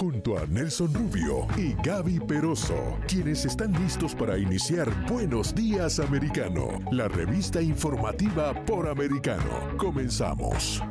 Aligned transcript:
Junto 0.00 0.38
a 0.38 0.46
Nelson 0.46 0.94
Rubio 0.94 1.46
y 1.58 1.74
Gaby 1.82 2.20
Peroso, 2.20 2.98
quienes 3.06 3.44
están 3.44 3.72
listos 3.82 4.14
para 4.14 4.38
iniciar 4.38 4.88
Buenos 5.06 5.54
Días 5.54 6.00
Americano, 6.00 6.78
la 6.90 7.06
revista 7.08 7.60
informativa 7.60 8.54
por 8.64 8.88
americano. 8.88 9.76
Comenzamos. 9.76 10.82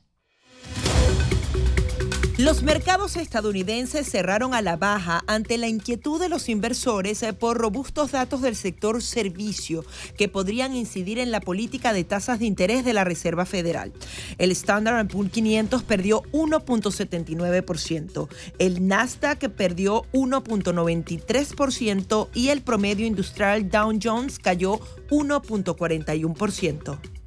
Los 2.39 2.63
mercados 2.63 3.15
estadounidenses 3.15 4.09
cerraron 4.09 4.55
a 4.55 4.63
la 4.63 4.75
baja 4.75 5.23
ante 5.27 5.59
la 5.59 5.67
inquietud 5.67 6.19
de 6.19 6.29
los 6.29 6.49
inversores 6.49 7.21
eh, 7.21 7.31
por 7.31 7.59
robustos 7.59 8.11
datos 8.11 8.41
del 8.41 8.55
sector 8.55 9.03
servicio 9.03 9.85
que 10.17 10.29
podrían 10.29 10.75
incidir 10.75 11.19
en 11.19 11.29
la 11.29 11.41
política 11.41 11.93
de 11.93 12.03
tasas 12.03 12.39
de 12.39 12.45
interés 12.45 12.83
de 12.83 12.93
la 12.93 13.03
Reserva 13.03 13.45
Federal. 13.45 13.93
El 14.39 14.49
Standard 14.49 15.07
Poor's 15.09 15.31
500 15.31 15.83
perdió 15.83 16.23
1.79%, 16.31 18.27
el 18.57 18.87
Nasdaq 18.87 19.49
perdió 19.49 20.01
1.93% 20.11 22.29
y 22.33 22.49
el 22.49 22.63
promedio 22.63 23.05
industrial 23.05 23.69
Dow 23.69 23.91
Jones 24.01 24.39
cayó 24.39 24.79
1.41%. 25.11 27.22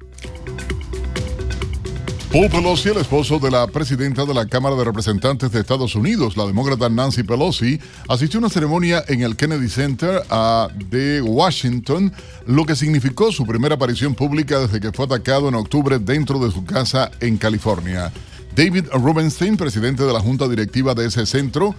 Paul 2.31 2.49
Pelosi, 2.49 2.89
el 2.89 2.97
esposo 2.97 3.39
de 3.39 3.49
la 3.49 3.67
presidenta 3.67 4.25
de 4.25 4.33
la 4.33 4.45
Cámara 4.45 4.75
de 4.75 4.83
Representantes 4.83 5.49
de 5.49 5.61
Estados 5.61 5.95
Unidos, 5.95 6.35
la 6.35 6.45
demócrata 6.45 6.89
Nancy 6.89 7.23
Pelosi, 7.23 7.79
asistió 8.09 8.39
a 8.39 8.41
una 8.41 8.49
ceremonia 8.49 9.01
en 9.07 9.21
el 9.21 9.37
Kennedy 9.37 9.69
Center 9.69 10.21
de 10.89 11.21
Washington, 11.21 12.11
lo 12.45 12.65
que 12.65 12.75
significó 12.75 13.31
su 13.31 13.45
primera 13.45 13.75
aparición 13.75 14.13
pública 14.13 14.59
desde 14.59 14.81
que 14.81 14.91
fue 14.91 15.05
atacado 15.05 15.47
en 15.47 15.55
octubre 15.55 15.99
dentro 15.99 16.37
de 16.39 16.51
su 16.51 16.65
casa 16.65 17.11
en 17.21 17.37
California. 17.37 18.11
David 18.57 18.85
Rubenstein, 18.91 19.55
presidente 19.55 20.01
de 20.01 20.11
la 20.11 20.19
Junta 20.19 20.47
Directiva 20.47 20.95
de 20.95 21.05
ese 21.05 21.27
centro, 21.27 21.75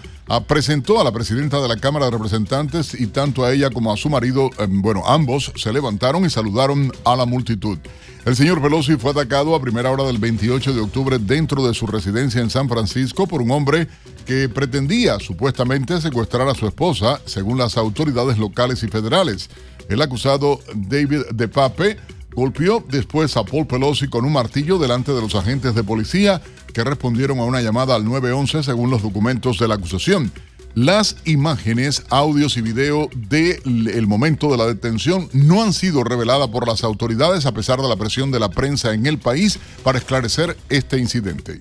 presentó 0.46 1.00
a 1.00 1.04
la 1.04 1.10
presidenta 1.10 1.60
de 1.60 1.66
la 1.66 1.76
Cámara 1.76 2.04
de 2.04 2.12
Representantes 2.12 2.94
y 2.94 3.08
tanto 3.08 3.44
a 3.44 3.52
ella 3.52 3.68
como 3.70 3.92
a 3.92 3.96
su 3.96 4.08
marido, 4.08 4.48
em, 4.60 4.80
bueno, 4.80 5.02
ambos 5.04 5.50
se 5.56 5.72
levantaron 5.72 6.24
y 6.24 6.30
saludaron 6.30 6.92
a 7.04 7.16
la 7.16 7.26
multitud. 7.26 7.78
El 8.24 8.36
señor 8.36 8.62
Pelosi 8.62 8.94
fue 8.94 9.10
atacado 9.10 9.56
a 9.56 9.60
primera 9.60 9.90
hora 9.90 10.04
del 10.04 10.18
28 10.18 10.72
de 10.72 10.80
octubre 10.80 11.18
dentro 11.18 11.66
de 11.66 11.74
su 11.74 11.84
residencia 11.88 12.40
en 12.40 12.48
San 12.48 12.68
Francisco 12.68 13.26
por 13.26 13.42
un 13.42 13.50
hombre 13.50 13.88
que 14.24 14.48
pretendía 14.48 15.18
supuestamente 15.18 16.00
secuestrar 16.00 16.48
a 16.48 16.54
su 16.54 16.68
esposa, 16.68 17.20
según 17.24 17.58
las 17.58 17.76
autoridades 17.76 18.38
locales 18.38 18.84
y 18.84 18.86
federales. 18.86 19.50
El 19.88 20.00
acusado 20.00 20.60
David 20.76 21.22
De 21.34 21.48
Pape 21.48 21.96
golpeó 22.38 22.84
después 22.88 23.36
a 23.36 23.42
Paul 23.42 23.66
Pelosi 23.66 24.06
con 24.06 24.24
un 24.24 24.32
martillo 24.32 24.78
delante 24.78 25.12
de 25.12 25.20
los 25.20 25.34
agentes 25.34 25.74
de 25.74 25.82
policía 25.82 26.40
que 26.72 26.84
respondieron 26.84 27.40
a 27.40 27.44
una 27.44 27.60
llamada 27.60 27.96
al 27.96 28.04
911 28.04 28.62
según 28.62 28.90
los 28.90 29.02
documentos 29.02 29.58
de 29.58 29.66
la 29.66 29.74
acusación. 29.74 30.30
Las 30.74 31.16
imágenes, 31.24 32.04
audios 32.10 32.56
y 32.56 32.60
video 32.60 33.10
del 33.16 34.06
momento 34.06 34.52
de 34.52 34.56
la 34.56 34.66
detención 34.66 35.28
no 35.32 35.64
han 35.64 35.72
sido 35.72 36.04
reveladas 36.04 36.46
por 36.48 36.68
las 36.68 36.84
autoridades 36.84 37.44
a 37.44 37.52
pesar 37.52 37.80
de 37.82 37.88
la 37.88 37.96
presión 37.96 38.30
de 38.30 38.38
la 38.38 38.50
prensa 38.50 38.94
en 38.94 39.06
el 39.06 39.18
país 39.18 39.58
para 39.82 39.98
esclarecer 39.98 40.56
este 40.68 40.98
incidente. 40.98 41.58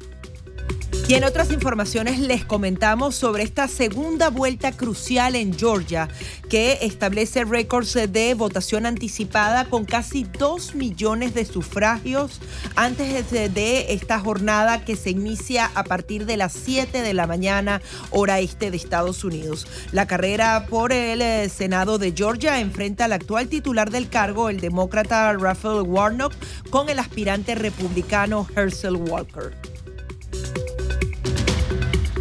Y 1.09 1.13
en 1.13 1.23
otras 1.23 1.53
informaciones 1.53 2.19
les 2.19 2.43
comentamos 2.43 3.15
sobre 3.15 3.43
esta 3.43 3.69
segunda 3.69 4.29
vuelta 4.29 4.73
crucial 4.73 5.37
en 5.37 5.57
Georgia 5.57 6.09
que 6.49 6.79
establece 6.81 7.45
récords 7.45 7.93
de 7.93 8.33
votación 8.33 8.85
anticipada 8.85 9.69
con 9.69 9.85
casi 9.85 10.25
2 10.25 10.75
millones 10.75 11.33
de 11.33 11.45
sufragios 11.45 12.41
antes 12.75 13.31
de 13.31 13.93
esta 13.93 14.19
jornada 14.19 14.83
que 14.83 14.97
se 14.97 15.11
inicia 15.11 15.71
a 15.75 15.85
partir 15.85 16.25
de 16.25 16.35
las 16.35 16.51
7 16.51 17.01
de 17.01 17.13
la 17.13 17.25
mañana 17.25 17.81
hora 18.09 18.41
este 18.41 18.69
de 18.69 18.75
Estados 18.75 19.23
Unidos. 19.23 19.65
La 19.93 20.07
carrera 20.07 20.65
por 20.69 20.91
el 20.91 21.21
eh, 21.21 21.47
Senado 21.47 21.99
de 21.99 22.11
Georgia 22.11 22.59
enfrenta 22.59 23.05
al 23.05 23.13
actual 23.13 23.47
titular 23.47 23.91
del 23.91 24.09
cargo, 24.09 24.49
el 24.49 24.59
demócrata 24.59 25.31
Raphael 25.31 25.83
Warnock, 25.83 26.33
con 26.69 26.89
el 26.89 26.99
aspirante 26.99 27.55
republicano 27.55 28.45
Herschel 28.57 28.97
Walker. 28.97 29.76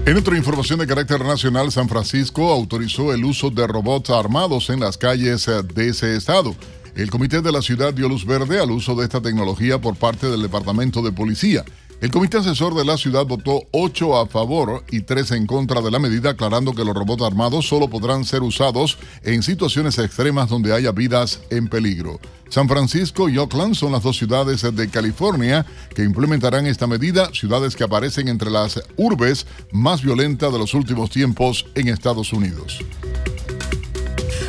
En 0.06 0.16
otra 0.16 0.36
información 0.36 0.78
de 0.78 0.86
carácter 0.86 1.24
nacional, 1.24 1.72
San 1.72 1.88
Francisco 1.88 2.52
autorizó 2.52 3.12
el 3.12 3.24
uso 3.24 3.50
de 3.50 3.66
robots 3.66 4.10
armados 4.10 4.70
en 4.70 4.78
las 4.78 4.96
calles 4.96 5.48
eh, 5.48 5.64
de 5.64 5.88
ese 5.88 6.14
estado. 6.14 6.54
El 6.94 7.10
comité 7.10 7.42
de 7.42 7.50
la 7.50 7.60
ciudad 7.60 7.92
dio 7.92 8.08
luz 8.08 8.24
verde 8.24 8.60
al 8.60 8.70
uso 8.70 8.94
de 8.94 9.02
esta 9.02 9.20
tecnología 9.20 9.80
por 9.80 9.96
parte 9.96 10.28
del 10.28 10.42
Departamento 10.42 11.02
de 11.02 11.10
Policía. 11.10 11.64
El 12.06 12.12
comité 12.12 12.38
asesor 12.38 12.72
de 12.76 12.84
la 12.84 12.96
ciudad 12.96 13.26
votó 13.26 13.62
8 13.72 14.16
a 14.16 14.26
favor 14.28 14.84
y 14.92 15.00
3 15.00 15.32
en 15.32 15.46
contra 15.48 15.80
de 15.80 15.90
la 15.90 15.98
medida, 15.98 16.30
aclarando 16.30 16.72
que 16.72 16.84
los 16.84 16.94
robots 16.94 17.24
armados 17.24 17.66
solo 17.66 17.90
podrán 17.90 18.24
ser 18.24 18.44
usados 18.44 18.96
en 19.24 19.42
situaciones 19.42 19.98
extremas 19.98 20.48
donde 20.48 20.72
haya 20.72 20.92
vidas 20.92 21.40
en 21.50 21.66
peligro. 21.66 22.20
San 22.48 22.68
Francisco 22.68 23.28
y 23.28 23.38
Oakland 23.38 23.74
son 23.74 23.90
las 23.90 24.04
dos 24.04 24.16
ciudades 24.16 24.62
de 24.62 24.88
California 24.88 25.66
que 25.96 26.04
implementarán 26.04 26.68
esta 26.68 26.86
medida, 26.86 27.28
ciudades 27.34 27.74
que 27.74 27.82
aparecen 27.82 28.28
entre 28.28 28.50
las 28.50 28.80
urbes 28.96 29.44
más 29.72 30.00
violentas 30.00 30.52
de 30.52 30.60
los 30.60 30.74
últimos 30.74 31.10
tiempos 31.10 31.66
en 31.74 31.88
Estados 31.88 32.32
Unidos. 32.32 32.78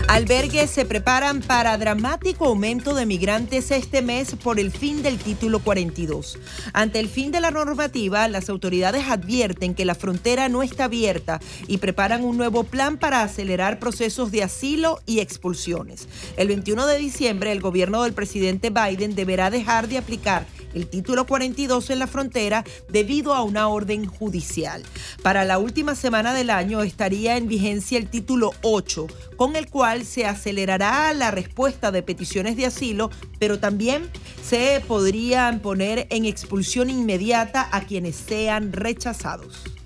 Albergues 0.07 0.69
se 0.69 0.85
preparan 0.85 1.41
para 1.41 1.77
dramático 1.77 2.45
aumento 2.45 2.95
de 2.95 3.05
migrantes 3.05 3.71
este 3.71 4.01
mes 4.01 4.35
por 4.41 4.59
el 4.59 4.71
fin 4.71 5.03
del 5.03 5.17
título 5.17 5.59
42. 5.59 6.39
Ante 6.73 6.99
el 6.99 7.09
fin 7.09 7.31
de 7.31 7.41
la 7.41 7.51
normativa, 7.51 8.27
las 8.27 8.49
autoridades 8.49 9.09
advierten 9.09 9.75
que 9.75 9.85
la 9.85 9.95
frontera 9.95 10.49
no 10.49 10.63
está 10.63 10.85
abierta 10.85 11.39
y 11.67 11.77
preparan 11.77 12.23
un 12.23 12.37
nuevo 12.37 12.63
plan 12.63 12.97
para 12.97 13.21
acelerar 13.21 13.79
procesos 13.79 14.31
de 14.31 14.43
asilo 14.43 15.01
y 15.05 15.19
expulsiones. 15.19 16.07
El 16.37 16.47
21 16.47 16.87
de 16.87 16.97
diciembre, 16.97 17.51
el 17.51 17.61
gobierno 17.61 18.03
del 18.03 18.13
presidente 18.13 18.69
Biden 18.69 19.13
deberá 19.13 19.49
dejar 19.49 19.87
de 19.87 19.97
aplicar 19.97 20.45
el 20.73 20.87
título 20.87 21.25
42 21.25 21.89
en 21.89 21.99
la 21.99 22.07
frontera 22.07 22.63
debido 22.89 23.33
a 23.33 23.43
una 23.43 23.67
orden 23.67 24.05
judicial. 24.05 24.83
Para 25.23 25.45
la 25.45 25.57
última 25.57 25.95
semana 25.95 26.33
del 26.33 26.49
año 26.49 26.81
estaría 26.81 27.37
en 27.37 27.47
vigencia 27.47 27.97
el 27.97 28.09
título 28.09 28.51
8, 28.61 29.07
con 29.35 29.55
el 29.55 29.69
cual 29.69 30.05
se 30.05 30.25
acelerará 30.25 31.13
la 31.13 31.31
respuesta 31.31 31.91
de 31.91 32.03
peticiones 32.03 32.57
de 32.57 32.65
asilo, 32.65 33.09
pero 33.39 33.59
también 33.59 34.09
se 34.43 34.83
podrían 34.87 35.59
poner 35.59 36.07
en 36.09 36.25
expulsión 36.25 36.89
inmediata 36.89 37.67
a 37.71 37.81
quienes 37.81 38.15
sean 38.15 38.73
rechazados. 38.73 39.76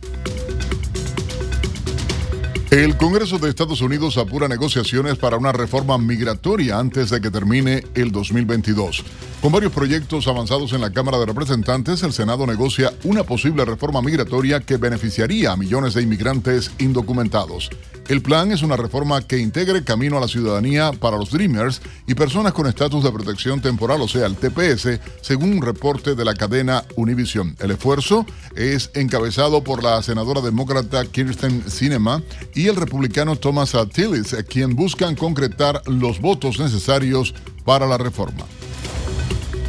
El 2.72 2.96
Congreso 2.96 3.38
de 3.38 3.50
Estados 3.50 3.82
Unidos 3.82 4.18
apura 4.18 4.48
negociaciones 4.48 5.18
para 5.18 5.36
una 5.36 5.52
reforma 5.52 5.98
migratoria 5.98 6.80
antes 6.80 7.10
de 7.10 7.20
que 7.20 7.30
termine 7.30 7.84
el 7.96 8.14
2022. 8.14 9.04
Con 9.42 9.52
varios 9.52 9.74
proyectos 9.74 10.26
avanzados 10.30 10.72
en 10.72 10.80
la 10.80 10.94
Cámara 10.94 11.20
de 11.20 11.26
Representantes, 11.26 12.02
el 12.02 12.14
Senado 12.14 12.48
negocia 12.48 12.94
una 13.04 13.26
posible 13.26 13.66
reforma 13.66 14.02
migratoria 14.02 14.62
que 14.62 14.78
beneficiaría 14.78 15.52
a 15.52 15.58
millones 15.58 15.96
de 15.96 16.04
inmigrantes 16.04 16.72
indocumentados. 16.80 17.70
El 18.08 18.22
plan 18.22 18.52
es 18.52 18.62
una 18.62 18.78
reforma 18.78 19.22
que 19.22 19.38
integre 19.38 19.84
camino 19.84 20.18
a 20.18 20.22
la 20.22 20.28
ciudadanía 20.28 20.92
para 20.92 21.18
los 21.18 21.32
Dreamers 21.32 21.82
y 22.08 22.16
personas 22.16 22.54
con 22.54 22.68
estatus 22.68 23.04
de 23.04 23.12
protección 23.12 23.62
temporal, 23.62 24.02
o 24.02 24.08
sea, 24.08 24.26
el 24.26 24.36
TPS, 24.36 25.00
según 25.22 25.54
un 25.54 25.62
reporte 25.62 26.16
de 26.16 26.26
la 26.26 26.36
cadena 26.36 26.84
Univision. 26.96 27.56
El 27.60 27.72
esfuerzo 27.72 28.26
es 28.56 28.92
encabezado 28.96 29.64
por 29.64 29.84
la 29.84 30.02
senadora 30.04 30.42
demócrata 30.42 31.06
Kirsten 31.06 31.70
Sinema 31.70 32.22
y 32.54 32.61
el 32.68 32.76
republicano 32.76 33.36
Thomas 33.36 33.76
Tillis, 33.94 34.36
quien 34.48 34.76
buscan 34.76 35.16
concretar 35.16 35.82
los 35.88 36.20
votos 36.20 36.60
necesarios 36.60 37.34
para 37.66 37.86
la 37.88 37.98
reforma. 37.98 38.46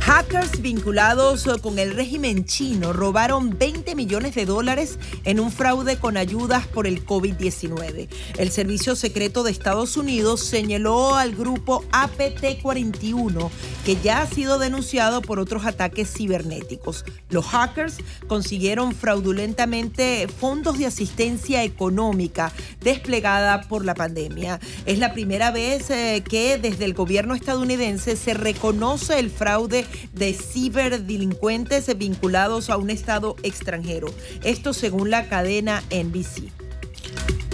Hackers 0.05 0.61
vinculados 0.61 1.49
con 1.63 1.79
el 1.79 1.95
régimen 1.95 2.45
chino 2.45 2.93
robaron 2.93 3.57
20 3.57 3.95
millones 3.95 4.35
de 4.35 4.47
dólares 4.47 4.99
en 5.23 5.39
un 5.39 5.53
fraude 5.53 5.97
con 5.97 6.17
ayudas 6.17 6.67
por 6.67 6.89
el 6.89 7.07
COVID-19. 7.07 8.09
El 8.37 8.51
Servicio 8.51 8.97
Secreto 8.97 9.45
de 9.45 9.53
Estados 9.53 9.97
Unidos 9.97 10.41
señaló 10.41 11.15
al 11.15 11.37
grupo 11.37 11.85
APT-41 11.93 13.49
que 13.85 13.97
ya 13.97 14.23
ha 14.23 14.27
sido 14.27 14.59
denunciado 14.59 15.23
por 15.23 15.39
otros 15.39 15.67
ataques 15.67 16.13
cibernéticos. 16.13 17.05
Los 17.31 17.47
hackers 17.47 17.99
consiguieron 18.27 18.97
fraudulentamente 18.97 20.27
fondos 20.27 20.79
de 20.79 20.87
asistencia 20.87 21.63
económica 21.63 22.53
desplegada 22.81 23.63
por 23.63 23.85
la 23.85 23.95
pandemia. 23.95 24.59
Es 24.85 24.99
la 24.99 25.13
primera 25.13 25.53
vez 25.53 25.91
eh, 25.91 26.25
que 26.29 26.59
desde 26.59 26.87
el 26.87 26.95
gobierno 26.95 27.35
estadounidense 27.35 28.17
se 28.17 28.35
reconoce 28.35 29.21
el 29.21 29.31
fraude 29.31 29.87
de 30.13 30.35
ciberdelincuentes 30.35 31.97
vinculados 31.97 32.71
a 32.71 32.77
un 32.77 32.91
Estado 32.91 33.37
extranjero. 33.43 34.09
Esto 34.43 34.73
según 34.73 35.11
la 35.11 35.29
cadena 35.29 35.83
NBC. 35.91 36.53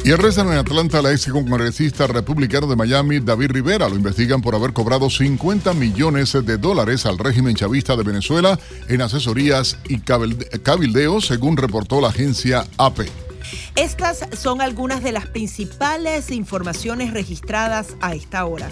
Y 0.05 0.13
arrestan 0.13 0.47
en 0.49 0.59
Atlanta 0.59 1.03
la 1.03 1.13
ex 1.13 1.27
congresista 1.27 2.07
republicano 2.07 2.67
de 2.67 2.77
Miami, 2.77 3.19
David 3.19 3.51
Rivera. 3.51 3.89
Lo 3.89 3.97
investigan 3.97 4.41
por 4.41 4.55
haber 4.55 4.73
cobrado 4.73 5.11
50 5.11 5.75
millones 5.75 6.33
de 6.33 6.57
dólares 6.57 7.05
al 7.05 7.19
régimen 7.19 7.57
chavista 7.57 7.97
de 7.97 8.05
Venezuela 8.05 8.59
en 8.89 9.03
asesorías 9.03 9.77
y 9.89 9.99
cabildeos, 9.99 11.27
según 11.27 11.57
reportó 11.57 12.01
la 12.01 12.09
agencia 12.09 12.67
AP. 12.79 13.28
Estas 13.77 14.27
son 14.39 14.61
algunas 14.61 15.03
de 15.03 15.13
las 15.13 15.27
principales 15.27 16.31
informaciones 16.31 17.13
registradas 17.13 17.97
a 18.01 18.15
esta 18.15 18.45
hora. 18.45 18.69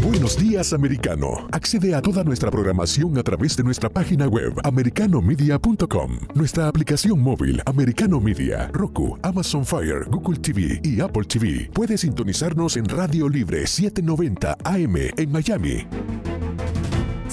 Buenos 0.00 0.36
días, 0.36 0.72
americano. 0.72 1.46
Accede 1.52 1.94
a 1.94 2.02
toda 2.02 2.24
nuestra 2.24 2.50
programación 2.50 3.18
a 3.18 3.22
través 3.22 3.56
de 3.56 3.62
nuestra 3.62 3.88
página 3.88 4.26
web, 4.26 4.52
americanomedia.com, 4.64 6.18
nuestra 6.34 6.66
aplicación 6.66 7.20
móvil, 7.20 7.62
Americano 7.66 8.20
Media, 8.20 8.68
Roku, 8.72 9.18
Amazon 9.22 9.64
Fire, 9.64 10.06
Google 10.10 10.38
TV 10.38 10.80
y 10.82 11.00
Apple 11.00 11.24
TV. 11.24 11.70
Puedes 11.72 12.00
sintonizarnos 12.00 12.76
en 12.76 12.88
Radio 12.88 13.28
Libre 13.28 13.66
790 13.66 14.56
AM 14.64 14.96
en 15.16 15.30
Miami. 15.30 15.86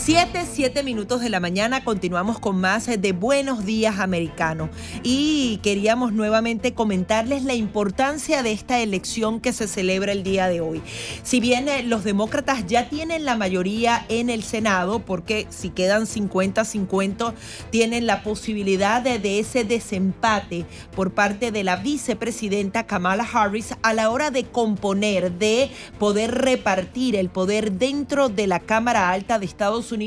7, 0.10 0.48
7 0.52 0.82
minutos 0.82 1.22
de 1.22 1.30
la 1.30 1.40
mañana 1.40 1.84
continuamos 1.84 2.40
con 2.40 2.60
más 2.60 2.88
de 2.88 3.12
Buenos 3.12 3.64
Días 3.64 4.00
Americano 4.00 4.72
y 5.04 5.60
queríamos 5.62 6.14
nuevamente 6.14 6.74
comentarles 6.74 7.44
la 7.44 7.54
importancia 7.54 8.42
de 8.42 8.52
esta 8.52 8.80
elección 8.80 9.40
que 9.40 9.54
se 9.54 9.68
celebra 9.68 10.12
el 10.12 10.24
día 10.24 10.48
de 10.48 10.62
hoy. 10.62 10.82
Si 11.22 11.40
bien 11.40 11.70
eh, 11.70 11.84
los 11.84 12.04
demócratas 12.04 12.66
ya 12.66 12.90
tienen 12.90 13.24
la 13.24 13.36
mayoría 13.36 14.04
en 14.10 14.32
el 14.32 14.42
Senado, 14.42 14.98
porque 14.98 15.46
si 15.52 15.70
quedan 15.70 16.08
50-50 16.08 17.36
tienen 17.70 18.08
la 18.08 18.24
posibilidad 18.24 19.04
de, 19.04 19.20
de 19.20 19.38
ese 19.38 19.64
desempate 19.64 20.66
por 20.96 21.12
parte 21.12 21.52
de 21.52 21.64
la 21.64 21.76
vicepresidenta 21.76 22.88
Kamala 22.88 23.28
Harris 23.32 23.76
a 23.84 23.94
la 23.94 24.10
hora 24.10 24.32
de 24.32 24.46
componer, 24.46 25.34
de 25.34 25.70
poder 26.00 26.34
repartir 26.34 27.16
el 27.16 27.30
poder 27.30 27.74
dentro 27.74 28.28
de 28.28 28.48
la 28.48 28.60
Cámara 28.60 29.12
Alta 29.12 29.38
de 29.38 29.46
Estados 29.46 29.92
Unidos 29.92 29.99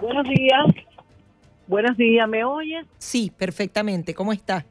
Buenos 0.00 0.28
días. 0.28 0.66
Buenos 1.68 1.96
días, 1.96 2.28
¿me 2.28 2.42
oyes? 2.42 2.84
Sí, 2.98 3.30
perfectamente. 3.38 4.12
¿Cómo 4.12 4.32
está? 4.32 4.66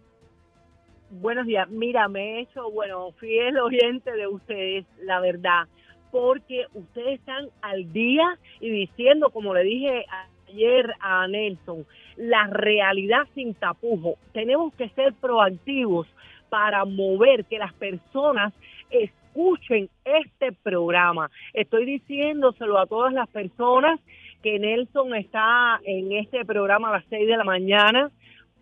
Buenos 1.10 1.46
días. 1.46 1.70
Mira, 1.70 2.10
me 2.10 2.20
he 2.22 2.42
hecho, 2.42 2.70
bueno, 2.72 3.14
fiel 3.14 3.58
oyente 3.60 4.12
de 4.12 4.28
ustedes, 4.28 4.86
la 5.02 5.22
verdad, 5.22 5.68
porque 6.12 6.66
ustedes 6.74 7.20
están 7.20 7.48
al 7.62 7.94
día 7.94 8.38
y 8.60 8.70
diciendo, 8.70 9.30
como 9.30 9.54
le 9.54 9.64
dije 9.64 10.06
ayer 10.50 10.94
a 11.00 11.26
Nelson, 11.30 11.86
la 12.18 12.48
realidad 12.48 13.28
sin 13.34 13.54
tapujo. 13.54 14.18
Tenemos 14.34 14.74
que 14.76 14.90
ser 14.90 15.14
proactivos 15.14 16.06
para 16.50 16.84
mover 16.84 17.46
que 17.46 17.60
las 17.60 17.74
personas 17.74 18.54
escuchen 19.34 19.90
este 20.06 20.52
programa. 20.52 21.32
Estoy 21.54 21.86
diciéndoselo 21.86 22.78
a 22.78 22.86
todas 22.86 23.14
las 23.14 23.28
personas 23.30 24.00
que 24.44 24.60
Nelson 24.60 25.16
está 25.16 25.80
en 25.86 26.12
este 26.12 26.46
programa 26.46 26.90
a 26.90 26.94
las 26.94 27.06
6 27.10 27.28
de 27.28 27.38
la 27.38 27.44
mañana, 27.44 28.12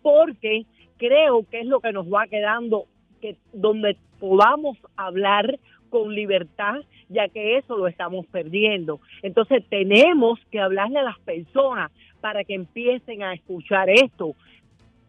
porque 0.00 0.64
creo 0.96 1.44
que 1.50 1.60
es 1.60 1.66
lo 1.66 1.80
que 1.80 1.92
nos 1.92 2.06
va 2.06 2.26
quedando, 2.26 2.86
que 3.20 3.36
donde 3.52 3.96
podamos 4.18 4.78
hablar 4.96 5.58
con 5.90 6.14
libertad, 6.14 6.76
ya 7.10 7.28
que 7.28 7.58
eso 7.58 7.76
lo 7.76 7.86
estamos 7.86 8.24
perdiendo. 8.26 9.00
Entonces 9.22 9.62
tenemos 9.68 10.40
que 10.50 10.58
hablarle 10.58 11.00
a 11.00 11.04
las 11.04 11.18
personas 11.20 11.92
para 12.22 12.44
que 12.44 12.54
empiecen 12.54 13.22
a 13.22 13.34
escuchar 13.34 13.90
esto. 13.90 14.34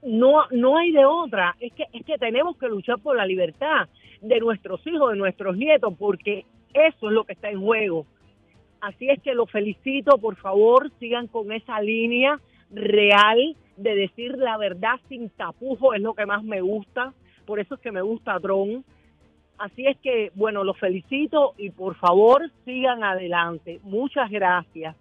No, 0.01 0.43
no 0.51 0.77
hay 0.77 0.91
de 0.91 1.05
otra, 1.05 1.55
es 1.61 1.71
que, 1.71 1.85
es 1.93 2.03
que 2.05 2.17
tenemos 2.17 2.57
que 2.57 2.67
luchar 2.67 2.99
por 2.99 3.15
la 3.15 3.25
libertad 3.25 3.87
de 4.23 4.39
nuestros 4.39 4.85
hijos, 4.87 5.11
de 5.11 5.17
nuestros 5.17 5.55
nietos, 5.57 5.93
porque 5.99 6.45
eso 6.73 7.07
es 7.07 7.11
lo 7.11 7.25
que 7.25 7.33
está 7.33 7.49
en 7.49 7.61
juego. 7.61 8.05
Así 8.81 9.09
es 9.09 9.21
que 9.21 9.33
los 9.35 9.49
felicito, 9.51 10.17
por 10.17 10.35
favor, 10.37 10.91
sigan 10.99 11.27
con 11.27 11.51
esa 11.51 11.79
línea 11.81 12.39
real 12.71 13.55
de 13.77 13.95
decir 13.95 14.37
la 14.37 14.57
verdad 14.57 14.99
sin 15.09 15.29
tapujo, 15.29 15.93
es 15.93 16.01
lo 16.01 16.13
que 16.13 16.25
más 16.25 16.43
me 16.43 16.61
gusta, 16.61 17.13
por 17.45 17.59
eso 17.59 17.75
es 17.75 17.81
que 17.81 17.91
me 17.91 18.01
gusta 18.01 18.39
Tron. 18.39 18.83
Así 19.57 19.85
es 19.85 19.97
que, 19.99 20.31
bueno, 20.35 20.63
los 20.63 20.77
felicito 20.79 21.53
y 21.57 21.69
por 21.69 21.95
favor 21.95 22.49
sigan 22.65 23.03
adelante. 23.03 23.79
Muchas 23.83 24.29
gracias. 24.29 24.95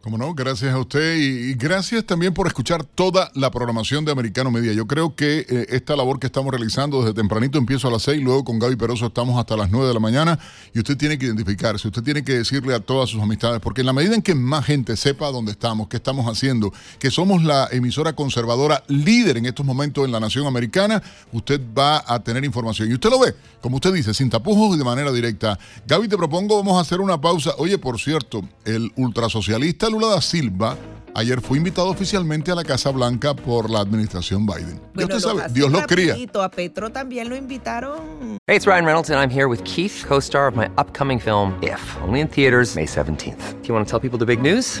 Como 0.00 0.16
no, 0.16 0.32
gracias 0.32 0.72
a 0.72 0.78
usted 0.78 1.16
y, 1.16 1.54
gracias 1.54 2.04
también 2.04 2.32
por 2.32 2.46
escuchar 2.46 2.84
toda 2.84 3.32
la 3.34 3.50
programación 3.50 4.04
de 4.04 4.12
Americano 4.12 4.48
Media. 4.48 4.72
Yo 4.72 4.86
creo 4.86 5.16
que 5.16 5.44
eh, 5.48 5.66
esta 5.70 5.96
labor 5.96 6.20
que 6.20 6.28
estamos 6.28 6.52
realizando 6.52 7.00
desde 7.00 7.14
tempranito 7.14 7.58
empiezo 7.58 7.88
a 7.88 7.90
las 7.90 8.02
6, 8.02 8.22
luego 8.22 8.44
con 8.44 8.60
Gaby 8.60 8.76
Peroso 8.76 9.06
estamos 9.06 9.36
hasta 9.40 9.56
las 9.56 9.70
9 9.70 9.88
de 9.88 9.94
la 9.94 9.98
mañana 9.98 10.38
y 10.72 10.78
usted 10.78 10.96
tiene 10.96 11.18
que 11.18 11.26
identificarse, 11.26 11.88
usted 11.88 12.04
tiene 12.04 12.22
que 12.22 12.34
decirle 12.34 12.76
a 12.76 12.80
todas 12.80 13.10
sus 13.10 13.20
amistades, 13.20 13.60
porque 13.60 13.80
en 13.80 13.86
la 13.86 13.92
medida 13.92 14.14
en 14.14 14.22
que 14.22 14.36
más 14.36 14.66
gente 14.66 14.96
sepa 14.96 15.32
dónde 15.32 15.50
estamos, 15.50 15.88
qué 15.88 15.96
estamos 15.96 16.26
haciendo, 16.26 16.72
que 17.00 17.10
somos 17.10 17.42
la 17.42 17.68
emisora 17.72 18.12
conservadora 18.12 18.84
líder 18.86 19.38
en 19.38 19.46
estos 19.46 19.66
momentos 19.66 20.04
en 20.04 20.12
la 20.12 20.20
nación 20.20 20.46
americana, 20.46 21.02
usted 21.32 21.60
va 21.76 22.04
a 22.06 22.22
tener 22.22 22.44
información. 22.44 22.88
Y 22.88 22.94
usted 22.94 23.10
lo 23.10 23.18
ve, 23.18 23.34
como 23.60 23.76
usted 23.76 23.92
dice, 23.92 24.14
sin 24.14 24.30
tapujos 24.30 24.76
y 24.76 24.78
de 24.78 24.84
manera 24.84 25.10
directa. 25.10 25.58
Gaby, 25.88 26.06
te 26.06 26.16
propongo, 26.16 26.56
vamos 26.56 26.78
a 26.78 26.82
hacer 26.82 27.00
una 27.00 27.20
pausa. 27.20 27.54
Oye, 27.58 27.78
por 27.78 27.98
cierto, 27.98 28.48
el 28.64 28.92
ultrasocialista 28.94 29.87
Lula 29.90 30.08
da 30.08 30.20
Silva 30.20 30.76
ayer 31.14 31.40
fue 31.40 31.58
invitado 31.58 31.88
oficialmente 31.88 32.50
a 32.50 32.54
la 32.54 32.64
Casa 32.64 32.90
Blanca 32.90 33.34
por 33.34 33.68
la 33.68 33.80
administración 33.80 34.46
Biden. 34.46 34.80
Bueno, 34.94 35.14
usted 35.14 35.28
sabe, 35.28 35.52
Dios 35.52 35.70
lo 35.70 35.82
cría. 35.86 36.16
A 36.40 36.50
Petro 36.50 36.90
también 36.90 37.28
lo 37.28 37.36
invitaron. 37.36 38.38
Hey, 38.46 38.56
it's 38.56 38.66
Ryan 38.66 38.84
Reynolds 38.84 39.10
and 39.10 39.18
I'm 39.18 39.30
here 39.30 39.48
with 39.48 39.62
Keith, 39.64 40.04
co-star 40.06 40.46
of 40.46 40.54
my 40.54 40.66
upcoming 40.76 41.18
film 41.18 41.58
If, 41.62 41.80
only 42.02 42.20
in 42.20 42.28
theaters 42.28 42.76
May 42.76 42.86
17th. 42.86 43.60
Do 43.62 43.68
you 43.68 43.74
want 43.74 43.86
to 43.86 43.90
tell 43.90 44.00
people 44.00 44.18
the 44.18 44.26
big 44.26 44.40
news? 44.40 44.80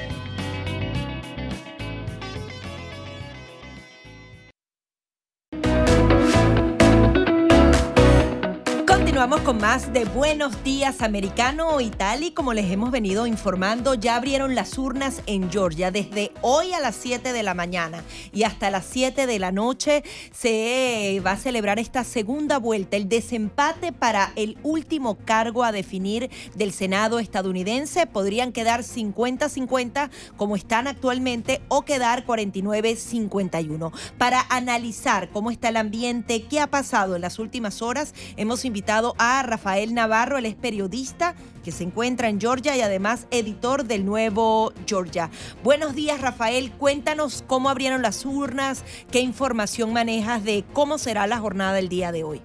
Vamos 9.21 9.41
con 9.41 9.59
más 9.59 9.93
de 9.93 10.05
Buenos 10.05 10.63
Días 10.63 11.03
Americano 11.03 11.79
y 11.79 11.91
tal 11.91 12.33
como 12.33 12.53
les 12.53 12.71
hemos 12.71 12.89
venido 12.89 13.27
informando, 13.27 13.93
ya 13.93 14.15
abrieron 14.15 14.55
las 14.55 14.77
urnas 14.79 15.21
en 15.27 15.51
Georgia 15.51 15.91
desde 15.91 16.31
hoy 16.41 16.73
a 16.73 16.79
las 16.79 16.95
7 16.95 17.31
de 17.31 17.43
la 17.43 17.53
mañana 17.53 18.03
y 18.33 18.43
hasta 18.43 18.71
las 18.71 18.83
7 18.85 19.27
de 19.27 19.37
la 19.37 19.51
noche 19.51 20.03
se 20.31 21.21
va 21.25 21.33
a 21.33 21.37
celebrar 21.37 21.77
esta 21.77 22.03
segunda 22.03 22.57
vuelta, 22.57 22.97
el 22.97 23.09
desempate 23.09 23.91
para 23.91 24.33
el 24.35 24.57
último 24.63 25.19
cargo 25.23 25.63
a 25.63 25.71
definir 25.71 26.31
del 26.55 26.73
Senado 26.73 27.19
estadounidense. 27.19 28.07
Podrían 28.07 28.51
quedar 28.51 28.81
50-50 28.81 30.09
como 30.35 30.55
están 30.55 30.87
actualmente 30.87 31.61
o 31.67 31.83
quedar 31.83 32.25
49-51. 32.25 33.91
Para 34.17 34.45
analizar 34.49 35.29
cómo 35.29 35.51
está 35.51 35.69
el 35.69 35.77
ambiente, 35.77 36.41
qué 36.43 36.59
ha 36.59 36.67
pasado 36.67 37.15
en 37.15 37.21
las 37.21 37.37
últimas 37.37 37.83
horas, 37.83 38.15
hemos 38.35 38.65
invitado 38.65 39.10
a 39.17 39.43
Rafael 39.43 39.93
Navarro, 39.93 40.37
él 40.37 40.45
es 40.45 40.55
periodista 40.55 41.35
que 41.63 41.71
se 41.71 41.83
encuentra 41.83 42.29
en 42.29 42.39
Georgia 42.39 42.75
y 42.75 42.81
además 42.81 43.27
editor 43.31 43.85
del 43.85 44.05
nuevo 44.05 44.73
Georgia. 44.87 45.29
Buenos 45.63 45.95
días 45.95 46.21
Rafael, 46.21 46.71
cuéntanos 46.71 47.43
cómo 47.47 47.69
abrieron 47.69 48.01
las 48.01 48.25
urnas, 48.25 48.83
qué 49.11 49.19
información 49.19 49.93
manejas 49.93 50.43
de 50.43 50.63
cómo 50.73 50.97
será 50.97 51.27
la 51.27 51.37
jornada 51.37 51.73
del 51.73 51.89
día 51.89 52.11
de 52.11 52.23
hoy. 52.23 52.41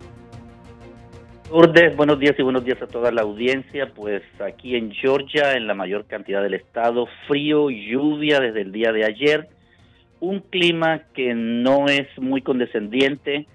Lourdes, 1.50 1.96
buenos 1.96 2.18
días 2.18 2.34
y 2.38 2.42
buenos 2.42 2.64
días 2.64 2.82
a 2.82 2.88
toda 2.88 3.12
la 3.12 3.22
audiencia. 3.22 3.92
Pues 3.94 4.22
aquí 4.44 4.74
en 4.74 4.90
Georgia, 4.90 5.52
en 5.52 5.68
la 5.68 5.74
mayor 5.74 6.06
cantidad 6.06 6.42
del 6.42 6.54
estado, 6.54 7.06
frío, 7.28 7.70
lluvia 7.70 8.40
desde 8.40 8.62
el 8.62 8.72
día 8.72 8.90
de 8.90 9.04
ayer, 9.04 9.48
un 10.18 10.40
clima 10.40 11.02
que 11.14 11.34
no 11.34 11.86
es 11.86 12.08
muy 12.18 12.42
condescendiente, 12.42 13.46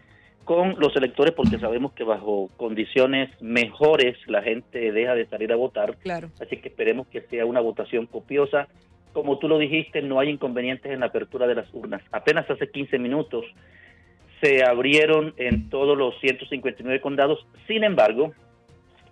con 0.46 0.76
los 0.80 0.96
electores 0.96 1.34
porque 1.34 1.60
sabemos 1.60 1.94
que 1.94 2.04
bajo 2.04 2.50
condiciones 2.58 3.30
mejores 3.42 4.18
la 4.28 4.42
gente 4.42 4.92
deja 4.92 5.16
de 5.16 5.26
salir 5.28 5.52
a 5.52 5.56
votar. 5.56 5.96
Claro. 5.98 6.30
Así 6.40 6.58
que 6.58 6.70
esperemos 6.70 7.08
que 7.08 7.22
sea 7.22 7.46
una 7.46 7.60
votación 7.60 8.08
copiosa. 8.08 8.68
Como 9.14 9.38
tú 9.40 9.48
lo 9.48 9.58
dijiste, 9.58 10.02
no 10.02 10.20
hay 10.20 10.30
inconvenientes 10.30 10.92
en 10.92 11.02
la 11.02 11.08
apertura 11.08 11.48
de 11.48 11.56
las 11.56 11.74
urnas. 11.74 12.02
Apenas 12.12 12.50
hace 12.50 12.70
15 12.70 12.98
minutos 13.00 13.46
se 14.42 14.64
abrieron 14.64 15.34
en 15.38 15.70
todos 15.70 15.98
los 15.98 16.20
159 16.20 17.00
condados. 17.02 17.46
Sin 17.68 17.84
embargo, 17.84 18.34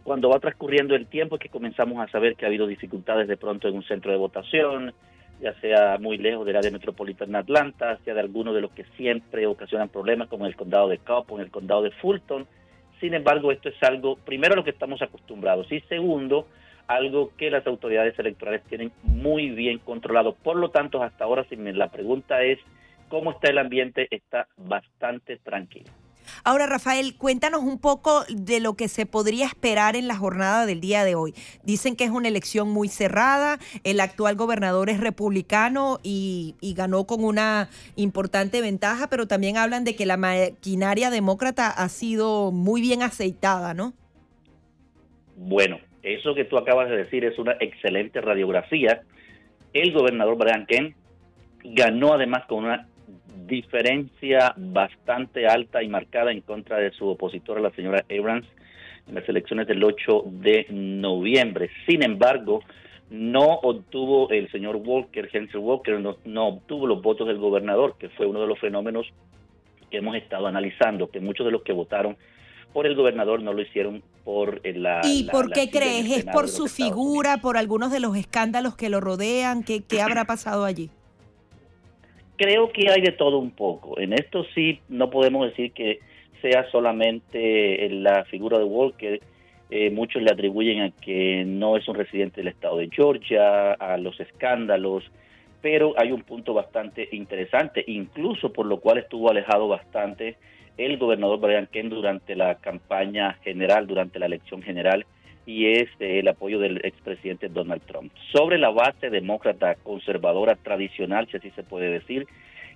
cuando 0.04 0.30
va 0.30 0.40
transcurriendo 0.40 0.96
el 0.96 1.06
tiempo 1.08 1.36
es 1.36 1.42
que 1.42 1.50
comenzamos 1.50 2.00
a 2.00 2.12
saber 2.12 2.36
que 2.36 2.46
ha 2.46 2.48
habido 2.48 2.66
dificultades 2.66 3.28
de 3.28 3.38
pronto 3.38 3.68
en 3.68 3.76
un 3.76 3.84
centro 3.84 4.12
de 4.12 4.18
votación, 4.18 4.94
ya 5.42 5.54
sea 5.62 5.98
muy 6.00 6.18
lejos 6.18 6.46
del 6.46 6.58
área 6.58 6.72
metropolitana 6.72 7.40
Atlanta, 7.40 7.98
sea 8.04 8.14
de 8.14 8.20
algunos 8.20 8.54
de 8.54 8.62
los 8.62 8.72
que 8.72 8.84
siempre 8.98 9.48
ocasionan 9.48 9.90
problemas, 9.90 10.28
como 10.28 10.46
en 10.46 10.52
el 10.52 10.56
condado 10.56 10.90
de 10.90 10.98
Cobb 10.98 11.36
en 11.36 11.42
el 11.42 11.52
condado 11.52 11.84
de 11.84 11.92
Fulton. 11.92 12.46
Sin 13.00 13.14
embargo, 13.14 13.52
esto 13.52 13.70
es 13.70 13.82
algo, 13.84 14.18
primero, 14.18 14.54
a 14.54 14.58
lo 14.58 14.64
que 14.64 14.72
estamos 14.72 15.02
acostumbrados 15.02 15.72
y 15.72 15.80
segundo, 15.82 16.48
algo 16.88 17.32
que 17.38 17.50
las 17.50 17.66
autoridades 17.66 18.18
electorales 18.20 18.64
tienen 18.64 18.92
muy 19.04 19.50
bien 19.50 19.80
controlado. 19.80 20.34
Por 20.34 20.58
lo 20.58 20.70
tanto, 20.70 21.02
hasta 21.02 21.24
ahora, 21.24 21.46
si 21.46 21.56
me, 21.56 21.72
la 21.72 21.88
pregunta 21.90 22.42
es 22.42 22.60
cómo 23.08 23.32
está 23.32 23.50
el 23.50 23.60
ambiente, 23.60 24.08
está 24.12 24.48
bastante 24.58 25.38
tranquilo. 25.38 25.90
Ahora, 26.44 26.68
Rafael, 26.68 27.16
cuéntanos 27.18 27.62
un 27.62 27.80
poco 27.80 28.24
de 28.30 28.60
lo 28.60 28.76
que 28.76 28.88
se 28.88 29.06
podría 29.06 29.46
esperar 29.46 29.96
en 29.96 30.08
la 30.08 30.16
jornada 30.16 30.66
del 30.66 30.80
día 30.80 31.04
de 31.04 31.16
hoy. 31.16 31.34
Dicen 31.64 31.96
que 31.96 32.06
es 32.06 32.12
una 32.12 32.28
elección 32.28 32.70
muy 32.70 32.88
cerrada, 32.88 33.60
el 33.84 34.00
actual 34.00 34.36
gobernador 34.36 34.90
es 34.90 35.00
republicano 35.00 36.00
y, 36.04 36.56
ganó 36.76 37.06
con 37.06 37.24
una 37.26 37.70
importante 37.98 38.62
ventaja, 38.62 39.10
pero 39.10 39.28
también 39.28 39.58
hablan 39.58 39.84
de 39.84 39.96
que 39.96 40.06
la 40.06 40.16
maquinaria 40.16 41.10
demócrata 41.10 41.70
ha 41.70 41.90
sido 41.90 42.52
muy 42.52 42.80
bien 42.80 43.04
aceitada, 43.04 43.74
¿no? 43.74 43.94
Bueno, 45.36 45.80
eso 46.04 46.36
que 46.36 46.46
tú 46.46 46.58
acabas 46.58 46.90
de 46.90 46.98
decir 46.98 47.26
es 47.26 47.38
una 47.38 47.58
excelente 47.60 48.22
radiografía. 48.22 49.02
El 49.74 49.92
gobernador 49.92 50.38
Brian 50.38 50.66
Kemp 50.66 50.96
ganó 51.64 52.14
además 52.14 52.46
con 52.48 52.64
una 52.64 52.88
diferencia 53.50 54.54
bastante 54.56 55.48
alta 55.48 55.84
y 55.84 55.90
marcada 55.90 56.32
en 56.32 56.42
contra 56.42 56.78
de 56.78 56.92
su 56.92 57.08
opositora, 57.08 57.60
la 57.60 57.72
señora 57.72 58.06
Abrams, 58.10 58.48
en 59.08 59.16
las 59.16 59.28
elecciones 59.28 59.68
del 59.68 59.84
8 59.84 60.24
de 60.28 60.68
noviembre. 60.70 61.70
Sin 61.86 62.04
embargo, 62.04 62.62
no 63.10 63.46
obtuvo 63.46 64.30
el 64.30 64.50
señor 64.52 64.78
Walker, 64.78 65.30
Henry 65.32 65.58
Walker, 65.58 66.00
no, 66.00 66.18
no 66.26 66.48
obtuvo 66.48 66.88
los 66.88 67.02
votos 67.02 67.28
del 67.28 67.40
gobernador, 67.40 67.96
que 68.00 68.10
fue 68.10 68.28
uno 68.28 68.40
de 68.40 68.48
los 68.48 68.60
fenómenos 68.60 69.08
que 69.90 69.98
hemos 69.98 70.16
estado 70.16 70.48
analizando, 70.48 71.10
que 71.10 71.20
muchos 71.20 71.46
de 71.46 71.52
los 71.52 71.64
que 71.64 71.74
votaron 71.74 72.16
por 72.72 72.86
el 72.86 72.96
gobernador 72.96 73.42
no 73.42 73.52
lo 73.54 73.64
hicieron 73.64 74.04
por 74.24 74.62
la... 74.64 75.02
¿Y 75.04 75.24
por 75.24 75.52
qué 75.52 75.72
crees? 75.72 76.18
¿Es 76.18 76.26
por 76.26 76.48
su 76.48 76.68
figura, 76.68 77.38
por 77.38 77.58
algunos 77.58 77.92
de 77.92 78.00
los 78.00 78.16
escándalos 78.16 78.76
que 78.76 78.90
lo 78.90 79.02
rodean? 79.02 79.64
¿Qué, 79.64 79.82
qué 79.82 80.02
habrá 80.02 80.26
pasado 80.26 80.66
allí? 80.66 80.92
Creo 82.40 82.72
que 82.72 82.90
hay 82.90 83.02
de 83.02 83.12
todo 83.12 83.38
un 83.38 83.52
poco. 83.52 84.00
En 84.00 84.14
esto 84.14 84.46
sí 84.56 84.80
no 84.88 85.10
podemos 85.10 85.46
decir 85.48 85.74
que 85.74 86.00
sea 86.42 86.70
solamente 86.72 87.90
la 87.90 88.24
figura 88.24 88.58
de 88.58 88.64
Walker. 88.64 89.20
Eh, 89.70 89.92
muchos 89.92 90.24
le 90.24 90.32
atribuyen 90.32 90.82
a 90.82 90.92
que 90.92 91.44
no 91.46 91.76
es 91.76 91.88
un 91.88 91.96
residente 91.96 92.42
del 92.42 92.48
estado 92.48 92.78
de 92.78 92.90
Georgia, 92.90 93.74
a 93.74 93.98
los 93.98 94.18
escándalos, 94.20 95.04
pero 95.62 95.94
hay 95.98 96.14
un 96.14 96.24
punto 96.24 96.54
bastante 96.54 97.10
interesante, 97.12 97.84
incluso 97.86 98.52
por 98.54 98.66
lo 98.66 98.80
cual 98.80 99.00
estuvo 99.00 99.30
alejado 99.30 99.68
bastante 99.68 100.38
el 100.78 100.98
gobernador 100.98 101.42
Brian 101.42 101.68
Kemp 101.68 101.92
durante 101.92 102.36
la 102.36 102.56
campaña 102.56 103.34
general, 103.44 103.86
durante 103.86 104.18
la 104.18 104.28
elección 104.28 104.62
general, 104.64 105.06
y 105.46 105.68
es 105.68 105.90
el 106.00 106.28
apoyo 106.28 106.60
del 106.60 106.78
expresidente 106.84 107.50
Donald 107.50 107.82
Trump. 107.84 108.12
Sobre 108.32 108.58
la 108.58 108.70
base 108.70 109.10
demócrata 109.10 109.76
conservadora 109.76 110.56
tradicional, 110.56 111.28
si 111.30 111.38
así 111.38 111.52
se 111.52 111.64
puede 111.64 111.90
decir, 111.90 112.28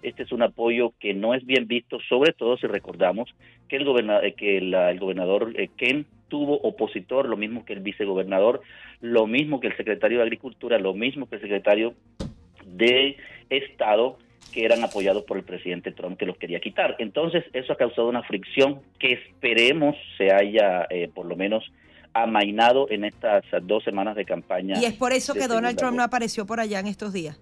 este 0.01 0.23
es 0.23 0.31
un 0.31 0.43
apoyo 0.43 0.93
que 0.99 1.13
no 1.13 1.33
es 1.33 1.45
bien 1.45 1.67
visto, 1.67 1.99
sobre 2.09 2.33
todo 2.33 2.57
si 2.57 2.67
recordamos 2.67 3.33
que 3.69 3.77
el 3.77 3.85
gobernador, 3.85 4.25
eh, 4.25 4.33
que 4.33 4.57
el 4.57 4.99
gobernador 4.99 5.53
eh, 5.55 5.69
Ken 5.77 6.05
tuvo 6.27 6.57
opositor, 6.57 7.29
lo 7.29 7.37
mismo 7.37 7.63
que 7.63 7.73
el 7.73 7.79
vicegobernador, 7.79 8.61
lo 9.01 9.27
mismo 9.27 9.59
que 9.59 9.67
el 9.67 9.77
secretario 9.77 10.17
de 10.17 10.23
Agricultura, 10.23 10.79
lo 10.79 10.93
mismo 10.93 11.29
que 11.29 11.35
el 11.35 11.41
secretario 11.41 11.93
de 12.65 13.17
Estado, 13.49 14.17
que 14.51 14.65
eran 14.65 14.83
apoyados 14.83 15.23
por 15.23 15.37
el 15.37 15.43
presidente 15.43 15.91
Trump 15.91 16.17
que 16.17 16.25
los 16.25 16.37
quería 16.37 16.59
quitar. 16.59 16.95
Entonces, 16.99 17.43
eso 17.53 17.73
ha 17.73 17.77
causado 17.77 18.09
una 18.09 18.23
fricción 18.23 18.81
que 18.99 19.13
esperemos 19.13 19.95
se 20.17 20.31
haya, 20.31 20.85
eh, 20.89 21.09
por 21.13 21.25
lo 21.25 21.35
menos, 21.35 21.63
amainado 22.13 22.89
en 22.89 23.05
estas 23.05 23.43
dos 23.63 23.83
semanas 23.83 24.15
de 24.15 24.25
campaña. 24.25 24.79
Y 24.79 24.85
es 24.85 24.93
por 24.93 25.13
eso 25.13 25.33
que 25.33 25.47
Donald 25.47 25.77
Trump 25.77 25.97
no 25.97 26.03
apareció 26.03 26.45
por 26.45 26.59
allá 26.59 26.79
en 26.79 26.87
estos 26.87 27.13
días. 27.13 27.39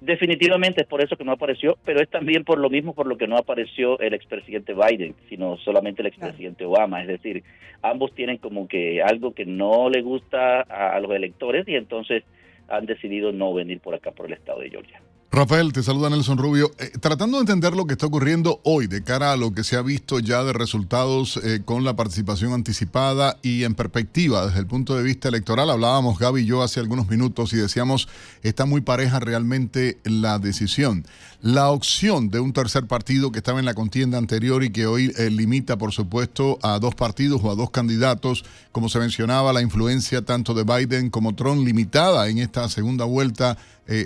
Definitivamente 0.00 0.80
es 0.80 0.86
por 0.86 1.02
eso 1.02 1.16
que 1.16 1.24
no 1.24 1.32
apareció, 1.32 1.76
pero 1.84 2.00
es 2.00 2.08
también 2.08 2.42
por 2.42 2.58
lo 2.58 2.70
mismo 2.70 2.94
por 2.94 3.06
lo 3.06 3.18
que 3.18 3.26
no 3.26 3.36
apareció 3.36 3.98
el 4.00 4.14
expresidente 4.14 4.72
Biden, 4.72 5.14
sino 5.28 5.58
solamente 5.58 6.00
el 6.00 6.08
expresidente 6.08 6.64
Obama. 6.64 7.02
Es 7.02 7.08
decir, 7.08 7.44
ambos 7.82 8.14
tienen 8.14 8.38
como 8.38 8.66
que 8.66 9.02
algo 9.02 9.34
que 9.34 9.44
no 9.44 9.90
le 9.90 10.00
gusta 10.00 10.62
a 10.62 10.98
los 11.00 11.10
electores 11.10 11.68
y 11.68 11.74
entonces 11.74 12.24
han 12.68 12.86
decidido 12.86 13.32
no 13.32 13.52
venir 13.52 13.80
por 13.80 13.94
acá 13.94 14.12
por 14.12 14.26
el 14.26 14.32
estado 14.32 14.60
de 14.60 14.70
Georgia. 14.70 15.02
Rafael, 15.32 15.72
te 15.72 15.84
saluda 15.84 16.10
Nelson 16.10 16.38
Rubio. 16.38 16.72
Eh, 16.76 16.90
tratando 16.98 17.36
de 17.36 17.42
entender 17.42 17.76
lo 17.76 17.86
que 17.86 17.92
está 17.92 18.06
ocurriendo 18.06 18.60
hoy 18.64 18.88
de 18.88 19.04
cara 19.04 19.30
a 19.30 19.36
lo 19.36 19.52
que 19.52 19.62
se 19.62 19.76
ha 19.76 19.82
visto 19.82 20.18
ya 20.18 20.42
de 20.42 20.52
resultados 20.52 21.36
eh, 21.36 21.62
con 21.64 21.84
la 21.84 21.94
participación 21.94 22.52
anticipada 22.52 23.38
y 23.40 23.62
en 23.62 23.76
perspectiva 23.76 24.46
desde 24.46 24.58
el 24.58 24.66
punto 24.66 24.96
de 24.96 25.04
vista 25.04 25.28
electoral, 25.28 25.70
hablábamos 25.70 26.18
Gaby 26.18 26.40
y 26.40 26.46
yo 26.46 26.64
hace 26.64 26.80
algunos 26.80 27.08
minutos 27.08 27.52
y 27.52 27.58
decíamos, 27.58 28.08
está 28.42 28.64
muy 28.64 28.80
pareja 28.80 29.20
realmente 29.20 30.00
la 30.02 30.40
decisión. 30.40 31.06
La 31.40 31.70
opción 31.70 32.28
de 32.30 32.40
un 32.40 32.52
tercer 32.52 32.88
partido 32.88 33.30
que 33.30 33.38
estaba 33.38 33.60
en 33.60 33.66
la 33.66 33.74
contienda 33.74 34.18
anterior 34.18 34.64
y 34.64 34.70
que 34.70 34.86
hoy 34.86 35.12
eh, 35.16 35.30
limita, 35.30 35.78
por 35.78 35.92
supuesto, 35.92 36.58
a 36.60 36.80
dos 36.80 36.96
partidos 36.96 37.40
o 37.44 37.52
a 37.52 37.54
dos 37.54 37.70
candidatos, 37.70 38.44
como 38.72 38.88
se 38.88 38.98
mencionaba, 38.98 39.52
la 39.52 39.62
influencia 39.62 40.24
tanto 40.24 40.54
de 40.54 40.64
Biden 40.64 41.08
como 41.08 41.36
Trump 41.36 41.64
limitada 41.64 42.28
en 42.28 42.38
esta 42.38 42.68
segunda 42.68 43.04
vuelta 43.04 43.56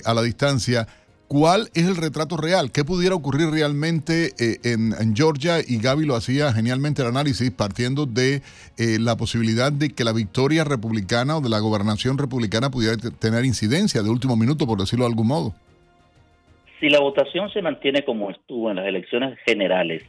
a 0.07 0.15
la 0.15 0.23
distancia 0.23 0.89
¿Cuál 1.29 1.69
es 1.75 1.89
el 1.89 1.97
retrato 1.97 2.37
real? 2.37 2.71
¿Qué 2.71 2.85
pudiera 2.85 3.15
ocurrir 3.15 3.49
realmente 3.49 4.33
eh, 4.39 4.59
en, 4.65 5.17
Georgia? 5.17 5.61
Y 5.67 5.81
Gaby 5.81 6.05
lo 6.05 6.15
hacía 6.15 6.53
genialmente 6.53 7.03
el 7.03 7.09
análisis 7.09 7.51
partiendo 7.51 8.05
de 8.05 8.43
eh, 8.79 8.99
la 9.01 9.17
posibilidad 9.17 9.73
de 9.73 9.91
que 9.91 10.05
la 10.05 10.13
victoria 10.13 10.65
republicana 10.65 11.39
o 11.39 11.41
de 11.41 11.49
la 11.49 11.61
gobernación 11.61 12.19
republicana 12.19 12.71
pudiera 12.71 12.97
tener 13.19 13.45
incidencia 13.45 14.03
de 14.03 14.11
último 14.11 14.37
minuto, 14.37 14.67
por 14.67 14.79
decirlo 14.79 15.07
de 15.07 15.11
algún 15.11 15.29
modo. 15.29 15.55
Si 16.79 16.91
la 16.91 17.01
votación 17.01 17.51
se 17.51 17.63
mantiene 17.63 18.05
como 18.05 18.31
estuvo 18.31 18.71
en 18.71 18.77
las 18.77 18.87
elecciones 18.87 19.39
generales 19.47 20.03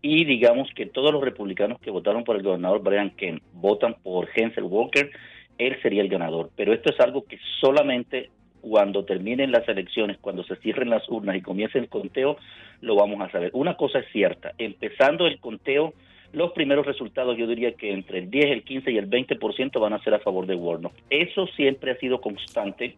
y 0.00 0.24
digamos 0.24 0.68
que 0.74 0.86
todos 0.86 1.12
los 1.12 1.22
republicanos 1.22 1.78
que 1.80 1.90
votaron 1.90 2.24
por 2.24 2.36
el 2.36 2.42
gobernador 2.42 2.82
Brian 2.82 3.10
Kemp 3.10 3.42
votan 3.52 3.96
por 4.02 4.28
Hensel 4.34 4.64
Walker, 4.64 5.10
él 5.58 5.76
sería 5.82 6.02
el 6.02 6.08
ganador. 6.08 6.50
Pero 6.56 6.72
esto 6.72 6.90
es 6.90 7.00
algo 7.00 7.24
que 7.24 7.38
solamente 7.60 8.30
cuando 8.64 9.04
terminen 9.04 9.52
las 9.52 9.68
elecciones, 9.68 10.16
cuando 10.18 10.42
se 10.42 10.56
cierren 10.56 10.88
las 10.88 11.06
urnas 11.10 11.36
y 11.36 11.42
comience 11.42 11.78
el 11.78 11.90
conteo, 11.90 12.38
lo 12.80 12.96
vamos 12.96 13.20
a 13.20 13.30
saber. 13.30 13.50
Una 13.52 13.76
cosa 13.76 13.98
es 13.98 14.06
cierta, 14.10 14.52
empezando 14.56 15.26
el 15.26 15.38
conteo, 15.38 15.92
los 16.32 16.52
primeros 16.52 16.86
resultados 16.86 17.36
yo 17.36 17.46
diría 17.46 17.72
que 17.72 17.92
entre 17.92 18.20
el 18.20 18.30
10, 18.30 18.46
el 18.46 18.62
15 18.64 18.90
y 18.90 18.96
el 18.96 19.10
20% 19.10 19.78
van 19.78 19.92
a 19.92 20.02
ser 20.02 20.14
a 20.14 20.18
favor 20.18 20.46
de 20.46 20.54
Warnock. 20.54 20.94
Eso 21.10 21.46
siempre 21.48 21.90
ha 21.90 21.96
sido 21.96 22.22
constante 22.22 22.96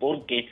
porque 0.00 0.48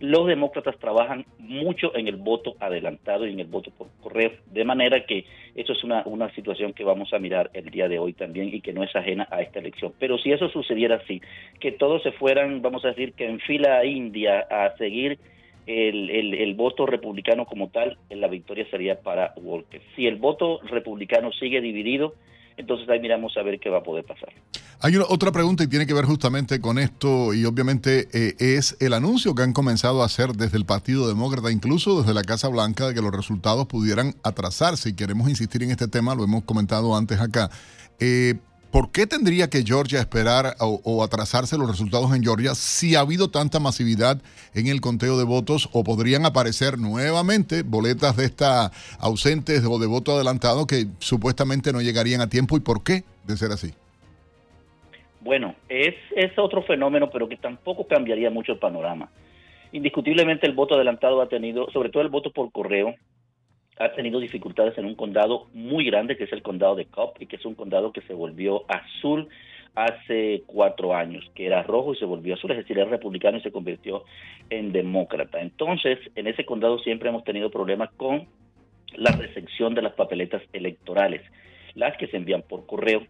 los 0.00 0.26
demócratas 0.26 0.78
trabajan 0.78 1.26
mucho 1.38 1.94
en 1.96 2.08
el 2.08 2.16
voto 2.16 2.56
adelantado 2.60 3.26
y 3.26 3.32
en 3.32 3.40
el 3.40 3.46
voto 3.46 3.70
por 3.70 3.88
correo, 4.02 4.32
de 4.46 4.64
manera 4.64 5.04
que 5.06 5.24
eso 5.54 5.72
es 5.72 5.82
una, 5.82 6.02
una 6.06 6.32
situación 6.34 6.72
que 6.72 6.84
vamos 6.84 7.12
a 7.12 7.18
mirar 7.18 7.50
el 7.52 7.70
día 7.70 7.88
de 7.88 7.98
hoy 7.98 8.12
también 8.12 8.54
y 8.54 8.60
que 8.60 8.72
no 8.72 8.84
es 8.84 8.94
ajena 8.94 9.26
a 9.30 9.42
esta 9.42 9.58
elección. 9.58 9.92
Pero 9.98 10.18
si 10.18 10.32
eso 10.32 10.48
sucediera 10.48 10.96
así, 10.96 11.20
que 11.60 11.72
todos 11.72 12.02
se 12.02 12.12
fueran, 12.12 12.62
vamos 12.62 12.84
a 12.84 12.88
decir, 12.88 13.12
que 13.14 13.26
en 13.26 13.40
fila 13.40 13.84
india 13.84 14.46
a 14.50 14.76
seguir 14.76 15.18
el, 15.66 16.10
el, 16.10 16.34
el, 16.34 16.54
voto 16.54 16.86
republicano 16.86 17.44
como 17.44 17.68
tal, 17.68 17.98
la 18.08 18.28
victoria 18.28 18.66
sería 18.70 19.00
para 19.00 19.34
Walker. 19.36 19.82
Si 19.96 20.06
el 20.06 20.16
voto 20.16 20.60
republicano 20.62 21.30
sigue 21.32 21.60
dividido, 21.60 22.14
entonces 22.58 22.88
ahí 22.88 23.00
miramos 23.00 23.36
a 23.36 23.42
ver 23.42 23.58
qué 23.60 23.70
va 23.70 23.78
a 23.78 23.82
poder 23.82 24.04
pasar. 24.04 24.30
Hay 24.80 24.96
otra 24.96 25.32
pregunta 25.32 25.64
y 25.64 25.66
tiene 25.68 25.86
que 25.86 25.94
ver 25.94 26.04
justamente 26.04 26.60
con 26.60 26.78
esto 26.78 27.32
y 27.32 27.44
obviamente 27.44 28.08
eh, 28.12 28.34
es 28.38 28.76
el 28.80 28.92
anuncio 28.92 29.34
que 29.34 29.42
han 29.42 29.52
comenzado 29.52 30.02
a 30.02 30.06
hacer 30.06 30.32
desde 30.32 30.56
el 30.56 30.64
Partido 30.64 31.08
Demócrata, 31.08 31.50
incluso 31.50 32.00
desde 32.00 32.14
la 32.14 32.22
Casa 32.22 32.48
Blanca, 32.48 32.88
de 32.88 32.94
que 32.94 33.00
los 33.00 33.12
resultados 33.12 33.66
pudieran 33.66 34.14
atrasarse. 34.22 34.90
Y 34.90 34.94
queremos 34.94 35.28
insistir 35.28 35.62
en 35.62 35.70
este 35.70 35.88
tema, 35.88 36.14
lo 36.14 36.24
hemos 36.24 36.44
comentado 36.44 36.96
antes 36.96 37.20
acá. 37.20 37.50
Eh, 38.00 38.34
¿Por 38.70 38.92
qué 38.92 39.06
tendría 39.06 39.48
que 39.48 39.62
Georgia 39.62 39.98
esperar 39.98 40.54
o, 40.60 41.02
atrasarse 41.02 41.56
los 41.56 41.70
resultados 41.70 42.14
en 42.14 42.22
Georgia 42.22 42.54
si 42.54 42.96
ha 42.96 43.00
habido 43.00 43.30
tanta 43.30 43.60
masividad 43.60 44.20
en 44.54 44.66
el 44.66 44.82
conteo 44.82 45.16
de 45.16 45.24
votos 45.24 45.70
o 45.72 45.84
podrían 45.84 46.26
aparecer 46.26 46.78
nuevamente 46.78 47.62
boletas 47.62 48.16
de 48.18 48.26
esta 48.26 48.70
ausentes 49.00 49.64
o 49.64 49.78
de 49.78 49.86
voto 49.86 50.12
adelantado 50.12 50.66
que 50.66 50.86
supuestamente 50.98 51.72
no 51.72 51.80
llegarían 51.80 52.20
a 52.20 52.28
tiempo? 52.28 52.58
¿Y 52.58 52.60
por 52.60 52.84
qué 52.84 53.04
de 53.26 53.36
ser 53.38 53.52
así? 53.52 53.72
Bueno, 55.20 55.54
es 55.70 55.94
otro 56.36 56.62
fenómeno, 56.62 57.08
pero 57.10 57.26
que 57.26 57.36
tampoco 57.36 57.86
cambiaría 57.86 58.30
mucho 58.30 58.52
el 58.52 58.58
panorama. 58.58 59.10
Indiscutiblemente 59.72 60.46
el 60.46 60.54
voto 60.54 60.74
adelantado 60.74 61.22
ha 61.22 61.28
tenido, 61.28 61.70
sobre 61.70 61.88
todo 61.88 62.02
el 62.02 62.10
voto 62.10 62.30
por 62.32 62.52
correo, 62.52 62.94
ha 63.78 63.92
tenido 63.92 64.20
dificultades 64.20 64.76
en 64.78 64.86
un 64.86 64.94
condado 64.94 65.46
muy 65.54 65.84
grande 65.84 66.16
que 66.16 66.24
es 66.24 66.32
el 66.32 66.42
condado 66.42 66.74
de 66.74 66.86
Cobb 66.86 67.14
y 67.20 67.26
que 67.26 67.36
es 67.36 67.44
un 67.44 67.54
condado 67.54 67.92
que 67.92 68.02
se 68.02 68.14
volvió 68.14 68.64
azul 68.68 69.28
hace 69.74 70.42
cuatro 70.46 70.94
años, 70.94 71.24
que 71.34 71.46
era 71.46 71.62
rojo 71.62 71.94
y 71.94 71.96
se 71.96 72.04
volvió 72.04 72.34
azul, 72.34 72.50
es 72.50 72.58
decir, 72.58 72.78
era 72.78 72.90
republicano 72.90 73.38
y 73.38 73.42
se 73.42 73.52
convirtió 73.52 74.04
en 74.50 74.72
demócrata. 74.72 75.40
Entonces, 75.40 75.98
en 76.16 76.26
ese 76.26 76.44
condado 76.44 76.78
siempre 76.80 77.10
hemos 77.10 77.22
tenido 77.22 77.50
problemas 77.50 77.90
con 77.96 78.26
la 78.96 79.12
recepción 79.12 79.74
de 79.74 79.82
las 79.82 79.92
papeletas 79.92 80.42
electorales, 80.52 81.22
las 81.74 81.96
que 81.96 82.08
se 82.08 82.16
envían 82.16 82.42
por 82.42 82.66
correo. 82.66 83.02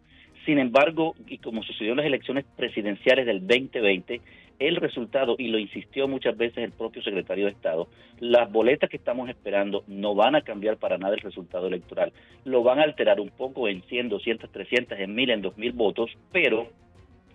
Sin 0.48 0.58
embargo, 0.58 1.14
y 1.26 1.36
como 1.36 1.62
sucedió 1.62 1.90
en 1.90 1.98
las 1.98 2.06
elecciones 2.06 2.46
presidenciales 2.56 3.26
del 3.26 3.46
2020, 3.46 4.22
el 4.58 4.76
resultado, 4.76 5.36
y 5.36 5.48
lo 5.48 5.58
insistió 5.58 6.08
muchas 6.08 6.38
veces 6.38 6.64
el 6.64 6.72
propio 6.72 7.02
secretario 7.02 7.44
de 7.44 7.50
Estado, 7.50 7.86
las 8.18 8.50
boletas 8.50 8.88
que 8.88 8.96
estamos 8.96 9.28
esperando 9.28 9.84
no 9.88 10.14
van 10.14 10.36
a 10.36 10.40
cambiar 10.40 10.78
para 10.78 10.96
nada 10.96 11.14
el 11.16 11.20
resultado 11.20 11.66
electoral. 11.66 12.14
Lo 12.46 12.62
van 12.62 12.78
a 12.78 12.84
alterar 12.84 13.20
un 13.20 13.28
poco 13.28 13.68
en 13.68 13.82
100, 13.82 14.08
200, 14.08 14.50
300, 14.50 14.98
en 14.98 15.14
1000, 15.14 15.30
en 15.32 15.42
2000 15.42 15.72
votos, 15.72 16.16
pero 16.32 16.68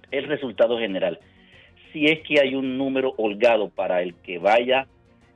el 0.10 0.23
resultado 0.23 0.80
general, 0.80 1.19
si 1.91 2.08
es 2.08 2.21
que 2.21 2.41
hay 2.41 2.56
un 2.56 2.80
número 2.80 3.13
holgado 3.17 3.69
para 3.69 4.02
el 4.02 4.15
que 4.23 4.39
vaya 4.39 4.88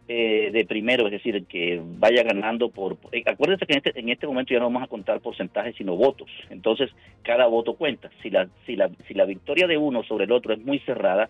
eh, 0.07 0.51
de 0.51 0.65
primero, 0.65 1.05
es 1.07 1.11
decir, 1.11 1.45
que 1.45 1.81
vaya 1.83 2.23
ganando 2.23 2.69
por... 2.69 2.97
Eh, 3.11 3.23
acuérdense 3.25 3.65
que 3.65 3.73
en 3.73 3.77
este, 3.77 3.99
en 3.99 4.09
este 4.09 4.25
momento 4.25 4.53
ya 4.53 4.59
no 4.59 4.65
vamos 4.65 4.83
a 4.83 4.87
contar 4.87 5.19
porcentajes, 5.19 5.75
sino 5.75 5.95
votos. 5.95 6.29
Entonces, 6.49 6.89
cada 7.23 7.45
voto 7.47 7.73
cuenta. 7.73 8.09
Si 8.21 8.29
la, 8.29 8.47
si 8.65 8.75
la, 8.75 8.89
si 9.07 9.13
la 9.13 9.25
victoria 9.25 9.67
de 9.67 9.77
uno 9.77 10.03
sobre 10.03 10.25
el 10.25 10.31
otro 10.31 10.53
es 10.53 10.59
muy 10.59 10.79
cerrada, 10.79 11.29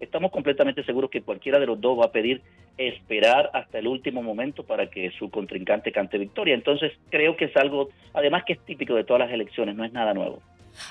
estamos 0.00 0.30
completamente 0.32 0.84
seguros 0.84 1.10
que 1.10 1.22
cualquiera 1.22 1.58
de 1.58 1.66
los 1.66 1.80
dos 1.80 1.98
va 1.98 2.06
a 2.06 2.12
pedir 2.12 2.42
esperar 2.76 3.50
hasta 3.52 3.78
el 3.78 3.86
último 3.86 4.22
momento 4.22 4.64
para 4.64 4.88
que 4.88 5.10
su 5.12 5.30
contrincante 5.30 5.92
cante 5.92 6.18
victoria. 6.18 6.54
Entonces 6.54 6.92
creo 7.10 7.36
que 7.36 7.46
es 7.46 7.56
algo, 7.56 7.90
además 8.14 8.44
que 8.44 8.54
es 8.54 8.60
típico 8.60 8.94
de 8.94 9.04
todas 9.04 9.20
las 9.20 9.32
elecciones, 9.32 9.76
no 9.76 9.84
es 9.84 9.92
nada 9.92 10.14
nuevo. 10.14 10.42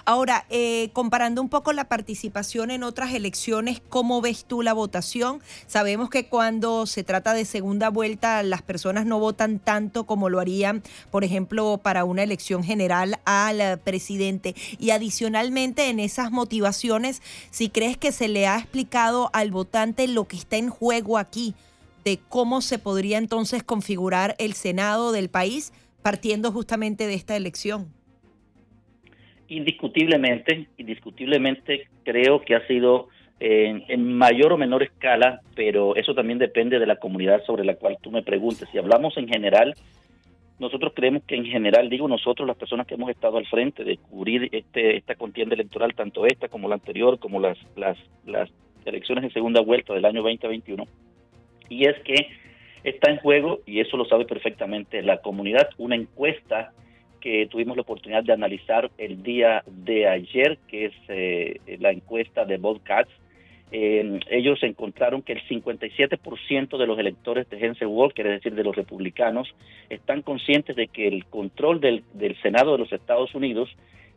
Ahora, 0.06 0.46
eh, 0.50 0.90
comparando 0.94 1.42
un 1.42 1.50
poco 1.50 1.74
la 1.74 1.88
participación 1.88 2.72
en 2.72 2.84
otras 2.84 3.14
elecciones, 3.14 3.82
¿cómo 3.90 4.22
ves 4.22 4.46
tú 4.46 4.62
la 4.62 4.74
votación? 4.74 5.42
Sabemos 5.68 6.10
que 6.10 6.28
cuando 6.28 6.86
se 6.86 7.04
trata 7.04 7.34
de 7.34 7.46
segunda 7.46 7.90
vuelta, 7.90 8.42
las 8.44 8.62
personas 8.62 9.06
no 9.06 9.20
votan 9.20 9.60
tanto 9.60 10.06
como 10.06 10.30
lo 10.30 10.40
harían, 10.40 10.84
por 11.12 11.24
ejemplo, 11.24 11.80
para 11.82 12.06
una 12.06 12.24
elección 12.24 12.64
general 12.64 13.20
al 13.26 13.80
presidente. 13.80 14.56
Y 14.78 14.92
adicionalmente, 14.92 15.90
en 15.90 16.00
esas 16.00 16.32
motivaciones, 16.32 17.22
si 17.52 17.70
crees 17.70 17.98
que 17.98 18.12
se 18.12 18.28
le 18.28 18.48
ha 18.48 18.58
explicado 18.58 19.30
al 19.34 19.52
votante 19.52 20.08
lo 20.08 20.28
que 20.28 20.38
está 20.38 20.58
en 20.58 20.70
juego 20.70 21.18
aquí, 21.18 21.56
de 22.04 22.20
cómo 22.30 22.62
se 22.62 22.80
podría 22.80 23.18
entonces 23.18 23.64
configurar 23.64 24.36
el 24.40 24.54
Senado 24.54 25.12
del 25.12 25.30
país 25.30 25.74
partiendo 26.02 26.52
justamente 26.52 27.08
de 27.08 27.14
esta 27.14 27.36
elección 27.36 27.99
indiscutiblemente, 29.50 30.68
indiscutiblemente 30.78 31.88
creo 32.04 32.42
que 32.42 32.56
ha 32.56 32.66
sido 32.68 33.10
en, 33.40 34.14
mayor 34.14 34.54
o 34.54 34.58
menor 34.58 34.84
escala, 34.84 35.42
pero 35.56 35.96
eso 35.96 36.14
también 36.14 36.40
depende 36.40 36.80
de 36.80 36.86
la 36.86 36.98
comunidad 36.98 37.44
sobre 37.46 37.64
la 37.64 37.76
cual 37.76 37.98
tú 38.02 38.12
me 38.12 38.24
preguntes. 38.24 38.68
Si 38.72 38.78
hablamos 38.78 39.18
en 39.18 39.28
general, 39.28 39.76
nosotros 40.60 40.94
creemos 40.96 41.24
que 41.24 41.36
en 41.36 41.46
general, 41.46 41.90
digo 41.90 42.08
nosotros, 42.08 42.48
las 42.48 42.58
personas 42.58 42.86
que 42.86 42.96
hemos 42.96 43.10
estado 43.10 43.38
al 43.38 43.48
frente 43.48 43.84
de 43.84 43.98
cubrir 43.98 44.50
este, 44.52 44.98
esta 44.98 45.16
contienda 45.16 45.56
electoral, 45.56 45.94
tanto 45.96 46.26
esta 46.26 46.50
como 46.50 46.68
la 46.68 46.76
anterior, 46.76 47.18
como 47.20 47.40
las, 47.40 47.58
las, 47.76 47.98
las 48.26 48.50
elecciones 48.86 49.24
de 49.24 49.32
segunda 49.32 49.62
vuelta 49.62 49.94
del 49.94 50.06
año 50.06 50.22
2021, 50.22 50.86
y 51.70 51.88
es 51.88 51.98
que 52.04 52.28
está 52.84 53.12
en 53.12 53.18
juego, 53.18 53.60
y 53.66 53.80
eso 53.80 53.96
lo 53.96 54.06
sabe 54.06 54.26
perfectamente 54.26 55.02
la 55.02 55.22
comunidad, 55.22 55.70
una 55.78 55.96
encuesta 55.96 56.74
que 57.20 57.48
tuvimos 57.48 57.76
la 57.76 57.82
oportunidad 57.82 58.24
de 58.24 58.34
analizar 58.34 58.90
el 58.98 59.24
día 59.24 59.64
de 59.68 60.08
ayer, 60.08 60.58
que 60.68 60.86
es 60.86 60.94
eh, 61.08 61.60
la 61.80 61.92
encuesta 61.92 62.46
de 62.46 62.58
Bobcats. 62.58 63.12
Eh, 63.72 64.20
ellos 64.30 64.64
encontraron 64.64 65.22
que 65.22 65.34
el 65.34 65.42
57% 65.48 66.78
de 66.78 66.88
los 66.88 66.98
electores 66.98 67.48
de 67.50 67.64
Hensel 67.64 67.88
Walker, 67.88 68.26
es 68.26 68.42
decir, 68.42 68.56
de 68.56 68.64
los 68.64 68.76
republicanos, 68.76 69.54
están 69.90 70.24
conscientes 70.24 70.76
de 70.76 70.88
que 70.88 71.08
el 71.08 71.26
control 71.26 71.80
del, 71.80 72.04
del 72.14 72.36
Senado 72.42 72.72
de 72.72 72.80
los 72.80 72.92
Estados 72.92 73.36
Unidos 73.36 73.70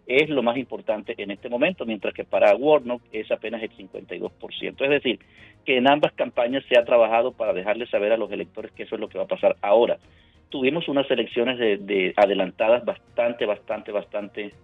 es 0.07 0.29
lo 0.31 0.43
más 0.43 0.57
importante 0.57 1.15
en 1.19 1.31
este 1.31 1.49
momento, 1.49 1.85
mientras 1.85 2.15
que 2.15 2.25
para 2.25 2.57
Warnock 2.57 3.03
es 3.13 3.31
apenas 3.31 3.63
el 3.63 3.71
52%. 3.71 4.85
Es 4.85 4.91
decir, 4.91 5.21
que 5.65 5.77
en 5.77 5.89
ambas 5.89 6.13
campañas 6.13 6.65
se 6.69 6.79
ha 6.79 6.85
trabajado 6.85 7.33
para 7.33 7.53
dejarles 7.53 7.91
saber 7.91 8.13
a 8.13 8.17
los 8.17 8.33
electores 8.33 8.73
que 8.73 8.83
eso 8.85 8.97
es 8.97 9.01
lo 9.01 9.09
que 9.09 9.19
va 9.19 9.25
a 9.25 9.29
pasar 9.29 9.57
ahora 9.61 9.99
tuvimos 10.53 10.87
unas 10.87 11.11
elecciones 11.11 11.59
de, 11.59 12.13
adelantadas 12.15 12.85
bastante, 12.85 13.47
bastante, 13.47 13.91
bastante 13.91 14.55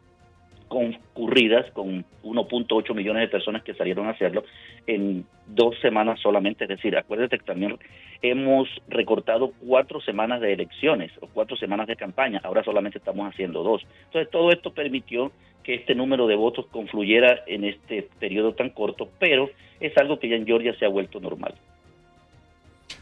concurridas 0.69 1.71
con 1.73 2.05
1.8 2.23 2.95
millones 2.95 3.23
de 3.23 3.29
personas 3.29 3.63
que 3.63 3.73
salieron 3.73 4.07
a 4.07 4.11
hacerlo 4.11 4.45
en 4.87 5.25
dos 5.47 5.81
semanas 5.81 6.21
solamente. 6.21 6.65
Es 6.65 6.69
decir, 6.69 6.95
acuérdate 6.97 7.39
que 7.39 7.45
también 7.47 7.79
hemos 8.21 8.69
recortado 8.87 9.53
cuatro 9.67 10.03
semanas 10.03 10.43
de 10.43 10.53
elecciones 10.53 11.11
o 11.23 11.27
cuatro 11.27 11.57
semanas 11.57 11.87
de 11.87 11.97
campaña. 11.97 12.43
Ahora 12.45 12.63
solamente 12.63 12.99
estamos 12.99 13.27
haciendo 13.27 13.63
dos. 13.63 13.83
Entonces, 14.05 14.31
todo 14.31 14.53
esto 14.53 14.75
permitió 14.75 15.33
que 15.65 15.75
este 15.75 15.95
número 15.95 16.27
de 16.27 16.37
votos 16.37 16.67
confluyera 16.67 17.45
en 17.47 17.65
este 17.65 18.07
periodo 18.21 18.53
tan 18.53 18.69
corto, 18.69 19.09
pero 19.19 19.49
es 19.81 19.97
algo 19.97 20.19
que 20.19 20.29
ya 20.29 20.37
en 20.37 20.47
Georgia 20.47 20.75
se 20.79 20.85
ha 20.85 20.89
vuelto 20.89 21.19
normal. 21.19 21.55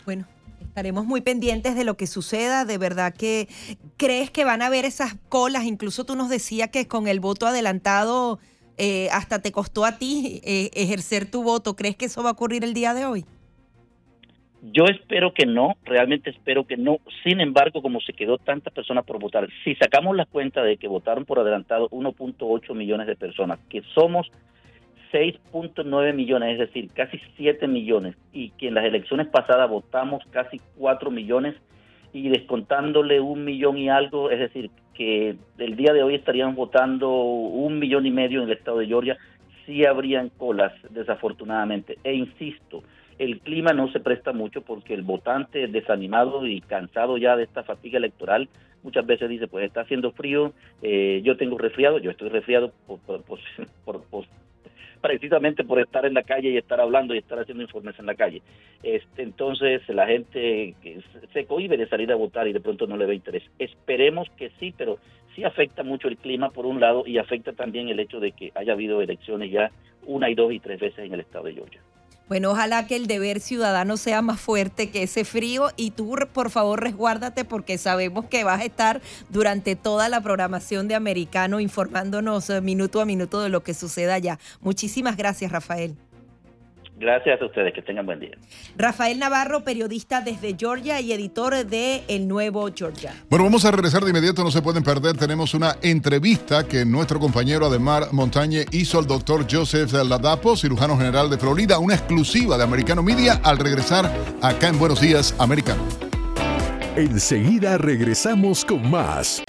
Bueno, 0.07 0.27
Estaremos 0.61 1.07
muy 1.07 1.23
pendientes 1.23 1.75
de 1.75 1.85
lo 1.85 1.97
que 1.97 2.07
suceda. 2.07 2.67
De 2.67 2.77
verdad 2.77 3.15
que 3.15 3.49
crees 3.97 4.31
que 4.31 4.45
van 4.45 4.61
a 4.61 4.67
haber 4.67 4.85
esas 4.85 5.15
colas. 5.31 5.65
Incluso 5.65 6.05
tú 6.05 6.17
nos 6.17 6.29
decías 6.29 6.69
que 6.69 6.87
con 6.87 7.09
el 7.09 7.19
voto 7.19 7.47
adelantado 7.47 8.39
eh, 8.77 9.09
hasta 9.11 9.41
te 9.41 9.53
costó 9.53 9.87
a 9.87 9.97
ti 9.97 10.43
eh, 10.45 10.71
ejercer 10.75 11.31
tu 11.31 11.43
voto. 11.43 11.77
¿Crees 11.77 11.97
que 11.97 12.05
eso 12.05 12.23
va 12.23 12.31
a 12.31 12.33
ocurrir 12.33 12.63
el 12.63 12.75
día 12.75 12.93
de 12.93 13.07
hoy? 13.07 13.25
Yo 14.63 14.85
espero 14.85 15.33
que 15.33 15.47
no, 15.47 15.77
realmente 15.85 16.29
espero 16.29 16.67
que 16.67 16.77
no. 16.77 16.99
Sin 17.25 17.41
embargo, 17.41 17.81
como 17.81 18.01
se 18.01 18.13
quedó 18.13 18.37
tantas 18.37 18.73
personas 18.75 19.05
por 19.05 19.19
votar, 19.19 19.49
si 19.65 19.75
sacamos 19.77 20.15
la 20.15 20.27
cuenta 20.27 20.63
de 20.63 20.77
que 20.77 20.89
votaron 20.89 21.25
por 21.25 21.39
adelantado 21.39 21.89
1.8 21.89 22.75
millones 22.75 23.07
de 23.07 23.17
personas, 23.17 23.61
que 23.71 23.83
somos 23.95 24.31
6.9 25.13 26.15
millones, 26.15 26.53
es 26.53 26.59
decir, 26.59 26.91
casi 26.95 27.21
7 27.37 27.67
millones, 27.69 28.17
y 28.33 28.51
que 28.51 28.69
en 28.69 28.75
las 28.75 28.85
elecciones 28.85 29.29
pasadas 29.29 29.69
votamos 29.69 30.23
casi 30.31 30.61
4 30.79 31.11
millones 31.11 31.55
y 32.13 32.29
descontándole 32.29 33.21
un 33.21 33.45
millón 33.45 33.77
y 33.79 33.89
algo, 33.89 34.31
es 34.31 34.39
decir, 34.39 34.71
que 34.95 35.37
el 35.59 35.77
día 35.77 35.93
de 35.93 36.03
hoy 36.03 36.15
estarían 36.15 36.55
votando 36.55 37.11
un 37.11 37.79
millón 37.79 38.07
y 38.07 38.11
medio 38.11 38.43
en 38.43 38.49
el 38.49 38.57
estado 38.57 38.79
de 38.79 38.87
Georgia, 38.87 39.17
sí 39.67 39.85
habrían 39.85 40.31
colas, 40.31 40.73
desafortunadamente. 40.91 41.99
E 42.05 42.15
insisto, 42.15 42.83
el 43.19 43.41
clima 43.41 43.73
no 43.73 43.91
se 43.93 44.01
presta 44.01 44.33
mucho 44.33 44.63
porque 44.63 44.95
el 44.95 45.03
votante 45.03 45.67
desanimado 45.69 46.47
y 46.47 46.61
cansado 46.63 47.19
ya 47.19 47.37
de 47.37 47.45
esta 47.45 47.63
fatiga 47.65 47.99
electoral 47.99 48.49
muchas 48.83 49.05
veces 49.05 49.29
dice, 49.29 49.49
pues 49.49 49.67
está 49.67 49.81
haciendo 49.81 50.13
frío, 50.13 50.53
eh, 50.81 51.21
yo 51.25 51.37
tengo 51.37 51.59
resfriado, 51.59 51.99
yo 51.99 52.13
estoy 52.13 52.29
resfriado 52.29 52.73
por, 52.87 53.01
por, 53.23 53.41
por, 53.85 54.25
precisamente 55.07 55.63
por 55.63 55.79
estar 55.79 56.05
en 56.05 56.15
la 56.15 56.25
calle 56.25 56.51
y 56.51 56.57
estar 56.57 56.81
hablando 56.81 57.15
y 57.15 57.19
estar 57.19 57.39
haciendo 57.39 57.63
informes 57.63 57.97
en 57.99 58.07
la 58.07 58.17
calle. 58.17 58.43
Este, 58.83 59.23
entonces 59.23 59.89
la 59.89 60.07
gente 60.07 60.75
se 61.33 61.45
cohibe 61.45 61.77
de 61.77 61.89
salir 61.89 62.11
a 62.11 62.17
votar 62.17 62.49
y 62.49 62.53
de 62.53 62.61
pronto 62.61 62.89
no 62.89 62.97
le 62.97 63.07
ve 63.07 63.15
interés. 63.15 63.45
Esperemos 63.59 64.29
que 64.37 64.51
sí, 64.59 64.75
pero 64.77 64.99
sí 65.35 65.45
afecta 65.45 65.85
mucho 65.85 66.09
el 66.09 66.17
clima 66.17 66.51
por 66.51 66.67
un 66.67 66.81
lado 66.81 67.05
y 67.07 67.19
afecta 67.19 67.53
también 67.53 67.89
el 67.89 68.01
hecho 68.01 68.19
de 68.19 68.33
que 68.33 68.51
haya 68.57 68.73
habido 68.73 69.01
elecciones 69.01 69.53
ya 69.53 69.71
una 70.07 70.29
y 70.29 70.35
dos 70.35 70.53
y 70.53 70.59
tres 70.59 70.81
veces 70.81 71.05
en 71.07 71.15
el 71.15 71.21
estado 71.21 71.45
de 71.45 71.55
Georgia. 71.55 71.81
Bueno, 72.29 72.51
ojalá 72.51 72.89
que 72.89 72.97
el 72.97 73.07
deber 73.07 73.41
ciudadano 73.41 73.97
sea 73.97 74.21
más 74.21 74.41
fuerte 74.41 74.91
que 74.91 75.05
ese 75.05 75.25
frío 75.25 75.71
y 75.77 75.93
tú, 75.93 76.17
por 76.33 76.51
favor, 76.51 76.83
resguárdate 76.83 77.45
porque 77.45 77.79
sabemos 77.79 78.25
que 78.25 78.43
vas 78.43 78.61
a 78.61 78.65
estar 78.65 79.01
durante 79.29 79.77
toda 79.77 80.09
la 80.09 80.21
programación 80.21 80.89
de 80.89 80.97
Americano 80.97 81.61
informándonos 81.61 82.51
eh, 82.51 82.61
minuto 82.61 83.01
a 83.01 83.05
minuto 83.05 83.41
de 83.41 83.49
lo 83.49 83.63
que 83.63 83.75
suceda 83.75 84.15
allá. 84.15 84.41
Muchísimas 84.61 85.17
gracias, 85.17 85.53
Rafael. 85.53 85.97
Gracias 86.99 87.41
a 87.43 87.45
ustedes, 87.45 87.75
que 87.75 87.83
tengan 87.83 88.07
buen 88.07 88.21
día. 88.21 88.39
Rafael 88.77 89.19
Navarro, 89.19 89.63
periodista 89.65 90.23
desde 90.23 90.57
Georgia 90.59 90.99
y 91.01 91.13
editor 91.13 91.67
de 91.67 92.03
El 92.09 92.27
Nuevo 92.27 92.69
Georgia. 92.75 93.13
Bueno, 93.29 93.45
vamos 93.45 93.67
a 93.67 93.71
regresar 93.71 94.03
de 94.03 94.11
inmediato, 94.11 94.43
no 94.43 94.51
se 94.51 94.63
pueden 94.63 94.83
perder. 94.83 95.17
Tenemos 95.17 95.53
una 95.53 95.77
entrevista 95.83 96.67
que 96.67 96.87
nuestro 96.87 97.21
compañero 97.21 97.67
Ademar 97.67 98.13
Montañe 98.13 98.65
hizo 98.73 98.99
al 98.99 99.07
doctor 99.07 99.47
Joseph 99.51 99.93
Ladapo, 99.93 100.57
cirujano 100.57 100.97
general 100.97 101.29
de 101.29 101.37
Florida, 101.37 101.79
una 101.79 101.95
exclusiva 101.95 102.57
de 102.57 102.65
Americano 102.65 103.03
Media 103.03 103.41
al 103.45 103.59
regresar 103.59 104.11
acá 104.41 104.69
en 104.69 104.79
Buenos 104.79 105.01
Días, 105.01 105.35
Americano. 105.39 105.83
Enseguida 106.97 107.77
regresamos 107.77 108.65
con 108.65 108.91
más. 108.91 109.43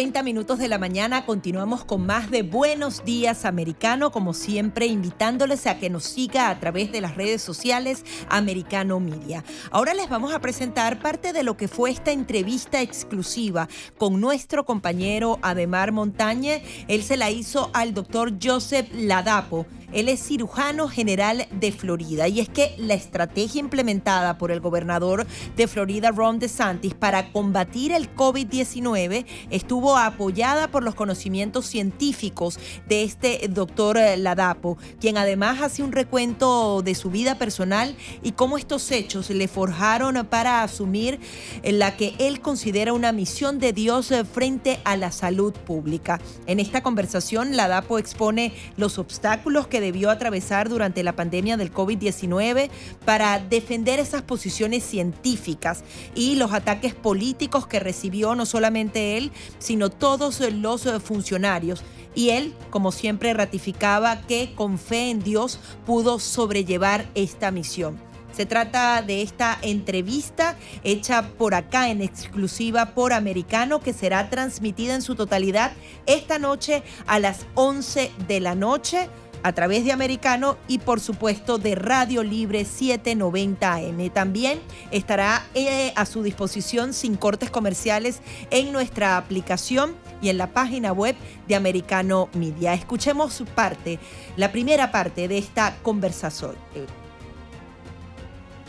30 0.00 0.22
minutos 0.22 0.58
de 0.58 0.68
la 0.68 0.78
mañana 0.78 1.26
continuamos 1.26 1.84
con 1.84 2.06
más 2.06 2.30
de 2.30 2.42
Buenos 2.42 3.04
Días 3.04 3.44
Americano, 3.44 4.10
como 4.10 4.32
siempre 4.32 4.86
invitándoles 4.86 5.66
a 5.66 5.78
que 5.78 5.90
nos 5.90 6.04
siga 6.04 6.48
a 6.48 6.58
través 6.58 6.90
de 6.90 7.02
las 7.02 7.16
redes 7.16 7.42
sociales 7.42 8.02
Americano 8.30 8.98
Media. 8.98 9.44
Ahora 9.70 9.92
les 9.92 10.08
vamos 10.08 10.32
a 10.32 10.40
presentar 10.40 11.00
parte 11.00 11.34
de 11.34 11.42
lo 11.42 11.58
que 11.58 11.68
fue 11.68 11.90
esta 11.90 12.12
entrevista 12.12 12.80
exclusiva 12.80 13.68
con 13.98 14.22
nuestro 14.22 14.64
compañero 14.64 15.38
Ademar 15.42 15.92
Montañe. 15.92 16.62
Él 16.88 17.02
se 17.02 17.18
la 17.18 17.30
hizo 17.30 17.68
al 17.74 17.92
doctor 17.92 18.32
Joseph 18.42 18.88
Ladapo 18.94 19.66
él 19.92 20.08
es 20.08 20.22
cirujano 20.22 20.88
general 20.88 21.46
de 21.50 21.72
Florida 21.72 22.28
y 22.28 22.40
es 22.40 22.48
que 22.48 22.74
la 22.78 22.94
estrategia 22.94 23.60
implementada 23.60 24.38
por 24.38 24.50
el 24.50 24.60
gobernador 24.60 25.26
de 25.56 25.66
Florida, 25.66 26.10
Ron 26.10 26.38
DeSantis, 26.38 26.94
para 26.94 27.32
combatir 27.32 27.92
el 27.92 28.14
COVID-19 28.14 29.26
estuvo 29.50 29.96
apoyada 29.96 30.68
por 30.68 30.82
los 30.82 30.94
conocimientos 30.94 31.66
científicos 31.66 32.58
de 32.88 33.02
este 33.04 33.48
doctor 33.48 33.98
Ladapo, 34.16 34.78
quien 35.00 35.18
además 35.18 35.60
hace 35.60 35.82
un 35.82 35.92
recuento 35.92 36.82
de 36.82 36.94
su 36.94 37.10
vida 37.10 37.36
personal 37.36 37.96
y 38.22 38.32
cómo 38.32 38.58
estos 38.58 38.90
hechos 38.90 39.30
le 39.30 39.48
forjaron 39.48 40.26
para 40.26 40.62
asumir 40.62 41.20
la 41.62 41.96
que 41.96 42.14
él 42.18 42.40
considera 42.40 42.92
una 42.92 43.12
misión 43.12 43.58
de 43.58 43.72
Dios 43.72 44.12
frente 44.32 44.80
a 44.84 44.96
la 44.96 45.12
salud 45.12 45.52
pública. 45.52 46.20
En 46.46 46.60
esta 46.60 46.82
conversación, 46.82 47.56
Ladapo 47.56 47.98
expone 47.98 48.52
los 48.76 48.98
obstáculos 48.98 49.66
que 49.66 49.79
debió 49.80 50.10
atravesar 50.10 50.68
durante 50.68 51.02
la 51.02 51.16
pandemia 51.16 51.56
del 51.56 51.72
COVID-19 51.72 52.70
para 53.04 53.38
defender 53.38 53.98
esas 53.98 54.22
posiciones 54.22 54.84
científicas 54.84 55.84
y 56.14 56.36
los 56.36 56.52
ataques 56.52 56.94
políticos 56.94 57.66
que 57.66 57.80
recibió 57.80 58.34
no 58.34 58.46
solamente 58.46 59.16
él, 59.16 59.32
sino 59.58 59.90
todos 59.90 60.40
los 60.40 60.88
funcionarios. 61.02 61.82
Y 62.14 62.30
él, 62.30 62.54
como 62.70 62.92
siempre, 62.92 63.32
ratificaba 63.34 64.22
que 64.22 64.52
con 64.54 64.78
fe 64.78 65.10
en 65.10 65.20
Dios 65.20 65.60
pudo 65.86 66.18
sobrellevar 66.18 67.06
esta 67.14 67.50
misión. 67.50 68.10
Se 68.32 68.46
trata 68.46 69.02
de 69.02 69.22
esta 69.22 69.58
entrevista 69.60 70.56
hecha 70.84 71.28
por 71.36 71.54
acá 71.54 71.90
en 71.90 72.00
exclusiva 72.00 72.94
por 72.94 73.12
Americano 73.12 73.80
que 73.80 73.92
será 73.92 74.30
transmitida 74.30 74.94
en 74.94 75.02
su 75.02 75.14
totalidad 75.14 75.72
esta 76.06 76.38
noche 76.38 76.82
a 77.06 77.18
las 77.18 77.46
11 77.54 78.10
de 78.28 78.40
la 78.40 78.54
noche 78.54 79.08
a 79.42 79.52
través 79.52 79.84
de 79.84 79.92
Americano 79.92 80.56
y 80.68 80.78
por 80.78 81.00
supuesto 81.00 81.58
de 81.58 81.74
Radio 81.74 82.22
Libre 82.22 82.64
790 82.64 83.74
AM. 83.74 84.10
También 84.10 84.60
estará 84.90 85.44
eh, 85.54 85.92
a 85.96 86.06
su 86.06 86.22
disposición 86.22 86.92
sin 86.92 87.16
cortes 87.16 87.50
comerciales 87.50 88.20
en 88.50 88.72
nuestra 88.72 89.16
aplicación 89.16 89.94
y 90.22 90.28
en 90.28 90.38
la 90.38 90.48
página 90.48 90.92
web 90.92 91.16
de 91.48 91.54
Americano 91.54 92.28
Media. 92.34 92.74
Escuchemos 92.74 93.32
su 93.32 93.44
parte, 93.44 93.98
la 94.36 94.52
primera 94.52 94.90
parte 94.90 95.28
de 95.28 95.38
esta 95.38 95.76
conversación. 95.82 96.54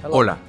Hola, 0.10 0.40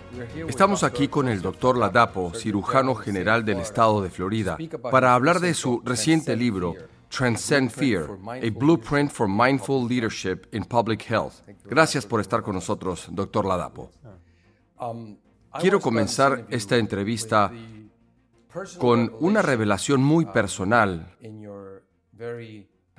estamos 0.49 0.83
aquí 0.83 1.09
con 1.09 1.29
el 1.29 1.43
doctor 1.43 1.77
Ladapo, 1.77 2.33
cirujano 2.35 2.95
general 2.95 3.45
del 3.45 3.59
estado 3.59 4.01
de 4.01 4.09
Florida, 4.09 4.57
para 4.91 5.15
hablar 5.15 5.41
de 5.41 5.53
su 5.53 5.83
reciente 5.85 6.37
libro, 6.37 6.75
Transcend 7.13 7.71
Fear, 7.71 8.19
a 8.43 8.51
blueprint 8.51 9.13
for 9.13 9.29
mindful 9.29 9.85
leadership 9.85 10.47
in 10.53 10.65
public 10.65 11.03
health. 11.03 11.43
Gracias 11.65 12.07
por 12.07 12.21
estar 12.21 12.43
con 12.43 12.55
nosotros, 12.55 13.07
doctor 13.11 13.45
Ladapo. 13.45 13.91
Quiero 15.61 15.79
comenzar 15.79 16.47
esta 16.49 16.79
entrevista 16.79 17.53
con 18.79 19.15
una 19.21 19.43
revelación 19.43 20.03
muy 20.03 20.25
personal 20.25 21.15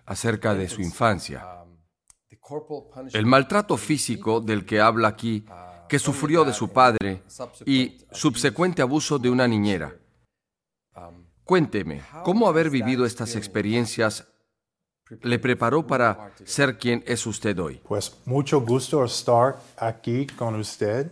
acerca 0.05 0.53
de 0.53 0.69
su 0.69 0.81
infancia. 0.81 1.65
El 3.13 3.25
maltrato 3.25 3.77
físico 3.77 4.41
del 4.41 4.63
que 4.63 4.79
habla 4.79 5.07
aquí, 5.07 5.43
que 5.89 5.97
sufrió 5.97 6.43
de 6.43 6.53
su 6.53 6.69
padre 6.69 7.23
y 7.65 7.97
subsecuente 8.11 8.83
abuso 8.83 9.17
de 9.17 9.31
una 9.31 9.47
niñera. 9.47 9.95
Cuénteme, 11.45 12.01
¿cómo 12.23 12.47
haber 12.47 12.69
vivido 12.69 13.05
estas 13.05 13.35
experiencias 13.35 14.27
le 15.21 15.39
preparó 15.39 15.85
para 15.85 16.33
ser 16.45 16.77
quien 16.77 17.03
es 17.05 17.25
usted 17.27 17.57
hoy? 17.59 17.81
Pues 17.85 18.21
mucho 18.25 18.61
gusto 18.61 19.03
estar 19.03 19.57
aquí 19.77 20.25
con 20.27 20.55
usted. 20.55 21.11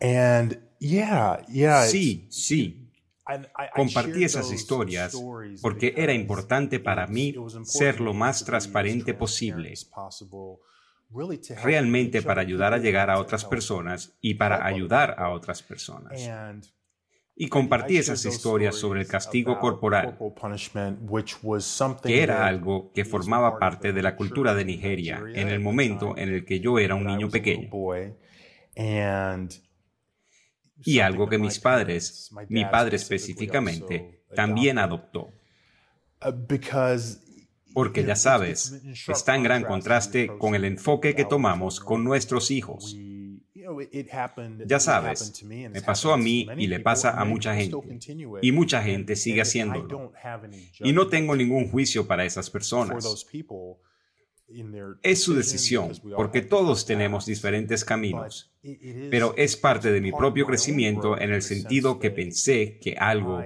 And 0.00 0.58
yeah, 0.78 1.44
yeah, 1.46 1.84
sí, 1.86 2.28
sí. 2.30 2.92
Compartí 3.74 4.24
esas 4.24 4.52
historias 4.52 5.16
porque 5.60 5.94
era 5.96 6.12
importante 6.12 6.78
para 6.78 7.06
mí 7.06 7.34
ser 7.64 8.00
lo 8.00 8.14
más 8.14 8.44
transparente 8.44 9.14
posible, 9.14 9.74
realmente 11.62 12.22
para 12.22 12.42
ayudar 12.42 12.74
a 12.74 12.78
llegar 12.78 13.10
a 13.10 13.18
otras 13.18 13.44
personas 13.44 14.16
y 14.20 14.34
para 14.34 14.64
ayudar 14.64 15.16
a 15.18 15.30
otras 15.30 15.62
personas 15.62 16.20
y 17.38 17.48
compartí 17.48 17.98
esas 17.98 18.24
historias 18.24 18.76
sobre 18.76 19.02
el 19.02 19.06
castigo 19.06 19.60
corporal, 19.60 20.16
que 22.02 22.22
era 22.22 22.46
algo 22.46 22.90
que 22.94 23.04
formaba 23.04 23.58
parte 23.58 23.92
de 23.92 24.02
la 24.02 24.16
cultura 24.16 24.54
de 24.54 24.64
Nigeria 24.64 25.22
en 25.34 25.48
el 25.48 25.60
momento 25.60 26.16
en 26.16 26.30
el 26.30 26.46
que 26.46 26.60
yo 26.60 26.78
era 26.78 26.94
un 26.94 27.04
niño 27.04 27.28
pequeño. 27.28 27.70
Y 30.82 31.00
algo 31.00 31.28
que 31.28 31.38
mis 31.38 31.58
padres, 31.58 32.30
mi 32.48 32.64
padre 32.64 32.96
específicamente, 32.96 34.24
también 34.34 34.78
adoptó. 34.78 35.32
Porque 37.74 38.04
ya 38.04 38.16
sabes, 38.16 38.80
está 39.08 39.36
en 39.36 39.42
gran 39.42 39.64
contraste 39.64 40.28
con 40.38 40.54
el 40.54 40.64
enfoque 40.64 41.14
que 41.14 41.26
tomamos 41.26 41.80
con 41.80 42.02
nuestros 42.02 42.50
hijos. 42.50 42.96
Ya 44.66 44.80
sabes, 44.80 45.42
me 45.44 45.80
pasó 45.82 46.12
a 46.12 46.16
mí 46.16 46.46
y 46.56 46.66
le 46.66 46.80
pasa 46.80 47.20
a 47.20 47.24
mucha 47.24 47.54
gente. 47.54 47.76
Y 48.42 48.52
mucha 48.52 48.82
gente 48.82 49.16
sigue 49.16 49.42
haciéndolo. 49.42 50.12
Y 50.80 50.92
no 50.92 51.08
tengo 51.08 51.34
ningún 51.34 51.68
juicio 51.70 52.06
para 52.06 52.24
esas 52.24 52.50
personas. 52.50 53.26
Es 55.02 55.22
su 55.22 55.34
decisión, 55.34 55.92
porque 56.14 56.40
todos 56.42 56.86
tenemos 56.86 57.26
diferentes 57.26 57.84
caminos. 57.84 58.52
Pero 59.10 59.34
es 59.36 59.56
parte 59.56 59.90
de 59.90 60.00
mi 60.00 60.12
propio 60.12 60.46
crecimiento 60.46 61.18
en 61.18 61.32
el 61.32 61.42
sentido 61.42 61.98
que 61.98 62.10
pensé 62.10 62.78
que 62.78 62.96
algo... 62.96 63.42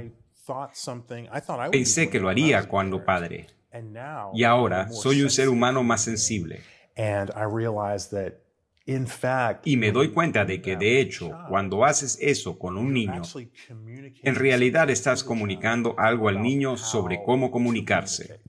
Pensé 1.70 2.10
que 2.10 2.18
lo 2.18 2.28
haría 2.28 2.68
cuando 2.68 3.04
padre. 3.04 3.46
Y 4.34 4.44
ahora 4.44 4.88
soy 4.90 5.22
un 5.22 5.30
ser 5.30 5.48
humano 5.48 5.82
más 5.82 6.02
sensible. 6.02 6.60
Y 9.64 9.76
me 9.76 9.92
doy 9.92 10.10
cuenta 10.10 10.44
de 10.44 10.60
que, 10.60 10.76
de 10.76 11.00
hecho, 11.00 11.30
cuando 11.48 11.84
haces 11.84 12.18
eso 12.20 12.58
con 12.58 12.76
un 12.76 12.92
niño, 12.92 13.22
en 14.22 14.34
realidad 14.34 14.90
estás 14.90 15.24
comunicando 15.24 15.94
algo 15.98 16.28
al 16.28 16.42
niño 16.42 16.76
sobre 16.76 17.20
cómo 17.24 17.50
comunicarse. 17.50 18.40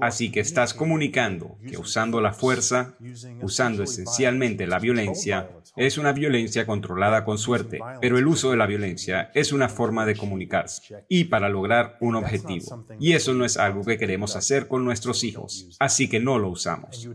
Así 0.00 0.30
que 0.30 0.40
estás 0.40 0.74
comunicando 0.74 1.58
que 1.68 1.76
usando 1.76 2.20
la 2.20 2.32
fuerza, 2.32 2.96
usando 3.42 3.82
esencialmente 3.82 4.66
la 4.66 4.78
violencia, 4.78 5.50
es 5.76 5.98
una 5.98 6.12
violencia 6.12 6.66
controlada 6.66 7.24
con 7.24 7.36
suerte, 7.36 7.80
pero 8.00 8.16
el 8.16 8.28
uso 8.28 8.52
de 8.52 8.56
la 8.56 8.66
violencia 8.66 9.32
es 9.34 9.52
una 9.52 9.68
forma 9.68 10.06
de 10.06 10.14
comunicarse 10.14 11.04
y 11.08 11.24
para 11.24 11.48
lograr 11.48 11.96
un 12.00 12.14
objetivo. 12.14 12.86
Y 13.00 13.12
eso 13.12 13.34
no 13.34 13.44
es 13.44 13.56
algo 13.56 13.84
que 13.84 13.98
queremos 13.98 14.36
hacer 14.36 14.68
con 14.68 14.84
nuestros 14.84 15.24
hijos, 15.24 15.76
así 15.80 16.08
que 16.08 16.20
no 16.20 16.38
lo 16.38 16.48
usamos. 16.50 17.08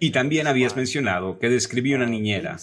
Y 0.00 0.10
también 0.10 0.48
habías 0.48 0.74
mencionado 0.74 1.38
que 1.38 1.48
describí 1.48 1.94
una 1.94 2.06
niñera, 2.06 2.56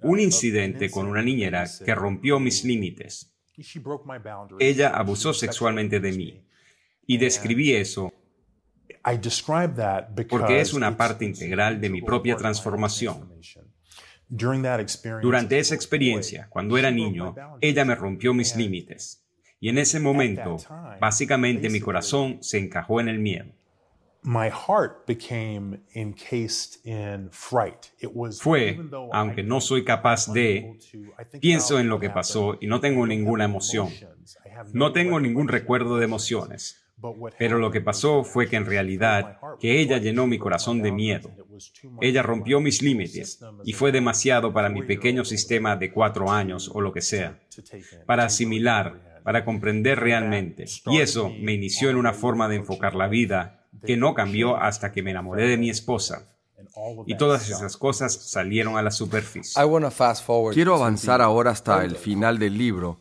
un 0.00 0.18
incidente 0.18 0.90
con 0.90 1.06
una 1.06 1.22
niñera 1.22 1.64
que 1.84 1.94
rompió 1.94 2.40
mis 2.40 2.64
límites. 2.64 3.34
Ella 4.58 4.88
abusó 4.88 5.34
sexualmente 5.34 6.00
de 6.00 6.12
mí. 6.12 6.46
Y 7.06 7.18
describí 7.18 7.72
eso 7.72 8.12
porque 10.28 10.60
es 10.60 10.72
una 10.72 10.96
parte 10.96 11.24
integral 11.24 11.80
de 11.80 11.90
mi 11.90 12.02
propia 12.02 12.36
transformación. 12.36 13.30
Durante 15.22 15.58
esa 15.58 15.74
experiencia, 15.74 16.46
cuando 16.50 16.78
era 16.78 16.90
niño, 16.90 17.34
ella 17.60 17.84
me 17.84 17.94
rompió 17.94 18.32
mis 18.32 18.54
límites. 18.56 19.26
Y 19.58 19.68
en 19.68 19.78
ese 19.78 20.00
momento, 20.00 20.56
básicamente 21.00 21.68
mi 21.68 21.80
corazón 21.80 22.38
se 22.40 22.58
encajó 22.58 23.00
en 23.00 23.08
el 23.08 23.18
miedo. 23.18 23.52
Fue, 28.38 28.78
aunque 29.12 29.42
no 29.42 29.60
soy 29.60 29.84
capaz 29.84 30.30
de, 30.32 30.78
pienso 31.40 31.80
en 31.80 31.88
lo 31.88 31.98
que 31.98 32.10
pasó 32.10 32.58
y 32.60 32.66
no 32.66 32.80
tengo 32.80 33.06
ninguna 33.06 33.44
emoción. 33.44 33.88
No 34.72 34.92
tengo 34.92 35.20
ningún 35.20 35.48
recuerdo 35.48 35.96
de 35.96 36.04
emociones. 36.04 36.79
Pero 37.38 37.58
lo 37.58 37.70
que 37.70 37.80
pasó 37.80 38.24
fue 38.24 38.48
que 38.48 38.56
en 38.56 38.66
realidad 38.66 39.38
que 39.58 39.80
ella 39.80 39.98
llenó 39.98 40.26
mi 40.26 40.38
corazón 40.38 40.82
de 40.82 40.92
miedo. 40.92 41.30
Ella 42.00 42.22
rompió 42.22 42.60
mis 42.60 42.82
límites 42.82 43.40
y 43.64 43.72
fue 43.72 43.92
demasiado 43.92 44.52
para 44.52 44.68
mi 44.68 44.82
pequeño 44.82 45.24
sistema 45.24 45.76
de 45.76 45.92
cuatro 45.92 46.30
años 46.30 46.70
o 46.72 46.80
lo 46.80 46.92
que 46.92 47.00
sea, 47.00 47.38
para 48.06 48.24
asimilar 48.24 49.10
para 49.22 49.44
comprender 49.44 50.00
realmente. 50.00 50.64
Y 50.86 50.98
eso 50.98 51.30
me 51.40 51.52
inició 51.52 51.90
en 51.90 51.96
una 51.96 52.12
forma 52.12 52.48
de 52.48 52.56
enfocar 52.56 52.94
la 52.94 53.08
vida 53.08 53.66
que 53.84 53.96
no 53.96 54.14
cambió 54.14 54.56
hasta 54.56 54.92
que 54.92 55.02
me 55.02 55.10
enamoré 55.10 55.46
de 55.46 55.56
mi 55.56 55.70
esposa. 55.70 56.26
Y 57.06 57.16
todas 57.16 57.48
esas 57.48 57.76
cosas 57.76 58.30
salieron 58.30 58.76
a 58.76 58.82
la 58.82 58.90
superficie. 58.90 59.60
Quiero 60.54 60.74
avanzar 60.74 61.20
ahora 61.20 61.50
hasta 61.50 61.84
el 61.84 61.96
final 61.96 62.38
del 62.38 62.56
libro. 62.56 62.98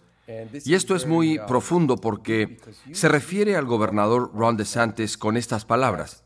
Y 0.65 0.73
esto 0.73 0.95
es 0.95 1.07
muy 1.07 1.39
profundo 1.47 1.97
porque 1.97 2.57
se 2.91 3.09
refiere 3.09 3.55
al 3.55 3.65
gobernador 3.65 4.31
Ron 4.33 4.57
DeSantis 4.57 5.17
con 5.17 5.37
estas 5.37 5.65
palabras. 5.65 6.23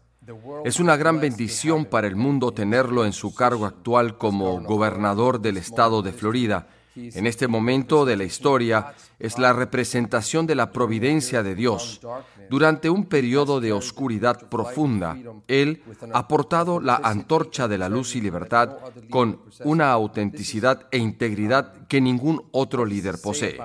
Es 0.64 0.80
una 0.80 0.96
gran 0.96 1.20
bendición 1.20 1.86
para 1.86 2.08
el 2.08 2.16
mundo 2.16 2.52
tenerlo 2.52 3.06
en 3.06 3.14
su 3.14 3.36
cargo 3.36 3.66
actual 3.66 4.18
como 4.18 4.62
gobernador 4.62 5.42
del 5.42 5.58
estado 5.58 6.02
de 6.02 6.14
Florida. 6.14 6.68
En 6.96 7.26
este 7.26 7.48
momento 7.48 8.06
de 8.06 8.16
la 8.16 8.24
historia 8.24 8.94
es 9.20 9.40
la 9.40 9.52
representación 9.52 10.46
de 10.46 10.56
la 10.56 10.72
providencia 10.72 11.42
de 11.42 11.56
Dios. 11.56 12.02
Durante 12.50 12.90
un 12.90 13.06
periodo 13.06 13.60
de 13.60 13.74
oscuridad 13.74 14.48
profunda, 14.48 15.18
Él 15.48 15.82
ha 16.14 16.28
portado 16.28 16.80
la 16.80 16.98
antorcha 16.98 17.68
de 17.68 17.80
la 17.80 17.90
luz 17.90 18.16
y 18.16 18.22
libertad 18.22 18.78
con 19.10 19.42
una 19.64 19.92
autenticidad 19.92 20.88
e 20.92 21.00
integridad 21.00 21.88
que 21.88 22.00
ningún 22.00 22.44
otro 22.52 22.86
líder 22.86 23.16
posee. 23.22 23.58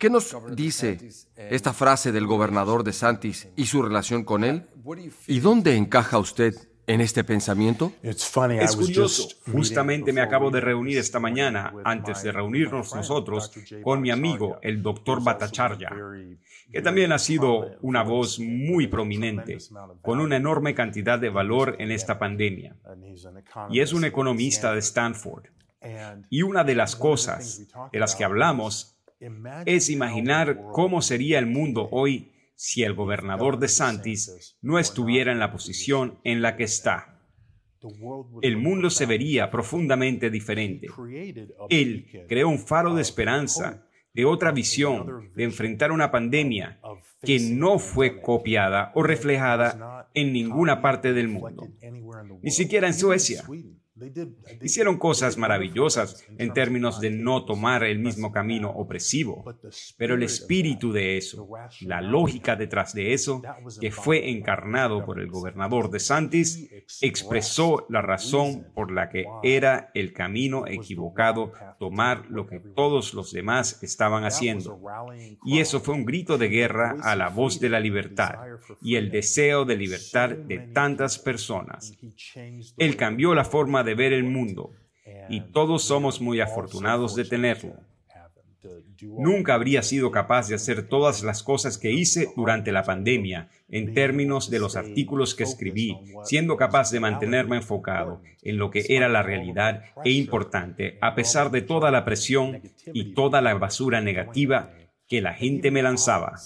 ¿Qué 0.00 0.08
nos 0.08 0.34
dice 0.56 0.98
esta 1.36 1.74
frase 1.74 2.10
del 2.10 2.26
gobernador 2.26 2.84
de 2.84 2.94
Santis 2.94 3.48
y 3.54 3.66
su 3.66 3.82
relación 3.82 4.24
con 4.24 4.44
él? 4.44 4.66
¿Y 5.26 5.40
dónde 5.40 5.76
encaja 5.76 6.18
usted 6.18 6.54
en 6.86 7.02
este 7.02 7.22
pensamiento? 7.22 7.92
Es 8.02 8.76
curioso. 8.76 9.28
Justamente 9.52 10.14
me 10.14 10.22
acabo 10.22 10.50
de 10.50 10.62
reunir 10.62 10.96
esta 10.96 11.20
mañana, 11.20 11.74
antes 11.84 12.22
de 12.22 12.32
reunirnos 12.32 12.94
nosotros, 12.94 13.52
con 13.82 14.00
mi 14.00 14.10
amigo, 14.10 14.58
el 14.62 14.82
doctor 14.82 15.22
Bhattacharya, 15.22 15.90
que 16.72 16.80
también 16.80 17.12
ha 17.12 17.18
sido 17.18 17.76
una 17.82 18.02
voz 18.02 18.40
muy 18.40 18.86
prominente, 18.86 19.58
con 20.00 20.18
una 20.18 20.36
enorme 20.36 20.74
cantidad 20.74 21.18
de 21.18 21.28
valor 21.28 21.76
en 21.78 21.92
esta 21.92 22.18
pandemia. 22.18 22.74
Y 23.68 23.80
es 23.80 23.92
un 23.92 24.06
economista 24.06 24.72
de 24.72 24.78
Stanford. 24.78 25.44
Y 26.30 26.40
una 26.40 26.64
de 26.64 26.74
las 26.74 26.96
cosas 26.96 27.66
de 27.92 27.98
las 27.98 28.14
que 28.14 28.24
hablamos 28.24 28.96
es 29.66 29.90
imaginar 29.90 30.60
cómo 30.72 31.02
sería 31.02 31.38
el 31.38 31.46
mundo 31.46 31.88
hoy 31.92 32.32
si 32.54 32.82
el 32.82 32.94
gobernador 32.94 33.58
de 33.58 33.68
Santis 33.68 34.56
no 34.60 34.78
estuviera 34.78 35.32
en 35.32 35.38
la 35.38 35.52
posición 35.52 36.18
en 36.24 36.42
la 36.42 36.56
que 36.56 36.64
está. 36.64 37.20
El 38.42 38.58
mundo 38.58 38.90
se 38.90 39.06
vería 39.06 39.50
profundamente 39.50 40.30
diferente. 40.30 40.88
Él 41.70 42.26
creó 42.28 42.48
un 42.48 42.58
faro 42.58 42.94
de 42.94 43.02
esperanza, 43.02 43.86
de 44.12 44.24
otra 44.24 44.52
visión, 44.52 45.32
de 45.34 45.44
enfrentar 45.44 45.90
una 45.90 46.10
pandemia 46.10 46.80
que 47.22 47.38
no 47.40 47.78
fue 47.78 48.20
copiada 48.20 48.92
o 48.94 49.02
reflejada 49.02 50.10
en 50.12 50.32
ninguna 50.32 50.82
parte 50.82 51.12
del 51.12 51.28
mundo, 51.28 51.68
ni 52.42 52.50
siquiera 52.50 52.86
en 52.86 52.94
Suecia. 52.94 53.44
Hicieron 54.62 54.98
cosas 54.98 55.36
maravillosas 55.36 56.26
en 56.38 56.52
términos 56.52 57.00
de 57.00 57.10
no 57.10 57.44
tomar 57.44 57.84
el 57.84 57.98
mismo 57.98 58.32
camino 58.32 58.70
opresivo, 58.70 59.44
pero 59.96 60.14
el 60.14 60.22
espíritu 60.22 60.92
de 60.92 61.16
eso, 61.16 61.48
la 61.82 62.00
lógica 62.00 62.56
detrás 62.56 62.94
de 62.94 63.12
eso, 63.12 63.42
que 63.80 63.90
fue 63.90 64.30
encarnado 64.30 65.04
por 65.04 65.20
el 65.20 65.28
gobernador 65.28 65.90
de 65.90 66.00
Santis, 66.00 66.68
expresó 67.00 67.86
la 67.88 68.02
razón 68.02 68.66
por 68.74 68.90
la 68.90 69.08
que 69.08 69.24
era 69.42 69.90
el 69.94 70.12
camino 70.12 70.66
equivocado 70.66 71.52
tomar 71.80 72.26
lo 72.28 72.46
que 72.46 72.60
todos 72.60 73.14
los 73.14 73.32
demás 73.32 73.82
estaban 73.82 74.24
haciendo. 74.24 74.78
Y 75.46 75.60
eso 75.60 75.80
fue 75.80 75.94
un 75.94 76.04
grito 76.04 76.36
de 76.36 76.48
guerra 76.48 76.96
a 77.02 77.16
la 77.16 77.30
voz 77.30 77.58
de 77.58 77.70
la 77.70 77.80
libertad 77.80 78.34
y 78.82 78.96
el 78.96 79.10
deseo 79.10 79.64
de 79.64 79.78
libertad 79.78 80.28
de 80.28 80.58
tantas 80.58 81.18
personas. 81.18 81.96
Él 82.76 82.96
cambió 82.96 83.34
la 83.34 83.46
forma 83.46 83.82
de 83.82 83.94
ver 83.94 84.12
el 84.12 84.24
mundo 84.24 84.72
y 85.30 85.40
todos 85.52 85.82
somos 85.82 86.20
muy 86.20 86.40
afortunados 86.40 87.16
de 87.16 87.24
tenerlo. 87.24 87.72
Nunca 89.02 89.54
habría 89.54 89.82
sido 89.82 90.10
capaz 90.10 90.48
de 90.48 90.54
hacer 90.54 90.88
todas 90.88 91.22
las 91.22 91.42
cosas 91.42 91.78
que 91.78 91.92
hice 91.92 92.28
durante 92.36 92.72
la 92.72 92.82
pandemia 92.82 93.48
en 93.68 93.94
términos 93.94 94.50
de 94.50 94.58
los 94.58 94.76
artículos 94.76 95.34
que 95.34 95.44
escribí, 95.44 95.96
siendo 96.24 96.56
capaz 96.56 96.90
de 96.90 97.00
mantenerme 97.00 97.56
enfocado 97.56 98.20
en 98.42 98.58
lo 98.58 98.70
que 98.70 98.84
era 98.88 99.08
la 99.08 99.22
realidad 99.22 99.84
e 100.04 100.12
importante, 100.12 100.98
a 101.00 101.14
pesar 101.14 101.50
de 101.50 101.62
toda 101.62 101.90
la 101.90 102.04
presión 102.04 102.62
y 102.92 103.14
toda 103.14 103.40
la 103.40 103.54
basura 103.54 104.00
negativa 104.00 104.74
que 105.08 105.20
la 105.20 105.34
gente 105.34 105.70
me 105.70 105.82
lanzaba. 105.82 106.38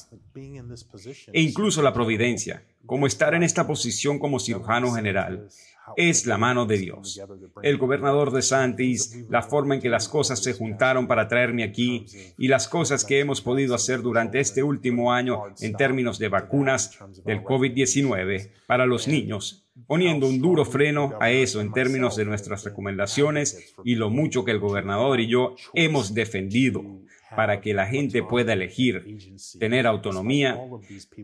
E 1.33 1.41
incluso 1.43 1.83
la 1.83 1.93
providencia, 1.93 2.65
como 2.87 3.07
estar 3.07 3.35
en 3.35 3.43
esta 3.43 3.67
posición 3.67 4.19
como 4.19 4.41
cirujano 4.41 4.93
general, 4.93 5.49
es 5.97 6.27
la 6.27 6.39
mano 6.39 6.67
de 6.67 6.79
Dios. 6.79 7.21
El 7.63 7.79
gobernador 7.79 8.33
de 8.33 8.43
Santis, 8.43 9.27
la 9.29 9.43
forma 9.43 9.75
en 9.75 9.81
que 9.81 9.89
las 9.89 10.09
cosas 10.09 10.43
se 10.43 10.55
juntaron 10.55 11.07
para 11.07 11.29
traerme 11.29 11.65
aquí 11.65 12.07
y 12.39 12.49
las 12.49 12.69
cosas 12.69 13.05
que 13.05 13.21
hemos 13.21 13.41
podido 13.41 13.75
hacer 13.75 14.03
durante 14.03 14.41
este 14.41 14.63
último 14.63 15.13
año 15.13 15.43
en 15.61 15.75
términos 15.75 16.19
de 16.19 16.29
vacunas 16.29 16.99
del 17.25 17.43
COVID-19 17.43 18.51
para 18.67 18.87
los 18.87 19.09
niños, 19.09 19.67
poniendo 19.87 20.27
un 20.27 20.41
duro 20.41 20.65
freno 20.65 21.15
a 21.21 21.31
eso 21.31 21.61
en 21.61 21.73
términos 21.73 22.17
de 22.17 22.25
nuestras 22.25 22.65
recomendaciones 22.65 23.75
y 23.85 23.97
lo 23.97 24.11
mucho 24.11 24.45
que 24.45 24.53
el 24.53 24.61
gobernador 24.61 25.21
y 25.21 25.29
yo 25.29 25.57
hemos 25.75 26.15
defendido 26.15 26.85
para 27.37 27.61
que 27.61 27.75
la 27.75 27.87
gente 27.87 28.23
pueda 28.23 28.53
elegir, 28.53 29.19
tener 29.59 29.87
autonomía, 29.87 30.59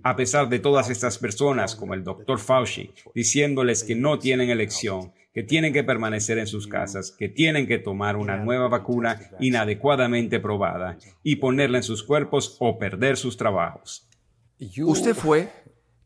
a 0.02 0.16
pesar 0.16 0.48
de 0.48 0.58
todas 0.58 0.90
estas 0.90 1.18
personas 1.18 1.76
como 1.76 1.94
el 1.94 2.04
doctor 2.04 2.38
Fauci, 2.38 2.90
diciéndoles 3.14 3.84
que 3.84 3.94
no 3.94 4.18
tienen 4.18 4.50
elección, 4.50 5.12
que 5.32 5.42
tienen 5.42 5.72
que 5.72 5.84
permanecer 5.84 6.38
en 6.38 6.46
sus 6.46 6.66
casas, 6.66 7.14
que 7.16 7.28
tienen 7.28 7.66
que 7.66 7.78
tomar 7.78 8.16
una 8.16 8.36
nueva 8.36 8.68
vacuna 8.68 9.20
inadecuadamente 9.38 10.40
probada 10.40 10.98
y 11.22 11.36
ponerla 11.36 11.78
en 11.78 11.84
sus 11.84 12.02
cuerpos 12.02 12.56
o 12.58 12.78
perder 12.78 13.16
sus 13.16 13.36
trabajos. 13.36 14.08
Usted 14.84 15.14
fue, 15.14 15.48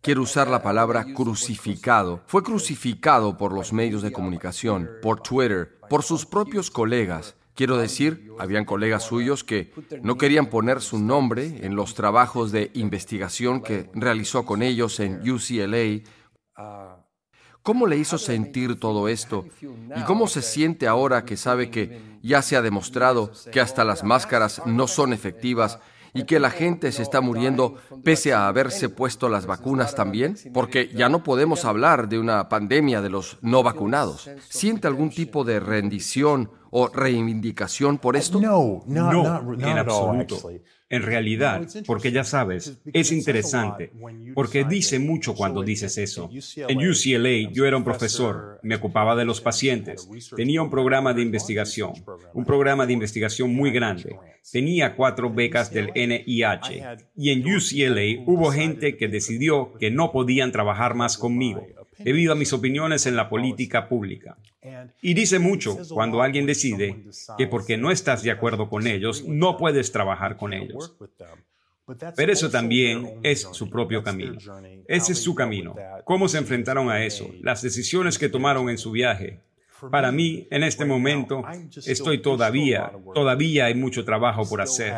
quiero 0.00 0.22
usar 0.22 0.48
la 0.48 0.62
palabra 0.62 1.06
crucificado, 1.14 2.22
fue 2.26 2.42
crucificado 2.42 3.36
por 3.36 3.52
los 3.52 3.72
medios 3.72 4.02
de 4.02 4.12
comunicación, 4.12 4.90
por 5.00 5.20
Twitter, 5.20 5.78
por 5.88 6.02
sus 6.02 6.26
propios 6.26 6.70
colegas 6.70 7.36
Quiero 7.54 7.76
decir, 7.78 8.32
habían 8.40 8.64
colegas 8.64 9.04
suyos 9.04 9.44
que 9.44 9.72
no 10.02 10.18
querían 10.18 10.46
poner 10.46 10.80
su 10.80 10.98
nombre 10.98 11.60
en 11.62 11.76
los 11.76 11.94
trabajos 11.94 12.50
de 12.50 12.72
investigación 12.74 13.60
que 13.60 13.88
realizó 13.94 14.44
con 14.44 14.62
ellos 14.62 14.98
en 14.98 15.20
UCLA. 15.28 16.02
¿Cómo 17.62 17.86
le 17.86 17.96
hizo 17.96 18.18
sentir 18.18 18.78
todo 18.78 19.08
esto? 19.08 19.46
¿Y 19.96 20.02
cómo 20.02 20.26
se 20.26 20.42
siente 20.42 20.88
ahora 20.88 21.24
que 21.24 21.36
sabe 21.36 21.70
que 21.70 22.18
ya 22.22 22.42
se 22.42 22.56
ha 22.56 22.62
demostrado 22.62 23.30
que 23.52 23.60
hasta 23.60 23.84
las 23.84 24.02
máscaras 24.02 24.60
no 24.66 24.88
son 24.88 25.12
efectivas 25.12 25.78
y 26.12 26.24
que 26.24 26.38
la 26.38 26.50
gente 26.50 26.92
se 26.92 27.02
está 27.02 27.20
muriendo 27.20 27.76
pese 28.04 28.32
a 28.32 28.48
haberse 28.48 28.88
puesto 28.88 29.28
las 29.28 29.46
vacunas 29.46 29.94
también? 29.94 30.36
Porque 30.52 30.90
ya 30.94 31.08
no 31.08 31.22
podemos 31.22 31.64
hablar 31.64 32.08
de 32.08 32.18
una 32.18 32.48
pandemia 32.48 33.00
de 33.00 33.10
los 33.10 33.38
no 33.42 33.62
vacunados. 33.62 34.28
¿Siente 34.48 34.86
algún 34.88 35.10
tipo 35.10 35.44
de 35.44 35.60
rendición 35.60 36.50
o 36.76 36.88
reivindicación 36.88 37.98
por 37.98 38.16
esto? 38.16 38.40
No, 38.40 38.82
en 38.88 39.78
absoluto. 39.78 40.50
En 40.88 41.02
realidad, 41.02 41.66
porque 41.86 42.10
ya 42.10 42.24
sabes, 42.24 42.80
es 42.92 43.12
interesante, 43.12 43.92
porque 44.34 44.64
dice 44.64 44.98
mucho 44.98 45.34
cuando 45.34 45.62
dices 45.62 45.96
eso. 45.98 46.28
En 46.56 46.78
UCLA 46.78 47.52
yo 47.52 47.64
era 47.64 47.76
un 47.76 47.84
profesor, 47.84 48.58
me 48.64 48.74
ocupaba 48.74 49.14
de 49.14 49.24
los 49.24 49.40
pacientes, 49.40 50.08
tenía 50.34 50.62
un 50.62 50.70
programa 50.70 51.14
de 51.14 51.22
investigación, 51.22 51.92
un 52.32 52.44
programa 52.44 52.86
de 52.86 52.92
investigación 52.92 53.54
muy 53.54 53.70
grande, 53.70 54.18
tenía 54.50 54.96
cuatro 54.96 55.32
becas 55.32 55.72
del 55.72 55.92
NIH 55.94 56.82
y 57.16 57.30
en 57.30 57.40
UCLA 57.40 58.24
hubo 58.26 58.50
gente 58.50 58.96
que 58.96 59.06
decidió 59.06 59.74
que 59.78 59.92
no 59.92 60.10
podían 60.10 60.50
trabajar 60.50 60.94
más 60.94 61.16
conmigo 61.16 61.64
debido 62.04 62.32
a 62.32 62.36
mis 62.36 62.52
opiniones 62.52 63.06
en 63.06 63.16
la 63.16 63.28
política 63.28 63.88
pública. 63.88 64.36
Y 65.02 65.14
dice 65.14 65.38
mucho 65.38 65.76
cuando 65.88 66.22
alguien 66.22 66.46
decide 66.46 67.04
que 67.36 67.46
porque 67.46 67.76
no 67.76 67.90
estás 67.90 68.22
de 68.22 68.30
acuerdo 68.30 68.68
con 68.68 68.86
ellos, 68.86 69.24
no 69.26 69.56
puedes 69.56 69.90
trabajar 69.90 70.36
con 70.36 70.52
ellos. 70.52 70.96
Pero 72.16 72.32
eso 72.32 72.50
también 72.50 73.20
es 73.22 73.48
su 73.52 73.68
propio 73.68 74.02
camino. 74.02 74.38
Ese 74.86 75.12
es 75.12 75.22
su 75.22 75.34
camino. 75.34 75.74
¿Cómo 76.04 76.28
se 76.28 76.38
enfrentaron 76.38 76.90
a 76.90 77.04
eso? 77.04 77.30
Las 77.42 77.62
decisiones 77.62 78.18
que 78.18 78.28
tomaron 78.28 78.70
en 78.70 78.78
su 78.78 78.90
viaje. 78.90 79.40
Para 79.90 80.12
mí, 80.12 80.46
en 80.50 80.62
este 80.62 80.84
momento, 80.84 81.42
estoy 81.84 82.22
todavía, 82.22 82.92
todavía 83.12 83.66
hay 83.66 83.74
mucho 83.74 84.04
trabajo 84.04 84.48
por 84.48 84.62
hacer. 84.62 84.94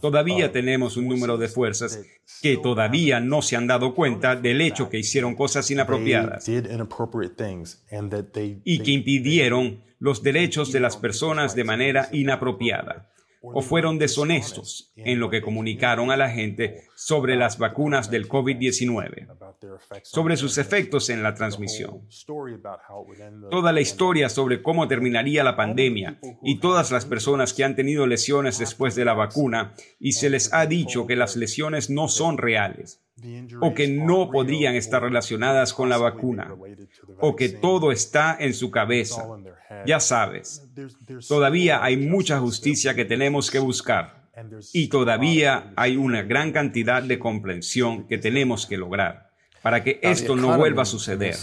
Todavía 0.00 0.52
tenemos 0.52 0.96
un 0.96 1.08
número 1.08 1.38
de 1.38 1.48
fuerzas 1.48 2.00
que 2.42 2.56
todavía 2.56 3.20
no 3.20 3.42
se 3.42 3.56
han 3.56 3.66
dado 3.66 3.94
cuenta 3.94 4.36
del 4.36 4.60
hecho 4.60 4.88
que 4.88 4.98
hicieron 4.98 5.34
cosas 5.34 5.70
inapropiadas 5.70 6.48
y 8.64 8.78
que 8.80 8.90
impidieron 8.90 9.82
los 9.98 10.22
derechos 10.22 10.72
de 10.72 10.80
las 10.80 10.96
personas 10.96 11.54
de 11.54 11.64
manera 11.64 12.08
inapropiada. 12.12 13.08
o 13.44 13.60
fueron 13.60 13.98
deshonestos 13.98 14.92
en 14.94 15.18
lo 15.18 15.28
que 15.28 15.42
comunicaron 15.42 16.12
a 16.12 16.16
la 16.16 16.30
gente 16.30 16.84
sobre 16.94 17.34
las 17.34 17.58
vacunas 17.58 18.08
del 18.08 18.28
COVID-19, 18.28 19.51
sobre 20.02 20.36
sus 20.36 20.58
efectos 20.58 21.10
en 21.10 21.22
la 21.22 21.34
transmisión. 21.34 22.08
Toda 23.50 23.72
la 23.72 23.80
historia 23.80 24.28
sobre 24.28 24.62
cómo 24.62 24.88
terminaría 24.88 25.44
la 25.44 25.56
pandemia 25.56 26.18
y 26.42 26.58
todas 26.58 26.90
las 26.90 27.04
personas 27.04 27.52
que 27.52 27.64
han 27.64 27.76
tenido 27.76 28.06
lesiones 28.06 28.58
después 28.58 28.94
de 28.94 29.04
la 29.04 29.14
vacuna 29.14 29.74
y 29.98 30.12
se 30.12 30.30
les 30.30 30.52
ha 30.52 30.66
dicho 30.66 31.06
que 31.06 31.16
las 31.16 31.36
lesiones 31.36 31.90
no 31.90 32.08
son 32.08 32.38
reales 32.38 33.02
o 33.60 33.74
que 33.74 33.88
no 33.88 34.30
podrían 34.30 34.74
estar 34.74 35.02
relacionadas 35.02 35.72
con 35.72 35.88
la 35.88 35.98
vacuna, 35.98 36.54
o 37.20 37.36
que 37.36 37.50
todo 37.50 37.92
está 37.92 38.36
en 38.38 38.54
su 38.54 38.70
cabeza. 38.70 39.28
Ya 39.86 40.00
sabes, 40.00 40.68
todavía 41.28 41.84
hay 41.84 41.96
mucha 41.96 42.38
justicia 42.38 42.94
que 42.94 43.04
tenemos 43.04 43.50
que 43.50 43.58
buscar 43.58 44.30
y 44.72 44.88
todavía 44.88 45.72
hay 45.76 45.96
una 45.96 46.22
gran 46.22 46.52
cantidad 46.52 47.02
de 47.02 47.18
comprensión 47.18 48.08
que 48.08 48.18
tenemos 48.18 48.66
que 48.66 48.78
lograr 48.78 49.31
para 49.62 49.82
que 49.82 49.98
esto 50.02 50.36
no 50.36 50.56
vuelva 50.56 50.82
a 50.82 50.86
suceder. 50.86 51.36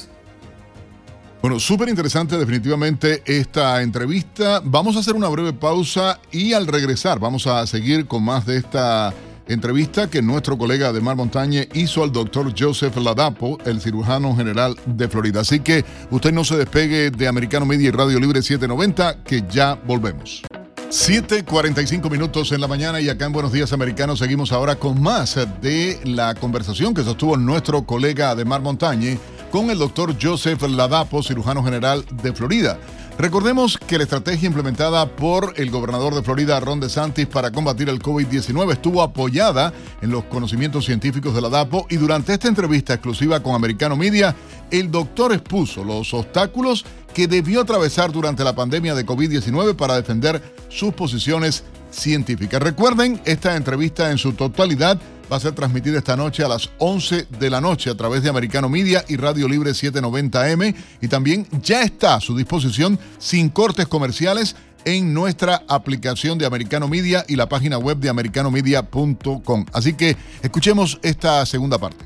Bueno, 1.41 1.57
súper 1.57 1.87
interesante 1.87 2.37
definitivamente 2.37 3.23
esta 3.25 3.81
entrevista. 3.81 4.61
Vamos 4.63 4.97
a 4.97 4.99
hacer 4.99 5.15
una 5.15 5.29
breve 5.29 5.53
pausa 5.53 6.19
y 6.31 6.51
al 6.51 6.67
regresar 6.67 7.17
vamos 7.17 7.47
a 7.47 7.65
seguir 7.65 8.07
con 8.07 8.23
más 8.23 8.45
de 8.45 8.57
esta 8.57 9.13
entrevista 9.47 10.09
que 10.09 10.21
nuestro 10.21 10.57
colega 10.57 10.91
de 10.91 10.99
Mar 10.99 11.15
Montañe 11.15 11.69
hizo 11.73 12.03
al 12.03 12.11
doctor 12.11 12.53
Joseph 12.57 12.95
Ladapo, 12.97 13.57
el 13.65 13.79
cirujano 13.79 14.35
general 14.35 14.75
de 14.85 15.07
Florida. 15.07 15.39
Así 15.39 15.61
que 15.61 15.85
usted 16.11 16.33
no 16.33 16.43
se 16.43 16.57
despegue 16.57 17.09
de 17.09 17.27
Americano 17.27 17.65
Media 17.65 17.87
y 17.87 17.91
Radio 17.91 18.19
Libre 18.19 18.41
790, 18.41 19.23
que 19.23 19.43
ya 19.49 19.75
volvemos. 19.75 20.43
7:45 20.89 22.09
minutos 22.09 22.51
en 22.51 22.61
la 22.61 22.67
mañana 22.67 22.99
y 22.99 23.09
acá 23.09 23.25
en 23.25 23.31
Buenos 23.31 23.51
Días 23.51 23.71
Americanos 23.73 24.17
seguimos 24.17 24.51
ahora 24.51 24.75
con 24.75 24.99
más 24.99 25.37
de 25.61 25.99
la 26.03 26.33
conversación 26.33 26.95
que 26.95 27.03
sostuvo 27.03 27.37
nuestro 27.37 27.83
colega 27.83 28.33
de 28.33 28.43
Mar 28.43 28.61
Montañe 28.61 29.19
con 29.51 29.69
el 29.69 29.77
doctor 29.77 30.15
Joseph 30.19 30.63
Ladapo, 30.63 31.21
cirujano 31.21 31.63
general 31.63 32.03
de 32.23 32.33
Florida. 32.33 32.79
Recordemos 33.19 33.77
que 33.77 33.97
la 33.97 34.05
estrategia 34.05 34.47
implementada 34.47 35.05
por 35.17 35.53
el 35.57 35.71
gobernador 35.71 36.15
de 36.15 36.23
Florida, 36.23 36.57
Ron 36.61 36.79
DeSantis, 36.79 37.27
para 37.27 37.51
combatir 37.51 37.89
el 37.89 37.99
COVID-19 37.99 38.71
estuvo 38.71 39.01
apoyada 39.01 39.73
en 40.01 40.09
los 40.09 40.23
conocimientos 40.23 40.85
científicos 40.85 41.35
de 41.35 41.41
la 41.41 41.49
DAPO 41.49 41.87
y 41.89 41.97
durante 41.97 42.31
esta 42.31 42.47
entrevista 42.47 42.93
exclusiva 42.93 43.43
con 43.43 43.55
Americano 43.55 43.97
Media, 43.97 44.33
el 44.71 44.89
doctor 44.89 45.33
expuso 45.33 45.83
los 45.83 46.13
obstáculos 46.13 46.85
que 47.13 47.27
debió 47.27 47.59
atravesar 47.59 48.09
durante 48.13 48.45
la 48.45 48.55
pandemia 48.55 48.95
de 48.95 49.05
COVID-19 49.05 49.75
para 49.75 49.97
defender 49.97 50.41
sus 50.69 50.93
posiciones 50.93 51.65
científicas. 51.91 52.61
Recuerden, 52.61 53.21
esta 53.25 53.55
entrevista 53.55 54.11
en 54.11 54.17
su 54.17 54.33
totalidad 54.33 54.99
va 55.31 55.37
a 55.37 55.39
ser 55.39 55.53
transmitida 55.53 55.97
esta 55.97 56.17
noche 56.17 56.43
a 56.43 56.47
las 56.47 56.69
11 56.79 57.27
de 57.39 57.49
la 57.49 57.61
noche 57.61 57.89
a 57.89 57.95
través 57.95 58.23
de 58.23 58.29
Americano 58.29 58.67
Media 58.67 59.05
y 59.07 59.17
Radio 59.17 59.47
Libre 59.47 59.71
790M 59.71 60.75
y 61.01 61.07
también 61.07 61.47
ya 61.61 61.83
está 61.83 62.15
a 62.15 62.21
su 62.21 62.35
disposición 62.35 62.97
sin 63.19 63.49
cortes 63.49 63.87
comerciales 63.87 64.55
en 64.85 65.13
nuestra 65.13 65.63
aplicación 65.67 66.37
de 66.37 66.45
Americano 66.45 66.87
Media 66.87 67.25
y 67.27 67.35
la 67.35 67.49
página 67.49 67.77
web 67.77 67.97
de 67.97 68.09
americanomedia.com. 68.09 69.65
Así 69.73 69.93
que 69.93 70.15
escuchemos 70.41 70.99
esta 71.03 71.45
segunda 71.45 71.77
parte. 71.77 72.05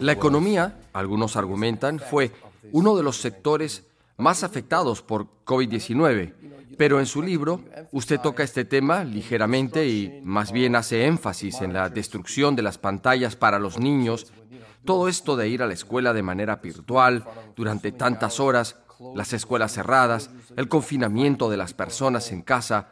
La 0.00 0.12
economía, 0.12 0.76
algunos 0.92 1.36
argumentan, 1.36 2.00
fue 2.00 2.32
uno 2.72 2.96
de 2.96 3.02
los 3.02 3.16
sectores 3.18 3.84
más 4.16 4.42
afectados 4.42 5.00
por 5.00 5.28
COVID-19 5.46 6.34
pero 6.78 7.00
en 7.00 7.06
su 7.06 7.20
libro 7.20 7.60
usted 7.90 8.20
toca 8.20 8.44
este 8.44 8.64
tema 8.64 9.04
ligeramente 9.04 9.86
y 9.86 10.20
más 10.22 10.52
bien 10.52 10.76
hace 10.76 11.06
énfasis 11.06 11.60
en 11.60 11.72
la 11.72 11.90
destrucción 11.90 12.54
de 12.56 12.62
las 12.62 12.78
pantallas 12.78 13.36
para 13.36 13.58
los 13.58 13.78
niños, 13.78 14.32
todo 14.84 15.08
esto 15.08 15.36
de 15.36 15.48
ir 15.48 15.62
a 15.62 15.66
la 15.66 15.74
escuela 15.74 16.14
de 16.14 16.22
manera 16.22 16.56
virtual 16.56 17.24
durante 17.56 17.92
tantas 17.92 18.38
horas, 18.38 18.76
las 19.14 19.32
escuelas 19.32 19.72
cerradas, 19.72 20.30
el 20.56 20.68
confinamiento 20.68 21.50
de 21.50 21.56
las 21.56 21.74
personas 21.74 22.30
en 22.30 22.42
casa. 22.42 22.88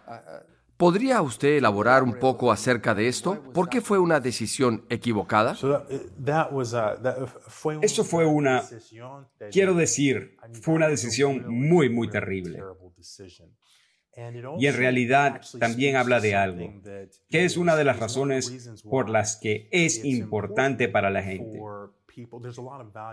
¿Podría 0.77 1.23
usted 1.23 1.57
elaborar 1.57 2.03
un 2.03 2.19
poco 2.19 2.53
acerca 2.53 2.95
de 2.95 3.09
esto? 3.09 3.41
¿Por 3.55 3.69
qué 3.71 3.81
fue 3.81 3.99
una 3.99 4.21
decisión 4.21 4.85
equivocada? 4.91 5.57
Eso 7.81 8.05
fue 8.05 8.27
una, 8.27 8.63
quiero 9.51 9.75
decir, 9.75 10.37
fue 10.61 10.75
una 10.75 10.89
decisión 10.89 11.45
muy, 11.49 11.89
muy 11.89 12.11
terrible. 12.11 12.63
Y 14.59 14.67
en 14.67 14.75
realidad 14.75 15.43
también 15.59 15.97
habla 15.97 16.21
de 16.21 16.35
algo, 16.35 16.73
que 17.29 17.45
es 17.45 17.57
una 17.57 17.77
de 17.77 17.85
las 17.85 17.99
razones 17.99 18.83
por 18.89 19.11
las 19.11 19.37
que 19.37 19.69
es 19.71 20.05
importante 20.05 20.89
para 20.89 21.11
la 21.11 21.23
gente. 21.23 21.61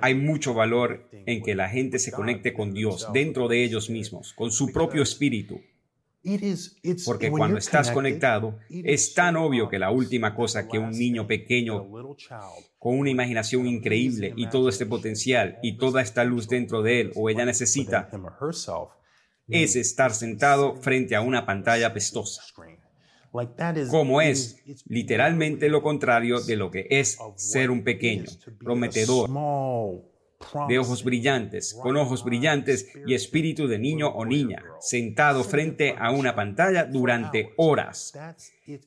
Hay 0.01 0.15
mucho 0.15 0.53
valor 0.53 1.09
en 1.11 1.43
que 1.43 1.55
la 1.55 1.67
gente 1.67 1.99
se 1.99 2.11
conecte 2.11 2.53
con 2.53 2.73
Dios 2.73 3.09
dentro 3.11 3.49
de 3.49 3.63
ellos 3.63 3.89
mismos, 3.89 4.33
con 4.33 4.51
su 4.51 4.71
propio 4.71 5.03
espíritu. 5.03 5.59
Porque 7.05 7.29
cuando 7.29 7.57
estás 7.57 7.91
conectado, 7.91 8.57
es 8.69 9.13
tan 9.13 9.35
obvio 9.35 9.67
que 9.67 9.77
la 9.77 9.91
última 9.91 10.33
cosa 10.33 10.69
que 10.69 10.79
un 10.79 10.91
niño 10.91 11.27
pequeño 11.27 11.85
con 12.79 12.97
una 12.97 13.09
imaginación 13.09 13.67
increíble 13.67 14.33
y 14.37 14.47
todo 14.47 14.69
este 14.69 14.85
potencial 14.85 15.59
y 15.61 15.77
toda 15.77 16.01
esta 16.01 16.23
luz 16.23 16.47
dentro 16.47 16.81
de 16.81 17.01
él 17.01 17.11
o 17.15 17.29
ella 17.29 17.43
necesita 17.43 18.09
es 19.47 19.75
estar 19.75 20.13
sentado 20.13 20.75
frente 20.75 21.15
a 21.15 21.21
una 21.21 21.45
pantalla 21.45 21.93
pestosa, 21.93 22.41
como 23.89 24.21
es 24.21 24.63
literalmente 24.87 25.69
lo 25.69 25.81
contrario 25.81 26.39
de 26.39 26.55
lo 26.55 26.69
que 26.69 26.87
es 26.89 27.17
ser 27.35 27.71
un 27.71 27.83
pequeño, 27.83 28.25
prometedor, 28.59 29.29
de 30.67 30.79
ojos 30.79 31.03
brillantes, 31.03 31.73
con 31.73 31.97
ojos 31.97 32.23
brillantes 32.23 32.89
y 33.07 33.13
espíritu 33.13 33.67
de 33.67 33.79
niño 33.79 34.09
o 34.09 34.25
niña, 34.25 34.63
sentado 34.79 35.43
frente 35.43 35.95
a 35.97 36.11
una 36.11 36.35
pantalla 36.35 36.85
durante 36.85 37.53
horas. 37.57 38.13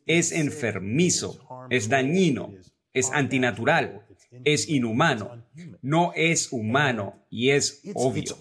Es 0.07 0.33
enfermizo, 0.33 1.67
es 1.71 1.89
dañino, 1.89 2.53
es 2.93 3.11
antinatural, 3.13 4.07
es 4.45 4.69
inhumano, 4.69 5.45
no 5.83 6.13
es 6.15 6.53
humano 6.53 7.27
y 7.31 7.51
es 7.51 7.83
obvio. 7.95 8.37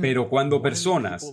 Pero 0.00 0.28
cuando 0.28 0.62
personas 0.62 1.30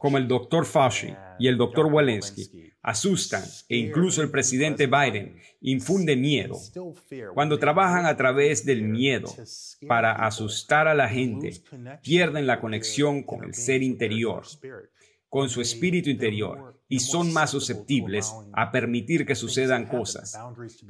como 0.00 0.18
el 0.18 0.26
Dr. 0.26 0.64
Fauci 0.64 1.14
y 1.38 1.46
el 1.46 1.58
Dr. 1.58 1.86
Walensky 1.86 2.72
asustan 2.82 3.44
e 3.68 3.76
incluso 3.76 4.22
el 4.22 4.30
presidente 4.30 4.86
Biden 4.86 5.36
infunde 5.60 6.16
miedo, 6.16 6.56
cuando 7.34 7.58
trabajan 7.58 8.06
a 8.06 8.16
través 8.16 8.64
del 8.64 8.82
miedo 8.82 9.32
para 9.86 10.12
asustar 10.12 10.88
a 10.88 10.94
la 10.94 11.08
gente, 11.08 11.52
pierden 12.02 12.46
la 12.46 12.60
conexión 12.60 13.22
con 13.22 13.44
el 13.44 13.54
ser 13.54 13.82
interior 13.82 14.42
con 15.32 15.48
su 15.48 15.62
espíritu 15.62 16.10
interior 16.10 16.78
y 16.90 16.98
son 16.98 17.32
más 17.32 17.52
susceptibles 17.52 18.34
a 18.52 18.70
permitir 18.70 19.24
que 19.24 19.34
sucedan 19.34 19.86
cosas, 19.86 20.38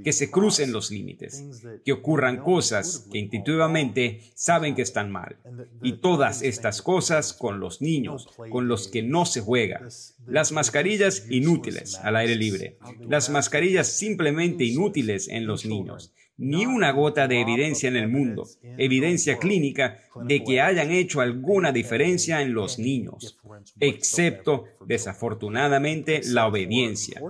que 0.03 0.13
se 0.13 0.33
crucen 0.33 0.73
los 0.73 0.91
límites, 0.91 1.45
que 1.85 1.93
ocurran 1.93 2.39
cosas 2.39 3.07
que 3.13 3.21
intuitivamente 3.21 4.21
saben 4.35 4.75
que 4.75 4.83
están 4.83 5.13
mal. 5.13 5.37
Y 5.81 5.99
todas 5.99 6.43
estas 6.43 6.83
cosas 6.83 7.33
con 7.33 7.61
los 7.61 7.81
niños, 7.81 8.27
con 8.51 8.67
los 8.67 8.89
que 8.89 9.05
no 9.05 9.27
se 9.27 9.43
juega. 9.43 9.81
Las 10.27 10.51
mascarillas 10.51 11.31
inútiles 11.31 11.95
al 12.03 12.17
aire 12.17 12.35
libre. 12.35 12.79
Las 12.99 13.31
mascarillas 13.31 13.87
simplemente 13.87 14.65
inútiles 14.65 15.29
en 15.29 15.47
los 15.47 15.65
niños 15.67 16.13
ni 16.39 16.67
una 16.67 16.91
gota 16.93 17.29
de 17.29 17.41
evidencia 17.41 17.89
en 17.89 17.97
el 17.97 18.09
mundo, 18.09 18.49
evidencia 18.79 19.39
clínica 19.39 19.99
de 20.25 20.43
que 20.43 20.61
hayan 20.61 20.91
hecho 20.91 21.21
alguna 21.21 21.73
diferencia 21.73 22.43
en 22.43 22.55
los 22.55 22.79
niños, 22.79 23.39
excepto, 23.79 24.65
desafortunadamente, 24.87 26.21
la 26.25 26.47
obediencia. 26.47 27.21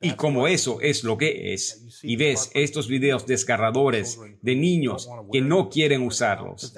Y 0.00 0.12
como 0.12 0.48
eso 0.48 0.80
es 0.80 1.04
lo 1.04 1.16
que 1.16 1.52
es, 1.52 2.00
y 2.02 2.16
ves 2.16 2.50
estos 2.54 2.88
videos 2.88 3.26
desgarradores 3.26 4.18
de 4.42 4.56
niños 4.56 5.08
que 5.32 5.40
no 5.40 5.68
quieren 5.68 6.02
usarlos, 6.02 6.74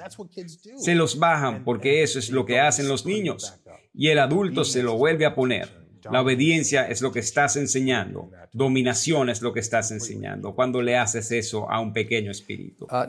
se 0.77 0.95
los 0.95 1.17
bajan 1.17 1.63
porque 1.63 2.03
eso 2.03 2.19
es 2.19 2.29
lo 2.29 2.45
que 2.45 2.59
hacen 2.59 2.87
los 2.87 3.05
niños, 3.05 3.59
y 3.93 4.09
el 4.09 4.19
adulto 4.19 4.63
se 4.63 4.83
lo 4.83 4.97
vuelve 4.97 5.25
a 5.25 5.35
poner. 5.35 5.82
La 6.11 6.21
obediencia 6.21 6.87
es 6.87 7.01
lo 7.01 7.11
que 7.11 7.19
estás 7.19 7.55
enseñando. 7.55 8.29
Dominación 8.51 9.29
es 9.29 9.41
lo 9.41 9.53
que 9.53 9.59
estás 9.59 9.91
enseñando 9.91 10.53
cuando 10.53 10.81
le 10.81 10.97
haces 10.97 11.31
eso 11.31 11.69
a 11.69 11.79
un 11.79 11.93
pequeño 11.93 12.31
espíritu. 12.31 12.85
Uh, 12.85 13.05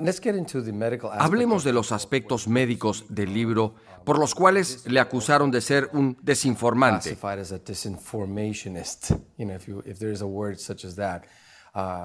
Hablemos 1.12 1.64
de 1.64 1.72
los 1.72 1.92
aspectos 1.92 2.48
médicos 2.48 3.04
del 3.08 3.32
libro 3.32 3.74
por 4.04 4.18
los 4.18 4.34
cuales 4.34 4.84
le 4.86 5.00
acusaron 5.00 5.50
de 5.50 5.60
ser 5.60 5.88
un 5.92 6.16
desinformante. 6.22 7.16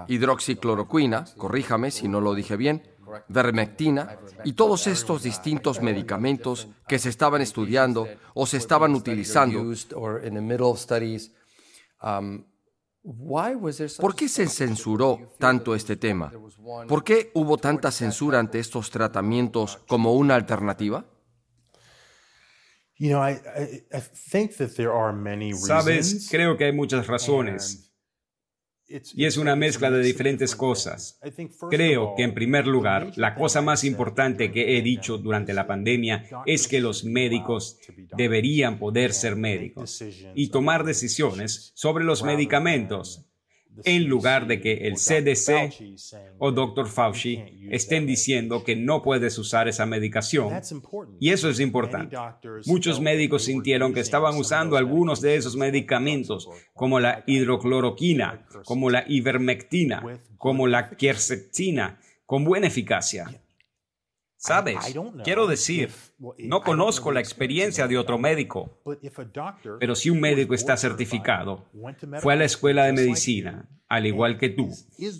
hidroxicloroquina, 0.07 1.25
corríjame 1.37 1.91
si 1.91 2.07
no 2.07 2.21
lo 2.21 2.33
dije 2.33 2.57
bien, 2.57 2.81
vermectina 3.27 4.19
y 4.43 4.53
todos 4.53 4.87
estos 4.87 5.23
distintos 5.23 5.81
medicamentos 5.81 6.67
que 6.87 6.99
se 6.99 7.09
estaban 7.09 7.41
estudiando 7.41 8.07
o 8.33 8.45
se 8.45 8.57
estaban 8.57 8.95
utilizando. 8.95 9.73
¿Por 13.99 14.15
qué 14.15 14.27
se 14.27 14.47
censuró 14.47 15.33
tanto 15.37 15.73
este 15.73 15.95
tema? 15.95 16.31
¿Por 16.87 17.03
qué 17.03 17.31
hubo 17.33 17.57
tanta 17.57 17.91
censura 17.91 18.39
ante 18.39 18.59
estos 18.59 18.89
tratamientos 18.89 19.77
como 19.87 20.13
una 20.13 20.35
alternativa? 20.35 21.05
Sabes, 25.55 26.27
creo 26.29 26.57
que 26.57 26.65
hay 26.65 26.73
muchas 26.73 27.07
razones. 27.07 27.88
Y 29.13 29.25
es 29.25 29.37
una 29.37 29.55
mezcla 29.55 29.91
de 29.91 30.01
diferentes 30.01 30.55
cosas. 30.55 31.19
Creo 31.69 32.13
que 32.15 32.23
en 32.23 32.33
primer 32.33 32.65
lugar, 32.65 33.11
la 33.15 33.35
cosa 33.35 33.61
más 33.61 33.83
importante 33.83 34.51
que 34.51 34.77
he 34.77 34.81
dicho 34.81 35.17
durante 35.17 35.53
la 35.53 35.67
pandemia 35.67 36.25
es 36.45 36.67
que 36.67 36.79
los 36.79 37.03
médicos 37.03 37.79
deberían 38.17 38.79
poder 38.79 39.13
ser 39.13 39.35
médicos 39.35 40.03
y 40.33 40.49
tomar 40.49 40.83
decisiones 40.83 41.71
sobre 41.75 42.03
los 42.03 42.23
medicamentos 42.23 43.28
en 43.83 44.07
lugar 44.07 44.47
de 44.47 44.59
que 44.61 44.87
el 44.87 44.95
CDC 44.95 45.73
o 46.37 46.51
Dr. 46.51 46.87
Fauci 46.87 47.43
estén 47.69 48.05
diciendo 48.05 48.63
que 48.63 48.75
no 48.75 49.01
puedes 49.01 49.37
usar 49.37 49.67
esa 49.67 49.85
medicación. 49.85 50.49
Y 51.19 51.29
eso 51.29 51.49
es 51.49 51.59
importante. 51.59 52.15
Muchos 52.65 52.99
médicos 52.99 53.43
sintieron 53.43 53.93
que 53.93 53.99
estaban 53.99 54.35
usando 54.35 54.77
algunos 54.77 55.21
de 55.21 55.35
esos 55.35 55.55
medicamentos, 55.55 56.49
como 56.73 56.99
la 56.99 57.23
hidrocloroquina, 57.27 58.45
como 58.65 58.89
la 58.89 59.05
ivermectina, 59.07 60.03
como 60.37 60.67
la 60.67 60.91
quercetina, 60.91 61.99
con 62.25 62.43
buena 62.43 62.67
eficacia. 62.67 63.41
Sabes, 64.41 64.77
quiero 65.25 65.47
decir, 65.47 65.89
no 66.37 66.61
conozco 66.61 67.11
la 67.11 67.19
experiencia 67.19 67.89
de 67.89 67.97
otro 67.97 68.17
médico, 68.17 68.81
pero 69.81 69.95
si 69.95 70.09
un 70.09 70.21
médico 70.21 70.53
está 70.53 70.77
certificado, 70.77 71.65
fue 72.21 72.33
a 72.33 72.35
la 72.37 72.45
escuela 72.45 72.85
de 72.85 72.93
medicina, 72.93 73.67
al 73.89 74.05
igual 74.05 74.37
que 74.37 74.47
tú, 74.47 74.69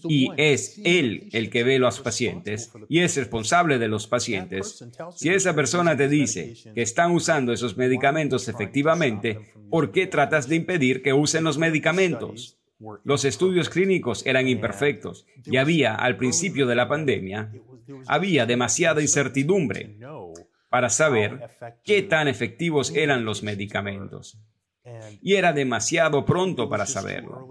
y 0.07 0.30
es 0.38 0.80
él 0.86 1.28
el 1.34 1.49
que 1.49 1.65
ve 1.65 1.76
a 1.76 1.80
los 1.80 1.99
pacientes 1.99 2.72
y 2.88 2.99
es 2.99 3.17
responsable 3.17 3.78
de 3.78 3.89
los 3.89 4.07
pacientes, 4.07 4.86
si 5.17 5.28
esa 5.28 5.53
persona 5.53 5.97
te 5.97 6.07
dice 6.07 6.53
que 6.74 6.82
están 6.82 7.11
usando 7.11 7.51
esos 7.51 7.76
medicamentos 7.76 8.47
efectivamente, 8.47 9.51
¿por 9.70 9.91
qué 9.91 10.07
tratas 10.07 10.47
de 10.47 10.55
impedir 10.55 11.01
que 11.01 11.11
usen 11.11 11.43
los 11.43 11.57
medicamentos? 11.57 12.55
Los 13.03 13.26
estudios 13.26 13.70
clínicos 13.70 14.26
eran 14.26 14.47
imperfectos 14.47 15.26
y 15.43 15.57
había, 15.57 15.93
al 15.95 16.15
principio 16.15 16.65
de 16.65 16.76
la 16.76 16.88
pandemia, 16.88 17.51
había 18.08 18.46
demasiada 18.46 19.02
incertidumbre 19.02 19.98
para 20.70 20.90
saber 20.90 21.50
qué 21.84 22.04
tan 22.04 22.28
efectivos 22.28 22.92
eran 22.96 23.26
los 23.26 23.44
medicamentos. 23.44 24.40
Y 25.22 25.36
era 25.36 25.54
demasiado 25.54 26.26
pronto 26.26 26.70
para 26.70 26.86
saberlo. 26.86 27.50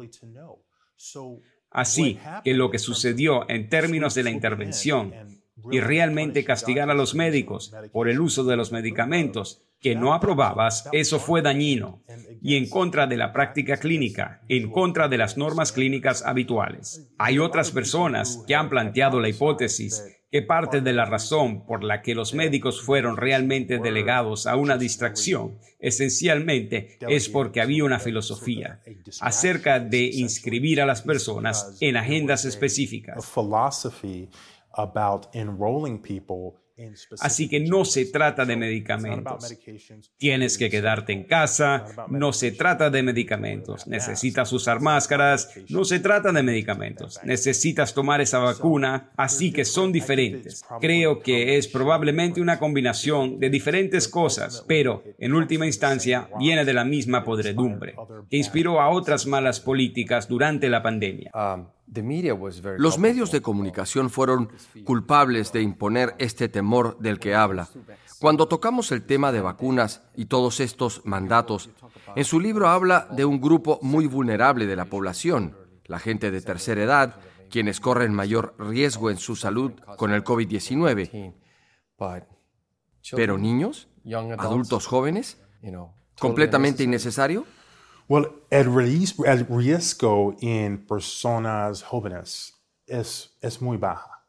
Así 1.71 2.19
que 2.45 2.55
lo 2.55 2.71
que 2.71 2.79
sucedió 2.79 3.49
en 3.49 3.69
términos 3.69 4.15
de 4.15 4.23
la 4.23 4.31
intervención 4.31 5.13
y 5.71 5.81
realmente 5.81 6.45
castigar 6.45 6.91
a 6.91 6.95
los 6.95 7.15
médicos 7.15 7.75
por 7.93 8.09
el 8.09 8.21
uso 8.21 8.45
de 8.45 8.57
los 8.57 8.73
medicamentos 8.73 9.63
que 9.81 9.95
no 9.95 10.13
aprobabas, 10.13 10.89
eso 10.93 11.21
fue 11.21 11.43
dañino 11.43 12.03
y 12.43 12.57
en 12.57 12.69
contra 12.69 13.07
de 13.07 13.17
la 13.17 13.33
práctica 13.33 13.77
clínica, 13.77 14.43
en 14.49 14.71
contra 14.71 15.09
de 15.09 15.19
las 15.19 15.37
normas 15.37 15.73
clínicas 15.73 16.25
habituales. 16.25 17.09
Hay 17.19 17.39
otras 17.39 17.71
personas 17.71 18.43
que 18.47 18.55
han 18.55 18.71
planteado 18.71 19.21
la 19.21 19.29
hipótesis 19.29 20.18
que 20.31 20.43
parte 20.43 20.81
de 20.83 20.93
la 20.93 21.07
razón 21.07 21.65
por 21.65 21.83
la 21.83 22.03
que 22.03 22.15
los 22.15 22.35
médicos 22.35 22.83
fueron 22.83 23.17
realmente 23.17 23.79
delegados 23.79 24.47
a 24.47 24.57
una 24.57 24.77
distracción, 24.77 25.59
esencialmente, 25.79 26.99
es 27.09 27.29
porque 27.29 27.63
había 27.63 27.85
una 27.85 27.99
filosofía 27.99 28.81
acerca 29.21 29.81
de 29.81 30.05
inscribir 30.05 30.83
a 30.83 30.87
las 30.87 31.03
personas 31.03 31.77
en 31.81 31.97
agendas 31.97 32.45
específicas. 32.45 33.17
Así 37.21 37.49
que 37.49 37.61
no 37.61 37.85
se 37.85 38.07
trata 38.07 38.45
de 38.45 38.57
medicamentos. 38.57 39.57
Tienes 40.17 40.59
que 40.59 40.71
quedarte 40.71 41.13
en 41.13 41.25
casa, 41.25 41.87
no 42.09 42.33
se 42.33 42.53
trata 42.53 42.91
de 42.91 43.03
medicamentos. 43.03 43.87
Necesitas 43.87 44.53
usar 44.53 44.81
máscaras, 44.81 45.53
no 45.69 45.85
se 45.85 46.01
trata 46.01 46.33
de 46.33 46.43
medicamentos. 46.43 47.19
Necesitas 47.25 47.95
tomar 47.95 48.21
esa 48.21 48.39
vacuna, 48.39 49.11
así 49.17 49.53
que 49.53 49.65
son 49.65 49.93
diferentes. 49.93 50.65
Creo 50.81 51.21
que 51.21 51.57
es 51.57 51.69
probablemente 51.69 52.41
una 52.41 52.59
combinación 52.59 53.39
de 53.39 53.51
diferentes 53.51 54.09
cosas, 54.09 54.65
pero 54.67 55.03
en 55.19 55.33
última 55.35 55.67
instancia 55.67 56.29
viene 56.39 56.65
de 56.65 56.75
la 56.75 56.85
misma 56.85 57.25
podredumbre, 57.25 57.95
que 58.31 58.37
inspiró 58.37 58.81
a 58.81 58.91
otras 58.91 59.27
malas 59.27 59.61
políticas 59.61 60.29
durante 60.29 60.69
la 60.69 60.83
pandemia. 60.83 61.31
Um, 61.35 61.67
los 62.79 62.99
medios 62.99 63.31
de 63.31 63.41
comunicación 63.41 64.11
fueron 64.11 64.51
culpables 64.85 65.53
de 65.53 65.63
imponer 65.63 66.15
este 66.19 66.49
temor 66.49 66.99
del 66.99 67.19
que 67.19 67.35
habla. 67.35 67.69
Cuando 68.21 68.49
tocamos 68.49 68.91
el 68.93 69.05
tema 69.05 69.33
de 69.33 69.41
vacunas 69.41 70.03
y 70.15 70.27
todos 70.27 70.61
estos 70.61 71.03
mandatos, 71.05 71.71
en 72.17 72.25
su 72.25 72.41
libro 72.41 72.69
habla 72.69 73.09
de 73.13 73.25
un 73.25 73.41
grupo 73.41 73.79
muy 73.83 74.07
vulnerable 74.07 74.67
de 74.67 74.77
la 74.77 74.87
población, 74.87 75.57
la 75.85 75.99
gente 75.99 76.31
de 76.31 76.41
tercera 76.41 76.83
edad, 76.83 77.21
quienes 77.51 77.81
corren 77.81 78.13
mayor 78.13 78.55
riesgo 78.59 79.11
en 79.11 79.19
su 79.19 79.37
salud 79.37 79.73
con 79.97 80.13
el 80.13 80.25
COVID-19. 80.25 81.35
Pero 83.13 83.39
niños, 83.39 83.89
adultos 84.39 84.87
jóvenes, 84.87 85.41
completamente 86.19 86.83
innecesario. 86.83 87.47
Well, 88.09 88.27
el, 88.51 88.65
riesgo 89.49 90.35
en 90.41 90.87
personas 90.87 91.83
jóvenes 91.83 92.55
es, 92.87 93.37
es 93.43 93.61
muy 93.61 93.77
baja, 93.77 94.25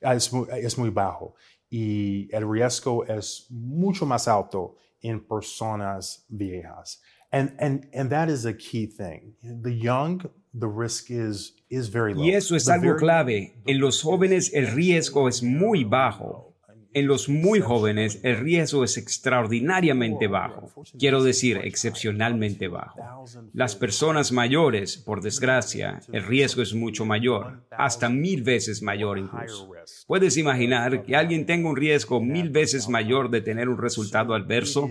es 0.00 0.32
muy, 0.32 0.48
es 0.50 0.78
muy 0.78 0.88
bajo 0.88 1.34
y 1.70 2.34
el 2.34 2.50
riesgo 2.50 3.04
es 3.04 3.46
mucho 3.50 4.06
más 4.06 4.28
alto 4.28 4.76
en 5.02 5.20
personas 5.20 6.24
viejas. 6.30 7.02
And, 7.30 7.54
and, 7.58 7.86
and 7.92 8.08
that 8.08 8.30
is 8.30 8.46
a 8.46 8.54
key 8.54 8.86
thing. 8.86 9.34
The 9.42 9.74
young, 9.74 10.22
the 10.54 10.66
risk 10.66 11.10
is, 11.10 11.52
is 11.68 11.88
very 11.88 12.14
low. 12.14 12.24
Y 12.24 12.30
eso 12.30 12.56
es 12.56 12.66
algo 12.68 12.96
clave. 12.96 13.60
En 13.66 13.78
los 13.78 14.00
jóvenes 14.00 14.50
el 14.54 14.68
riesgo 14.68 15.28
es 15.28 15.42
muy 15.42 15.84
bajo. 15.84 16.47
En 16.94 17.06
los 17.06 17.28
muy 17.28 17.60
jóvenes 17.60 18.20
el 18.22 18.38
riesgo 18.38 18.82
es 18.84 18.96
extraordinariamente 18.96 20.26
bajo, 20.26 20.72
quiero 20.98 21.22
decir 21.22 21.60
excepcionalmente 21.62 22.68
bajo. 22.68 23.24
Las 23.52 23.76
personas 23.76 24.32
mayores, 24.32 24.96
por 24.96 25.20
desgracia, 25.20 26.00
el 26.12 26.24
riesgo 26.24 26.62
es 26.62 26.74
mucho 26.74 27.04
mayor, 27.04 27.66
hasta 27.70 28.08
mil 28.08 28.42
veces 28.42 28.82
mayor 28.82 29.18
incluso. 29.18 29.70
¿Puedes 30.06 30.36
imaginar 30.36 31.02
que 31.02 31.14
alguien 31.14 31.46
tenga 31.46 31.68
un 31.68 31.76
riesgo 31.76 32.20
mil 32.20 32.50
veces 32.50 32.88
mayor 32.88 33.30
de 33.30 33.42
tener 33.42 33.68
un 33.68 33.78
resultado 33.78 34.34
adverso? 34.34 34.90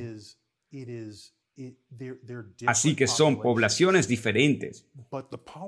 Así 2.67 2.95
que 2.95 3.07
son 3.07 3.41
poblaciones 3.41 4.07
diferentes. 4.07 4.85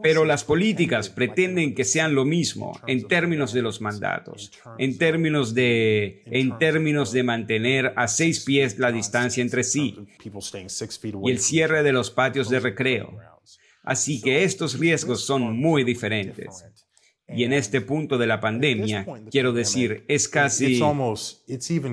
Pero 0.04 0.26
las 0.26 0.44
políticas 0.44 1.10
pretenden 1.10 1.74
que 1.74 1.84
sean 1.84 2.14
lo 2.14 2.26
mismo 2.26 2.80
en 2.86 3.08
términos 3.08 3.54
de 3.54 3.62
los 3.62 3.82
mandatos, 3.82 4.52
en 4.78 4.98
términos 4.98 5.54
de, 5.54 6.24
en 6.26 6.58
términos 6.60 7.12
de 7.12 7.24
mantener 7.24 7.94
a 7.96 8.08
seis 8.08 8.42
pies 8.42 8.78
la 8.78 8.92
distancia 8.92 9.42
entre 9.42 9.64
sí 9.64 9.96
y 11.24 11.32
el 11.32 11.40
cierre 11.40 11.82
de 11.82 11.92
los 11.92 12.12
patios 12.12 12.50
de 12.50 12.60
recreo. 12.60 13.18
Así 13.84 14.22
que 14.22 14.44
estos 14.44 14.78
riesgos 14.78 15.26
son 15.26 15.58
muy 15.58 15.84
diferentes. 15.84 16.66
Y 17.28 17.44
en 17.44 17.54
este 17.54 17.82
punto 17.82 18.18
de 18.18 18.28
la 18.28 18.40
pandemia, 18.40 19.06
quiero 19.32 19.54
decir, 19.54 20.04
es 20.08 20.28
casi, 20.28 20.82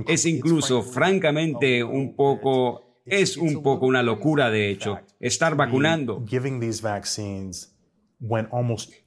es 0.07 0.27
incluso 0.27 0.83
francamente 0.83 1.85
un 1.85 2.17
poco 2.17 2.86
es 3.07 3.37
un 3.37 3.63
poco 3.63 3.87
una 3.87 4.03
locura, 4.03 4.51
de 4.51 4.71
hecho, 4.71 5.01
estar 5.21 5.57
vacunando. 5.57 6.23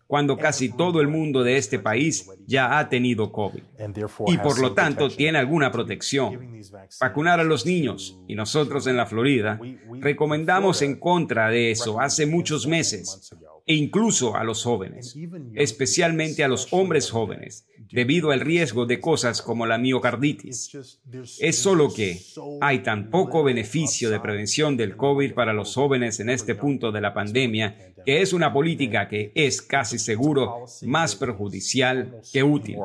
cuando 0.09 0.37
casi 0.37 0.69
todo 0.69 1.01
el 1.01 1.07
mundo 1.07 1.43
de 1.43 1.57
este 1.57 1.77
país 1.77 2.27
ya 2.47 2.79
ha 2.79 2.89
tenido 2.89 3.31
COVID. 3.31 3.61
y 4.25 4.37
por 4.39 4.59
lo 4.59 4.73
tanto 4.73 5.07
tiene 5.07 5.37
alguna 5.37 5.71
protección. 5.71 6.59
Vacunar 6.99 7.39
a 7.39 7.43
los 7.43 7.63
niños. 7.67 8.19
Y 8.27 8.33
nosotros 8.33 8.87
en 8.87 8.97
la 8.97 9.05
Florida 9.05 9.59
recomendamos 9.99 10.81
en 10.81 10.95
contra 10.95 11.49
de 11.49 11.69
eso. 11.69 11.99
Hace 11.99 12.25
muchos 12.25 12.65
meses 12.65 13.31
e 13.69 13.75
incluso 13.75 14.35
a 14.35 14.43
los 14.43 14.63
jóvenes, 14.63 15.15
especialmente 15.53 16.43
a 16.43 16.47
los 16.47 16.73
hombres 16.73 17.11
jóvenes, 17.11 17.67
debido 17.91 18.31
al 18.31 18.39
riesgo 18.39 18.87
de 18.87 18.99
cosas 18.99 19.43
como 19.43 19.67
la 19.67 19.77
miocarditis. 19.77 20.75
Es 21.39 21.59
solo 21.59 21.93
que 21.93 22.19
hay 22.61 22.79
tan 22.79 23.11
poco 23.11 23.43
beneficio 23.43 24.09
de 24.09 24.19
prevención 24.19 24.75
del 24.75 24.97
COVID 24.97 25.35
para 25.35 25.53
los 25.53 25.75
jóvenes 25.75 26.19
en 26.19 26.31
este 26.31 26.55
punto 26.55 26.91
de 26.91 27.01
la 27.01 27.13
pandemia 27.13 27.93
que 28.05 28.21
es 28.21 28.33
una 28.33 28.51
política 28.51 29.07
que 29.07 29.31
es 29.35 29.61
casi 29.61 29.99
seguro 29.99 30.65
más 30.83 31.15
perjudicial 31.15 32.21
que 32.31 32.43
útil. 32.43 32.77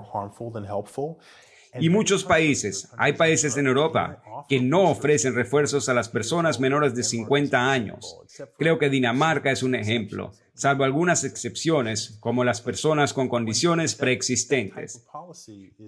Y 1.81 1.89
muchos 1.89 2.25
países, 2.25 2.89
hay 2.97 3.14
países 3.14 3.57
en 3.57 3.66
Europa 3.66 4.22
que 4.49 4.61
no 4.61 4.91
ofrecen 4.91 5.35
refuerzos 5.35 5.89
a 5.89 5.95
las 5.95 6.09
personas 6.09 6.61
menores 6.61 6.95
de 6.95 7.03
50 7.03 7.70
años. 7.70 8.18
Creo 8.59 8.79
que 8.79 8.91
Dinamarca 8.91 9.51
es 9.51 9.62
un 9.62 9.75
ejemplo, 9.75 10.33
salvo 10.55 10.85
algunas 10.85 11.25
excepciones, 11.25 12.16
como 12.20 12.45
las 12.45 12.61
personas 12.61 13.12
con 13.12 13.29
condiciones 13.29 13.95
preexistentes. 13.95 15.05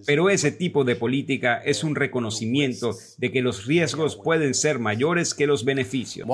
Pero 0.07 0.31
ese 0.31 0.51
tipo 0.51 0.85
de 0.85 0.97
política 0.97 1.59
es 1.65 1.85
un 1.85 1.95
reconocimiento 1.95 2.97
de 3.19 3.31
que 3.31 3.43
los 3.43 3.67
riesgos 3.67 4.17
pueden 4.17 4.55
ser 4.55 4.79
mayores 4.79 5.35
que 5.35 5.47
los 5.47 5.65
beneficios. 5.65 6.27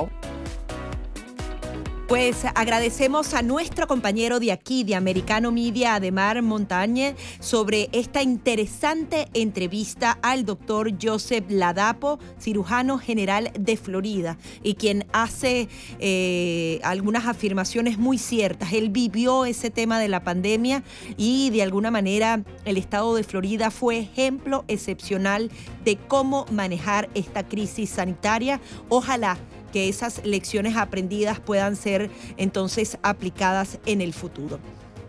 Pues 2.13 2.45
agradecemos 2.45 3.33
a 3.33 3.41
nuestro 3.41 3.87
compañero 3.87 4.39
de 4.39 4.53
aquí, 4.53 4.85
de 4.85 4.95
Americano 4.95 5.51
Media, 5.51 5.95
Ademar 5.95 6.43
Montañe, 6.43 7.17
sobre 7.41 7.89
esta 7.93 8.23
interesante 8.23 9.29
entrevista 9.33 10.19
al 10.21 10.45
doctor 10.45 10.93
Joseph 11.03 11.47
Ladapo, 11.49 12.19
cirujano 12.39 12.99
general 12.99 13.51
de 13.59 13.79
Florida, 13.79 14.37
y 14.63 14.75
quien 14.75 15.07
hace 15.15 15.71
eh, 16.01 16.81
algunas 16.85 17.27
afirmaciones 17.27 17.97
muy 17.97 18.19
ciertas. 18.19 18.75
Él 18.75 18.91
vivió 18.91 19.47
ese 19.47 19.71
tema 19.71 19.99
de 19.99 20.09
la 20.09 20.23
pandemia 20.23 20.83
y 21.17 21.49
de 21.49 21.63
alguna 21.63 21.91
manera 21.91 22.45
el 22.67 22.77
estado 22.77 23.15
de 23.15 23.25
Florida 23.25 23.71
fue 23.71 24.01
ejemplo 24.01 24.67
excepcional 24.69 25.51
de 25.83 25.97
cómo 25.97 26.45
manejar 26.51 27.09
esta 27.15 27.49
crisis 27.49 27.89
sanitaria. 27.89 28.61
Ojalá 28.91 29.39
que 29.73 29.89
esas 29.89 30.25
lecciones 30.25 30.77
aprendidas 30.77 31.41
puedan 31.41 31.75
ser 31.77 32.11
entonces 32.37 32.99
aplicadas 33.03 33.79
en 33.87 34.01
el 34.01 34.13
futuro. 34.13 34.61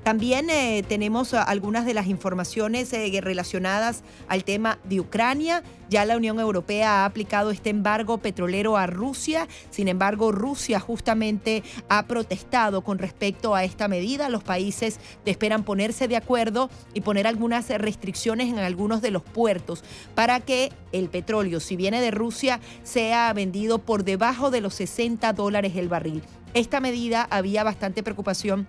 También 0.03 0.49
eh, 0.49 0.83
tenemos 0.85 1.33
algunas 1.33 1.85
de 1.85 1.93
las 1.93 2.07
informaciones 2.07 2.91
eh, 2.91 3.19
relacionadas 3.21 4.03
al 4.27 4.43
tema 4.43 4.77
de 4.83 4.99
Ucrania. 4.99 5.63
Ya 5.89 6.03
la 6.03 6.17
Unión 6.17 6.41
Europea 6.41 7.03
ha 7.03 7.05
aplicado 7.05 7.51
este 7.51 7.69
embargo 7.69 8.17
petrolero 8.17 8.75
a 8.75 8.85
Rusia. 8.85 9.47
Sin 9.69 9.87
embargo, 9.87 10.33
Rusia 10.33 10.81
justamente 10.81 11.63
ha 11.87 12.05
protestado 12.05 12.81
con 12.81 12.99
respecto 12.99 13.55
a 13.55 13.63
esta 13.63 13.87
medida. 13.87 14.27
Los 14.27 14.43
países 14.43 14.99
esperan 15.25 15.63
ponerse 15.63 16.09
de 16.09 16.17
acuerdo 16.17 16.69
y 16.93 16.99
poner 16.99 17.25
algunas 17.25 17.69
restricciones 17.69 18.49
en 18.49 18.59
algunos 18.59 19.01
de 19.01 19.11
los 19.11 19.23
puertos 19.23 19.85
para 20.15 20.41
que 20.41 20.73
el 20.91 21.07
petróleo, 21.07 21.61
si 21.61 21.77
viene 21.77 22.01
de 22.01 22.11
Rusia, 22.11 22.59
sea 22.83 23.31
vendido 23.31 23.79
por 23.79 24.03
debajo 24.03 24.51
de 24.51 24.59
los 24.59 24.73
60 24.73 25.31
dólares 25.31 25.77
el 25.77 25.87
barril. 25.87 26.23
Esta 26.53 26.79
medida 26.79 27.27
había 27.31 27.63
bastante 27.63 28.03
preocupación 28.03 28.67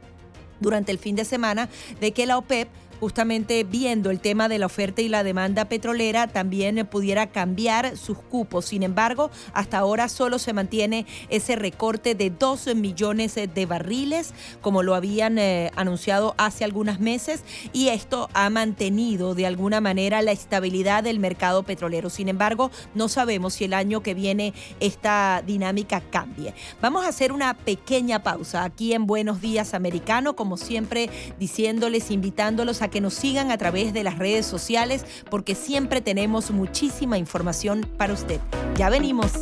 durante 0.61 0.93
el 0.93 0.99
fin 0.99 1.17
de 1.17 1.25
semana 1.25 1.69
de 2.01 2.13
que 2.13 2.27
la 2.27 2.39
OPEP 2.39 2.69
justamente 3.01 3.65
viendo 3.65 4.11
el 4.11 4.21
tema 4.21 4.49
de 4.49 4.59
la 4.59 4.67
oferta 4.67 5.03
y 5.03 5.09
la 5.09 5.25
demanda 5.25 5.67
petrolera, 5.67 6.27
también 6.27 6.87
pudiera 6.87 7.29
cambiar 7.29 7.97
sus 7.97 8.19
cupos. 8.19 8.67
Sin 8.67 8.83
embargo, 8.83 9.31
hasta 9.53 9.79
ahora 9.79 10.09
solo 10.09 10.39
se 10.39 10.53
mantiene 10.53 11.07
ese 11.29 11.57
recorte 11.57 12.15
de 12.15 12.31
12 12.31 12.75
millones 12.75 13.35
de 13.35 13.67
barriles, 13.67 14.35
como 14.61 14.83
lo 14.83 14.95
habían 14.95 15.39
eh, 15.39 15.71
anunciado 15.77 16.35
hace 16.39 16.65
algunos 16.65 17.01
meses, 17.01 17.43
y 17.73 17.89
esto 17.89 18.29
ha 18.35 18.51
mantenido 18.51 19.35
de 19.35 19.47
alguna 19.47 19.81
manera 19.81 20.23
la 20.23 20.33
estabilidad 20.33 21.03
del 21.03 21.19
mercado 21.19 21.63
petrolero. 21.63 22.11
Sin 22.11 22.29
embargo, 22.29 22.71
no 22.95 23.09
sabemos 23.09 23.55
si 23.55 23.65
el 23.65 23.75
año 23.75 24.03
que 24.03 24.15
viene 24.15 24.55
esta 24.81 25.43
dinámica 25.47 26.01
cambie. 26.01 26.55
Vamos 26.81 27.05
a 27.05 27.09
hacer 27.09 27.33
una 27.33 27.55
pequeña 27.55 28.23
pausa 28.23 28.65
aquí 28.65 28.93
en 28.93 29.07
Buenos 29.07 29.41
Días 29.41 29.75
Americano, 29.75 30.37
como 30.37 30.57
siempre 30.57 31.11
diciéndoles, 31.39 32.11
invitándolos 32.11 32.83
a 32.83 32.84
que 32.89 33.01
nos 33.01 33.15
sigan 33.15 33.51
a 33.51 33.59
través 33.59 33.93
de 33.93 34.05
las 34.05 34.19
redes 34.19 34.47
sociales 34.47 35.05
porque 35.31 35.55
siempre 35.55 36.01
tenemos 36.01 36.51
muchísima 36.51 37.19
información 37.19 37.89
para 37.97 38.13
usted. 38.13 38.41
Ya 38.77 38.91
venimos. 38.91 39.33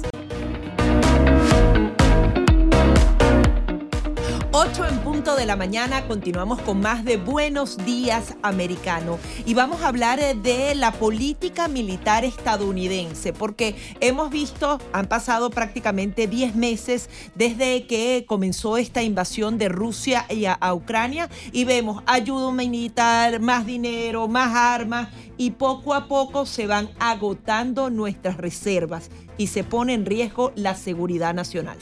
8 4.54 4.84
en 4.84 4.98
punto 4.98 5.34
de 5.34 5.46
la 5.46 5.56
mañana 5.56 6.06
continuamos 6.06 6.60
con 6.60 6.78
más 6.78 7.06
de 7.06 7.16
Buenos 7.16 7.78
Días 7.86 8.34
Americano 8.42 9.18
y 9.46 9.54
vamos 9.54 9.80
a 9.80 9.88
hablar 9.88 10.20
eh, 10.20 10.34
de 10.34 10.74
la 10.74 10.92
política 10.92 11.68
militar 11.68 12.26
estadounidense 12.26 13.32
porque 13.32 13.74
hemos 14.00 14.30
visto, 14.30 14.78
han 14.92 15.06
pasado 15.06 15.48
prácticamente 15.48 16.26
10 16.26 16.54
meses 16.54 17.08
desde 17.34 17.86
que 17.86 18.26
comenzó 18.28 18.76
esta 18.76 19.02
invasión 19.02 19.56
de 19.56 19.70
Rusia 19.70 20.26
a, 20.60 20.74
Ucrania 20.74 21.30
y 21.50 21.64
vemos 21.64 22.02
ayuda 22.04 22.52
militar, 22.52 23.40
más 23.40 23.64
dinero, 23.64 24.28
más 24.28 24.54
armas 24.54 25.08
y 25.38 25.52
poco 25.52 25.94
a 25.94 26.08
poco 26.08 26.44
se 26.44 26.66
van 26.66 26.90
agotando 26.98 27.88
nuestras 27.88 28.36
reservas 28.36 29.08
y 29.38 29.46
se 29.46 29.64
pone 29.64 29.94
en 29.94 30.04
riesgo 30.04 30.52
la 30.56 30.74
seguridad 30.74 31.32
nacional. 31.32 31.78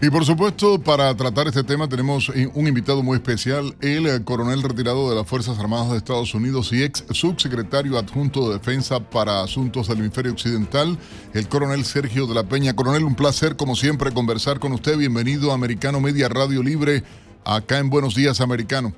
Y 0.00 0.10
por 0.10 0.24
supuesto, 0.24 0.80
para 0.80 1.14
tratar 1.16 1.46
este 1.46 1.62
tema 1.62 1.88
tenemos 1.88 2.28
un 2.28 2.66
invitado 2.66 3.04
muy 3.04 3.14
especial, 3.14 3.74
el 3.80 4.06
eh, 4.06 4.24
coronel 4.24 4.62
retirado 4.62 5.08
de 5.08 5.14
las 5.14 5.28
Fuerzas 5.28 5.60
Armadas 5.60 5.92
de 5.92 5.98
Estados 5.98 6.34
Unidos 6.34 6.72
y 6.72 6.82
ex 6.82 7.04
subsecretario 7.10 7.96
adjunto 7.96 8.48
de 8.48 8.54
Defensa 8.54 8.98
para 8.98 9.42
Asuntos 9.42 9.86
del 9.86 9.98
Hemisferio 9.98 10.32
Occidental, 10.32 10.98
el 11.34 11.48
coronel 11.48 11.84
Sergio 11.84 12.26
de 12.26 12.34
la 12.34 12.42
Peña. 12.42 12.74
Coronel, 12.74 13.04
un 13.04 13.14
placer 13.14 13.54
como 13.54 13.76
siempre 13.76 14.10
conversar 14.10 14.58
con 14.58 14.72
usted. 14.72 14.98
Bienvenido 14.98 15.52
a 15.52 15.54
Americano 15.54 16.00
Media 16.00 16.28
Radio 16.28 16.64
Libre, 16.64 17.02
acá 17.44 17.78
en 17.78 17.88
Buenos 17.88 18.16
Días 18.16 18.40
Americano. 18.40 18.92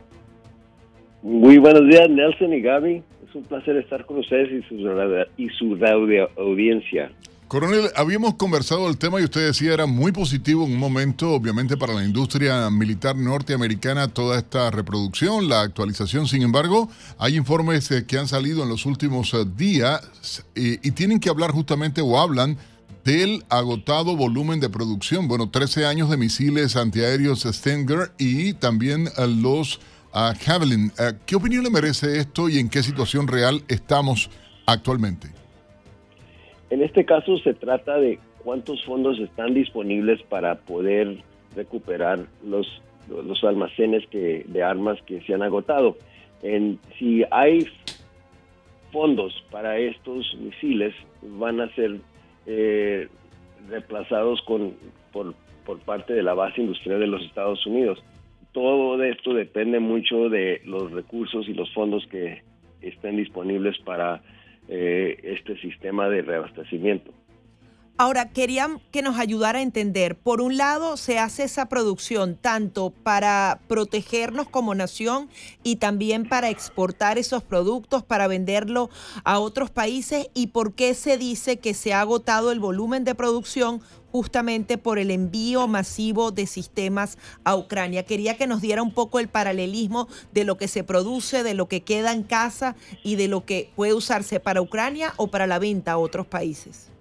Muy 1.22 1.58
buenos 1.58 1.86
días, 1.86 2.08
Nelson 2.08 2.54
y 2.54 2.62
Gaby. 2.62 3.02
Es 3.28 3.34
un 3.34 3.44
placer 3.44 3.76
estar 3.76 4.06
con 4.06 4.20
ustedes 4.20 4.50
y 4.52 4.62
su, 4.68 4.76
y 5.36 5.48
su 5.50 5.78
audiencia. 6.36 7.10
Coronel, 7.48 7.90
habíamos 7.94 8.34
conversado 8.34 8.88
el 8.88 8.96
tema 8.96 9.20
y 9.20 9.24
usted 9.24 9.46
decía 9.46 9.74
era 9.74 9.86
muy 9.86 10.12
positivo 10.12 10.64
en 10.64 10.72
un 10.72 10.78
momento, 10.78 11.32
obviamente, 11.32 11.76
para 11.76 11.92
la 11.92 12.02
industria 12.02 12.70
militar 12.70 13.16
norteamericana, 13.16 14.08
toda 14.08 14.38
esta 14.38 14.70
reproducción, 14.70 15.48
la 15.48 15.60
actualización. 15.60 16.26
Sin 16.26 16.42
embargo, 16.42 16.88
hay 17.18 17.36
informes 17.36 17.90
eh, 17.90 18.06
que 18.06 18.18
han 18.18 18.28
salido 18.28 18.62
en 18.62 18.70
los 18.70 18.86
últimos 18.86 19.34
eh, 19.34 19.44
días 19.56 20.00
eh, 20.54 20.78
y 20.82 20.90
tienen 20.92 21.20
que 21.20 21.28
hablar 21.28 21.50
justamente 21.50 22.00
o 22.00 22.18
hablan 22.18 22.56
del 23.04 23.44
agotado 23.50 24.16
volumen 24.16 24.58
de 24.58 24.70
producción. 24.70 25.28
Bueno, 25.28 25.50
13 25.50 25.84
años 25.84 26.08
de 26.08 26.16
misiles 26.16 26.76
antiaéreos 26.76 27.42
Stinger 27.42 28.12
y 28.16 28.54
también 28.54 29.10
los 29.18 29.76
uh, 30.14 30.32
Javelin. 30.42 30.90
¿Qué 31.26 31.36
opinión 31.36 31.62
le 31.62 31.70
merece 31.70 32.18
esto 32.18 32.48
y 32.48 32.58
en 32.58 32.70
qué 32.70 32.82
situación 32.82 33.28
real 33.28 33.62
estamos 33.68 34.30
actualmente? 34.64 35.43
En 36.74 36.82
este 36.82 37.04
caso 37.04 37.38
se 37.38 37.54
trata 37.54 38.00
de 38.00 38.18
cuántos 38.42 38.84
fondos 38.84 39.20
están 39.20 39.54
disponibles 39.54 40.20
para 40.24 40.56
poder 40.56 41.18
recuperar 41.54 42.26
los, 42.44 42.82
los 43.08 43.44
almacenes 43.44 44.04
que, 44.08 44.44
de 44.48 44.62
armas 44.64 45.00
que 45.02 45.20
se 45.20 45.34
han 45.34 45.42
agotado. 45.42 45.96
Si 46.98 47.22
hay 47.30 47.68
fondos 48.90 49.44
para 49.52 49.78
estos 49.78 50.34
misiles, 50.40 50.92
van 51.22 51.60
a 51.60 51.72
ser 51.76 52.00
eh, 52.46 53.06
reemplazados 53.68 54.42
con, 54.42 54.74
por, 55.12 55.32
por 55.64 55.78
parte 55.78 56.12
de 56.12 56.24
la 56.24 56.34
base 56.34 56.60
industrial 56.60 56.98
de 56.98 57.06
los 57.06 57.22
Estados 57.22 57.64
Unidos. 57.66 58.02
Todo 58.50 59.00
esto 59.00 59.32
depende 59.32 59.78
mucho 59.78 60.28
de 60.28 60.60
los 60.64 60.90
recursos 60.90 61.48
y 61.48 61.54
los 61.54 61.72
fondos 61.72 62.04
que 62.08 62.42
estén 62.80 63.16
disponibles 63.16 63.78
para 63.84 64.22
eh, 64.68 65.18
este 65.22 65.60
sistema 65.60 66.08
de 66.08 66.22
reabastecimiento. 66.22 67.12
Ahora, 67.96 68.30
querían 68.30 68.80
que 68.90 69.02
nos 69.02 69.20
ayudara 69.20 69.60
a 69.60 69.62
entender, 69.62 70.16
por 70.16 70.40
un 70.40 70.56
lado, 70.56 70.96
se 70.96 71.20
hace 71.20 71.44
esa 71.44 71.68
producción 71.68 72.34
tanto 72.34 72.90
para 72.90 73.60
protegernos 73.68 74.48
como 74.48 74.74
nación 74.74 75.28
y 75.62 75.76
también 75.76 76.28
para 76.28 76.50
exportar 76.50 77.18
esos 77.18 77.44
productos, 77.44 78.02
para 78.02 78.26
venderlo 78.26 78.90
a 79.22 79.38
otros 79.38 79.70
países, 79.70 80.28
y 80.34 80.48
por 80.48 80.74
qué 80.74 80.94
se 80.94 81.16
dice 81.18 81.58
que 81.58 81.72
se 81.72 81.92
ha 81.92 82.00
agotado 82.00 82.50
el 82.50 82.58
volumen 82.58 83.04
de 83.04 83.14
producción 83.14 83.80
justamente 84.14 84.78
por 84.78 85.00
el 85.00 85.10
envío 85.10 85.66
masivo 85.66 86.30
de 86.30 86.46
sistemas 86.46 87.18
a 87.44 87.56
Ucrania. 87.56 88.04
Quería 88.04 88.36
que 88.36 88.46
nos 88.46 88.62
diera 88.62 88.80
un 88.80 88.94
poco 88.94 89.18
el 89.18 89.26
paralelismo 89.26 90.06
de 90.32 90.44
lo 90.44 90.56
que 90.56 90.68
se 90.68 90.84
produce, 90.84 91.42
de 91.42 91.54
lo 91.54 91.66
que 91.66 91.82
queda 91.82 92.12
en 92.12 92.22
casa 92.22 92.76
y 93.02 93.16
de 93.16 93.26
lo 93.26 93.44
que 93.44 93.70
puede 93.74 93.92
usarse 93.92 94.38
para 94.38 94.62
Ucrania 94.62 95.08
o 95.16 95.32
para 95.32 95.48
la 95.48 95.58
venta 95.58 95.90
a 95.90 95.98
otros 95.98 96.28
países. 96.28 96.92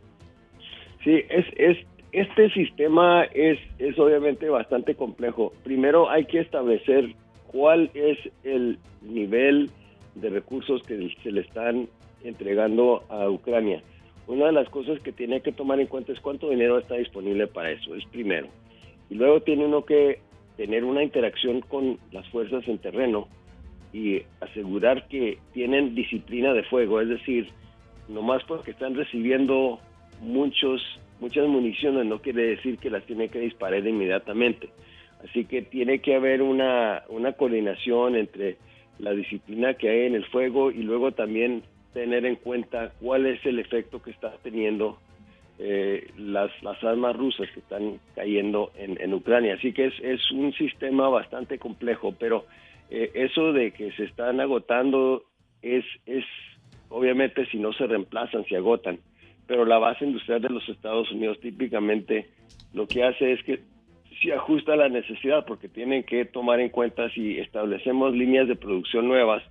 Sí, 1.04 1.22
es, 1.30 1.46
es 1.56 1.78
este 2.14 2.50
sistema 2.50 3.26
es, 3.26 3.60
es 3.78 4.00
obviamente 4.00 4.50
bastante 4.50 4.96
complejo. 4.96 5.54
Primero 5.64 6.10
hay 6.10 6.26
que 6.26 6.40
establecer 6.40 7.14
cuál 7.46 7.92
es 7.94 8.18
el 8.44 8.80
nivel 9.04 9.70
de 10.16 10.32
recursos 10.32 10.82
que 10.82 11.16
se 11.22 11.32
le 11.32 11.42
están 11.42 11.88
entregando 12.24 13.04
a 13.10 13.30
Ucrania. 13.30 13.84
Una 14.28 14.48
de 14.48 14.52
las 14.54 14.70
cosas 14.70 15.00
que 15.02 15.12
tiene 15.12 15.42
que 15.42 15.52
tomar 15.52 15.80
en 15.80 15.88
cuenta 15.88 16.14
es 16.14 16.20
cuánto 16.20 16.50
dinero 16.50 16.78
está 16.80 16.96
disponible 16.96 17.48
para 17.48 17.72
eso, 17.72 17.96
es 17.96 18.06
primero. 18.06 18.48
Y 19.10 19.16
luego 19.16 19.42
tiene 19.42 19.66
uno 19.66 19.84
que 19.84 20.20
tener 20.56 20.84
una 20.84 21.04
interacción 21.04 21.62
con 21.62 21.98
las 22.12 22.28
fuerzas 22.30 22.68
en 22.68 22.78
terreno 22.78 23.28
y 23.92 24.22
asegurar 24.40 25.08
que 25.08 25.40
tienen 25.54 25.94
disciplina 25.94 26.54
de 26.54 26.64
fuego, 26.64 27.02
es 27.02 27.10
decir, 27.10 27.50
nomás 28.08 28.44
porque 28.46 28.72
están 28.72 28.96
recibiendo 28.96 29.80
muchos 30.22 30.82
muchas 31.20 31.48
municiones 31.48 32.06
no 32.06 32.20
quiere 32.20 32.48
decir 32.48 32.78
que 32.78 32.90
las 32.90 33.06
tiene 33.06 33.30
que 33.30 33.40
disparar 33.40 33.88
inmediatamente. 33.88 34.70
Así 35.24 35.46
que 35.46 35.62
tiene 35.62 36.00
que 36.00 36.16
haber 36.16 36.42
una, 36.42 37.04
una 37.08 37.32
coordinación 37.32 38.18
entre 38.18 38.58
la 39.00 39.12
disciplina 39.14 39.76
que 39.76 39.90
hay 39.90 40.08
en 40.08 40.16
el 40.16 40.26
fuego 40.26 40.70
y 40.70 40.84
luego 40.84 41.14
también 41.14 41.64
tener 41.94 42.26
en 42.26 42.36
cuenta 42.36 42.92
cuál 43.00 43.26
es 43.26 43.46
el 43.46 43.60
efecto 43.60 44.02
que 44.02 44.12
está 44.12 44.34
teniendo 44.42 44.98
eh, 45.60 46.10
las, 46.18 46.52
las 46.64 46.84
armas 46.84 47.16
rusas 47.16 47.50
que 47.52 47.60
están 47.60 48.00
cayendo 48.16 48.72
en, 48.76 49.00
en 49.00 49.14
Ucrania. 49.14 49.56
Así 49.56 49.74
que 49.74 49.86
es, 49.86 49.94
es, 50.02 50.32
un 50.32 50.54
sistema 50.54 51.10
bastante 51.10 51.60
complejo, 51.60 52.16
pero 52.20 52.46
eh, 52.90 53.12
eso 53.14 53.54
de 53.54 53.72
que 53.72 53.92
se 53.94 54.06
están 54.06 54.40
agotando 54.40 55.24
es, 55.62 55.86
es 56.06 56.26
obviamente 56.90 57.46
si 57.48 57.58
no 57.58 57.72
se 57.74 57.88
reemplazan, 57.88 58.46
se 58.46 58.58
agotan 58.58 59.00
pero 59.48 59.66
la 59.66 59.78
base 59.78 60.06
industrial 60.06 60.42
de 60.42 60.50
los 60.50 60.68
Estados 60.70 61.12
Unidos 61.12 61.40
típicamente 61.40 62.30
lo 62.74 62.88
que 62.88 63.04
hace 63.04 63.34
es 63.34 63.44
que 63.44 63.60
se 64.22 64.34
ajusta 64.34 64.74
a 64.74 64.78
la 64.78 64.90
necesidad 64.90 65.46
porque 65.46 65.68
tienen 65.68 66.04
que 66.04 66.26
tomar 66.26 66.60
en 66.60 66.70
cuenta 66.70 67.10
si 67.10 67.40
establecemos 67.40 68.14
líneas 68.14 68.48
de 68.48 68.56
producción 68.56 69.08
nuevas, 69.08 69.44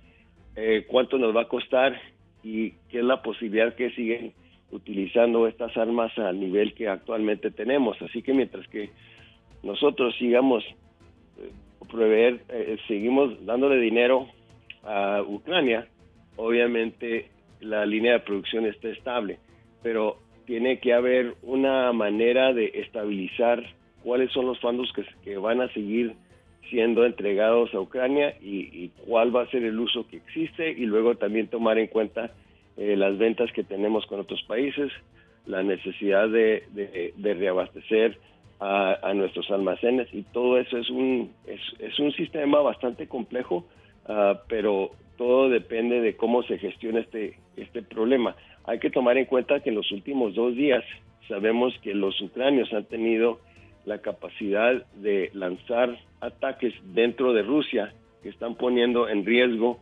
eh, 0.55 0.85
cuánto 0.87 1.17
nos 1.17 1.35
va 1.35 1.41
a 1.41 1.47
costar 1.47 1.99
y 2.43 2.71
qué 2.89 2.99
es 2.99 3.03
la 3.03 3.21
posibilidad 3.21 3.75
que 3.75 3.91
siguen 3.91 4.33
utilizando 4.71 5.47
estas 5.47 5.75
armas 5.77 6.17
al 6.17 6.39
nivel 6.39 6.73
que 6.73 6.87
actualmente 6.87 7.51
tenemos. 7.51 8.01
Así 8.01 8.21
que 8.21 8.33
mientras 8.33 8.67
que 8.67 8.89
nosotros 9.61 10.15
sigamos 10.17 10.63
eh, 10.63 11.51
proveer, 11.89 12.43
eh, 12.49 12.77
seguimos 12.87 13.45
dándole 13.45 13.77
dinero 13.77 14.27
a 14.83 15.21
Ucrania, 15.21 15.87
obviamente 16.35 17.29
la 17.61 17.85
línea 17.85 18.13
de 18.13 18.19
producción 18.19 18.65
está 18.65 18.89
estable 18.89 19.39
pero 19.83 20.17
tiene 20.45 20.79
que 20.79 20.93
haber 20.93 21.35
una 21.43 21.91
manera 21.91 22.53
de 22.53 22.71
estabilizar 22.73 23.63
cuáles 24.01 24.31
son 24.31 24.47
los 24.47 24.59
fondos 24.59 24.91
que, 25.23 25.37
van 25.37 25.61
a 25.61 25.71
seguir 25.73 26.15
siendo 26.69 27.05
entregados 27.05 27.73
a 27.73 27.79
Ucrania 27.79 28.35
y, 28.41 28.89
cuál 29.05 29.35
va 29.35 29.43
a 29.43 29.49
ser 29.49 29.63
el 29.63 29.79
uso 29.79 30.07
que 30.07 30.17
existe 30.17 30.69
y 30.69 30.85
luego 30.85 31.15
también 31.15 31.47
tomar 31.47 31.77
en 31.77 31.87
cuenta 31.87 32.31
eh, 32.77 32.95
las 32.95 33.17
ventas 33.17 33.51
que 33.51 33.63
tenemos 33.63 34.05
con 34.05 34.19
otros 34.19 34.41
países, 34.43 34.91
la 35.45 35.61
necesidad 35.61 36.29
de, 36.29 37.13
reabastecer 37.21 38.17
a, 38.59 39.13
nuestros 39.13 39.51
almacenes 39.51 40.07
y 40.13 40.23
todo 40.23 40.57
eso 40.57 40.77
es 40.77 40.89
un, 40.89 41.31
es, 41.45 41.99
un 41.99 42.13
sistema 42.13 42.61
bastante 42.61 43.07
complejo, 43.07 43.65
ah, 44.07 44.41
pero 44.47 44.91
todo 45.17 45.49
depende 45.49 45.99
de 46.01 46.15
cómo 46.15 46.43
se 46.43 46.57
gestiona 46.57 47.01
este, 47.01 47.37
este 47.57 47.81
problema. 47.81 48.35
Hay 48.65 48.79
que 48.79 48.89
tomar 48.89 49.17
en 49.17 49.25
cuenta 49.25 49.59
que 49.59 49.69
en 49.69 49.75
los 49.75 49.91
últimos 49.91 50.33
dos 50.33 50.55
días 50.55 50.83
sabemos 51.27 51.73
que 51.81 51.93
los 51.93 52.19
ucranios 52.21 52.71
han 52.73 52.85
tenido 52.85 53.39
la 53.85 53.99
capacidad 53.99 54.85
de 54.95 55.29
lanzar 55.33 55.97
ataques 56.25 56.73
dentro 56.93 57.33
de 57.33 57.43
Rusia 57.43 57.93
que 58.21 58.29
están 58.29 58.55
poniendo 58.55 59.09
en 59.09 59.25
riesgo 59.25 59.79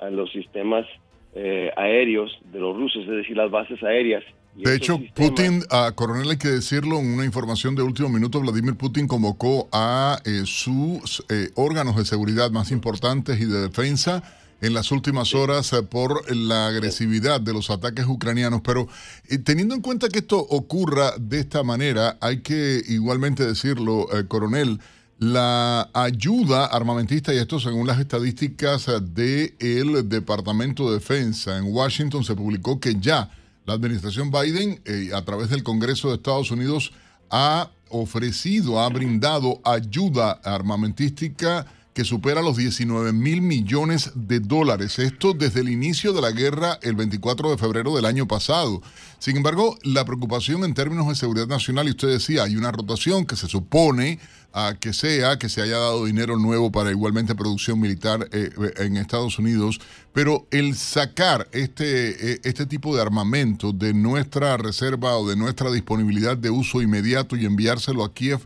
a 0.00 0.10
los 0.10 0.30
sistemas 0.32 0.86
eh, 1.34 1.70
aéreos 1.76 2.30
de 2.52 2.58
los 2.58 2.76
rusos, 2.76 3.02
es 3.02 3.08
decir, 3.08 3.36
las 3.36 3.50
bases 3.50 3.82
aéreas. 3.82 4.22
de 4.54 4.74
hecho, 4.74 4.98
Putin, 5.14 5.62
a 5.70 5.92
coronel 5.92 6.30
hay 6.30 6.38
que 6.38 6.48
decirlo, 6.48 6.98
en 6.98 7.14
una 7.14 7.24
información 7.24 7.74
de 7.74 7.82
último 7.82 8.08
minuto, 8.08 8.40
Vladimir 8.40 8.76
Putin 8.76 9.06
convocó 9.06 9.68
a 9.72 10.18
eh, 10.24 10.42
sus 10.44 11.24
eh, 11.30 11.48
órganos 11.54 11.96
de 11.96 12.04
seguridad 12.04 12.50
más 12.50 12.70
importantes 12.70 13.40
y 13.40 13.44
de 13.44 13.60
defensa 13.60 14.22
en 14.60 14.74
las 14.74 14.92
últimas 14.92 15.34
horas 15.34 15.72
eh, 15.72 15.82
por 15.82 16.34
la 16.34 16.68
agresividad 16.68 17.40
de 17.40 17.52
los 17.52 17.70
ataques 17.70 18.06
ucranianos. 18.06 18.60
Pero 18.62 18.88
eh, 19.28 19.38
teniendo 19.38 19.74
en 19.74 19.80
cuenta 19.80 20.08
que 20.08 20.20
esto 20.20 20.38
ocurra 20.38 21.12
de 21.18 21.40
esta 21.40 21.62
manera, 21.62 22.18
hay 22.20 22.42
que 22.42 22.80
igualmente 22.88 23.46
decirlo, 23.46 24.06
eh, 24.16 24.26
coronel, 24.26 24.80
la 25.20 25.90
ayuda 25.92 26.64
armamentista, 26.64 27.34
y 27.34 27.36
esto 27.36 27.60
según 27.60 27.86
las 27.86 28.00
estadísticas 28.00 28.86
del 29.12 30.08
Departamento 30.08 30.88
de 30.88 30.94
Defensa 30.94 31.58
en 31.58 31.64
Washington, 31.66 32.24
se 32.24 32.34
publicó 32.34 32.80
que 32.80 32.96
ya 32.98 33.30
la 33.66 33.74
administración 33.74 34.30
Biden, 34.30 34.82
a 35.14 35.22
través 35.22 35.50
del 35.50 35.62
Congreso 35.62 36.08
de 36.08 36.14
Estados 36.14 36.50
Unidos, 36.50 36.92
ha 37.30 37.70
ofrecido, 37.90 38.80
ha 38.80 38.88
brindado 38.88 39.60
ayuda 39.62 40.40
armamentística 40.42 41.66
que 42.00 42.06
supera 42.06 42.40
los 42.40 42.56
19 42.56 43.12
mil 43.12 43.42
millones 43.42 44.12
de 44.14 44.40
dólares. 44.40 44.98
Esto 44.98 45.34
desde 45.34 45.60
el 45.60 45.68
inicio 45.68 46.14
de 46.14 46.22
la 46.22 46.30
guerra 46.30 46.78
el 46.80 46.94
24 46.94 47.50
de 47.50 47.58
febrero 47.58 47.94
del 47.94 48.06
año 48.06 48.26
pasado. 48.26 48.80
Sin 49.18 49.36
embargo, 49.36 49.76
la 49.82 50.06
preocupación 50.06 50.64
en 50.64 50.72
términos 50.72 51.08
de 51.08 51.14
seguridad 51.14 51.46
nacional, 51.46 51.88
y 51.88 51.90
usted 51.90 52.08
decía, 52.08 52.44
hay 52.44 52.56
una 52.56 52.72
rotación 52.72 53.26
que 53.26 53.36
se 53.36 53.48
supone 53.48 54.18
a 54.54 54.76
que 54.80 54.94
sea 54.94 55.38
que 55.38 55.50
se 55.50 55.60
haya 55.60 55.76
dado 55.76 56.06
dinero 56.06 56.38
nuevo 56.38 56.72
para 56.72 56.90
igualmente 56.90 57.34
producción 57.34 57.78
militar 57.78 58.30
eh, 58.32 58.48
en 58.78 58.96
Estados 58.96 59.38
Unidos, 59.38 59.78
pero 60.14 60.46
el 60.50 60.76
sacar 60.76 61.48
este, 61.52 62.32
eh, 62.32 62.40
este 62.44 62.64
tipo 62.64 62.96
de 62.96 63.02
armamento 63.02 63.74
de 63.74 63.92
nuestra 63.92 64.56
reserva 64.56 65.18
o 65.18 65.28
de 65.28 65.36
nuestra 65.36 65.70
disponibilidad 65.70 66.38
de 66.38 66.48
uso 66.48 66.80
inmediato 66.80 67.36
y 67.36 67.44
enviárselo 67.44 68.04
a 68.04 68.14
Kiev, 68.14 68.40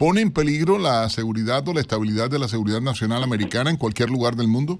¿Pone 0.00 0.22
en 0.22 0.32
peligro 0.32 0.78
la 0.78 1.06
seguridad 1.10 1.68
o 1.68 1.74
la 1.74 1.80
estabilidad 1.80 2.30
de 2.30 2.38
la 2.38 2.48
seguridad 2.48 2.80
nacional 2.80 3.22
americana 3.22 3.68
en 3.68 3.76
cualquier 3.76 4.08
lugar 4.08 4.32
del 4.32 4.48
mundo? 4.48 4.78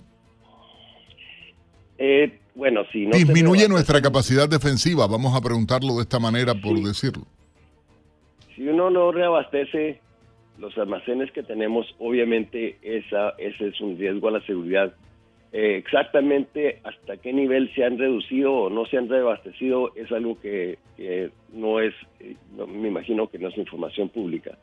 Eh, 1.99 2.39
bueno, 2.55 2.85
si 2.91 3.05
no 3.05 3.19
Disminuye 3.19 3.69
nuestra 3.69 4.01
capacidad 4.01 4.49
defensiva, 4.49 5.07
vamos 5.07 5.37
a 5.37 5.43
preguntarlo 5.43 5.97
de 5.97 6.01
esta 6.05 6.19
manera 6.19 6.55
por 6.55 6.75
decirlo. 6.81 7.25
Si 8.57 8.67
uno 8.67 8.89
no 8.89 9.13
reabastece 9.13 10.01
los 10.57 10.79
almacenes 10.79 11.31
que 11.33 11.43
tenemos, 11.43 11.95
obviamente 11.99 12.79
esa, 12.81 13.35
ese 13.37 13.69
es 13.69 13.81
un 13.83 13.99
riesgo 13.99 14.29
a 14.29 14.31
la 14.31 14.41
seguridad. 14.47 14.95
Eh, 15.53 15.77
exactamente 15.77 16.81
hasta 16.83 17.19
qué 17.19 17.35
nivel 17.35 17.71
se 17.75 17.85
han 17.85 17.99
reducido 17.99 18.55
o 18.55 18.71
no 18.71 18.87
se 18.87 18.97
han 18.97 19.11
reabastecido 19.11 19.95
es 19.97 20.11
algo 20.13 20.41
que, 20.41 20.79
no 21.53 21.79
es, 21.79 21.93
eh, 22.21 22.37
me 22.67 22.89
imagino 22.89 23.29
que 23.29 23.39
no 23.39 23.49
es 23.49 23.59
información 23.59 24.09
pública. 24.09 24.57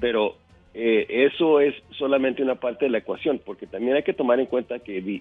Pero 0.00 0.36
eh, 0.74 1.06
eso 1.26 1.60
es 1.60 1.74
solamente 1.98 2.42
una 2.42 2.54
parte 2.56 2.86
de 2.86 2.90
la 2.90 2.98
ecuación, 2.98 3.40
porque 3.44 3.66
también 3.66 3.96
hay 3.96 4.02
que 4.02 4.14
tomar 4.14 4.40
en 4.40 4.46
cuenta 4.46 4.78
que 4.78 5.20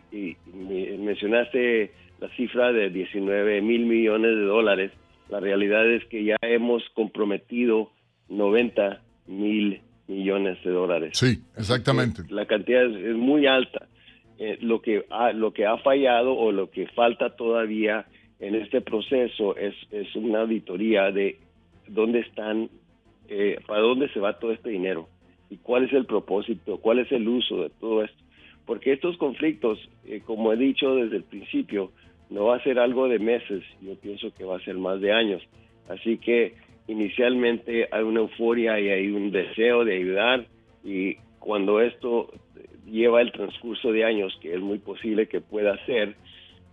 mencionaste 1.00 1.92
la 2.20 2.30
cifra 2.36 2.72
de 2.72 2.90
19 2.90 3.62
mil 3.62 3.86
millones 3.86 4.32
de 4.32 4.44
dólares. 4.44 4.92
La 5.30 5.40
realidad 5.40 5.90
es 5.90 6.06
que 6.06 6.24
ya 6.24 6.38
hemos 6.42 6.84
comprometido 6.94 7.92
90 8.30 9.02
mil 9.28 9.82
millones 10.08 10.58
de 10.64 10.72
dólares. 10.72 11.18
Sí, 11.18 11.42
exactamente. 11.58 12.24
La 12.30 12.46
cantidad 12.46 12.86
es, 12.86 13.16
muy 13.16 13.48
alta. 13.48 13.88
Eh, 14.38 14.58
lo, 14.62 14.82
que 14.82 15.06
ha, 15.10 15.34
lo 15.34 15.54
que 15.54 15.66
ha 15.66 15.78
fallado 15.78 16.34
o 16.34 16.52
lo 16.52 16.72
que 16.72 16.88
falta 16.88 17.36
todavía 17.36 18.06
en 18.40 18.56
este 18.56 18.82
proceso 18.82 19.56
es, 19.56 19.76
es 19.92 20.16
una 20.16 20.42
auditoría 20.42 21.12
de 21.12 21.38
dónde 21.88 22.20
están 22.20 22.70
eh, 23.34 23.62
para 23.66 23.80
dónde 23.80 24.10
se 24.10 24.20
va 24.20 24.40
todo 24.40 24.52
este 24.52 24.72
dinero 24.72 25.08
y 25.50 25.56
cuál 25.56 25.86
es 25.86 25.94
el 25.94 26.06
propósito, 26.06 26.80
cuál 26.82 27.00
es 27.00 27.10
el 27.14 27.26
uso 27.30 27.64
de 27.64 27.70
todo 27.70 28.04
esto. 28.04 28.22
Porque 28.66 28.92
estos 28.92 29.16
conflictos, 29.16 29.80
eh, 30.04 30.22
como 30.26 30.52
he 30.52 30.58
dicho 30.58 30.96
desde 30.96 31.16
el 31.16 31.24
principio, 31.24 31.94
no 32.30 32.48
va 32.48 32.58
a 32.58 32.64
ser 32.64 32.78
algo 32.78 33.08
de 33.08 33.20
meses, 33.20 33.64
yo 33.82 33.96
pienso 33.96 34.34
que 34.34 34.44
va 34.44 34.58
a 34.58 34.66
ser 34.66 34.76
más 34.76 35.00
de 35.00 35.14
años. 35.14 35.42
Así 35.88 36.18
que 36.18 36.56
inicialmente 36.90 37.88
hay 37.90 38.04
una 38.04 38.20
euforia 38.20 38.78
y 38.82 38.90
hay 38.90 39.08
un 39.08 39.32
deseo 39.32 39.86
de 39.86 39.96
ayudar 39.96 40.46
y 40.84 41.16
cuando 41.40 41.80
esto 41.80 42.34
lleva 42.86 43.22
el 43.22 43.32
transcurso 43.32 43.94
de 43.94 44.04
años, 44.04 44.38
que 44.42 44.54
es 44.56 44.60
muy 44.60 44.80
posible 44.80 45.28
que 45.28 45.40
pueda 45.40 45.78
ser, 45.86 46.18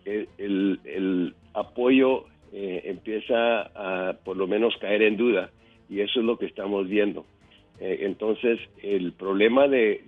eh, 0.07 0.27
el, 0.39 1.35
apoyo 1.55 2.25
empieza 2.51 3.61
a 3.77 4.15
por 4.25 4.37
lo 4.37 4.49
menos 4.49 4.75
caer 4.81 5.03
en 5.03 5.17
duda 5.17 5.53
y 5.89 6.01
eso 6.01 6.21
es 6.21 6.27
lo 6.27 6.39
que 6.39 6.47
estamos 6.47 6.89
viendo. 6.89 7.25
Eh, 7.81 8.01
entonces, 8.03 8.59
el 8.83 9.13
problema 9.13 9.69
de, 9.69 10.03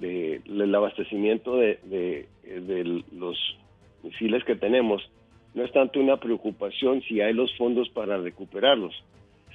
del 0.45 0.75
abastecimiento 0.75 1.57
de, 1.57 1.79
de, 2.45 3.03
los 3.13 3.39
misiles 4.03 4.43
que 4.45 4.57
tenemos 4.57 5.09
no 5.55 5.65
es 5.65 5.73
tanto 5.73 6.01
una 6.01 6.17
preocupación 6.19 7.03
si 7.03 7.21
hay 7.21 7.33
los 7.33 7.57
fondos 7.57 7.89
para 7.91 8.19
recuperarlos, 8.19 8.95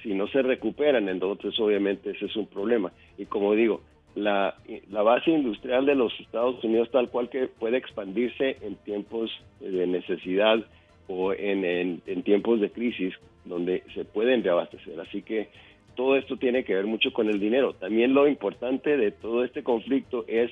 si 0.02 0.14
no 0.14 0.28
se 0.28 0.42
recuperan, 0.42 1.10
entonces 1.10 1.60
obviamente 1.60 2.12
ese 2.12 2.26
es 2.26 2.36
un 2.36 2.48
problema. 2.48 2.92
Y 3.18 3.26
como 3.26 3.54
digo, 3.54 3.82
la, 4.16 4.56
la 4.90 5.02
base 5.02 5.32
industrial 5.32 5.86
de 5.86 5.96
los 5.96 6.18
Estados 6.20 6.64
Unidos 6.64 6.90
tal 6.92 7.10
cual 7.10 7.30
que 7.30 7.48
puede 7.48 7.78
expandirse 7.78 8.58
en 8.62 8.76
tiempos 8.78 9.32
de 9.60 9.88
necesidad 9.88 10.66
o 11.08 11.34
en, 11.34 12.02
en, 12.06 12.24
tiempos 12.24 12.62
de 12.62 12.72
crisis 12.72 13.14
donde 13.44 13.84
se 13.94 14.06
pueden 14.06 14.44
reabastecer. 14.44 15.00
Así 15.00 15.22
que 15.22 15.50
todo 15.96 16.16
esto 16.18 16.38
tiene 16.38 16.64
que 16.64 16.76
ver 16.76 16.86
mucho 16.86 17.12
con 17.14 17.30
el 17.30 17.40
dinero. 17.40 17.74
También 17.74 18.14
lo 18.14 18.28
importante 18.28 18.98
de 18.98 19.12
todo 19.12 19.44
este 19.44 19.64
conflicto 19.64 20.26
es 20.28 20.52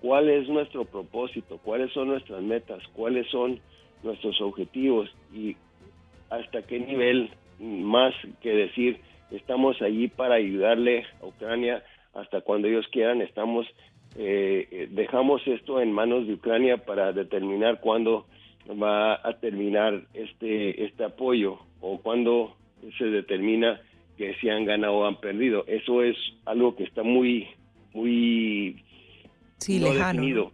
cuál 0.00 0.28
es 0.28 0.48
nuestro 0.48 0.84
propósito, 0.84 1.58
cuáles 1.62 1.92
son 1.92 2.08
nuestras 2.08 2.42
metas, 2.42 2.82
cuáles 2.94 3.26
son 3.28 3.60
nuestros 4.02 4.40
objetivos 4.40 5.10
y 5.34 5.56
hasta 6.30 6.62
qué 6.62 6.80
nivel 6.80 7.30
más 7.58 8.14
que 8.40 8.50
decir 8.50 8.98
estamos 9.30 9.80
allí 9.82 10.08
para 10.08 10.36
ayudarle 10.36 11.04
a 11.22 11.26
Ucrania 11.26 11.82
hasta 12.14 12.40
cuando 12.40 12.68
ellos 12.68 12.86
quieran 12.90 13.20
estamos 13.20 13.66
eh, 14.16 14.88
dejamos 14.90 15.46
esto 15.46 15.80
en 15.80 15.92
manos 15.92 16.26
de 16.26 16.34
Ucrania 16.34 16.78
para 16.78 17.12
determinar 17.12 17.80
cuándo 17.80 18.26
va 18.70 19.14
a 19.14 19.38
terminar 19.40 20.02
este 20.14 20.84
este 20.84 21.04
apoyo 21.04 21.58
o 21.80 21.98
cuándo 22.00 22.56
se 22.98 23.04
determina 23.04 23.80
que 24.20 24.34
si 24.34 24.50
han 24.50 24.66
ganado 24.66 24.98
o 24.98 25.06
han 25.06 25.16
perdido 25.16 25.64
eso 25.66 26.02
es 26.02 26.14
algo 26.44 26.76
que 26.76 26.84
está 26.84 27.02
muy 27.02 27.48
muy 27.94 28.76
sí, 29.56 29.78
lejano. 29.78 30.52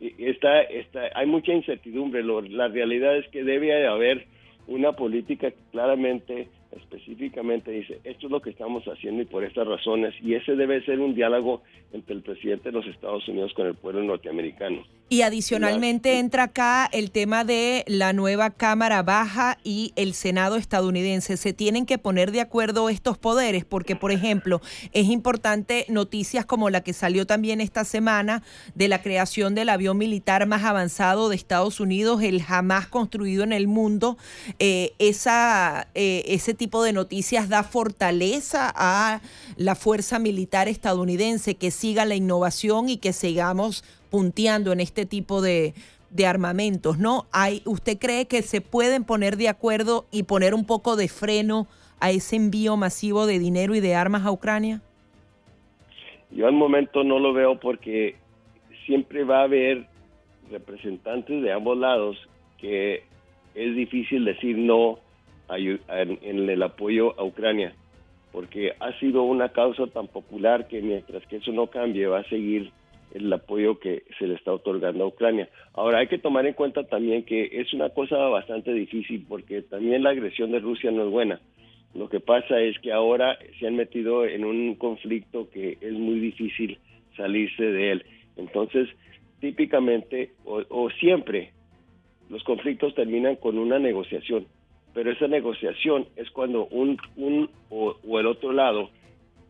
Está, 0.00 0.62
está, 0.62 1.02
hay 1.14 1.26
mucha 1.26 1.52
incertidumbre. 1.52 2.24
la 2.24 2.66
realidad 2.66 3.16
es 3.16 3.28
que 3.28 3.44
debe 3.44 3.86
haber 3.86 4.26
una 4.66 4.92
política 4.92 5.52
claramente 5.70 6.48
específicamente 6.72 7.70
dice, 7.70 8.00
esto 8.04 8.26
es 8.26 8.32
lo 8.32 8.42
que 8.42 8.50
estamos 8.50 8.84
haciendo 8.84 9.22
y 9.22 9.24
por 9.24 9.44
estas 9.44 9.66
razones, 9.66 10.12
y 10.20 10.34
ese 10.34 10.56
debe 10.56 10.84
ser 10.84 11.00
un 11.00 11.14
diálogo 11.14 11.62
entre 11.92 12.16
el 12.16 12.22
presidente 12.22 12.70
de 12.70 12.72
los 12.72 12.86
Estados 12.86 13.26
Unidos 13.28 13.54
con 13.54 13.68
el 13.68 13.74
pueblo 13.74 14.02
norteamericano. 14.02 14.84
Y 15.08 15.22
adicionalmente 15.22 16.18
entra 16.18 16.44
acá 16.44 16.88
el 16.90 17.12
tema 17.12 17.44
de 17.44 17.84
la 17.86 18.12
nueva 18.12 18.50
Cámara 18.50 19.04
Baja 19.04 19.56
y 19.62 19.92
el 19.94 20.14
Senado 20.14 20.56
estadounidense. 20.56 21.36
Se 21.36 21.52
tienen 21.52 21.86
que 21.86 21.96
poner 21.96 22.32
de 22.32 22.40
acuerdo 22.40 22.88
estos 22.88 23.16
poderes 23.16 23.64
porque, 23.64 23.94
por 23.94 24.10
ejemplo, 24.10 24.60
es 24.90 25.06
importante 25.06 25.86
noticias 25.88 26.44
como 26.44 26.70
la 26.70 26.80
que 26.80 26.92
salió 26.92 27.24
también 27.24 27.60
esta 27.60 27.84
semana 27.84 28.42
de 28.74 28.88
la 28.88 29.00
creación 29.00 29.54
del 29.54 29.68
avión 29.68 29.96
militar 29.96 30.44
más 30.46 30.64
avanzado 30.64 31.28
de 31.28 31.36
Estados 31.36 31.78
Unidos, 31.78 32.22
el 32.24 32.42
jamás 32.42 32.88
construido 32.88 33.44
en 33.44 33.52
el 33.52 33.68
mundo. 33.68 34.18
Eh, 34.58 34.92
esa, 34.98 35.86
eh, 35.94 36.24
ese 36.26 36.52
tipo 36.52 36.82
de 36.82 36.92
noticias 36.92 37.48
da 37.48 37.62
fortaleza 37.62 38.72
a 38.74 39.20
la 39.54 39.76
fuerza 39.76 40.18
militar 40.18 40.66
estadounidense, 40.66 41.54
que 41.54 41.70
siga 41.70 42.04
la 42.04 42.16
innovación 42.16 42.88
y 42.88 42.96
que 42.96 43.12
sigamos 43.12 43.84
punteando 44.16 44.72
en 44.72 44.80
este 44.80 45.04
tipo 45.04 45.42
de, 45.42 45.74
armamentos, 46.26 46.96
¿no? 46.96 47.26
¿Usted 47.66 47.98
cree 47.98 48.24
que 48.24 48.40
se 48.40 48.62
pueden 48.62 49.04
poner 49.04 49.36
de 49.36 49.50
acuerdo 49.50 50.06
y 50.10 50.22
poner 50.22 50.54
un 50.54 50.64
poco 50.64 50.96
de 50.96 51.08
freno 51.08 51.66
a 52.00 52.10
ese 52.10 52.36
envío 52.36 52.78
masivo 52.78 53.26
de 53.26 53.38
dinero 53.38 53.74
y 53.74 53.80
de 53.80 53.94
armas 53.94 54.24
a 54.24 54.32
Ucrania? 54.32 54.80
Yo 56.30 56.46
al 56.46 56.54
momento 56.54 57.04
no 57.04 57.18
lo 57.18 57.34
veo 57.34 57.60
porque 57.60 58.16
siempre 58.86 59.22
va 59.24 59.40
a 59.40 59.44
haber 59.44 59.86
representantes 60.50 61.42
de 61.42 61.52
ambos 61.52 61.76
lados 61.76 62.16
que 62.56 63.02
es 63.54 63.76
difícil 63.76 64.24
decir 64.24 64.56
no 64.56 64.98
en 65.50 66.48
el 66.48 66.62
apoyo 66.62 67.20
a 67.20 67.24
Ucrania, 67.24 67.74
porque 68.32 68.72
ha 68.80 68.98
sido 68.98 69.24
una 69.24 69.50
causa 69.50 69.86
tan 69.88 70.08
popular 70.08 70.68
que 70.68 70.80
mientras 70.80 71.26
que 71.26 71.36
eso 71.36 71.52
no 71.52 71.66
cambie 71.66 72.06
va 72.06 72.20
a 72.20 72.28
seguir 72.30 72.72
el 73.12 73.32
apoyo 73.32 73.78
que 73.78 74.04
se 74.18 74.26
le 74.26 74.34
está 74.34 74.52
otorgando 74.52 75.04
a 75.04 75.08
Ucrania. 75.08 75.48
Ahora 75.74 75.98
hay 75.98 76.08
que 76.08 76.18
tomar 76.18 76.46
en 76.46 76.54
cuenta 76.54 76.84
también 76.84 77.24
que 77.24 77.48
es 77.52 77.72
una 77.72 77.90
cosa 77.90 78.16
bastante 78.16 78.72
difícil 78.72 79.24
porque 79.28 79.62
también 79.62 80.02
la 80.02 80.10
agresión 80.10 80.52
de 80.52 80.60
Rusia 80.60 80.90
no 80.90 81.04
es 81.04 81.10
buena. 81.10 81.40
Lo 81.94 82.08
que 82.08 82.20
pasa 82.20 82.60
es 82.60 82.78
que 82.80 82.92
ahora 82.92 83.38
se 83.58 83.66
han 83.66 83.76
metido 83.76 84.26
en 84.26 84.44
un 84.44 84.74
conflicto 84.74 85.48
que 85.50 85.78
es 85.80 85.92
muy 85.92 86.18
difícil 86.20 86.78
salirse 87.16 87.62
de 87.62 87.92
él. 87.92 88.04
Entonces, 88.36 88.88
típicamente 89.40 90.32
o, 90.44 90.90
siempre 91.00 91.52
los 92.28 92.42
conflictos 92.44 92.94
terminan 92.94 93.36
con 93.36 93.56
una 93.56 93.78
negociación, 93.78 94.46
pero 94.92 95.10
esa 95.12 95.28
negociación 95.28 96.06
es 96.16 96.28
cuando 96.30 96.66
un, 96.66 96.98
un 97.16 97.48
o 97.70 97.96
el 98.18 98.26
otro 98.26 98.52
lado 98.52 98.90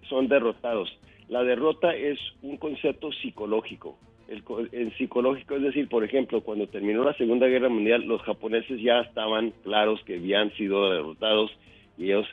son 0.08 0.28
derrotados 0.28 0.96
la 1.28 1.42
derrota 1.42 1.94
es 1.94 2.18
un 2.42 2.56
concepto 2.56 3.10
psicológico. 3.12 3.98
El, 4.28 4.92
psicológico 4.96 5.54
es 5.54 5.62
decir, 5.62 5.88
por 5.88 6.02
ejemplo, 6.02 6.40
cuando 6.40 6.66
terminó 6.66 7.04
la 7.04 7.14
Segunda 7.14 7.46
Guerra 7.46 7.68
Mundial, 7.68 8.02
los 8.06 8.22
japoneses 8.22 8.80
ya 8.80 9.00
estaban 9.00 9.52
claros 9.62 10.02
que 10.04 10.16
habían 10.16 10.52
sido 10.54 10.90
derrotados 10.90 11.52
y 11.96 12.06
ellos 12.06 12.26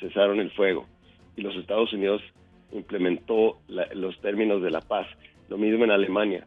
cesaron 0.00 0.40
el 0.40 0.50
fuego. 0.50 0.86
Y 1.36 1.42
los 1.42 1.54
Estados 1.56 1.92
Unidos 1.92 2.22
implementó 2.72 3.58
los 3.68 4.18
términos 4.20 4.62
de 4.62 4.70
la 4.70 4.80
paz. 4.80 5.06
Lo 5.48 5.56
mismo 5.58 5.84
en 5.84 5.92
Alemania. 5.92 6.46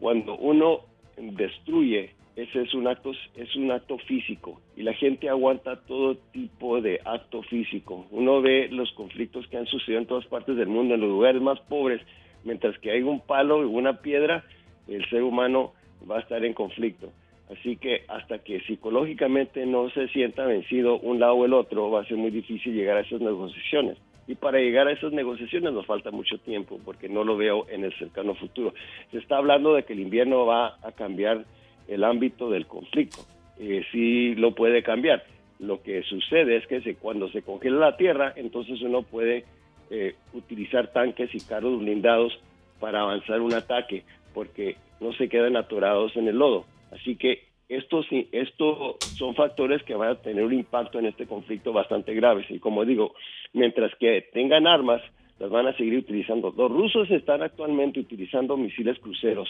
Cuando 0.00 0.36
uno 0.36 0.80
destruye 1.16 2.14
ese 2.38 2.62
es 2.62 2.72
un 2.72 2.86
acto 2.86 3.10
es 3.34 3.56
un 3.56 3.72
acto 3.72 3.98
físico 3.98 4.60
y 4.76 4.82
la 4.82 4.92
gente 4.92 5.28
aguanta 5.28 5.80
todo 5.80 6.16
tipo 6.32 6.80
de 6.80 7.00
acto 7.04 7.42
físico. 7.42 8.06
Uno 8.12 8.40
ve 8.40 8.68
los 8.70 8.92
conflictos 8.92 9.48
que 9.48 9.56
han 9.56 9.66
sucedido 9.66 10.00
en 10.00 10.06
todas 10.06 10.24
partes 10.26 10.56
del 10.56 10.68
mundo, 10.68 10.94
en 10.94 11.00
los 11.00 11.10
lugares 11.10 11.42
más 11.42 11.58
pobres, 11.62 12.00
mientras 12.44 12.78
que 12.78 12.92
hay 12.92 13.02
un 13.02 13.20
palo 13.20 13.62
y 13.62 13.64
una 13.64 14.00
piedra, 14.02 14.44
el 14.86 15.04
ser 15.10 15.24
humano 15.24 15.72
va 16.08 16.18
a 16.18 16.20
estar 16.20 16.44
en 16.44 16.54
conflicto. 16.54 17.10
Así 17.50 17.76
que 17.76 18.04
hasta 18.06 18.38
que 18.38 18.60
psicológicamente 18.60 19.66
no 19.66 19.90
se 19.90 20.06
sienta 20.08 20.46
vencido 20.46 21.00
un 21.00 21.18
lado 21.18 21.34
o 21.34 21.44
el 21.44 21.52
otro, 21.52 21.90
va 21.90 22.02
a 22.02 22.06
ser 22.06 22.18
muy 22.18 22.30
difícil 22.30 22.72
llegar 22.72 22.98
a 22.98 23.00
esas 23.00 23.20
negociaciones. 23.20 23.98
Y 24.28 24.36
para 24.36 24.58
llegar 24.58 24.86
a 24.86 24.92
esas 24.92 25.12
negociaciones 25.12 25.72
nos 25.72 25.86
falta 25.86 26.12
mucho 26.12 26.38
tiempo, 26.38 26.78
porque 26.84 27.08
no 27.08 27.24
lo 27.24 27.36
veo 27.36 27.66
en 27.68 27.82
el 27.82 27.92
cercano 27.94 28.36
futuro. 28.36 28.74
Se 29.10 29.18
está 29.18 29.38
hablando 29.38 29.74
de 29.74 29.82
que 29.82 29.94
el 29.94 30.00
invierno 30.00 30.46
va 30.46 30.78
a 30.82 30.92
cambiar 30.92 31.44
el 31.88 32.04
ámbito 32.04 32.50
del 32.50 32.66
conflicto. 32.66 33.18
Eh, 33.58 33.84
sí 33.90 34.34
lo 34.36 34.54
puede 34.54 34.82
cambiar. 34.82 35.24
Lo 35.58 35.82
que 35.82 36.02
sucede 36.04 36.56
es 36.56 36.66
que 36.66 36.94
cuando 36.94 37.28
se 37.30 37.42
congela 37.42 37.78
la 37.78 37.96
tierra, 37.96 38.32
entonces 38.36 38.80
uno 38.82 39.02
puede 39.02 39.44
eh, 39.90 40.14
utilizar 40.32 40.92
tanques 40.92 41.34
y 41.34 41.40
carros 41.40 41.80
blindados 41.80 42.38
para 42.78 43.00
avanzar 43.00 43.40
un 43.40 43.54
ataque, 43.54 44.04
porque 44.34 44.76
no 45.00 45.12
se 45.14 45.28
quedan 45.28 45.56
atorados 45.56 46.14
en 46.16 46.28
el 46.28 46.36
lodo. 46.36 46.66
Así 46.92 47.16
que 47.16 47.48
estos, 47.68 48.06
esto 48.32 48.96
son 49.16 49.34
factores 49.34 49.82
que 49.82 49.94
van 49.94 50.10
a 50.10 50.14
tener 50.22 50.44
un 50.44 50.54
impacto 50.54 50.98
en 50.98 51.06
este 51.06 51.26
conflicto 51.26 51.72
bastante 51.72 52.14
graves. 52.14 52.46
Y 52.50 52.60
como 52.60 52.84
digo, 52.84 53.14
mientras 53.52 53.92
que 53.96 54.28
tengan 54.32 54.66
armas, 54.66 55.02
las 55.38 55.50
van 55.50 55.66
a 55.66 55.76
seguir 55.76 55.98
utilizando. 55.98 56.52
Los 56.56 56.70
rusos 56.70 57.10
están 57.10 57.42
actualmente 57.42 58.00
utilizando 58.00 58.56
misiles 58.56 58.98
cruceros 59.00 59.48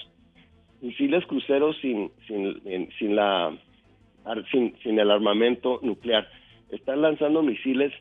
misiles 0.81 1.25
cruceros 1.27 1.77
sin, 1.81 2.11
sin, 2.27 2.91
sin, 2.99 3.17
la, 3.17 3.57
sin, 4.51 4.75
sin 4.83 4.99
el 4.99 5.11
armamento 5.11 5.81
nuclear. 5.83 6.29
Están 6.71 7.03
lanzando 7.03 7.43
misiles 7.43 7.93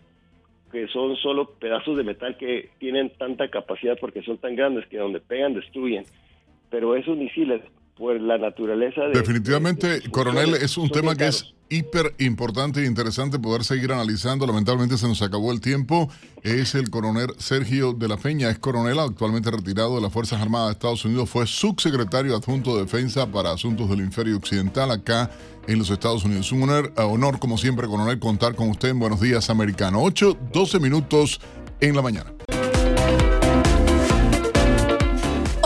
que 0.71 0.87
son 0.89 1.15
solo 1.17 1.51
pedazos 1.59 1.97
de 1.97 2.03
metal 2.03 2.37
que 2.37 2.69
tienen 2.79 3.11
tanta 3.17 3.49
capacidad 3.49 3.97
porque 3.99 4.21
son 4.23 4.37
tan 4.37 4.55
grandes 4.55 4.85
que 4.87 4.97
donde 4.97 5.19
pegan 5.19 5.53
destruyen. 5.53 6.05
Pero 6.69 6.95
esos 6.95 7.17
misiles, 7.17 7.61
por 7.97 8.19
la 8.19 8.37
naturaleza 8.37 9.01
de... 9.03 9.19
Definitivamente, 9.19 10.01
coronel, 10.11 10.55
es 10.55 10.77
un 10.77 10.89
tema 10.89 11.15
que 11.15 11.27
es 11.27 11.55
hiper 11.69 12.13
importante 12.19 12.81
e 12.81 12.85
interesante 12.85 13.39
poder 13.39 13.63
seguir 13.63 13.91
analizando. 13.91 14.45
Lamentablemente 14.45 14.97
se 14.97 15.07
nos 15.07 15.21
acabó 15.21 15.51
el 15.51 15.61
tiempo. 15.61 16.09
Es 16.43 16.75
el 16.75 16.89
coronel 16.89 17.33
Sergio 17.37 17.93
de 17.93 18.07
la 18.07 18.17
Peña, 18.17 18.49
es 18.49 18.59
coronel 18.59 18.99
actualmente 18.99 19.51
retirado 19.51 19.95
de 19.95 20.01
las 20.01 20.13
Fuerzas 20.13 20.41
Armadas 20.41 20.67
de 20.67 20.73
Estados 20.73 21.05
Unidos. 21.05 21.29
Fue 21.29 21.45
subsecretario 21.45 22.35
adjunto 22.35 22.75
de 22.75 22.83
Defensa 22.83 23.27
para 23.27 23.51
Asuntos 23.51 23.89
del 23.89 24.01
Hemisferio 24.01 24.37
Occidental 24.37 24.91
acá 24.91 25.29
en 25.67 25.79
los 25.79 25.89
Estados 25.89 26.23
Unidos. 26.23 26.51
Un 26.51 26.63
honor, 26.63 26.93
honor 26.97 27.39
como 27.39 27.57
siempre, 27.57 27.87
coronel, 27.87 28.19
contar 28.19 28.55
con 28.55 28.69
usted 28.69 28.89
en 28.89 28.99
Buenos 28.99 29.21
Días 29.21 29.49
Americano. 29.49 30.01
8, 30.01 30.37
12 30.53 30.79
minutos 30.79 31.41
en 31.81 31.95
la 31.95 32.01
mañana. 32.01 32.36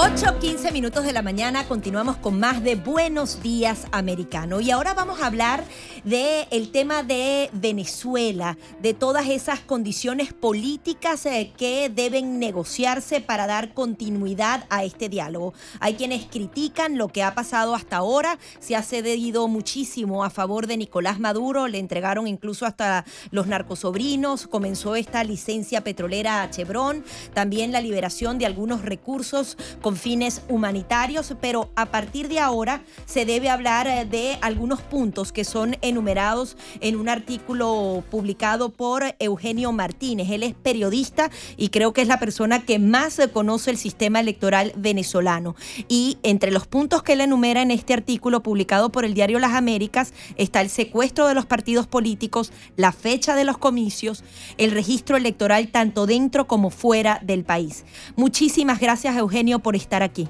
8, 0.04 0.40
15 0.40 0.72
minutos 0.72 1.06
de 1.06 1.14
la 1.14 1.22
mañana, 1.22 1.68
continuamos 1.68 2.18
con 2.18 2.40
más 2.40 2.64
de 2.64 2.74
Buenos 2.74 3.44
Días 3.44 3.86
Americano. 3.92 4.60
Y 4.60 4.72
ahora 4.72 4.96
vamos 4.96 5.22
a 5.22 5.28
hablar 5.28 5.64
del 6.04 6.48
el 6.50 6.72
tema 6.72 7.04
de 7.04 7.52
Venezuela, 7.54 8.58
de 8.82 8.96
todas 8.96 9.28
esas 9.30 9.60
condiciones 9.60 10.34
políticas 10.34 11.28
eh, 11.28 11.52
que 11.56 11.92
deben 11.94 12.40
negociarse 12.40 13.22
para 13.22 13.46
dar 13.46 13.76
continuidad 13.76 14.66
a 14.72 14.84
este 14.84 15.08
diálogo. 15.08 15.54
Hay 15.80 15.94
quienes 15.94 16.26
critican 16.26 16.98
lo 16.98 17.10
que 17.10 17.22
ha 17.22 17.36
pasado 17.36 17.76
hasta 17.76 17.98
ahora, 17.98 18.40
se 18.60 18.76
ha 18.76 18.82
cedido 18.82 19.48
muchísimo 19.48 20.24
a 20.24 20.32
favor 20.32 20.66
de 20.66 20.78
Nicolás 20.78 21.20
Maduro, 21.20 21.68
le 21.68 21.78
entregaron 21.78 22.26
incluso 22.26 22.66
hasta 22.66 23.06
los 23.30 23.46
narcosobrinos, 23.46 24.48
comenzó 24.48 24.96
esta 24.96 25.24
licencia 25.24 25.84
petrolera 25.84 26.42
a 26.42 26.50
Chevron, 26.50 27.04
también 27.36 27.72
la 27.72 27.82
liberación 27.82 28.40
de 28.40 28.48
algunos 28.48 28.82
recursos 28.82 29.58
con 29.80 29.91
fines 29.96 30.42
humanitarios, 30.50 31.34
pero 31.40 31.70
a 31.76 31.88
partir 31.88 32.28
de 32.28 32.40
ahora 32.40 32.84
se 33.06 33.26
debe 33.26 33.50
hablar 33.50 33.88
eh, 33.88 34.06
de 34.06 34.38
algunos 34.42 34.82
puntos 34.82 35.32
que 35.32 35.44
son 35.44 35.78
enumerados 35.82 36.58
en 36.80 36.96
un 36.96 37.10
artículo 37.10 38.04
publicado 38.10 38.70
por 38.70 39.04
Eugenio 39.20 39.72
Martínez. 39.72 40.30
Él 40.30 40.44
es 40.44 40.54
periodista 40.54 41.30
y 41.58 41.70
creo 41.70 41.94
que 41.94 42.02
es 42.02 42.08
la 42.08 42.20
persona 42.20 42.64
que 42.66 42.80
más 42.80 43.20
conoce 43.34 43.72
el 43.72 43.78
sistema 43.78 44.20
electoral 44.20 44.74
venezolano. 44.76 45.56
Y 45.88 46.18
entre 46.24 46.52
los 46.52 46.68
puntos 46.68 47.04
que 47.04 47.14
él 47.14 47.22
enumera 47.22 47.62
en 47.62 47.72
este 47.72 47.94
artículo 47.94 48.42
publicado 48.44 48.92
por 48.92 49.06
el 49.06 49.14
diario 49.14 49.40
Las 49.40 49.54
Américas 49.54 50.14
está 50.38 50.62
el 50.62 50.70
secuestro 50.70 51.28
de 51.28 51.36
los 51.36 51.46
partidos 51.46 51.88
políticos, 51.88 52.52
la 52.76 52.92
fecha 52.92 53.36
de 53.36 53.44
los 53.44 53.58
comicios, 53.58 54.24
el 54.58 54.72
registro 54.72 55.18
electoral 55.18 55.70
tanto 55.70 56.06
dentro 56.06 56.48
como 56.48 56.70
fuera 56.70 57.20
del 57.24 57.44
país. 57.44 57.86
Muchísimas 58.16 58.80
gracias 58.80 59.16
Eugenio 59.16 59.60
por 59.60 59.71
estar 59.76 60.04
aquí. 60.04 60.28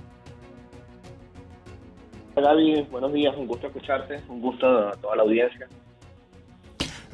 Gaby, 2.36 2.88
buenos 2.90 3.14
días, 3.14 3.36
un 3.38 3.46
gusto 3.46 3.68
escucharte, 3.68 4.22
un 4.30 4.42
gusto 4.42 4.66
a 4.66 4.94
toda 4.94 5.16
la 5.16 5.24
audiencia. 5.24 5.68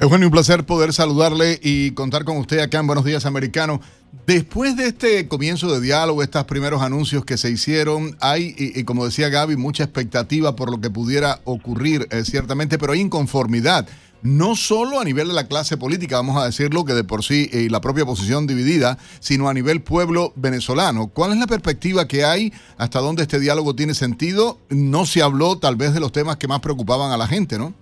Eugenio, 0.00 0.28
un 0.28 0.32
placer 0.32 0.64
poder 0.64 0.92
saludarle 0.92 1.58
y 1.60 1.90
contar 1.90 2.24
con 2.24 2.36
usted 2.36 2.60
acá 2.60 2.78
en 2.78 2.86
Buenos 2.86 3.04
Días 3.04 3.26
Americano. 3.26 3.80
Después 4.26 4.76
de 4.76 4.86
este 4.86 5.26
comienzo 5.26 5.72
de 5.72 5.80
diálogo, 5.80 6.22
estos 6.22 6.44
primeros 6.44 6.82
anuncios 6.82 7.24
que 7.24 7.36
se 7.36 7.50
hicieron, 7.50 8.16
hay, 8.20 8.54
y, 8.56 8.84
como 8.84 9.04
decía 9.04 9.28
Gaby, 9.28 9.56
mucha 9.56 9.82
expectativa 9.82 10.54
por 10.54 10.70
lo 10.70 10.80
que 10.80 10.88
pudiera 10.88 11.40
ocurrir, 11.44 12.06
eh, 12.10 12.24
ciertamente, 12.24 12.78
pero 12.78 12.92
hay 12.92 13.00
inconformidad 13.00 13.88
no 14.22 14.54
solo 14.56 15.00
a 15.00 15.04
nivel 15.04 15.28
de 15.28 15.34
la 15.34 15.46
clase 15.46 15.76
política, 15.76 16.16
vamos 16.16 16.36
a 16.36 16.46
decirlo, 16.46 16.84
que 16.84 16.94
de 16.94 17.04
por 17.04 17.22
sí 17.22 17.48
y 17.52 17.68
la 17.68 17.80
propia 17.80 18.04
oposición 18.04 18.46
dividida, 18.46 18.96
sino 19.20 19.48
a 19.48 19.54
nivel 19.54 19.82
pueblo 19.82 20.32
venezolano. 20.36 21.10
¿Cuál 21.12 21.32
es 21.32 21.38
la 21.38 21.46
perspectiva 21.46 22.08
que 22.08 22.24
hay? 22.24 22.52
¿Hasta 22.76 23.00
dónde 23.00 23.22
este 23.22 23.38
diálogo 23.38 23.74
tiene 23.74 23.94
sentido? 23.94 24.58
No 24.70 25.04
se 25.04 25.22
habló 25.22 25.58
tal 25.58 25.76
vez 25.76 25.94
de 25.94 26.00
los 26.00 26.12
temas 26.12 26.36
que 26.36 26.48
más 26.48 26.60
preocupaban 26.60 27.12
a 27.12 27.16
la 27.16 27.26
gente, 27.26 27.58
¿no? 27.58 27.72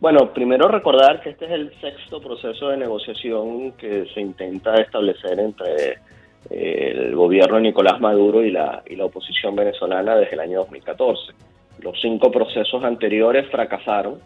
Bueno, 0.00 0.32
primero 0.32 0.68
recordar 0.68 1.20
que 1.20 1.30
este 1.30 1.46
es 1.46 1.50
el 1.50 1.72
sexto 1.80 2.20
proceso 2.20 2.68
de 2.68 2.76
negociación 2.76 3.72
que 3.72 4.06
se 4.14 4.20
intenta 4.20 4.76
establecer 4.76 5.40
entre 5.40 5.98
eh, 6.50 6.92
el 6.94 7.16
gobierno 7.16 7.56
de 7.56 7.62
Nicolás 7.62 8.00
Maduro 8.00 8.44
y 8.44 8.52
la, 8.52 8.84
y 8.86 8.94
la 8.94 9.06
oposición 9.06 9.56
venezolana 9.56 10.14
desde 10.14 10.34
el 10.34 10.40
año 10.40 10.58
2014 10.60 11.47
los 11.80 12.00
cinco 12.00 12.30
procesos 12.30 12.82
anteriores 12.84 13.46
fracasaron 13.50 14.20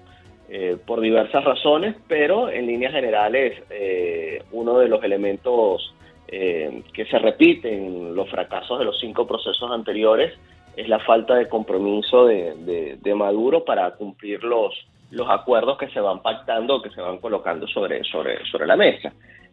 eh, 0.48 0.76
por 0.84 1.00
diversas 1.00 1.44
razones, 1.44 1.96
pero 2.08 2.50
en 2.50 2.66
líneas 2.66 2.92
generales 2.92 3.62
eh, 3.70 4.42
uno 4.52 4.78
de 4.78 4.88
los 4.88 5.02
elementos 5.02 5.94
eh, 6.28 6.82
que 6.92 7.06
se 7.06 7.18
repiten 7.18 7.72
en 7.72 8.14
los 8.14 8.28
fracasos 8.28 8.78
de 8.78 8.84
los 8.84 8.98
cinco 9.00 9.26
procesos 9.26 9.70
anteriores 9.70 10.32
es 10.76 10.88
la 10.88 10.98
falta 11.00 11.36
de 11.36 11.48
compromiso 11.48 12.26
de, 12.26 13.14
Maduro 13.14 13.64
para 13.64 13.92
cumplir 13.92 14.42
los, 14.42 14.74
los 15.10 15.28
acuerdos 15.30 15.78
que 15.78 15.88
se 15.88 16.00
van 16.00 16.20
pactando 16.22 16.82
que 16.82 16.90
se 16.90 17.00
van 17.00 17.18
colocando 17.18 17.66
sobre, 17.68 18.02
sobre, 18.04 18.44
sobre 18.46 18.66
la 18.66 18.76
mesa. 18.76 19.12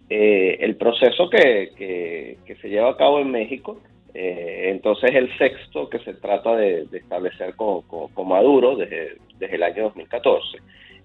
el 0.10 0.76
proceso 0.76 1.30
que, 1.30 2.38
que 2.46 2.56
se 2.56 2.70
lleva 2.70 2.90
a 2.90 2.98
cabo 2.98 3.20
en 3.20 3.32
México 3.32 3.80
eh, 4.14 4.70
entonces 4.70 5.14
el 5.14 5.36
sexto 5.38 5.90
que 5.90 6.00
se 6.00 6.14
trata 6.16 6.56
de, 6.56 6.88
establecer 6.92 7.56
con, 7.56 7.84
Maduro 8.28 8.76
desde, 8.76 9.18
el 9.40 9.64
año 9.64 9.84
2014. 9.84 10.58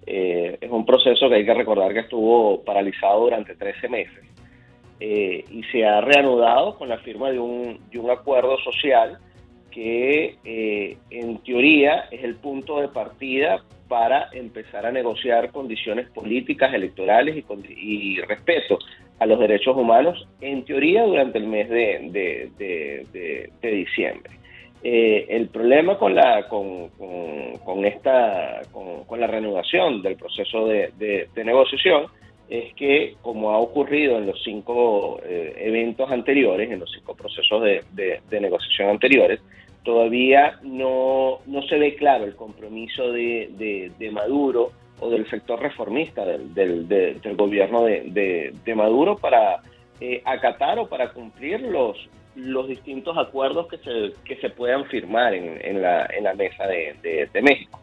Eh, 0.07 0.57
es 0.61 0.69
un 0.69 0.85
proceso 0.85 1.29
que 1.29 1.35
hay 1.35 1.45
que 1.45 1.53
recordar 1.53 1.93
que 1.93 2.01
estuvo 2.01 2.63
paralizado 2.63 3.21
durante 3.21 3.55
13 3.55 3.89
meses 3.89 4.23
eh, 4.99 5.43
y 5.49 5.63
se 5.63 5.83
ha 5.83 6.01
reanudado 6.01 6.77
con 6.77 6.89
la 6.89 6.99
firma 6.99 7.31
de 7.31 7.39
un, 7.39 7.79
acuerdo 8.11 8.57
social 8.59 9.17
que 9.71 10.37
en 11.09 11.37
teoría 11.39 12.05
es 12.11 12.23
el 12.23 12.35
punto 12.35 12.79
de 12.79 12.87
partida 12.87 13.61
para 13.89 14.29
empezar 14.31 14.85
a 14.85 14.91
negociar 14.91 15.51
condiciones 15.51 16.07
políticas, 16.11 16.73
electorales 16.73 17.43
y 17.75 18.21
respeto 18.21 18.79
a 19.19 19.25
los 19.25 19.39
derechos 19.39 19.75
humanos, 19.77 20.27
en 20.41 20.65
teoría 20.65 21.03
durante 21.03 21.37
el 21.37 21.47
mes 21.47 21.69
de, 21.69 23.49
diciembre. 23.61 24.31
Eh, 24.83 25.25
el 25.29 25.47
problema 25.47 25.97
con 25.97 26.13
la, 26.13 26.47
con, 26.47 27.85
esta, 27.85 28.61
con, 28.71 29.19
la 29.19 29.27
reanudación 29.27 30.01
del 30.01 30.15
proceso 30.15 30.67
de, 30.67 31.27
negociación 31.35 32.05
es 32.49 32.73
que, 32.75 33.15
como 33.21 33.51
ha 33.51 33.57
ocurrido 33.57 34.17
en 34.17 34.27
los 34.27 34.43
cinco 34.43 35.19
eh, 35.23 35.55
eventos 35.57 36.11
anteriores, 36.11 36.69
en 36.69 36.79
los 36.79 36.91
cinco 36.91 37.15
procesos 37.15 37.63
de, 37.63 38.21
negociación 38.39 38.89
anteriores, 38.89 39.39
todavía 39.83 40.59
no, 40.61 41.39
no 41.45 41.61
se 41.63 41.77
ve 41.77 41.95
claro 41.95 42.25
el 42.25 42.35
compromiso 42.35 43.11
de, 43.11 43.91
Maduro 44.11 44.71
o 44.99 45.09
del 45.09 45.29
sector 45.29 45.61
reformista 45.61 46.25
del, 46.25 46.53
del, 46.87 47.35
gobierno 47.35 47.83
de, 47.83 48.53
Maduro 48.75 49.17
para 49.17 49.61
eh, 49.99 50.21
acatar 50.25 50.79
o 50.79 50.87
para 50.87 51.11
cumplir 51.11 51.61
los, 51.61 51.97
los 52.35 52.67
distintos 52.67 53.17
acuerdos 53.17 53.67
que 53.67 53.77
se, 53.77 54.13
que 54.23 54.35
se 54.37 54.49
puedan 54.49 54.85
firmar 54.85 55.33
en, 55.33 55.59
en, 55.61 55.81
la, 55.81 56.05
en 56.05 56.23
la 56.23 56.33
mesa 56.33 56.65
de 56.67 57.41
México. 57.41 57.79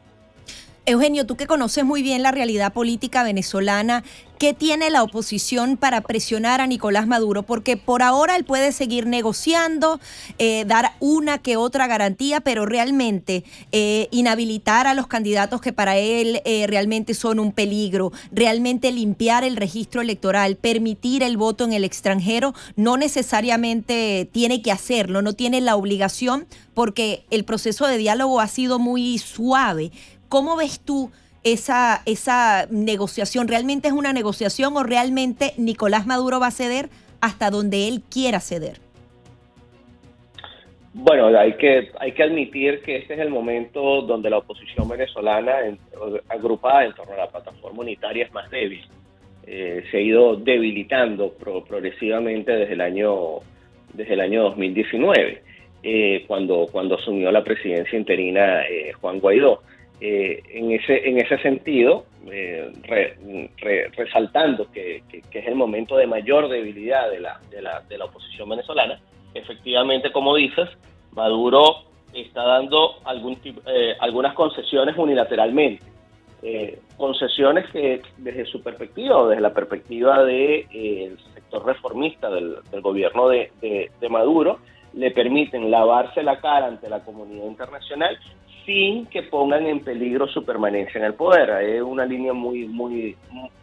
Eugenio, 0.85 1.27
tú 1.27 1.37
que 1.37 1.47
conoces 1.47 1.85
muy 1.85 2.03
bien 2.03 2.25
la 2.25 2.33
realidad 2.33 2.73
política 2.73 3.23
venezolana, 3.23 4.03
¿qué 4.41 4.53
tiene 4.53 4.91
la 4.91 5.05
oposición 5.05 5.77
para 5.77 6.01
presionar 6.01 6.61
a 6.61 6.67
Nicolás 6.67 7.07
Maduro? 7.07 7.45
Porque 7.45 7.77
por 7.77 8.03
ahora 8.03 8.35
él 8.35 8.43
puede 8.43 8.73
seguir 8.73 9.07
negociando, 9.07 10.01
eh, 10.39 10.65
dar 10.67 10.95
una 10.99 11.39
que 11.39 11.57
otra 11.57 11.87
garantía, 11.87 12.41
pero 12.41 12.67
realmente 12.67 13.45
eh, 13.71 14.09
inhabilitar 14.11 14.89
a 14.89 14.95
los 14.95 15.07
candidatos 15.07 15.61
que 15.61 15.73
para 15.73 15.99
él 15.99 16.43
eh, 16.45 16.67
realmente 16.67 17.15
son 17.15 17.39
un 17.39 17.53
peligro, 17.53 18.11
realmente 18.33 18.91
limpiar 18.91 19.45
el 19.45 19.55
registro 19.55 20.01
electoral, 20.01 20.57
permitir 20.57 21.23
el 21.23 21.37
voto 21.37 21.63
en 21.63 21.75
el 21.75 21.85
extranjero, 21.85 22.55
no 22.75 22.97
necesariamente 22.97 24.29
tiene 24.33 24.63
que 24.63 24.73
hacerlo, 24.73 25.23
no 25.23 25.35
tiene 25.35 25.61
la 25.61 25.77
obligación 25.77 26.49
porque 26.75 27.25
el 27.31 27.45
proceso 27.45 27.87
de 27.87 27.99
diálogo 27.99 28.41
ha 28.41 28.49
sido 28.49 28.81
muy 28.81 29.19
suave. 29.19 29.93
¿Cómo 30.33 30.57
ves 30.57 30.81
tú 30.83 31.11
esa, 31.45 32.01
esa 32.07 32.67
negociación? 32.71 33.49
¿Realmente 33.49 33.89
es 33.89 33.93
una 33.93 34.15
negociación 34.15 34.75
o 34.79 34.83
realmente 34.83 35.53
Nicolás 35.59 36.07
Maduro 36.07 36.41
va 36.41 36.47
a 36.47 36.51
ceder 36.51 36.89
hasta 37.21 37.51
donde 37.51 37.87
él 37.87 38.01
quiera 38.11 38.41
ceder? 38.41 38.79
Bueno, 40.95 41.27
hay 41.39 41.53
que, 41.59 41.91
hay 42.01 42.13
que 42.13 42.23
admitir 42.23 42.81
que 42.81 42.97
este 42.97 43.13
es 43.13 43.21
el 43.21 43.29
momento 43.29 44.01
donde 44.01 44.31
la 44.31 44.39
oposición 44.39 44.89
venezolana, 44.89 45.53
agrupada 46.31 46.87
en 46.87 46.95
torno 46.95 47.13
a 47.13 47.19
la 47.19 47.29
plataforma 47.29 47.81
unitaria, 47.83 48.25
es 48.25 48.33
más 48.33 48.51
débil. 48.51 48.87
Eh, 49.47 49.85
se 49.91 49.99
ha 49.99 50.01
ido 50.01 50.37
debilitando 50.37 51.35
progresivamente 51.35 52.53
desde 52.53 52.73
el 52.73 52.81
año, 52.81 53.41
desde 53.93 54.15
el 54.15 54.21
año 54.21 54.45
2019, 54.45 55.43
eh, 55.83 56.25
cuando, 56.27 56.69
cuando 56.73 56.95
asumió 56.95 57.31
la 57.31 57.45
presidencia 57.45 57.99
interina 57.99 58.63
eh, 58.63 58.93
Juan 58.95 59.21
Guaidó. 59.21 59.61
Eh, 60.05 60.43
en, 60.49 60.73
ese, 60.73 61.09
en 61.09 61.19
ese 61.19 61.39
sentido, 61.39 62.07
eh, 62.29 62.73
resaltando 63.97 64.69
que, 64.73 65.05
es 65.13 65.47
el 65.47 65.55
momento 65.55 65.97
de 65.97 66.09
mayor 66.09 66.49
debilidad 66.49 67.09
de 67.09 67.21
la, 67.21 67.41
de 67.51 67.63
la, 67.63 67.83
de 67.83 67.99
la 67.99 68.07
oposición 68.07 68.49
venezolana, 68.49 69.01
efectivamente, 69.33 70.11
como 70.11 70.35
dices, 70.35 70.69
Maduro 71.13 71.85
está 72.13 72.43
dando 72.43 72.97
algún 73.05 73.39
eh, 73.45 73.95
algunas 74.01 74.35
concesiones 74.35 74.99
unilateralmente. 74.99 75.87
concesiones 76.97 77.71
que 77.71 78.03
desde 78.19 78.45
su 78.47 78.61
perspectiva 78.61 79.19
o 79.19 79.29
desde 79.29 79.41
la 79.41 79.55
perspectiva 79.55 80.25
del 80.25 81.17
sector 81.33 81.65
reformista 81.65 82.29
del, 82.29 82.57
gobierno 82.81 83.29
de, 83.29 83.53
de 83.61 84.09
Maduro 84.09 84.59
le 84.95 85.13
permiten 85.13 85.71
lavarse 85.71 86.25
la 86.25 86.41
cara 86.41 86.67
ante 86.67 86.89
la 86.89 87.05
comunidad 87.05 87.47
internacional 87.47 88.19
sin 88.65 89.07
que 89.07 89.23
pongan 89.25 89.67
en 89.67 89.81
peligro 89.81 90.27
su 90.29 90.45
permanencia 90.45 90.99
en 90.99 91.05
el 91.05 91.15
poder. 91.15 91.51
Es 91.63 91.83
una 91.83 92.05
línea 92.05 92.33
muy, 92.33 92.67
muy, 92.67 93.17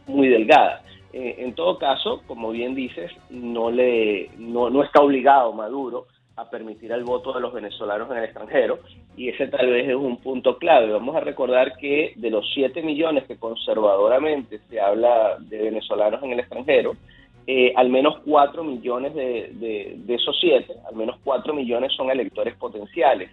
muy 0.07 0.27
delgada. 0.27 0.81
Eh, 1.11 1.35
en 1.39 1.53
todo 1.55 1.77
caso, 1.77 2.21
como 2.27 2.51
bien 2.51 2.75
dices, 2.75 3.11
no, 3.29 3.71
le, 3.71 4.29
no, 4.37 4.83
está 4.83 5.01
obligado 5.01 5.53
Maduro 5.53 6.05
a 6.35 6.49
permitir 6.49 6.91
el 6.91 7.03
voto 7.03 7.33
de 7.33 7.41
los 7.41 7.51
venezolanos 7.51 8.09
en 8.11 8.17
el 8.17 8.23
extranjero 8.25 8.79
y 9.17 9.27
ese 9.27 9.47
tal 9.47 9.69
vez 9.69 9.89
es 9.89 9.95
un 9.95 10.17
punto 10.17 10.57
clave. 10.57 10.91
Vamos 10.91 11.15
a 11.15 11.19
recordar 11.19 11.77
que 11.77 12.13
de 12.15 12.29
los 12.29 12.49
7 12.53 12.81
millones 12.83 13.25
que 13.25 13.37
conservadoramente 13.37 14.59
se 14.69 14.79
habla 14.79 15.37
de 15.39 15.57
venezolanos 15.57 16.21
en 16.23 16.31
el 16.31 16.39
extranjero, 16.39 16.93
eh, 17.47 17.73
al 17.75 17.89
menos 17.89 18.19
4 18.25 18.63
millones 18.63 19.13
de, 19.15 19.95
de 19.97 20.13
esos 20.13 20.37
7, 20.39 20.71
al 20.87 20.95
menos 20.95 21.17
4 21.23 21.53
millones 21.53 21.91
son 21.93 22.11
electores 22.11 22.55
potenciales. 22.55 23.31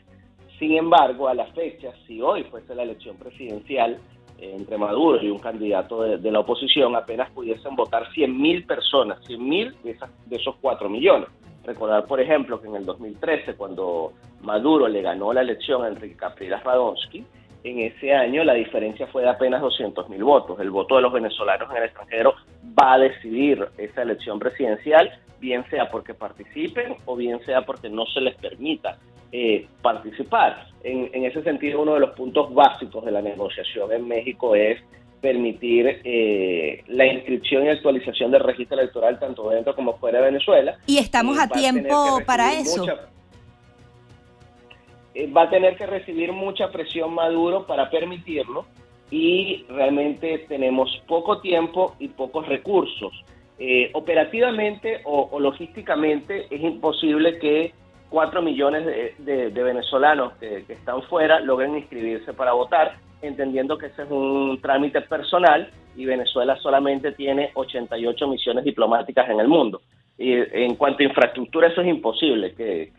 Sin 0.58 0.72
embargo, 0.72 1.28
a 1.28 1.34
la 1.34 1.46
fecha, 1.46 1.92
si 2.06 2.20
hoy 2.22 2.44
fuese 2.44 2.74
la 2.74 2.82
elección 2.82 3.16
presidencial, 3.16 3.98
entre 4.38 4.76
Maduro 4.76 5.22
y 5.22 5.30
un 5.30 5.38
candidato 5.38 6.02
de, 6.02 6.30
la 6.30 6.40
oposición, 6.40 6.94
apenas 6.94 7.30
pudiesen 7.30 7.74
votar 7.74 8.08
100.000 8.10 8.66
personas, 8.66 9.18
100.000 9.26 9.74
de, 9.82 9.98
de 10.26 10.36
esos 10.36 10.56
4 10.60 10.88
millones. 10.88 11.28
Recordar, 11.64 12.06
por 12.06 12.20
ejemplo, 12.20 12.60
que 12.60 12.68
en 12.68 12.76
el 12.76 12.84
2013, 12.84 13.54
cuando 13.54 14.12
Maduro 14.42 14.88
le 14.88 15.02
ganó 15.02 15.32
la 15.32 15.40
elección 15.40 15.84
a 15.84 15.88
Enrique 15.88 16.16
Capriles 16.16 16.62
Radonsky, 16.62 17.24
en 17.64 17.80
ese 17.80 18.14
año 18.14 18.44
la 18.44 18.54
diferencia 18.54 19.06
fue 19.08 19.22
de 19.22 19.30
apenas 19.30 19.60
200.000 19.62 20.22
votos. 20.22 20.60
El 20.60 20.70
voto 20.70 20.96
de 20.96 21.02
los 21.02 21.12
venezolanos 21.12 21.68
en 21.70 21.76
el 21.78 21.84
extranjero 21.84 22.34
va 22.78 22.94
a 22.94 22.98
decidir 22.98 23.66
esa 23.78 24.02
elección 24.02 24.38
presidencial, 24.38 25.10
bien 25.40 25.64
sea 25.70 25.90
porque 25.90 26.14
participen 26.14 26.96
o 27.06 27.16
bien 27.16 27.44
sea 27.44 27.62
porque 27.62 27.88
no 27.88 28.06
se 28.06 28.20
les 28.20 28.36
permita 28.36 28.98
eh, 29.32 29.66
participar. 29.82 30.68
En, 30.84 31.24
ese 31.24 31.42
sentido, 31.42 31.82
uno 31.82 31.94
de 31.94 32.00
los 32.00 32.10
puntos 32.10 32.54
básicos 32.54 33.04
de 33.04 33.10
la 33.10 33.20
negociación 33.20 33.92
en 33.92 34.06
México 34.06 34.54
es 34.54 34.80
permitir 35.20 36.00
eh, 36.04 36.84
la 36.86 37.06
inscripción 37.06 37.64
y 37.64 37.70
actualización 37.70 38.30
del 38.30 38.44
registro 38.44 38.78
electoral 38.78 39.18
tanto 39.18 39.50
dentro 39.50 39.74
como 39.74 39.96
fuera 39.98 40.20
de 40.20 40.26
Venezuela. 40.26 40.78
Y 40.86 40.98
estamos 40.98 41.38
a 41.40 41.48
tiempo 41.48 42.20
para 42.24 42.52
eso. 42.54 42.86
Eh, 45.14 45.26
va 45.32 45.42
a 45.42 45.50
tener 45.50 45.76
que 45.76 45.86
recibir 45.86 46.32
mucha 46.32 46.70
presión 46.70 47.12
Maduro 47.12 47.66
para 47.66 47.90
permitirlo 47.90 48.66
y 49.10 49.64
realmente 49.68 50.44
tenemos 50.46 51.02
poco 51.08 51.40
tiempo 51.40 51.96
y 51.98 52.08
pocos 52.08 52.46
recursos. 52.46 53.12
operativamente 53.94 55.00
o 55.04 55.40
logísticamente 55.40 56.46
es 56.50 56.60
imposible 56.60 57.38
que 57.38 57.72
4 58.10 58.42
millones 58.42 58.86
de, 59.18 59.50
venezolanos 59.50 60.34
que, 60.34 60.64
están 60.68 61.02
fuera 61.02 61.40
logren 61.40 61.76
inscribirse 61.76 62.32
para 62.32 62.52
votar, 62.52 62.96
entendiendo 63.22 63.76
que 63.78 63.86
ese 63.86 64.02
es 64.02 64.10
un 64.10 64.58
trámite 64.60 65.00
personal 65.02 65.70
y 65.96 66.04
Venezuela 66.04 66.56
solamente 66.56 67.12
tiene 67.12 67.50
88 67.54 68.28
misiones 68.28 68.64
diplomáticas 68.64 69.28
en 69.28 69.40
el 69.40 69.48
mundo. 69.48 69.80
Y 70.18 70.32
en 70.32 70.76
cuanto 70.76 71.02
a 71.02 71.06
infraestructura, 71.06 71.68
eso 71.68 71.82
es 71.82 71.88
imposible 71.88 72.54
que, 72.54 72.92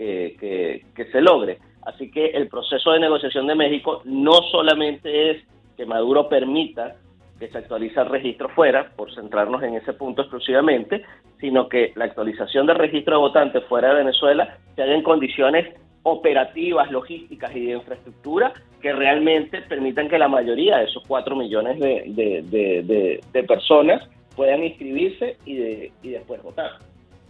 que 0.96 1.06
se 1.12 1.22
logre. 1.22 1.60
Así 1.84 2.12
que 2.12 2.28
el 2.28 2.48
proceso 2.48 2.92
de 2.92 3.00
negociación 3.00 3.48
de 3.48 3.56
México 3.56 4.02
no 4.06 4.42
solamente 4.52 5.32
es 5.32 5.44
que 5.78 5.86
Maduro 5.86 6.28
permita 6.28 6.96
que 7.40 7.50
se 7.50 7.58
actualiza 7.58 8.02
el 8.02 8.10
registro 8.10 8.50
fuera, 8.50 8.92
por 8.96 9.14
centrarnos 9.14 9.64
en 9.64 9.76
ese 9.76 9.94
punto 9.94 10.24
exclusivamente, 10.24 11.04
sino 11.40 11.70
que 11.70 11.94
la 11.96 12.06
actualización 12.06 12.66
del 12.66 12.78
registro 12.78 13.16
de 13.16 13.22
votantes 13.22 13.64
fuera 13.66 13.90
de 13.90 14.04
Venezuela 14.04 14.58
se 14.76 14.84
haga 14.84 14.94
en 14.94 15.04
condiciones 15.04 15.76
operativas, 16.04 16.90
logísticas 16.92 17.56
y 17.56 17.66
de 17.66 17.74
infraestructura 17.74 18.54
que 18.82 18.94
realmente 18.94 19.62
permitan 19.62 20.08
que 20.08 20.18
la 20.18 20.30
mayoría 20.30 20.78
de 20.78 20.86
esos 20.86 21.04
cuatro 21.08 21.36
millones 21.36 21.80
de, 21.80 23.44
personas 23.48 24.08
puedan 24.36 24.64
inscribirse 24.64 25.38
y 25.46 26.10
después 26.10 26.42
votar 26.42 26.72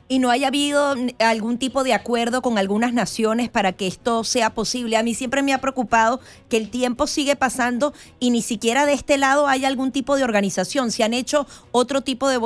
y 0.10 0.20
no 0.20 0.30
haya 0.30 0.48
habido 0.48 0.96
algún 1.20 1.58
tipo 1.58 1.84
de 1.84 1.94
acuerdo 1.94 2.42
con 2.42 2.58
algunas 2.58 2.94
naciones 2.94 3.50
para 3.50 3.74
que 3.74 3.88
esto 3.88 4.24
sea 4.24 4.52
posible. 4.54 4.96
A 4.96 5.04
mí 5.04 5.14
siempre 5.14 5.44
me 5.44 5.54
ha 5.54 5.60
preocupado 5.60 6.22
que 6.50 6.58
el 6.58 6.70
tiempo 6.70 7.08
sigue 7.08 7.36
pasando 7.36 7.94
y 8.20 8.30
ni 8.30 8.42
siquiera 8.42 8.86
de 8.86 8.94
este 8.94 9.18
lado 9.18 9.48
hay 9.48 9.66
algún 9.66 9.92
tipo 9.92 10.16
de 10.16 10.24
organización. 10.24 10.92
Se 10.92 11.04
han 11.04 11.14
hecho 11.14 11.46
otro 11.72 12.02
tipo 12.02 12.30
de, 12.30 12.40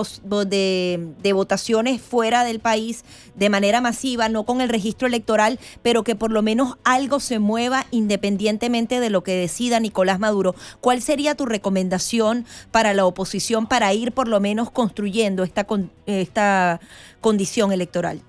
de, 1.22 1.34
votaciones 1.34 2.02
fuera 2.02 2.44
del 2.44 2.60
país 2.60 3.04
de 3.36 3.50
manera 3.50 3.80
masiva, 3.80 4.28
no 4.28 4.44
con 4.44 4.62
el 4.62 4.70
registro 4.70 5.08
electoral, 5.08 5.60
pero 5.84 6.04
que 6.04 6.16
por 6.16 6.32
lo 6.32 6.42
menos 6.42 6.78
algo 6.84 7.20
se 7.20 7.40
mueva 7.40 7.86
independientemente 7.92 9.00
de 9.00 9.10
lo 9.10 9.24
que 9.24 9.36
decida 9.36 9.80
Nicolás 9.80 10.20
Maduro. 10.20 10.56
¿Cuál 10.82 11.02
sería 11.02 11.36
tu 11.36 11.46
recomendación 11.46 12.46
para 12.72 12.94
la 12.94 13.06
oposición 13.06 13.68
para 13.68 13.94
ir 13.94 14.12
por 14.14 14.28
lo 14.28 14.40
menos 14.40 14.72
construyendo 14.72 15.44
esta, 15.44 15.68
esta 16.08 16.80
condición 17.22 17.51
electoral? 17.72 18.22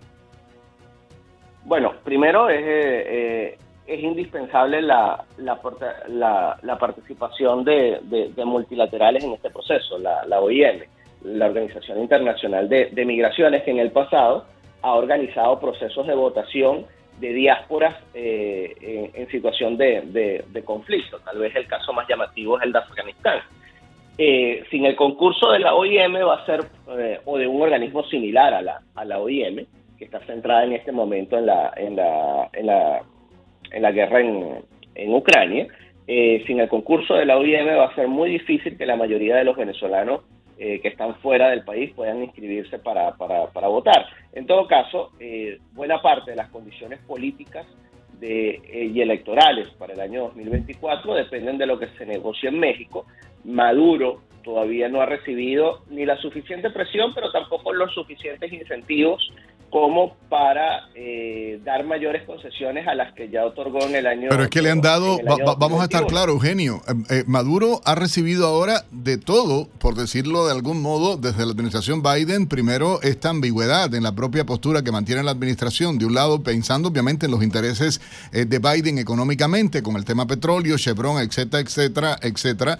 Bueno, 1.64 1.94
primero 2.04 2.48
es, 2.48 2.60
eh, 2.60 3.04
eh, 3.06 3.58
es 3.86 4.02
indispensable 4.02 4.82
la, 4.82 5.24
la, 5.38 6.58
la, 6.62 6.78
participación 6.78 7.64
de, 7.64 8.32
multilaterales 8.44 9.24
en 9.24 9.32
este 9.32 9.50
proceso, 9.50 9.98
la, 9.98 10.40
OIM, 10.40 10.82
la 11.24 11.46
Organización 11.46 12.00
Internacional 12.00 12.68
de, 12.68 13.04
Migraciones, 13.04 13.62
que 13.62 13.70
en 13.70 13.78
el 13.78 13.90
pasado 13.90 14.46
ha 14.82 14.94
organizado 14.94 15.60
procesos 15.60 16.06
de 16.06 16.14
votación 16.14 16.86
de 17.20 17.32
diásporas 17.32 17.94
eh, 18.14 19.10
en, 19.14 19.28
situación 19.28 19.76
de, 19.76 20.62
conflicto. 20.64 21.18
Tal 21.20 21.38
vez 21.38 21.54
el 21.54 21.66
caso 21.66 21.92
más 21.92 22.08
llamativo 22.08 22.58
es 22.58 22.64
el 22.64 22.72
de 22.72 22.78
Afganistán. 22.78 23.38
Eh, 24.24 24.62
sin 24.70 24.86
el 24.86 24.94
concurso 24.94 25.50
de 25.50 25.58
la 25.58 25.74
OIM 25.74 26.14
va 26.14 26.34
a 26.34 26.46
ser, 26.46 26.60
eh, 26.96 27.18
o 27.24 27.38
de 27.38 27.48
un 27.48 27.60
organismo 27.60 28.04
similar 28.04 28.54
a 28.54 28.62
la, 28.62 28.80
a 28.94 29.04
la 29.04 29.18
OIM, 29.18 29.66
que 29.98 30.04
está 30.04 30.20
centrada 30.20 30.62
en 30.62 30.74
este 30.74 30.92
momento 30.92 31.36
en 31.36 31.46
la, 31.46 31.72
en 31.76 31.96
la, 31.96 32.48
en 32.52 32.66
la, 32.66 33.02
en 33.72 33.82
la 33.82 33.90
guerra 33.90 34.20
en, 34.20 34.62
en 34.94 35.12
Ucrania, 35.12 35.66
eh, 36.06 36.44
sin 36.46 36.60
el 36.60 36.68
concurso 36.68 37.14
de 37.14 37.26
la 37.26 37.36
OIM 37.36 37.66
va 37.66 37.86
a 37.86 37.94
ser 37.96 38.06
muy 38.06 38.30
difícil 38.30 38.78
que 38.78 38.86
la 38.86 38.94
mayoría 38.94 39.34
de 39.34 39.42
los 39.42 39.56
venezolanos 39.56 40.20
que 40.56 40.86
están 40.86 41.16
fuera 41.16 41.50
del 41.50 41.64
país 41.64 41.90
puedan 41.92 42.22
inscribirse 42.22 42.78
para, 42.78 43.16
para, 43.16 43.48
para 43.48 43.66
votar. 43.66 44.06
En 44.32 44.46
todo 44.46 44.68
caso, 44.68 45.10
buena 45.72 46.00
parte 46.00 46.30
de 46.30 46.36
las 46.36 46.50
condiciones 46.50 47.00
políticas 47.00 47.66
de, 48.20 48.62
y 48.94 49.00
electorales 49.00 49.70
para 49.70 49.94
el 49.94 50.00
año 50.00 50.26
2024 50.26 51.14
dependen 51.14 51.58
de 51.58 51.66
lo 51.66 51.80
que 51.80 51.88
se 51.98 52.06
negocie 52.06 52.48
en 52.48 52.60
México, 52.60 53.06
Maduro 53.44 54.22
todavía 54.42 54.88
no 54.88 55.00
ha 55.00 55.06
recibido 55.06 55.82
ni 55.88 56.04
la 56.04 56.16
suficiente 56.18 56.70
presión, 56.70 57.14
pero 57.14 57.30
tampoco 57.30 57.72
los 57.72 57.92
suficientes 57.94 58.52
incentivos 58.52 59.32
como 59.72 60.14
para 60.28 60.90
eh, 60.94 61.60
dar 61.64 61.84
mayores 61.86 62.24
concesiones 62.26 62.86
a 62.86 62.94
las 62.94 63.14
que 63.14 63.30
ya 63.30 63.46
otorgó 63.46 63.82
en 63.86 63.94
el 63.94 64.06
año. 64.06 64.28
Pero 64.28 64.42
es 64.42 64.50
que 64.50 64.60
le 64.60 64.70
han 64.70 64.82
dado, 64.82 65.18
vamos 65.58 65.80
a 65.80 65.84
estar 65.84 66.06
claros, 66.06 66.34
Eugenio, 66.34 66.82
eh, 66.86 66.92
eh, 67.08 67.24
Maduro 67.26 67.80
ha 67.86 67.94
recibido 67.94 68.46
ahora 68.46 68.84
de 68.90 69.16
todo, 69.16 69.68
por 69.78 69.94
decirlo 69.94 70.46
de 70.46 70.52
algún 70.52 70.82
modo, 70.82 71.16
desde 71.16 71.46
la 71.46 71.52
administración 71.52 72.02
Biden, 72.02 72.48
primero 72.48 73.00
esta 73.00 73.30
ambigüedad 73.30 73.94
en 73.94 74.02
la 74.02 74.12
propia 74.12 74.44
postura 74.44 74.82
que 74.82 74.92
mantiene 74.92 75.22
la 75.22 75.30
administración, 75.30 75.96
de 75.96 76.04
un 76.04 76.14
lado 76.14 76.42
pensando 76.42 76.90
obviamente 76.90 77.24
en 77.24 77.32
los 77.32 77.42
intereses 77.42 78.02
de 78.30 78.58
Biden 78.58 78.98
económicamente, 78.98 79.82
con 79.82 79.96
el 79.96 80.04
tema 80.04 80.26
petróleo, 80.26 80.76
Chevron, 80.76 81.18
etcétera, 81.18 81.62
etcétera, 81.62 82.18
etcétera, 82.20 82.78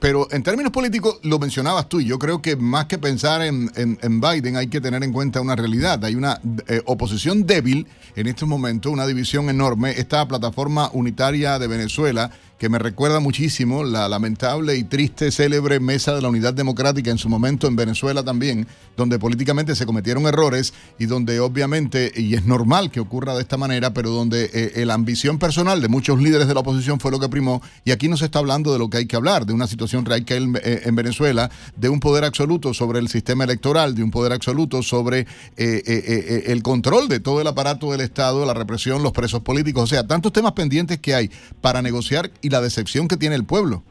pero 0.00 0.28
en 0.30 0.42
términos 0.42 0.72
políticos, 0.72 1.20
lo 1.24 1.38
mencionabas 1.38 1.90
tú, 1.90 2.00
y 2.00 2.06
yo 2.06 2.18
creo 2.18 2.40
que 2.40 2.56
más 2.56 2.86
que 2.86 2.96
pensar 2.96 3.42
en, 3.42 3.70
en 3.76 4.20
Biden 4.20 4.56
hay 4.56 4.68
que 4.68 4.80
tener 4.80 5.02
en 5.04 5.12
cuenta 5.12 5.42
una 5.42 5.56
realidad 5.56 6.05
hay 6.06 6.14
una 6.14 6.40
eh, 6.68 6.82
oposición 6.86 7.46
débil 7.46 7.86
en 8.14 8.26
este 8.26 8.46
momento, 8.46 8.90
una 8.90 9.06
división 9.06 9.50
enorme. 9.50 9.90
Esta 9.90 10.26
plataforma 10.26 10.90
unitaria 10.92 11.58
de 11.58 11.66
Venezuela 11.66 12.30
que 12.58 12.68
me 12.70 12.78
recuerda 12.78 13.20
muchísimo 13.20 13.84
la 13.84 14.08
lamentable 14.08 14.76
y 14.76 14.84
triste 14.84 15.30
célebre 15.30 15.78
Mesa 15.78 16.14
de 16.14 16.22
la 16.22 16.28
Unidad 16.28 16.54
Democrática 16.54 17.10
en 17.10 17.18
su 17.18 17.28
momento 17.28 17.66
en 17.66 17.76
Venezuela 17.76 18.22
también, 18.22 18.66
donde 18.96 19.18
políticamente 19.18 19.76
se 19.76 19.84
cometieron 19.84 20.26
errores 20.26 20.72
y 20.98 21.04
donde 21.06 21.38
obviamente, 21.40 22.10
y 22.16 22.34
es 22.34 22.46
normal 22.46 22.90
que 22.90 23.00
ocurra 23.00 23.34
de 23.34 23.42
esta 23.42 23.58
manera, 23.58 23.92
pero 23.92 24.10
donde 24.10 24.50
eh, 24.52 24.86
la 24.86 24.94
ambición 24.94 25.38
personal 25.38 25.82
de 25.82 25.88
muchos 25.88 26.20
líderes 26.20 26.48
de 26.48 26.54
la 26.54 26.60
oposición 26.60 26.98
fue 26.98 27.10
lo 27.10 27.20
que 27.20 27.28
primó, 27.28 27.60
y 27.84 27.90
aquí 27.90 28.08
no 28.08 28.16
se 28.16 28.24
está 28.24 28.38
hablando 28.38 28.72
de 28.72 28.78
lo 28.78 28.88
que 28.88 28.98
hay 28.98 29.06
que 29.06 29.16
hablar, 29.16 29.44
de 29.44 29.52
una 29.52 29.66
situación 29.66 30.06
real 30.06 30.24
que 30.24 30.34
hay 30.34 30.52
eh, 30.62 30.82
en 30.84 30.96
Venezuela, 30.96 31.50
de 31.76 31.90
un 31.90 32.00
poder 32.00 32.24
absoluto 32.24 32.72
sobre 32.72 33.00
el 33.00 33.08
sistema 33.08 33.44
electoral, 33.44 33.94
de 33.94 34.02
un 34.02 34.10
poder 34.10 34.32
absoluto 34.32 34.82
sobre 34.82 35.26
eh, 35.56 36.44
el 36.46 36.62
control 36.62 37.08
de 37.08 37.20
todo 37.20 37.42
el 37.42 37.46
aparato 37.46 37.92
del 37.92 38.00
Estado, 38.00 38.46
la 38.46 38.54
represión, 38.54 39.02
los 39.02 39.12
presos 39.12 39.42
políticos, 39.42 39.84
o 39.84 39.86
sea, 39.86 40.06
tantos 40.06 40.32
temas 40.32 40.52
pendientes 40.52 40.98
que 40.98 41.14
hay 41.14 41.30
para 41.60 41.82
negociar 41.82 42.30
la 42.50 42.60
decepción 42.60 43.08
que 43.08 43.16
tiene 43.16 43.36
el 43.36 43.44
pueblo. 43.44 43.82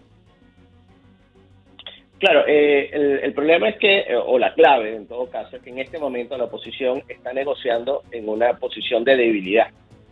Claro, 2.19 2.43
eh, 2.47 3.19
el, 3.23 3.33
problema 3.33 3.69
es 3.69 3.77
que, 3.77 3.99
eh, 3.99 4.15
o 4.15 4.39
la 4.39 4.53
clave 4.53 4.95
en 4.95 5.05
todo 5.05 5.29
caso, 5.29 5.57
es 5.57 5.61
que 5.61 5.69
en 5.69 5.79
este 5.79 5.99
momento 5.99 6.37
la 6.37 6.45
oposición 6.45 7.03
está 7.09 7.33
negociando 7.33 8.03
en 8.11 8.29
una 8.29 8.53
posición 8.53 9.03
de 9.03 9.17
debilidad. 9.17 9.67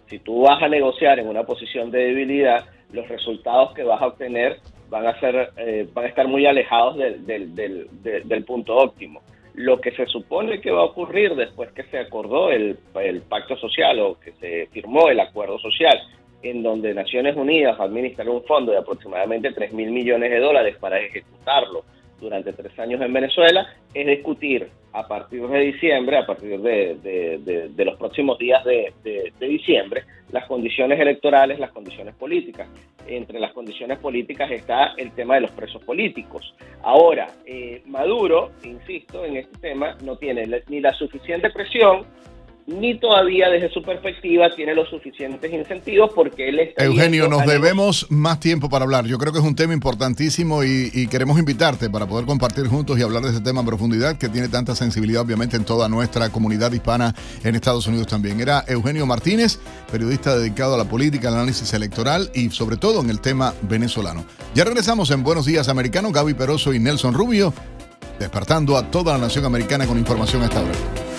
Si 0.07 0.19
tú 0.19 0.41
vas 0.41 0.61
a 0.61 0.67
negociar 0.67 1.19
en 1.19 1.27
una 1.27 1.43
posición 1.43 1.91
de 1.91 1.99
debilidad, 1.99 2.65
los 2.91 3.07
resultados 3.07 3.73
que 3.73 3.83
vas 3.83 4.01
a 4.01 4.07
obtener 4.07 4.59
van 4.89 5.07
a 5.07 5.19
ser, 5.19 5.53
eh, 5.57 5.87
van 5.93 6.05
a 6.05 6.09
estar 6.09 6.27
muy 6.27 6.45
alejados 6.45 6.97
del, 6.97 8.43
punto 8.45 8.75
óptimo. 8.75 9.21
Lo 9.55 9.79
que 9.79 9.91
se 9.91 10.05
supone 10.07 10.59
que 10.59 10.71
va 10.71 10.81
a 10.81 10.85
ocurrir 10.85 11.35
después 11.35 11.71
que 11.71 11.83
se 11.83 11.99
acordó 11.99 12.51
el 12.51 12.77
pacto 13.29 13.55
social 13.55 13.99
o 13.99 14.19
que 14.19 14.33
se 14.33 14.67
firmó 14.71 15.09
el 15.09 15.19
acuerdo 15.19 15.57
social, 15.57 15.99
en 16.43 16.61
donde 16.61 16.93
Naciones 16.93 17.35
Unidas 17.35 17.79
administra 17.79 18.29
un 18.29 18.43
fondo 18.43 18.71
de 18.71 18.77
aproximadamente 18.77 19.51
3 19.51 19.73
mil 19.73 19.91
millones 19.91 20.29
de 20.29 20.39
dólares 20.39 20.75
para 20.79 20.99
ejecutarlo 20.99 21.83
durante 22.19 22.53
tres 22.53 22.77
años 22.79 23.01
en 23.01 23.11
Venezuela, 23.11 23.67
es 23.93 24.07
discutir 24.07 24.69
a 24.93 25.07
partir 25.07 25.45
de 25.47 25.59
diciembre, 25.59 26.17
a 26.17 26.25
partir 26.25 26.59
de, 26.59 27.71
los 27.77 27.97
próximos 27.97 28.37
días 28.37 28.63
de, 28.63 28.93
diciembre, 29.39 30.03
las 30.31 30.45
condiciones 30.45 30.99
electorales, 30.99 31.59
las 31.59 31.71
condiciones 31.71 32.15
políticas. 32.15 32.67
Entre 33.07 33.39
las 33.39 33.51
condiciones 33.51 33.99
políticas 33.99 34.49
está 34.51 34.93
el 34.97 35.11
tema 35.11 35.35
de 35.35 35.41
los 35.41 35.51
presos 35.51 35.83
políticos. 35.83 36.55
Ahora, 36.83 37.27
eh, 37.45 37.81
Maduro, 37.85 38.51
insisto, 38.63 39.25
en 39.25 39.37
este 39.37 39.57
tema 39.57 39.97
no 40.03 40.15
tiene 40.15 40.47
ni 40.69 40.79
la 40.79 40.93
suficiente 40.93 41.49
presión 41.49 42.05
ni 42.65 42.97
todavía 42.97 43.49
desde 43.49 43.69
su 43.69 43.83
perspectiva 43.83 44.49
tiene 44.55 44.73
los 44.73 44.89
suficientes 44.89 45.51
incentivos 45.51 46.11
porque 46.15 46.49
él 46.49 46.59
está... 46.59 46.83
Eugenio, 46.85 47.27
nos 47.27 47.45
debemos 47.45 48.07
más 48.09 48.39
tiempo 48.39 48.69
para 48.69 48.85
hablar. 48.85 49.05
Yo 49.05 49.17
creo 49.17 49.33
que 49.33 49.39
es 49.39 49.45
un 49.45 49.55
tema 49.55 49.73
importantísimo 49.73 50.63
y, 50.63 51.07
queremos 51.13 51.37
invitarte 51.37 51.89
para 51.89 52.07
poder 52.07 52.25
compartir 52.25 52.65
juntos 52.67 52.97
y 52.97 53.03
hablar 53.03 53.21
de 53.23 53.29
ese 53.29 53.41
tema 53.41 53.59
en 53.59 53.67
profundidad 53.67 54.17
que 54.17 54.29
tiene 54.29 54.47
tanta 54.47 54.73
sensibilidad 54.73 55.21
obviamente 55.21 55.57
en 55.57 55.65
toda 55.65 55.87
nuestra 55.89 56.29
comunidad 56.29 56.71
hispana 56.71 57.13
en 57.43 57.55
Estados 57.55 57.85
Unidos 57.87 58.07
también. 58.07 58.39
Era 58.39 58.63
Eugenio 58.67 59.05
Martínez, 59.05 59.59
periodista 59.91 60.35
dedicado 60.35 60.75
a 60.75 60.77
la 60.77 60.85
política, 60.85 61.27
al 61.27 61.35
análisis 61.35 61.71
electoral 61.73 62.31
y 62.33 62.49
sobre 62.49 62.77
todo 62.77 63.01
en 63.01 63.09
el 63.09 63.19
tema 63.19 63.53
venezolano. 63.63 64.25
Ya 64.55 64.63
regresamos 64.63 65.11
en 65.11 65.23
Buenos 65.23 65.45
Días 65.45 65.69
Americano, 65.69 66.11
Gaby 66.11 66.33
Peroso 66.33 66.73
y 66.73 66.79
Nelson 66.79 67.13
Rubio, 67.13 67.53
despertando 68.17 68.77
a 68.77 68.89
toda 68.89 69.13
la 69.13 69.19
nación 69.19 69.45
americana 69.45 69.85
con 69.85 69.97
información 69.97 70.41
a 70.41 70.45
esta 70.45 70.61
hora. 70.61 71.12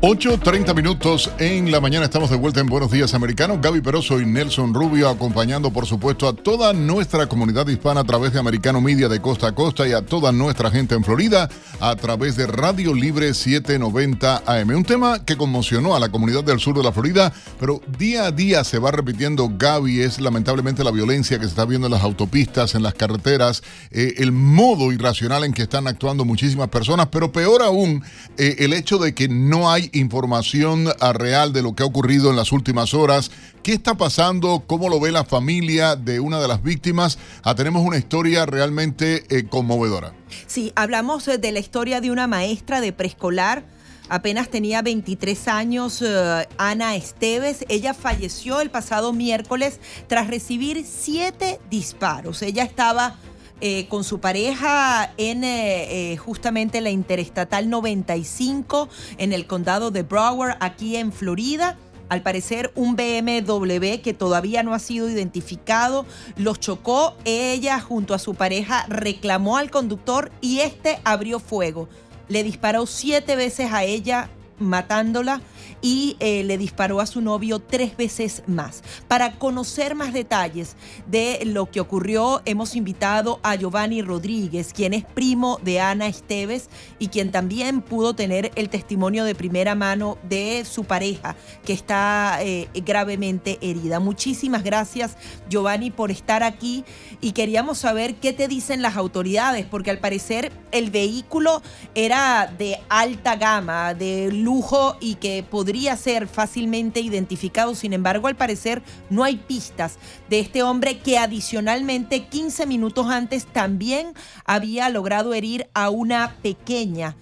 8.30 0.00 0.76
minutos 0.76 1.28
en 1.40 1.72
la 1.72 1.80
mañana 1.80 2.04
estamos 2.04 2.30
de 2.30 2.36
vuelta 2.36 2.60
en 2.60 2.68
Buenos 2.68 2.92
Días 2.92 3.14
Americanos. 3.14 3.58
Gaby 3.60 3.80
Peroso 3.80 4.20
y 4.20 4.26
Nelson 4.26 4.72
Rubio 4.72 5.08
acompañando 5.08 5.72
por 5.72 5.86
supuesto 5.86 6.28
a 6.28 6.34
toda 6.34 6.72
nuestra 6.72 7.26
comunidad 7.26 7.66
hispana 7.66 8.02
a 8.02 8.04
través 8.04 8.32
de 8.32 8.38
Americano 8.38 8.80
Media 8.80 9.08
de 9.08 9.20
costa 9.20 9.48
a 9.48 9.56
costa 9.56 9.88
y 9.88 9.92
a 9.92 10.02
toda 10.02 10.30
nuestra 10.30 10.70
gente 10.70 10.94
en 10.94 11.02
Florida 11.02 11.48
a 11.80 11.96
través 11.96 12.36
de 12.36 12.46
Radio 12.46 12.94
Libre 12.94 13.34
790 13.34 14.44
AM. 14.46 14.70
Un 14.70 14.84
tema 14.84 15.24
que 15.24 15.36
conmocionó 15.36 15.96
a 15.96 15.98
la 15.98 16.10
comunidad 16.10 16.44
del 16.44 16.60
sur 16.60 16.76
de 16.76 16.84
la 16.84 16.92
Florida, 16.92 17.32
pero 17.58 17.82
día 17.98 18.26
a 18.26 18.30
día 18.30 18.62
se 18.62 18.78
va 18.78 18.92
repitiendo 18.92 19.50
Gaby, 19.52 20.02
es 20.02 20.20
lamentablemente 20.20 20.84
la 20.84 20.92
violencia 20.92 21.40
que 21.40 21.44
se 21.46 21.50
está 21.50 21.64
viendo 21.64 21.88
en 21.88 21.92
las 21.94 22.04
autopistas, 22.04 22.76
en 22.76 22.84
las 22.84 22.94
carreteras, 22.94 23.64
eh, 23.90 24.14
el 24.18 24.30
modo 24.30 24.92
irracional 24.92 25.42
en 25.42 25.52
que 25.52 25.62
están 25.62 25.88
actuando 25.88 26.24
muchísimas 26.24 26.68
personas, 26.68 27.08
pero 27.10 27.32
peor 27.32 27.62
aún 27.62 28.04
eh, 28.36 28.54
el 28.60 28.74
hecho 28.74 28.98
de 28.98 29.12
que 29.12 29.28
no 29.28 29.72
hay 29.72 29.87
información 29.92 30.88
real 31.14 31.52
de 31.52 31.62
lo 31.62 31.74
que 31.74 31.82
ha 31.82 31.86
ocurrido 31.86 32.30
en 32.30 32.36
las 32.36 32.52
últimas 32.52 32.94
horas. 32.94 33.30
¿Qué 33.62 33.72
está 33.72 33.96
pasando? 33.96 34.64
¿Cómo 34.66 34.88
lo 34.88 35.00
ve 35.00 35.12
la 35.12 35.24
familia 35.24 35.96
de 35.96 36.20
una 36.20 36.40
de 36.40 36.48
las 36.48 36.62
víctimas? 36.62 37.18
Ah, 37.42 37.54
tenemos 37.54 37.82
una 37.82 37.98
historia 37.98 38.46
realmente 38.46 39.24
eh, 39.28 39.46
conmovedora. 39.48 40.14
Sí, 40.46 40.72
hablamos 40.76 41.28
eh, 41.28 41.38
de 41.38 41.52
la 41.52 41.58
historia 41.58 42.00
de 42.00 42.10
una 42.10 42.26
maestra 42.26 42.80
de 42.80 42.92
preescolar. 42.92 43.64
Apenas 44.08 44.48
tenía 44.48 44.80
23 44.80 45.48
años, 45.48 46.02
eh, 46.02 46.48
Ana 46.56 46.96
Esteves. 46.96 47.64
Ella 47.68 47.92
falleció 47.92 48.60
el 48.60 48.70
pasado 48.70 49.12
miércoles 49.12 49.80
tras 50.06 50.28
recibir 50.28 50.84
siete 50.86 51.60
disparos. 51.68 52.40
Ella 52.42 52.62
estaba 52.62 53.16
eh, 53.60 53.88
con 53.88 54.04
su 54.04 54.20
pareja 54.20 55.12
en 55.16 55.42
eh, 55.42 56.12
eh, 56.12 56.16
justamente 56.16 56.80
la 56.80 56.90
Interestatal 56.90 57.68
95 57.68 58.88
en 59.18 59.32
el 59.32 59.48
condado 59.48 59.90
de 59.90 60.04
Broward, 60.04 60.56
aquí 60.60 60.94
en 60.94 61.12
Florida. 61.12 61.76
Al 62.08 62.22
parecer 62.22 62.70
un 62.76 62.94
BMW 62.94 64.00
que 64.02 64.14
todavía 64.16 64.62
no 64.62 64.74
ha 64.74 64.78
sido 64.78 65.10
identificado 65.10 66.06
los 66.36 66.60
chocó. 66.60 67.16
Ella 67.24 67.80
junto 67.80 68.14
a 68.14 68.20
su 68.20 68.34
pareja 68.34 68.86
reclamó 68.88 69.56
al 69.56 69.72
conductor 69.72 70.30
y 70.40 70.60
este 70.60 71.00
abrió 71.02 71.40
fuego. 71.40 71.88
Le 72.28 72.44
disparó 72.44 72.86
siete 72.86 73.34
veces 73.34 73.72
a 73.72 73.82
ella 73.82 74.30
matándola 74.60 75.40
y 75.80 76.16
eh, 76.20 76.44
le 76.44 76.58
disparó 76.58 77.00
a 77.00 77.06
su 77.06 77.20
novio 77.20 77.58
tres 77.58 77.96
veces 77.96 78.42
más. 78.46 78.82
Para 79.06 79.38
conocer 79.38 79.94
más 79.94 80.12
detalles 80.12 80.76
de 81.06 81.40
lo 81.44 81.70
que 81.70 81.80
ocurrió, 81.80 82.42
hemos 82.44 82.76
invitado 82.76 83.40
a 83.42 83.54
Giovanni 83.54 84.02
Rodríguez, 84.02 84.72
quien 84.72 84.94
es 84.94 85.04
primo 85.04 85.60
de 85.62 85.80
Ana 85.80 86.06
Esteves 86.06 86.68
y 86.98 87.08
quien 87.08 87.30
también 87.30 87.80
pudo 87.80 88.14
tener 88.14 88.50
el 88.54 88.68
testimonio 88.68 89.24
de 89.24 89.34
primera 89.34 89.74
mano 89.74 90.18
de 90.28 90.64
su 90.64 90.84
pareja, 90.84 91.36
que 91.64 91.72
está 91.72 92.38
eh, 92.42 92.68
gravemente 92.74 93.58
herida. 93.60 94.00
Muchísimas 94.00 94.64
gracias, 94.64 95.16
Giovanni, 95.48 95.90
por 95.90 96.10
estar 96.10 96.42
aquí 96.42 96.84
y 97.20 97.32
queríamos 97.32 97.78
saber 97.78 98.16
qué 98.16 98.32
te 98.32 98.48
dicen 98.48 98.82
las 98.82 98.96
autoridades, 98.96 99.66
porque 99.66 99.90
al 99.90 99.98
parecer 99.98 100.52
el 100.72 100.90
vehículo 100.90 101.62
era 101.94 102.52
de 102.58 102.78
alta 102.88 103.36
gama, 103.36 103.94
de 103.94 104.30
lujo 104.32 104.96
y 105.00 105.16
que 105.16 105.44
podría 105.68 105.96
ser 105.96 106.28
fácilmente 106.28 107.00
identificado. 107.00 107.74
Sin 107.74 107.92
embargo, 107.92 108.26
al 108.26 108.36
parecer 108.36 108.80
no 109.10 109.22
hay 109.22 109.36
pistas 109.36 109.98
de 110.30 110.40
este 110.40 110.62
hombre 110.62 110.96
que 111.04 111.18
adicionalmente 111.18 112.24
15 112.24 112.66
minutos 112.66 113.10
antes 113.10 113.44
también 113.44 114.14
había 114.46 114.88
logrado 114.88 115.34
herir 115.34 115.66
a 115.74 115.90
una 115.90 116.36
pequeña. 116.42 117.16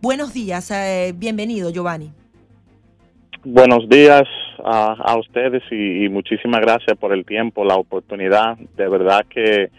Buenos 0.00 0.32
días, 0.32 0.70
eh, 0.70 1.12
bienvenido 1.16 1.70
Giovanni. 1.70 2.12
Buenos 3.42 3.88
días 3.88 4.28
a, 4.64 5.18
ustedes 5.18 5.64
y, 5.72 6.08
muchísimas 6.08 6.60
gracias 6.60 6.96
por 7.00 7.12
el 7.12 7.24
tiempo, 7.24 7.64
la 7.64 7.74
oportunidad. 7.74 8.56
De 8.76 8.88
verdad 8.88 9.26
que 9.28 9.70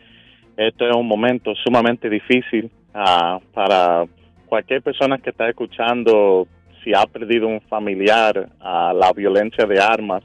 esto 0.58 0.90
es 0.90 0.94
un 0.94 1.08
momento 1.08 1.54
sumamente 1.64 2.10
difícil 2.10 2.70
ah, 2.94 3.40
para 3.54 4.04
cualquier 4.46 4.82
persona 4.82 5.20
que 5.20 5.30
está 5.30 5.48
escuchando 5.48 6.50
si 6.84 6.94
ha 6.94 7.06
perdido 7.06 7.48
un 7.48 7.62
familiar 7.62 8.50
a 8.60 8.94
la 8.94 9.12
violencia 9.14 9.66
de 9.66 9.80
armas, 9.80 10.24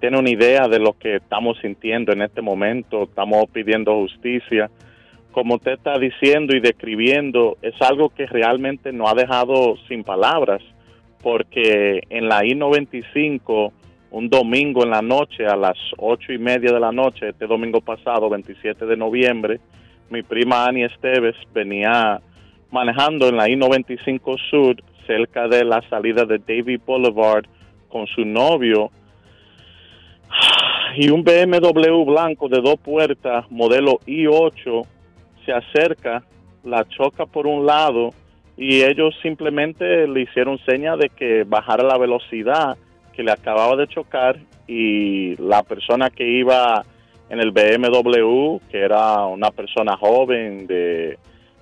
tiene 0.00 0.18
una 0.18 0.30
idea 0.30 0.66
de 0.66 0.78
lo 0.78 0.94
que 0.98 1.16
estamos 1.16 1.58
sintiendo 1.60 2.12
en 2.12 2.22
este 2.22 2.40
momento, 2.40 3.04
estamos 3.04 3.44
pidiendo 3.52 3.94
justicia. 3.96 4.70
Como 5.30 5.56
usted 5.56 5.72
está 5.72 5.98
diciendo 5.98 6.56
y 6.56 6.60
describiendo, 6.60 7.58
es 7.60 7.74
algo 7.80 8.08
que 8.08 8.26
realmente 8.26 8.92
nos 8.92 9.10
ha 9.10 9.14
dejado 9.14 9.76
sin 9.88 10.02
palabras, 10.02 10.62
porque 11.22 12.00
en 12.08 12.28
la 12.28 12.44
I-95, 12.44 13.72
un 14.10 14.28
domingo 14.28 14.82
en 14.82 14.90
la 14.90 15.02
noche, 15.02 15.46
a 15.46 15.54
las 15.54 15.76
ocho 15.98 16.32
y 16.32 16.38
media 16.38 16.72
de 16.72 16.80
la 16.80 16.92
noche, 16.92 17.28
este 17.28 17.46
domingo 17.46 17.80
pasado, 17.80 18.30
27 18.30 18.86
de 18.86 18.96
noviembre, 18.96 19.60
mi 20.08 20.22
prima 20.22 20.64
Annie 20.64 20.86
Esteves 20.86 21.36
venía 21.52 22.20
manejando 22.70 23.28
en 23.28 23.36
la 23.36 23.48
I-95 23.48 24.36
Sur 24.50 24.76
cerca 25.10 25.48
de 25.48 25.64
la 25.64 25.82
salida 25.90 26.24
de 26.24 26.38
David 26.38 26.82
Boulevard 26.86 27.44
con 27.88 28.06
su 28.06 28.24
novio. 28.24 28.90
Y 30.96 31.10
un 31.10 31.24
BMW 31.24 32.04
blanco 32.04 32.48
de 32.48 32.60
dos 32.60 32.76
puertas 32.76 33.50
modelo 33.50 33.98
i8 34.06 34.86
se 35.44 35.52
acerca, 35.52 36.22
la 36.62 36.86
choca 36.88 37.26
por 37.26 37.48
un 37.48 37.66
lado 37.66 38.10
y 38.56 38.82
ellos 38.82 39.14
simplemente 39.22 40.06
le 40.06 40.22
hicieron 40.22 40.58
seña 40.58 40.96
de 40.96 41.08
que 41.08 41.44
bajara 41.44 41.82
la 41.82 41.98
velocidad 41.98 42.76
que 43.12 43.24
le 43.24 43.32
acababa 43.32 43.74
de 43.74 43.88
chocar 43.88 44.38
y 44.68 45.34
la 45.36 45.64
persona 45.64 46.10
que 46.10 46.28
iba 46.28 46.84
en 47.30 47.40
el 47.40 47.50
BMW, 47.50 48.58
que 48.70 48.78
era 48.78 49.24
una 49.26 49.50
persona 49.50 49.96
joven 49.96 50.66
de 50.66 51.18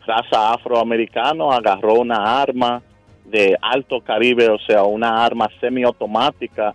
raza 0.07 0.53
afroamericana, 0.55 1.57
agarró 1.57 1.95
una 1.95 2.41
arma 2.43 2.83
de 3.31 3.57
alto 3.61 4.01
caribe, 4.01 4.49
o 4.49 4.59
sea, 4.59 4.85
una 4.85 5.25
arma 5.25 5.49
semiautomática 5.61 6.75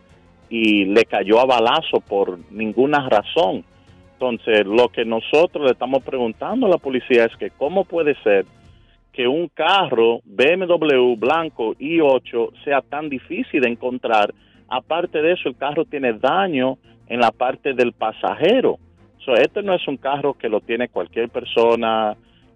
y 0.49 0.85
le 0.85 1.05
cayó 1.05 1.39
a 1.39 1.45
balazo 1.45 1.99
por 1.99 2.39
ninguna 2.51 3.09
razón. 3.09 3.63
Entonces, 4.13 4.65
lo 4.65 4.89
que 4.89 5.03
nosotros 5.03 5.65
le 5.65 5.71
estamos 5.71 6.03
preguntando 6.03 6.67
a 6.67 6.69
la 6.69 6.77
policía 6.77 7.25
es 7.25 7.35
que 7.38 7.49
cómo 7.49 7.85
puede 7.85 8.15
ser 8.23 8.45
que 9.11 9.27
un 9.27 9.47
carro 9.47 10.21
BMW 10.25 11.15
blanco 11.15 11.75
i8 11.75 12.63
sea 12.63 12.81
tan 12.81 13.09
difícil 13.09 13.61
de 13.61 13.69
encontrar. 13.69 14.34
Aparte 14.67 15.21
de 15.21 15.34
eso, 15.34 15.49
el 15.49 15.55
carro 15.55 15.85
tiene 15.85 16.13
daño 16.13 16.77
en 17.07 17.19
la 17.19 17.31
parte 17.31 17.73
del 17.73 17.93
pasajero. 17.93 18.80
So, 19.23 19.35
este 19.35 19.61
no 19.61 19.73
es 19.73 19.88
un 19.88 19.97
carro 19.97 20.34
que 20.34 20.49
lo 20.49 20.61
tiene 20.61 20.89
cualquier 20.89 21.30
persona, 21.30 22.15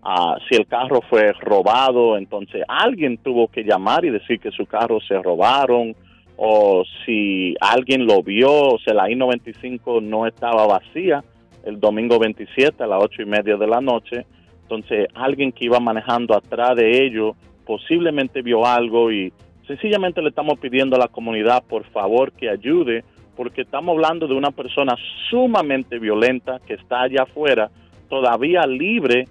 Ah, 0.10 0.38
si 0.48 0.56
el 0.56 0.66
carro 0.68 1.02
fue 1.10 1.34
robado, 1.34 2.18
entonces 2.18 2.64
alguien 2.66 3.18
tuvo 3.18 3.50
que 3.50 3.64
llamar 3.66 4.06
y 4.06 4.10
decir 4.10 4.40
que 4.40 4.52
su 4.52 4.66
carro 4.66 5.02
se 5.02 5.22
robaron, 5.22 5.94
o 6.38 6.86
si 7.06 7.56
alguien 7.60 8.06
lo 8.08 8.24
vio, 8.24 8.50
o 8.50 8.80
sea, 8.80 8.94
la 8.94 9.12
I-95 9.12 10.02
no 10.02 10.26
estaba 10.26 10.66
vacía 10.66 11.22
el 11.66 11.82
domingo 11.82 12.20
27 12.20 12.82
a 12.82 12.88
las 12.88 13.04
ocho 13.04 13.22
y 13.22 13.26
media 13.26 13.58
de 13.58 13.68
la 13.68 13.82
noche, 13.82 14.26
Entonces, 14.62 15.08
alguien 15.14 15.52
que 15.52 15.66
iba 15.66 15.80
manejando 15.82 16.38
atrás 16.38 16.78
de 16.78 17.06
ellos 17.06 17.36
posiblemente 17.66 18.42
vio 18.42 18.66
algo 18.66 19.12
y 19.12 19.34
sencillamente 19.66 20.22
le 20.22 20.30
estamos 20.30 20.58
pidiendo 20.58 20.96
a 20.96 21.00
la 21.00 21.10
comunidad, 21.10 21.64
por 21.68 21.84
favor, 21.84 22.32
que 22.32 22.50
ayude, 22.50 23.04
porque 23.36 23.64
estamos 23.64 23.94
hablando 23.94 24.26
de 24.26 24.36
una 24.36 24.52
persona 24.52 24.96
sumamente 25.30 26.00
violenta 26.00 26.62
que 26.66 26.76
está 26.76 27.02
allá 27.02 27.24
afuera, 27.24 27.70
todavía 28.08 28.66
libre, 28.66 29.26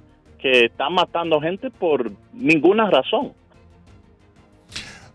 está 0.51 0.89
matando 0.91 1.41
gente 1.41 1.71
por 1.71 2.11
ninguna 2.33 2.91
razón. 2.91 3.33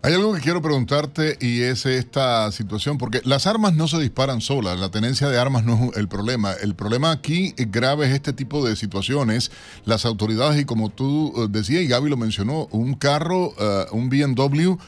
Hay 0.04 0.14
algo 0.14 0.34
que 0.34 0.40
quiero 0.40 0.60
preguntarte 0.60 1.38
y 1.40 1.60
es 1.60 1.86
esta 1.86 2.50
situación, 2.50 2.98
porque 2.98 3.20
las 3.24 3.46
armas 3.46 3.74
no 3.74 3.86
se 3.86 4.00
disparan 4.00 4.40
solas, 4.40 4.76
la 4.80 4.90
tenencia 4.90 5.28
de 5.28 5.38
armas 5.38 5.62
no 5.62 5.74
es 5.74 5.96
el 5.96 6.08
problema. 6.08 6.54
El 6.60 6.74
problema 6.74 7.12
aquí 7.12 7.54
grave 7.56 8.06
es 8.06 8.12
este 8.12 8.32
tipo 8.32 8.66
de 8.66 8.74
situaciones. 8.74 9.52
Las 9.84 10.04
autoridades, 10.04 10.60
y 10.60 10.64
como 10.64 10.88
tú 10.88 11.32
eh, 11.36 11.46
decías 11.48 11.82
y 11.82 11.86
Gaby 11.86 12.10
lo 12.10 12.16
mencionó, 12.16 12.66
un 12.72 12.94
carro, 12.94 13.50
uh, 13.50 13.96
un 13.96 14.10
BMW 14.10 14.70
uh, 14.70 14.78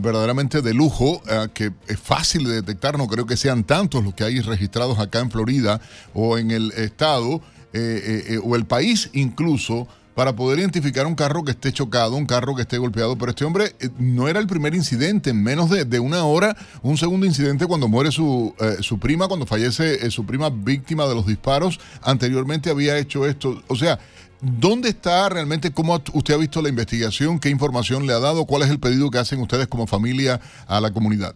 verdaderamente 0.00 0.62
de 0.62 0.72
lujo, 0.72 1.20
que 1.52 1.72
es 1.86 2.00
fácil 2.00 2.44
de 2.44 2.54
detectar, 2.54 2.96
no 2.96 3.08
creo 3.08 3.26
que 3.26 3.36
sean 3.36 3.64
tantos 3.64 4.02
los 4.02 4.14
que 4.14 4.24
hay 4.24 4.40
registrados 4.40 4.98
acá 4.98 5.20
en 5.20 5.30
Florida 5.30 5.82
o 6.14 6.38
en 6.38 6.50
el 6.50 6.72
estado 6.72 7.42
eh, 7.72 8.24
eh, 8.28 8.40
o 8.42 8.56
el 8.56 8.64
país 8.64 9.10
incluso 9.12 9.88
para 10.14 10.36
poder 10.36 10.58
identificar 10.58 11.06
un 11.06 11.14
carro 11.14 11.42
que 11.42 11.52
esté 11.52 11.72
chocado, 11.72 12.16
un 12.16 12.26
carro 12.26 12.54
que 12.54 12.62
esté 12.62 12.78
golpeado. 12.78 13.16
Pero 13.16 13.30
este 13.30 13.44
hombre 13.44 13.74
eh, 13.80 13.88
no 13.98 14.28
era 14.28 14.40
el 14.40 14.46
primer 14.46 14.74
incidente. 14.74 15.30
En 15.30 15.42
menos 15.42 15.70
de, 15.70 15.84
de 15.84 16.00
una 16.00 16.24
hora, 16.24 16.56
un 16.82 16.98
segundo 16.98 17.26
incidente 17.26 17.66
cuando 17.66 17.88
muere 17.88 18.12
su, 18.12 18.54
eh, 18.58 18.76
su 18.80 18.98
prima, 18.98 19.28
cuando 19.28 19.46
fallece 19.46 20.06
eh, 20.06 20.10
su 20.10 20.24
prima 20.26 20.50
víctima 20.50 21.06
de 21.06 21.14
los 21.14 21.26
disparos. 21.26 21.80
Anteriormente 22.02 22.70
había 22.70 22.98
hecho 22.98 23.26
esto. 23.26 23.62
O 23.68 23.76
sea, 23.76 23.98
¿dónde 24.40 24.90
está 24.90 25.28
realmente? 25.28 25.72
¿Cómo 25.72 25.98
usted 26.12 26.34
ha 26.34 26.38
visto 26.38 26.60
la 26.60 26.68
investigación? 26.68 27.38
¿Qué 27.38 27.48
información 27.48 28.06
le 28.06 28.12
ha 28.12 28.18
dado? 28.18 28.44
¿Cuál 28.44 28.62
es 28.62 28.70
el 28.70 28.80
pedido 28.80 29.10
que 29.10 29.18
hacen 29.18 29.40
ustedes 29.40 29.66
como 29.66 29.86
familia 29.86 30.40
a 30.66 30.80
la 30.80 30.92
comunidad? 30.92 31.34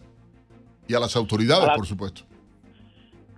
Y 0.87 0.93
a 0.93 0.99
las 0.99 1.15
autoridades, 1.15 1.69
por 1.75 1.85
supuesto 1.85 2.26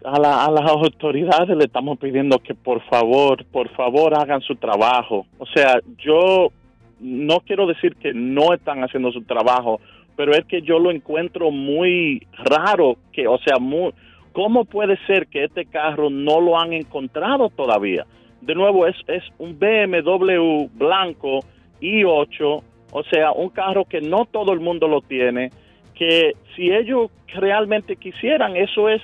a, 0.03 0.19
la, 0.19 0.45
a, 0.45 0.51
las 0.51 0.69
autoridades 0.69 1.55
le 1.55 1.65
estamos 1.65 1.97
pidiendo 1.97 2.39
que 2.39 2.55
por 2.55 2.81
favor, 2.84 3.45
por 3.45 3.69
favor 3.69 4.17
hagan 4.17 4.41
su 4.41 4.55
trabajo. 4.55 5.26
O 5.38 5.45
sea, 5.45 5.80
yo 5.97 6.51
no 6.99 7.39
quiero 7.41 7.65
decir 7.67 7.95
que 7.95 8.13
no 8.13 8.53
están 8.53 8.84
haciendo 8.84 9.11
su 9.11 9.23
trabajo, 9.23 9.80
pero 10.15 10.34
es 10.34 10.45
que 10.45 10.61
yo 10.61 10.80
lo 10.80 10.91
encuentro 10.91 11.51
muy 11.51 12.27
raro, 12.34 12.97
que, 13.13 13.27
o 13.27 13.38
sea, 13.39 13.57
muy, 13.59 13.93
¿cómo 14.34 14.65
puede 14.65 14.97
ser 15.05 15.27
que 15.27 15.45
este 15.45 15.65
carro 15.65 16.09
no 16.09 16.41
lo 16.41 16.59
han 16.59 16.73
encontrado 16.73 17.49
todavía? 17.49 18.05
De 18.41 18.55
nuevo, 18.55 18.88
es, 18.88 18.95
es 19.07 19.23
un 19.38 19.57
BMW 19.57 20.67
blanco 20.73 21.39
i8, 21.81 22.63
o 22.91 23.03
sea, 23.03 23.31
un 23.31 23.49
carro 23.49 23.85
que 23.85 24.01
no 24.01 24.26
todo 24.26 24.53
el 24.53 24.59
mundo 24.59 24.88
lo 24.88 25.01
tiene, 25.01 25.51
que 25.93 26.34
si 26.55 26.71
ellos 26.71 27.11
realmente 27.27 27.95
quisieran, 27.95 28.55
eso 28.55 28.89
es 28.89 29.01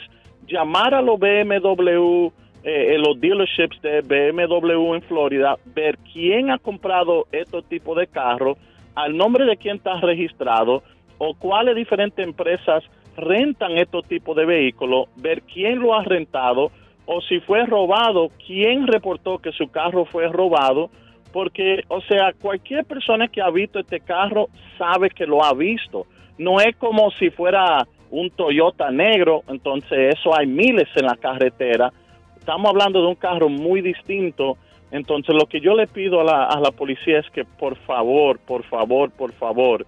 llamar 0.47 0.93
a 0.93 1.01
los 1.01 1.19
BMW, 1.19 2.31
eh, 2.63 2.97
los 2.97 3.19
dealerships 3.19 3.81
de 3.81 4.01
BMW 4.01 4.95
en 4.95 5.01
Florida, 5.03 5.57
ver 5.65 5.97
quién 6.11 6.51
ha 6.51 6.57
comprado 6.57 7.27
estos 7.31 7.65
tipos 7.65 7.97
de 7.97 8.07
carros, 8.07 8.57
al 8.95 9.15
nombre 9.15 9.45
de 9.45 9.57
quién 9.57 9.77
está 9.77 9.99
registrado 9.99 10.83
o 11.17 11.33
cuáles 11.35 11.75
diferentes 11.75 12.25
empresas 12.25 12.83
rentan 13.17 13.77
estos 13.77 14.05
tipos 14.07 14.35
de 14.35 14.45
vehículos, 14.45 15.07
ver 15.15 15.41
quién 15.43 15.79
lo 15.79 15.93
ha 15.93 16.03
rentado 16.03 16.71
o 17.05 17.21
si 17.21 17.39
fue 17.39 17.65
robado, 17.65 18.29
quién 18.45 18.87
reportó 18.87 19.37
que 19.37 19.51
su 19.51 19.69
carro 19.69 20.05
fue 20.05 20.27
robado, 20.27 20.89
porque, 21.31 21.83
o 21.87 22.01
sea, 22.01 22.33
cualquier 22.33 22.85
persona 22.85 23.27
que 23.27 23.41
ha 23.41 23.49
visto 23.49 23.79
este 23.79 23.99
carro 23.99 24.47
sabe 24.77 25.09
que 25.09 25.25
lo 25.25 25.43
ha 25.43 25.53
visto. 25.53 26.07
No 26.37 26.59
es 26.59 26.75
como 26.77 27.11
si 27.11 27.29
fuera 27.29 27.85
un 28.15 28.29
Toyota 28.29 28.91
negro, 28.91 29.43
entonces 29.47 30.15
eso 30.15 30.37
hay 30.37 30.47
miles 30.47 30.87
en 30.95 31.05
la 31.05 31.15
carretera. 31.15 31.91
Estamos 32.37 32.69
hablando 32.69 33.01
de 33.01 33.07
un 33.07 33.15
carro 33.15 33.49
muy 33.49 33.81
distinto. 33.81 34.57
Entonces 34.91 35.35
lo 35.35 35.47
que 35.47 35.59
yo 35.59 35.75
le 35.75 35.87
pido 35.87 36.21
a 36.21 36.23
la, 36.23 36.45
a 36.45 36.59
la 36.59 36.71
policía 36.71 37.19
es 37.19 37.29
que 37.31 37.43
por 37.43 37.75
favor, 37.75 38.39
por 38.39 38.63
favor, 38.63 39.11
por 39.11 39.33
favor, 39.33 39.85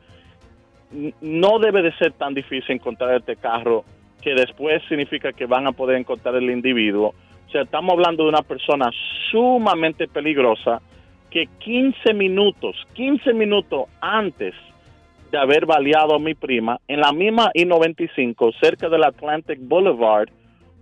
no 1.22 1.60
debe 1.60 1.82
de 1.82 1.94
ser 1.94 2.14
tan 2.14 2.34
difícil 2.34 2.76
encontrar 2.76 3.16
este 3.16 3.36
carro 3.36 3.86
que 4.22 4.34
después 4.34 4.82
significa 4.90 5.32
que 5.32 5.46
van 5.46 5.68
a 5.68 5.72
poder 5.72 5.98
encontrar 5.98 6.36
el 6.36 6.50
individuo. 6.50 7.14
O 7.48 7.50
sea, 7.50 7.62
estamos 7.62 7.94
hablando 7.94 8.24
de 8.24 8.30
una 8.30 8.42
persona 8.42 8.90
sumamente 9.32 10.08
peligrosa 10.08 10.82
que 11.30 11.48
15 11.60 12.14
minutos, 12.14 12.76
15 12.94 13.34
minutos 13.34 13.86
antes 14.02 14.54
de 15.32 15.38
haber 15.38 15.66
baleado 15.66 16.16
a 16.16 16.20
mi 16.20 16.34
prima, 16.34 16.80
en 16.88 17.02
la 17.02 17.12
misma 17.12 17.52
I-95, 17.54 18.54
cerca 18.60 18.90
del 18.90 19.04
Atlantic 19.04 19.60
Boulevard, 19.62 20.30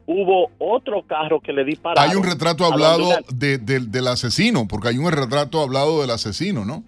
hubo 0.06 0.52
otro 0.60 1.02
carro 1.04 1.40
que 1.40 1.52
le 1.52 1.64
dispararon. 1.64 2.10
Hay 2.10 2.16
un 2.16 2.24
retrato 2.24 2.66
hablado 2.66 3.10
de, 3.34 3.58
de, 3.58 3.80
del 3.80 4.08
asesino, 4.08 4.68
porque 4.68 4.90
hay 4.90 4.98
un 4.98 5.12
retrato 5.12 5.62
hablado 5.62 6.02
del 6.02 6.12
asesino, 6.12 6.64
¿no? 6.66 6.84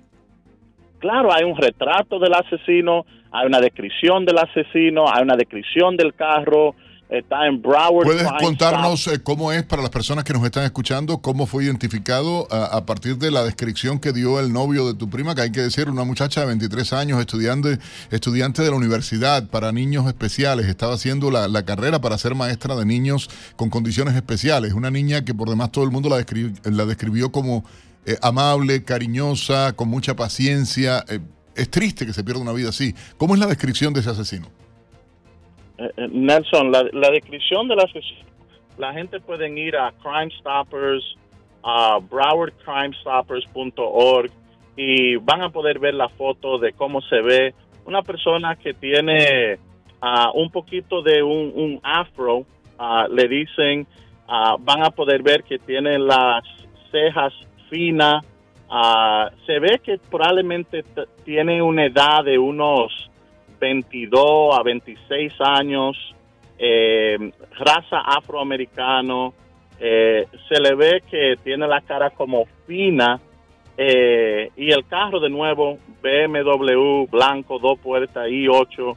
Claro, 0.99 1.33
hay 1.33 1.43
un 1.43 1.55
retrato 1.55 2.19
del 2.19 2.33
asesino, 2.33 3.05
hay 3.31 3.47
una 3.47 3.59
descripción 3.59 4.25
del 4.25 4.37
asesino, 4.37 5.05
hay 5.11 5.23
una 5.23 5.35
descripción 5.35 5.95
del 5.95 6.13
carro, 6.13 6.75
está 7.09 7.47
en 7.47 7.61
Broward. 7.61 8.05
¿Puedes 8.05 8.27
contarnos 8.39 9.07
eh, 9.07 9.21
cómo 9.21 9.51
es 9.51 9.63
para 9.63 9.81
las 9.81 9.91
personas 9.91 10.23
que 10.23 10.33
nos 10.33 10.43
están 10.43 10.63
escuchando, 10.63 11.19
cómo 11.19 11.45
fue 11.45 11.65
identificado 11.65 12.47
a, 12.51 12.65
a, 12.65 12.85
partir 12.85 13.17
de 13.17 13.31
la 13.31 13.43
descripción 13.43 13.99
que 13.99 14.13
dio 14.13 14.39
el 14.39 14.51
novio 14.51 14.87
de 14.87 14.93
tu 14.93 15.09
prima, 15.09 15.35
que 15.35 15.41
hay 15.41 15.51
que 15.51 15.61
decir, 15.61 15.89
una 15.89 16.03
muchacha 16.03 16.41
de 16.41 16.47
23 16.47 16.93
años, 16.93 17.19
estudiante, 17.19 17.79
estudiante 18.11 18.61
de 18.61 18.69
la 18.69 18.75
universidad 18.75 19.47
para 19.49 19.71
niños 19.71 20.07
especiales, 20.07 20.67
estaba 20.67 20.95
haciendo 20.95 21.31
la, 21.31 21.47
la 21.47 21.63
carrera 21.63 22.01
para 22.01 22.17
ser 22.17 22.35
maestra 22.35 22.75
de 22.75 22.85
niños 22.85 23.29
con 23.55 23.69
condiciones 23.69 24.15
especiales, 24.15 24.73
una 24.73 24.91
niña 24.91 25.23
que 25.23 25.33
por 25.33 25.49
demás 25.49 25.71
todo 25.71 25.83
el 25.83 25.91
mundo 25.91 26.09
la, 26.09 26.17
descri 26.17 26.53
la 26.63 26.85
describió 26.85 27.31
como 27.31 27.63
eh, 28.05 28.17
amable, 28.21 28.83
cariñosa, 28.83 29.73
con 29.73 29.89
mucha 29.89 30.15
paciencia. 30.15 31.03
Eh, 31.09 31.19
es 31.55 31.69
triste 31.69 32.05
que 32.05 32.13
se 32.13 32.23
pierda 32.23 32.41
una 32.41 32.53
vida 32.53 32.69
así. 32.69 32.95
¿Cómo 33.17 33.33
es 33.33 33.39
la 33.39 33.47
descripción 33.47 33.93
de 33.93 33.99
ese 33.99 34.11
asesino? 34.11 34.56
Eh, 35.77 36.07
Nelson, 36.09 36.71
la, 36.71 37.11
descripción 37.11 37.67
de 37.67 37.75
la 37.75 37.85
la 38.77 38.93
gente 38.93 39.19
puede 39.19 39.49
ir 39.59 39.75
a 39.75 39.91
Crime 40.01 40.31
Stoppers, 40.39 41.03
a 41.63 41.99
browardcrimestoppers.org 41.99 44.31
y 44.75 45.15
van 45.17 45.41
a 45.41 45.49
poder 45.49 45.79
ver 45.79 45.95
la 45.95 46.07
foto 46.09 46.59
de 46.59 46.73
cómo 46.73 47.01
se 47.01 47.21
ve 47.21 47.55
una 47.85 48.03
persona 48.03 48.55
que 48.55 48.73
tiene 48.73 49.57
uh, 50.01 50.29
un 50.39 50.49
poquito 50.51 51.01
de 51.01 51.23
un, 51.23 51.51
un 51.55 51.79
afro, 51.83 52.39
uh, 52.39 52.45
le 53.09 53.27
dicen, 53.27 53.87
uh, 54.27 54.57
van 54.59 54.83
a 54.83 54.91
poder 54.91 55.23
ver 55.23 55.43
que 55.43 55.57
tiene 55.57 55.97
las 55.97 56.43
cejas 56.91 57.33
finas, 57.69 58.23
se 59.45 59.59
ve 59.59 59.79
que 59.83 59.99
probablemente 60.09 60.83
tiene 61.23 61.61
una 61.61 61.85
edad 61.85 62.25
de 62.25 62.37
unos 62.37 63.09
22 63.59 64.57
a 64.57 64.63
26 64.63 65.33
años, 65.39 65.97
eh, 66.57 67.31
raza 67.57 67.99
afroamericano, 67.99 69.33
eh, 69.79 70.27
se 70.47 70.59
le 70.59 70.75
ve 70.75 71.03
que 71.09 71.35
tiene 71.43 71.67
la 71.67 71.81
cara 71.81 72.09
como 72.09 72.45
fina 72.65 73.19
eh, 73.77 74.49
y 74.55 74.71
el 74.71 74.87
carro 74.87 75.19
de 75.19 75.29
nuevo, 75.29 75.77
BMW, 76.01 77.05
blanco, 77.11 77.59
dos 77.59 77.77
puertas, 77.79 78.27
i8, 78.27 78.95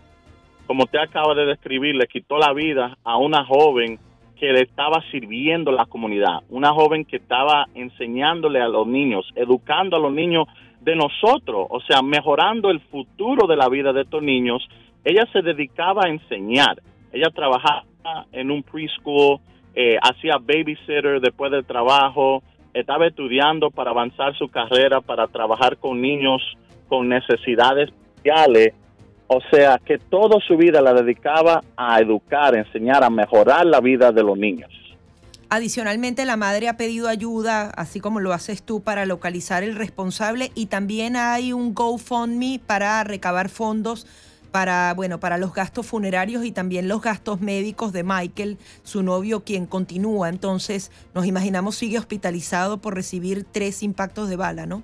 como 0.67 0.87
te 0.87 0.99
acaba 0.99 1.35
de 1.35 1.45
describir, 1.45 1.97
le 1.97 2.07
quitó 2.07 2.39
la 2.39 2.55
vida 2.55 2.97
a 3.05 3.19
una 3.19 3.45
joven 3.45 3.99
que 4.39 4.53
le 4.53 4.63
estaba 4.63 5.03
sirviendo 5.11 5.71
a 5.71 5.75
la 5.75 5.85
comunidad, 5.85 6.39
una 6.49 6.73
joven 6.73 7.05
que 7.05 7.17
estaba 7.17 7.67
enseñándole 7.75 8.63
a 8.63 8.69
los 8.69 8.87
niños, 8.87 9.31
educando 9.35 9.97
a 9.97 10.01
los 10.01 10.13
niños 10.13 10.47
de 10.81 10.97
nosotros, 10.97 11.67
o 11.69 11.81
sea, 11.81 12.03
mejorando 12.03 12.71
el 12.71 12.81
futuro 12.81 13.47
de 13.47 13.57
la 13.57 13.69
vida 13.69 13.93
de 13.93 14.03
estos 14.03 14.23
niños, 14.23 14.67
ella 15.05 15.25
se 15.33 15.43
dedicaba 15.43 16.03
a 16.07 16.09
enseñar. 16.09 16.81
Ella 17.13 17.29
trabajaba 17.35 17.85
en 18.33 18.51
un 18.51 18.63
preschool, 18.63 19.39
eh, 19.75 19.99
hacía 20.03 20.37
babysitter 20.39 21.21
después 21.21 21.51
del 21.51 21.65
trabajo, 21.65 22.43
estaba 22.73 23.07
estudiando 23.07 23.71
para 23.71 23.91
avanzar 23.91 24.37
su 24.37 24.49
carrera, 24.49 25.01
para 25.01 25.27
trabajar 25.27 25.77
con 25.77 26.01
niños 26.01 26.43
con 26.89 27.09
necesidades 27.09 27.89
especiales. 27.89 28.75
O 29.29 29.41
sea, 29.53 29.79
que 29.79 29.99
toda 29.99 30.41
su 30.41 30.57
vida 30.57 30.81
la 30.81 30.93
dedicaba 30.93 31.61
a 31.77 32.01
educar, 32.01 32.55
a 32.55 32.59
enseñar, 32.59 33.05
a 33.05 33.11
mejorar 33.11 33.65
la 33.65 33.81
vida 33.81 34.11
de 34.11 34.25
los 34.25 34.37
niños. 34.37 34.71
Adicionalmente, 35.53 36.25
la 36.25 36.37
madre 36.37 36.69
ha 36.69 36.77
pedido 36.77 37.09
ayuda, 37.09 37.71
así 37.71 37.99
como 37.99 38.21
lo 38.21 38.33
haces 38.33 38.63
tú, 38.63 38.83
para 38.83 39.05
localizar 39.05 39.65
el 39.65 39.75
responsable 39.75 40.53
y 40.55 40.67
también 40.67 41.17
hay 41.17 41.53
un 41.53 41.75
GoFundMe 41.75 42.61
para 42.65 43.03
recabar 43.03 43.49
fondos 43.49 44.07
para, 44.53 44.95
bueno, 44.95 45.21
para 45.21 45.39
los 45.39 45.53
gastos 45.55 45.87
funerarios 45.87 46.45
y 46.45 46.53
también 46.53 46.89
los 46.89 47.03
gastos 47.03 47.41
médicos 47.41 47.93
de 47.93 48.05
Michael, 48.05 48.59
su 48.83 49.03
novio, 49.03 49.45
quien 49.45 49.67
continúa. 49.67 50.29
Entonces, 50.29 50.91
nos 51.15 51.27
imaginamos 51.27 51.77
sigue 51.77 51.99
hospitalizado 51.99 52.79
por 52.79 52.95
recibir 52.95 53.45
tres 53.45 53.83
impactos 53.83 54.29
de 54.29 54.37
bala, 54.37 54.67
¿no? 54.67 54.83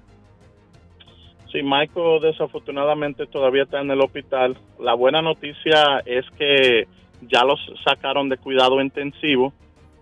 Sí, 1.53 1.63
Michael 1.63 2.21
desafortunadamente 2.23 3.27
todavía 3.27 3.63
está 3.63 3.81
en 3.81 3.91
el 3.91 4.01
hospital. 4.01 4.59
La 4.81 4.95
buena 4.95 5.23
noticia 5.23 6.01
es 6.05 6.25
que 6.37 6.87
ya 7.23 7.45
los 7.45 7.59
sacaron 7.85 8.29
de 8.29 8.37
cuidado 8.37 8.81
intensivo, 8.81 9.53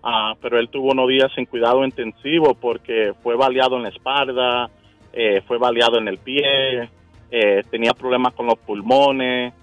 ah, 0.05 0.33
pero 0.41 0.57
él 0.59 0.69
tuvo 0.69 0.91
unos 0.91 1.09
días 1.09 1.31
en 1.35 1.45
cuidado 1.45 1.83
intensivo 1.83 2.53
porque 2.53 3.13
fue 3.21 3.35
baleado 3.35 3.75
en 3.75 3.83
la 3.83 3.89
espalda, 3.89 4.69
eh, 5.11 5.41
fue 5.45 5.57
baleado 5.57 5.97
en 5.97 6.07
el 6.07 6.17
pie, 6.19 6.89
eh, 7.31 7.63
tenía 7.69 7.91
problemas 7.91 8.33
con 8.33 8.45
los 8.45 8.57
pulmones, 8.59 9.53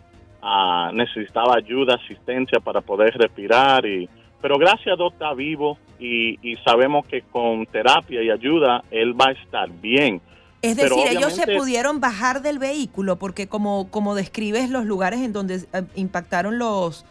ah, 0.43 0.90
necesitaba 0.93 1.56
ayuda, 1.56 1.94
asistencia 1.94 2.60
para 2.60 2.82
poder 2.82 3.14
respirar. 3.16 3.86
Y, 3.86 4.09
pero 4.40 4.59
gracias 4.59 4.94
a 4.94 4.97
Dios 4.97 5.12
está 5.14 5.32
vivo 5.32 5.78
y, 5.98 6.39
y 6.43 6.56
sabemos 6.56 7.06
que 7.06 7.23
con 7.23 7.64
terapia 7.64 8.23
y 8.23 8.31
ayuda 8.31 8.85
él 8.90 9.19
va 9.19 9.28
a 9.28 9.32
estar 9.32 9.70
bien. 9.70 10.20
Es 10.62 10.77
decir, 10.77 11.09
ellos 11.10 11.35
se 11.35 11.56
pudieron 11.56 12.01
bajar 12.01 12.40
del 12.40 12.60
vehículo 12.60 13.19
porque 13.19 13.48
como, 13.48 13.90
como 13.90 14.14
describes 14.14 14.70
los 14.70 14.86
lugares 14.86 15.20
en 15.20 15.32
donde 15.32 15.56
eh, 15.56 15.82
impactaron 15.97 16.59
los, 16.59 17.05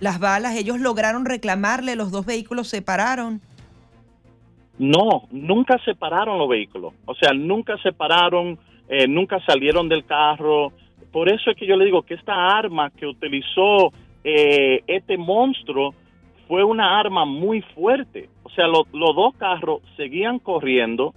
las 0.00 0.20
balas, 0.20 0.56
ellos 0.56 0.80
lograron 0.80 1.24
reclamarle, 1.24 1.96
los 1.96 2.10
dos 2.10 2.26
vehículos 2.26 2.68
se 2.68 2.82
pararon. 2.82 3.40
No, 4.78 5.26
nunca 5.30 5.78
separaron 5.84 6.38
los 6.38 6.48
vehículos. 6.48 6.92
O 7.06 7.14
sea, 7.14 7.32
nunca 7.32 7.78
separaron, 7.78 8.58
eh, 8.88 9.08
nunca 9.08 9.40
salieron 9.46 9.88
del 9.88 10.04
carro. 10.04 10.72
Por 11.12 11.30
eso 11.30 11.50
es 11.50 11.56
que 11.56 11.66
yo 11.66 11.76
le 11.76 11.86
digo 11.86 12.02
que 12.02 12.14
esta 12.14 12.34
arma 12.34 12.90
que 12.90 13.06
utilizó 13.06 13.92
eh, 14.22 14.82
este 14.86 15.16
monstruo 15.16 15.94
fue 16.46 16.62
una 16.62 17.00
arma 17.00 17.24
muy 17.24 17.62
fuerte. 17.62 18.28
O 18.42 18.50
sea, 18.50 18.66
los 18.66 18.86
dos 18.92 19.34
carros 19.36 19.80
seguían 19.96 20.38
corriendo 20.38 21.14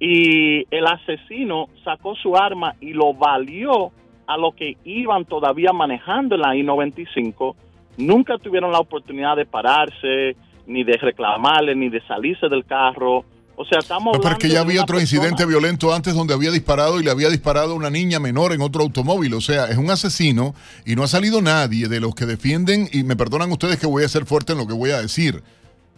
y 0.00 0.64
el 0.74 0.86
asesino 0.86 1.68
sacó 1.84 2.14
su 2.16 2.36
arma 2.36 2.74
y 2.80 2.92
lo 2.92 3.14
valió 3.14 3.90
a 4.26 4.36
los 4.36 4.54
que 4.54 4.76
iban 4.84 5.24
todavía 5.24 5.72
manejando 5.72 6.34
en 6.34 6.40
la 6.42 6.56
I-95. 6.56 7.54
Nunca 7.98 8.38
tuvieron 8.38 8.72
la 8.72 8.78
oportunidad 8.78 9.36
de 9.36 9.44
pararse, 9.44 10.36
ni 10.66 10.84
de 10.84 10.96
reclamarle, 10.96 11.74
ni 11.74 11.90
de 11.90 12.00
salirse 12.06 12.48
del 12.48 12.64
carro. 12.64 13.24
O 13.56 13.64
sea, 13.64 13.80
estamos 13.80 14.16
no, 14.16 14.20
pero 14.20 14.34
es 14.34 14.38
que 14.38 14.48
ya 14.48 14.60
había 14.60 14.82
otro 14.82 15.00
incidente 15.00 15.44
violento 15.44 15.92
antes 15.92 16.14
donde 16.14 16.32
había 16.32 16.52
disparado 16.52 17.00
y 17.00 17.02
le 17.02 17.10
había 17.10 17.28
disparado 17.28 17.72
a 17.72 17.74
una 17.74 17.90
niña 17.90 18.20
menor 18.20 18.52
en 18.52 18.60
otro 18.60 18.82
automóvil. 18.82 19.34
O 19.34 19.40
sea, 19.40 19.64
es 19.66 19.76
un 19.76 19.90
asesino 19.90 20.54
y 20.86 20.94
no 20.94 21.02
ha 21.02 21.08
salido 21.08 21.42
nadie 21.42 21.88
de 21.88 21.98
los 21.98 22.14
que 22.14 22.24
defienden, 22.24 22.88
y 22.92 23.02
me 23.02 23.16
perdonan 23.16 23.50
ustedes 23.50 23.80
que 23.80 23.88
voy 23.88 24.04
a 24.04 24.08
ser 24.08 24.26
fuerte 24.26 24.52
en 24.52 24.58
lo 24.58 24.68
que 24.68 24.74
voy 24.74 24.90
a 24.90 25.02
decir, 25.02 25.42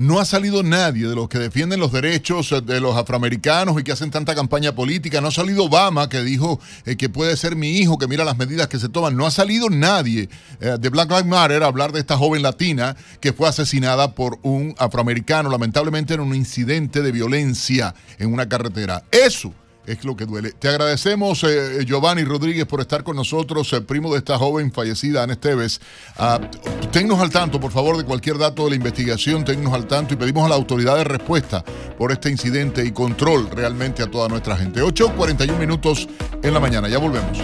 no 0.00 0.18
ha 0.18 0.24
salido 0.24 0.62
nadie 0.62 1.06
de 1.06 1.14
los 1.14 1.28
que 1.28 1.38
defienden 1.38 1.78
los 1.78 1.92
derechos 1.92 2.54
de 2.64 2.80
los 2.80 2.96
afroamericanos 2.96 3.78
y 3.78 3.84
que 3.84 3.92
hacen 3.92 4.10
tanta 4.10 4.34
campaña 4.34 4.74
política. 4.74 5.20
No 5.20 5.28
ha 5.28 5.30
salido 5.30 5.64
Obama 5.64 6.08
que 6.08 6.22
dijo 6.22 6.58
eh, 6.86 6.96
que 6.96 7.10
puede 7.10 7.36
ser 7.36 7.54
mi 7.54 7.76
hijo, 7.76 7.98
que 7.98 8.08
mira 8.08 8.24
las 8.24 8.38
medidas 8.38 8.68
que 8.68 8.78
se 8.78 8.88
toman. 8.88 9.14
No 9.14 9.26
ha 9.26 9.30
salido 9.30 9.68
nadie 9.68 10.30
eh, 10.60 10.78
de 10.80 10.88
Black 10.88 11.10
Lives 11.10 11.26
Matter 11.26 11.62
a 11.62 11.66
hablar 11.66 11.92
de 11.92 12.00
esta 12.00 12.16
joven 12.16 12.40
latina 12.40 12.96
que 13.20 13.34
fue 13.34 13.46
asesinada 13.46 14.14
por 14.14 14.38
un 14.40 14.74
afroamericano, 14.78 15.50
lamentablemente 15.50 16.14
en 16.14 16.20
un 16.20 16.34
incidente 16.34 17.02
de 17.02 17.12
violencia 17.12 17.94
en 18.18 18.32
una 18.32 18.48
carretera. 18.48 19.04
Eso 19.12 19.52
es 19.86 20.04
lo 20.04 20.16
que 20.16 20.26
duele. 20.26 20.52
Te 20.52 20.68
agradecemos, 20.68 21.44
eh, 21.44 21.84
Giovanni 21.86 22.24
Rodríguez, 22.24 22.66
por 22.66 22.80
estar 22.80 23.02
con 23.02 23.16
nosotros, 23.16 23.72
el 23.72 23.84
primo 23.84 24.12
de 24.12 24.18
esta 24.18 24.38
joven 24.38 24.72
fallecida, 24.72 25.22
Ana 25.22 25.34
Esteves. 25.34 25.80
Uh, 26.18 26.88
tennos 26.90 27.20
al 27.20 27.30
tanto, 27.30 27.58
por 27.58 27.72
favor, 27.72 27.96
de 27.96 28.04
cualquier 28.04 28.38
dato 28.38 28.64
de 28.64 28.70
la 28.70 28.76
investigación, 28.76 29.44
tennos 29.44 29.72
al 29.72 29.86
tanto 29.86 30.14
y 30.14 30.16
pedimos 30.16 30.44
a 30.44 30.48
la 30.48 30.54
autoridad 30.54 30.96
de 30.96 31.04
respuesta 31.04 31.64
por 31.98 32.12
este 32.12 32.30
incidente 32.30 32.84
y 32.84 32.92
control 32.92 33.50
realmente 33.50 34.02
a 34.02 34.10
toda 34.10 34.28
nuestra 34.28 34.56
gente. 34.56 34.82
8.41 34.82 35.58
minutos 35.58 36.08
en 36.42 36.54
la 36.54 36.60
mañana, 36.60 36.88
ya 36.88 36.98
volvemos. 36.98 37.38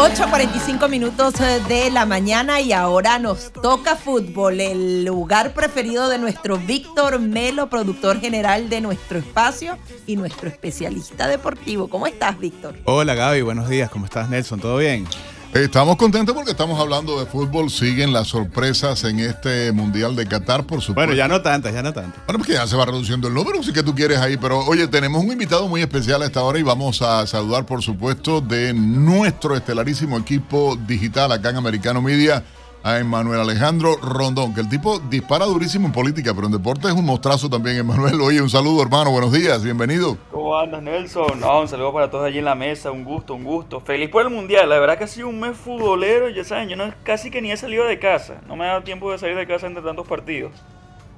8.45 0.00 0.88
minutos 0.88 1.38
eh, 1.42 1.60
de 1.68 1.90
la 1.90 2.06
mañana 2.06 2.58
y 2.62 2.72
ahora 2.72 3.18
nos 3.18 3.52
toca 3.52 3.96
fútbol, 3.96 4.58
el 4.58 5.04
lugar 5.04 5.52
preferido 5.52 6.08
de 6.08 6.16
nuestro 6.16 6.56
Víctor 6.56 7.18
Melo, 7.18 7.68
productor 7.68 8.18
general 8.18 8.70
de 8.70 8.80
nuestro 8.80 9.18
espacio 9.18 9.76
y 10.06 10.16
nuestro 10.16 10.48
especialista 10.48 11.28
deportivo. 11.28 11.90
¿Cómo 11.90 12.06
estás, 12.06 12.38
Víctor? 12.38 12.76
Hola, 12.84 13.14
Gaby, 13.14 13.42
buenos 13.42 13.68
días. 13.68 13.90
¿Cómo 13.90 14.06
estás, 14.06 14.30
Nelson? 14.30 14.58
¿Todo 14.58 14.78
bien? 14.78 15.06
Estamos 15.54 15.96
contentos 15.96 16.32
porque 16.32 16.52
estamos 16.52 16.78
hablando 16.78 17.18
de 17.18 17.26
fútbol. 17.26 17.70
Siguen 17.70 18.12
las 18.12 18.28
sorpresas 18.28 19.02
en 19.02 19.18
este 19.18 19.72
Mundial 19.72 20.14
de 20.14 20.24
Qatar, 20.24 20.64
por 20.64 20.80
supuesto. 20.80 20.94
Bueno, 20.94 21.14
ya 21.14 21.26
no 21.26 21.42
tantas, 21.42 21.74
ya 21.74 21.82
no 21.82 21.92
tantas. 21.92 22.24
Bueno, 22.24 22.38
porque 22.38 22.52
ya 22.52 22.64
se 22.68 22.76
va 22.76 22.86
reduciendo 22.86 23.26
el 23.26 23.34
número, 23.34 23.60
sí 23.64 23.72
que 23.72 23.82
tú 23.82 23.92
quieres 23.92 24.18
ahí. 24.18 24.36
Pero 24.36 24.60
oye, 24.60 24.86
tenemos 24.86 25.24
un 25.24 25.32
invitado 25.32 25.66
muy 25.66 25.80
especial 25.80 26.22
a 26.22 26.26
esta 26.26 26.40
hora 26.44 26.60
y 26.60 26.62
vamos 26.62 27.02
a 27.02 27.26
saludar, 27.26 27.66
por 27.66 27.82
supuesto, 27.82 28.40
de 28.40 28.72
nuestro 28.72 29.56
estelarísimo 29.56 30.16
equipo 30.18 30.78
digital 30.86 31.32
acá 31.32 31.50
en 31.50 31.56
Americano 31.56 32.00
Media 32.00 32.44
a 32.82 32.98
Emmanuel 32.98 33.40
Alejandro 33.40 33.96
Rondón, 33.96 34.54
que 34.54 34.60
el 34.60 34.68
tipo 34.68 34.98
dispara 34.98 35.44
durísimo 35.44 35.86
en 35.86 35.92
política, 35.92 36.32
pero 36.34 36.46
en 36.46 36.52
deporte 36.52 36.88
es 36.88 36.94
un 36.94 37.04
mostrazo 37.04 37.50
también, 37.50 37.76
Emmanuel. 37.76 38.20
Oye, 38.20 38.40
un 38.40 38.50
saludo, 38.50 38.82
hermano, 38.82 39.10
buenos 39.10 39.32
días, 39.32 39.62
bienvenido. 39.62 40.16
¿Cómo 40.30 40.56
andas, 40.56 40.82
Nelson? 40.82 41.40
No, 41.40 41.60
un 41.60 41.68
saludo 41.68 41.92
para 41.92 42.10
todos 42.10 42.26
allí 42.26 42.38
en 42.38 42.46
la 42.46 42.54
mesa, 42.54 42.90
un 42.90 43.04
gusto, 43.04 43.34
un 43.34 43.44
gusto. 43.44 43.80
Feliz 43.80 44.08
por 44.08 44.22
el 44.22 44.30
Mundial, 44.30 44.68
la 44.68 44.78
verdad 44.78 44.96
que 44.96 45.04
ha 45.04 45.08
sido 45.08 45.28
un 45.28 45.40
mes 45.40 45.56
futbolero, 45.56 46.28
ya 46.30 46.44
saben, 46.44 46.68
yo 46.68 46.76
no, 46.76 46.92
casi 47.02 47.30
que 47.30 47.42
ni 47.42 47.52
he 47.52 47.56
salido 47.56 47.84
de 47.84 47.98
casa, 47.98 48.40
no 48.46 48.56
me 48.56 48.64
ha 48.64 48.68
dado 48.68 48.82
tiempo 48.82 49.12
de 49.12 49.18
salir 49.18 49.36
de 49.36 49.46
casa 49.46 49.66
entre 49.66 49.82
tantos 49.82 50.06
partidos. 50.06 50.52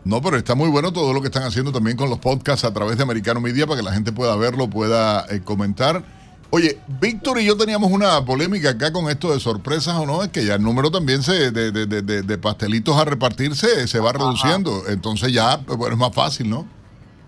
No, 0.04 0.20
pero 0.20 0.36
está 0.36 0.56
muy 0.56 0.68
bueno 0.68 0.92
todo 0.92 1.12
lo 1.12 1.20
que 1.20 1.28
están 1.28 1.44
haciendo 1.44 1.70
también 1.70 1.96
con 1.96 2.10
los 2.10 2.18
podcasts 2.18 2.64
a 2.64 2.72
través 2.72 2.96
de 2.96 3.04
Americano 3.04 3.40
Media 3.40 3.68
para 3.68 3.78
que 3.78 3.84
la 3.84 3.92
gente 3.92 4.10
pueda 4.10 4.34
verlo, 4.34 4.68
pueda 4.68 5.26
eh, 5.30 5.42
comentar. 5.44 6.02
Oye, 6.54 6.78
Víctor 7.00 7.40
y 7.40 7.46
yo 7.46 7.56
teníamos 7.56 7.90
una 7.90 8.22
polémica 8.26 8.68
acá 8.68 8.92
con 8.92 9.08
esto 9.08 9.32
de 9.32 9.40
sorpresas 9.40 9.94
o 9.94 10.04
no, 10.04 10.22
es 10.22 10.28
que 10.28 10.44
ya 10.44 10.56
el 10.56 10.62
número 10.62 10.90
también 10.90 11.22
se, 11.22 11.50
de, 11.50 11.72
de, 11.72 11.86
de, 11.86 12.22
de 12.22 12.38
pastelitos 12.38 12.94
a 12.98 13.06
repartirse 13.06 13.88
se 13.88 14.00
va 14.00 14.12
reduciendo, 14.12 14.82
entonces 14.86 15.32
ya 15.32 15.56
bueno, 15.56 15.94
es 15.94 15.98
más 15.98 16.14
fácil, 16.14 16.50
¿no? 16.50 16.66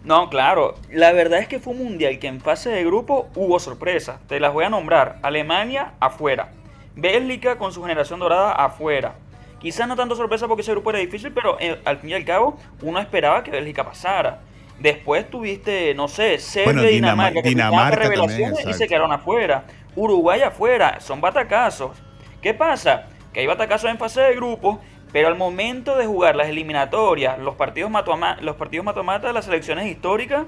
No, 0.05 0.29
claro, 0.29 0.75
la 0.93 1.13
verdad 1.13 1.39
es 1.39 1.49
que 1.49 1.59
fue 1.59 1.73
un 1.73 1.85
mundial 1.85 2.19
que 2.19 2.27
en 2.27 2.43
fase 2.43 2.69
de 2.69 2.85
grupo 2.85 3.31
hubo 3.35 3.59
sorpresas, 3.59 4.21
te 4.29 4.39
las 4.41 4.53
voy 4.53 4.65
a 4.65 4.69
nombrar, 4.69 5.21
Alemania 5.23 5.95
afuera, 6.01 6.53
Bélgica 6.95 7.57
con 7.57 7.73
su 7.73 7.81
generación 7.81 8.21
dorada 8.21 8.53
afuera, 8.53 9.15
quizás 9.59 9.89
no 9.89 9.97
tanto 9.97 10.17
sorpresa 10.17 10.49
porque 10.49 10.61
ese 10.61 10.73
grupo 10.73 10.91
era 10.91 10.99
difícil, 10.99 11.33
pero 11.33 11.57
eh, 11.61 11.81
al 11.87 11.97
fin 11.97 12.11
y 12.11 12.13
al 12.13 12.27
cabo 12.27 12.59
uno 12.83 13.01
esperaba 13.01 13.43
que 13.43 13.51
Bélgica 13.51 13.87
pasara. 13.87 14.43
Después 14.79 15.31
tuviste, 15.31 15.95
no 15.95 16.09
sé, 16.09 16.39
Serbia 16.39 16.91
y 16.91 16.95
Dinamarca, 16.95 17.43
que 17.43 17.49
Dinamarca 17.49 17.97
revelaciones 17.97 18.67
y 18.67 18.73
se 18.75 18.87
quedaron 18.87 19.13
afuera. 19.13 19.65
Uruguay 19.97 20.43
afuera, 20.43 21.01
son 21.01 21.21
batacazos. 21.21 21.97
¿Qué 22.43 22.53
pasa? 22.53 23.07
Que 23.33 23.41
hay 23.41 23.47
batacazos 23.47 23.91
en 23.91 23.99
fase 23.99 24.21
de 24.21 24.35
grupo, 24.35 24.81
pero 25.13 25.29
al 25.29 25.37
momento 25.37 25.97
de 25.97 26.07
jugar 26.07 26.35
las 26.35 26.49
eliminatorias, 26.49 27.39
los 27.39 27.55
partidos 27.55 27.91
matoma, 27.91 28.37
los 28.41 28.57
partidos 28.57 28.85
matomatas 28.85 29.31
de 29.31 29.33
las 29.33 29.45
selecciones 29.45 29.87
históricas, 29.87 30.45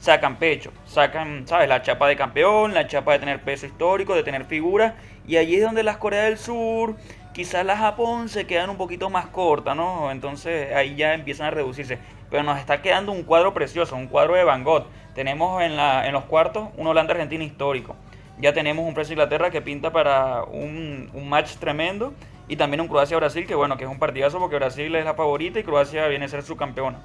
sacan 0.00 0.36
pecho, 0.36 0.72
sacan, 0.84 1.46
¿sabes? 1.46 1.68
La 1.68 1.82
chapa 1.82 2.08
de 2.08 2.16
campeón, 2.16 2.74
la 2.74 2.86
chapa 2.86 3.12
de 3.12 3.20
tener 3.20 3.42
peso 3.42 3.66
histórico, 3.66 4.14
de 4.14 4.22
tener 4.22 4.44
figuras, 4.44 4.94
y 5.26 5.36
allí 5.36 5.56
es 5.56 5.62
donde 5.62 5.82
las 5.82 5.98
Corea 5.98 6.24
del 6.24 6.38
Sur, 6.38 6.96
quizás 7.32 7.64
la 7.64 7.76
Japón 7.76 8.28
se 8.28 8.46
quedan 8.46 8.70
un 8.70 8.76
poquito 8.76 9.10
más 9.10 9.26
cortas, 9.26 9.76
¿no? 9.76 10.10
Entonces 10.10 10.74
ahí 10.74 10.96
ya 10.96 11.14
empiezan 11.14 11.46
a 11.46 11.50
reducirse 11.50 11.98
pero 12.30 12.42
nos 12.42 12.58
está 12.58 12.82
quedando 12.82 13.12
un 13.12 13.22
cuadro 13.22 13.54
precioso, 13.54 13.96
un 13.96 14.06
cuadro 14.06 14.34
de 14.34 14.44
Van 14.44 14.64
Gogh. 14.64 14.86
Tenemos 15.14 15.62
en, 15.62 15.76
la, 15.76 16.06
en 16.06 16.12
los 16.12 16.24
cuartos 16.24 16.68
un 16.76 16.86
Holanda-Argentina 16.86 17.42
histórico. 17.44 17.96
Ya 18.40 18.52
tenemos 18.52 18.86
un 18.86 18.94
Francia-Inglaterra 18.94 19.50
que 19.50 19.60
pinta 19.60 19.90
para 19.92 20.44
un, 20.44 21.10
un 21.12 21.28
match 21.28 21.56
tremendo. 21.56 22.12
Y 22.48 22.56
también 22.56 22.80
un 22.80 22.88
Croacia-Brasil, 22.88 23.46
que 23.46 23.54
bueno, 23.54 23.76
que 23.76 23.84
es 23.84 23.90
un 23.90 23.98
partidazo 23.98 24.38
porque 24.38 24.56
Brasil 24.56 24.94
es 24.94 25.04
la 25.04 25.14
favorita 25.14 25.60
y 25.60 25.64
Croacia 25.64 26.08
viene 26.08 26.24
a 26.24 26.28
ser 26.28 26.42
su 26.42 26.56
campeona. 26.56 26.98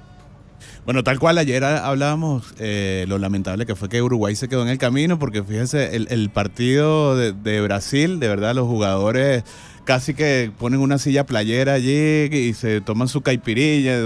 Bueno, 0.84 1.02
tal 1.02 1.18
cual, 1.18 1.36
ayer 1.36 1.62
hablábamos 1.64 2.54
eh, 2.58 3.04
lo 3.08 3.18
lamentable 3.18 3.66
que 3.66 3.74
fue 3.74 3.88
que 3.88 4.00
Uruguay 4.00 4.34
se 4.36 4.48
quedó 4.48 4.62
en 4.62 4.68
el 4.68 4.78
camino, 4.78 5.18
porque 5.18 5.42
fíjense, 5.42 5.96
el, 5.96 6.06
el 6.10 6.30
partido 6.30 7.16
de, 7.16 7.32
de, 7.32 7.60
Brasil, 7.60 8.20
de 8.20 8.28
verdad, 8.28 8.54
los 8.54 8.66
jugadores 8.66 9.44
casi 9.84 10.14
que 10.14 10.50
ponen 10.58 10.80
una 10.80 10.98
silla 10.98 11.24
playera 11.24 11.74
allí 11.74 12.24
y 12.32 12.54
se 12.54 12.80
toman 12.80 13.08
su 13.08 13.20
caipirilla, 13.20 13.98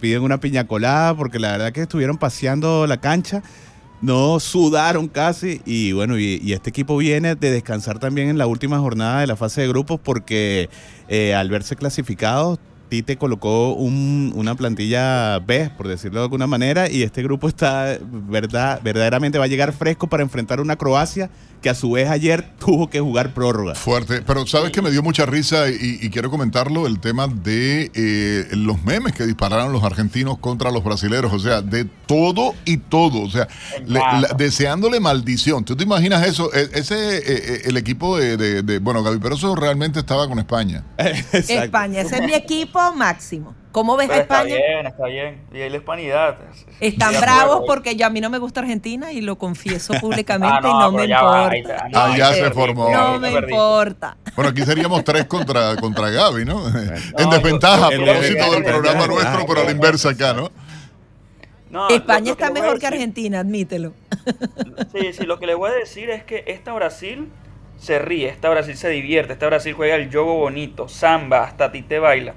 piden 0.00 0.22
una 0.22 0.38
piña 0.38 0.66
colada, 0.66 1.14
porque 1.14 1.38
la 1.38 1.52
verdad 1.52 1.72
que 1.72 1.82
estuvieron 1.82 2.18
paseando 2.18 2.86
la 2.86 2.98
cancha. 2.98 3.42
no 4.00 4.38
sudaron 4.38 5.08
casi 5.08 5.62
y 5.64 5.92
bueno, 5.92 6.18
y, 6.18 6.52
este 6.52 6.70
equipo 6.70 6.96
viene 6.96 7.36
de 7.36 7.50
descansar 7.50 7.98
también 7.98 8.28
en 8.28 8.38
la 8.38 8.46
última 8.46 8.78
jornada 8.78 9.20
de 9.20 9.26
la 9.26 9.36
fase 9.36 9.62
de 9.62 9.68
grupos 9.68 9.98
porque 10.02 10.68
eh, 11.08 11.34
al 11.34 11.48
verse 11.48 11.76
clasificados 11.76 12.58
te 12.88 13.16
colocó 13.16 13.72
una 13.74 14.54
plantilla 14.54 15.38
B, 15.40 15.70
por 15.76 15.88
decirlo 15.88 16.20
de 16.20 16.24
alguna 16.24 16.46
manera, 16.46 16.88
y 16.90 17.02
este 17.02 17.22
grupo 17.22 17.48
está, 17.48 17.98
verdad, 18.02 18.80
verdaderamente 18.82 19.38
va 19.38 19.44
a 19.44 19.48
llegar 19.48 19.72
fresco 19.72 20.06
para 20.06 20.22
enfrentar 20.22 20.60
una 20.60 20.76
Croacia 20.76 21.30
que 21.64 21.70
a 21.70 21.74
su 21.74 21.92
vez 21.92 22.10
ayer 22.10 22.44
tuvo 22.58 22.90
que 22.90 23.00
jugar 23.00 23.32
prórroga. 23.32 23.74
Fuerte, 23.74 24.20
pero 24.20 24.46
sabes 24.46 24.70
que 24.70 24.82
me 24.82 24.90
dio 24.90 25.02
mucha 25.02 25.24
risa 25.24 25.70
y, 25.70 26.10
quiero 26.10 26.30
comentarlo, 26.30 26.86
el 26.86 27.00
tema 27.00 27.26
de 27.26 27.90
eh, 27.94 28.48
los 28.52 28.84
memes 28.84 29.14
que 29.14 29.24
dispararon 29.24 29.72
los 29.72 29.82
argentinos 29.82 30.36
contra 30.38 30.70
los 30.70 30.84
brasileños, 30.84 31.32
o 31.32 31.38
sea, 31.38 31.62
de 31.62 31.86
todo 31.86 32.54
y 32.66 32.76
todo, 32.76 33.22
o 33.22 33.30
sea, 33.30 33.48
deseándole 34.36 35.00
maldición. 35.00 35.64
¿Tú 35.64 35.74
te 35.74 35.84
imaginas 35.84 36.26
eso? 36.26 36.52
E, 36.52 36.68
ese, 36.74 37.16
eh, 37.16 37.22
eh, 37.26 37.62
el 37.64 37.78
equipo 37.78 38.18
de, 38.18 38.78
bueno, 38.80 39.02
Gaby 39.02 39.18
eso 39.34 39.56
realmente 39.56 40.00
estaba 40.00 40.28
con 40.28 40.38
España. 40.38 40.84
España, 41.32 42.02
ese 42.02 42.16
es 42.16 42.26
mi 42.26 42.34
equipo 42.34 42.78
máximo. 42.92 43.54
¿Cómo 43.72 43.96
ves 43.96 44.08
a 44.08 44.18
España? 44.18 44.54
Está 44.54 44.66
bien, 44.66 44.86
está 44.86 45.06
bien. 45.06 45.40
Y 45.52 45.60
ahí 45.60 45.68
la 45.68 45.78
hispanidad. 45.78 46.36
Están 46.78 47.20
bravos 47.20 47.64
porque 47.66 47.96
yo 47.96 48.06
a 48.06 48.10
mí 48.10 48.20
no 48.20 48.30
me 48.30 48.38
gusta 48.38 48.60
Argentina 48.60 49.10
y 49.10 49.20
lo 49.20 49.36
confieso 49.36 49.94
públicamente 50.00 50.58
ah, 50.60 50.60
y 50.62 50.72
no 50.72 50.92
me 50.92 51.04
importa. 51.06 51.88
ah, 51.92 52.14
ya 52.16 52.32
se 52.34 52.50
formó. 52.52 52.88
No 52.90 53.18
me 53.18 53.32
importa. 53.32 54.16
Bueno, 54.36 54.50
aquí 54.50 54.62
seríamos 54.62 55.02
tres 55.02 55.24
contra, 55.24 55.74
contra 55.80 56.08
Gaby, 56.10 56.44
¿no? 56.44 56.66
en 56.68 57.30
desventaja 57.30 57.86
a 57.86 57.90
propósito 57.90 58.52
del 58.52 58.64
programa 58.64 59.06
nuestro, 59.08 59.46
pero 59.46 59.60
a 59.62 59.64
la 59.64 59.70
inversa 59.72 60.10
acá, 60.10 60.32
¿no? 60.32 60.50
España 61.90 62.30
está 62.30 62.50
mejor 62.50 62.78
que 62.78 62.86
Argentina, 62.86 63.40
admítelo. 63.40 63.92
Sí, 64.92 65.12
sí, 65.12 65.24
lo 65.24 65.40
que 65.40 65.46
le 65.46 65.54
voy 65.54 65.70
a 65.70 65.74
decir 65.74 66.10
es 66.10 66.22
que 66.22 66.44
esta 66.46 66.72
Brasil 66.72 67.28
se 67.76 67.98
ríe, 67.98 68.28
esta 68.28 68.48
Brasil 68.48 68.76
se 68.76 68.88
divierte, 68.88 69.32
esta 69.32 69.46
Brasil 69.46 69.74
juega 69.74 69.96
el 69.96 70.08
yogo 70.10 70.36
bonito, 70.36 70.88
samba, 70.88 71.42
hasta 71.42 71.72
ti 71.72 71.82
te 71.82 71.98
baila. 71.98 72.34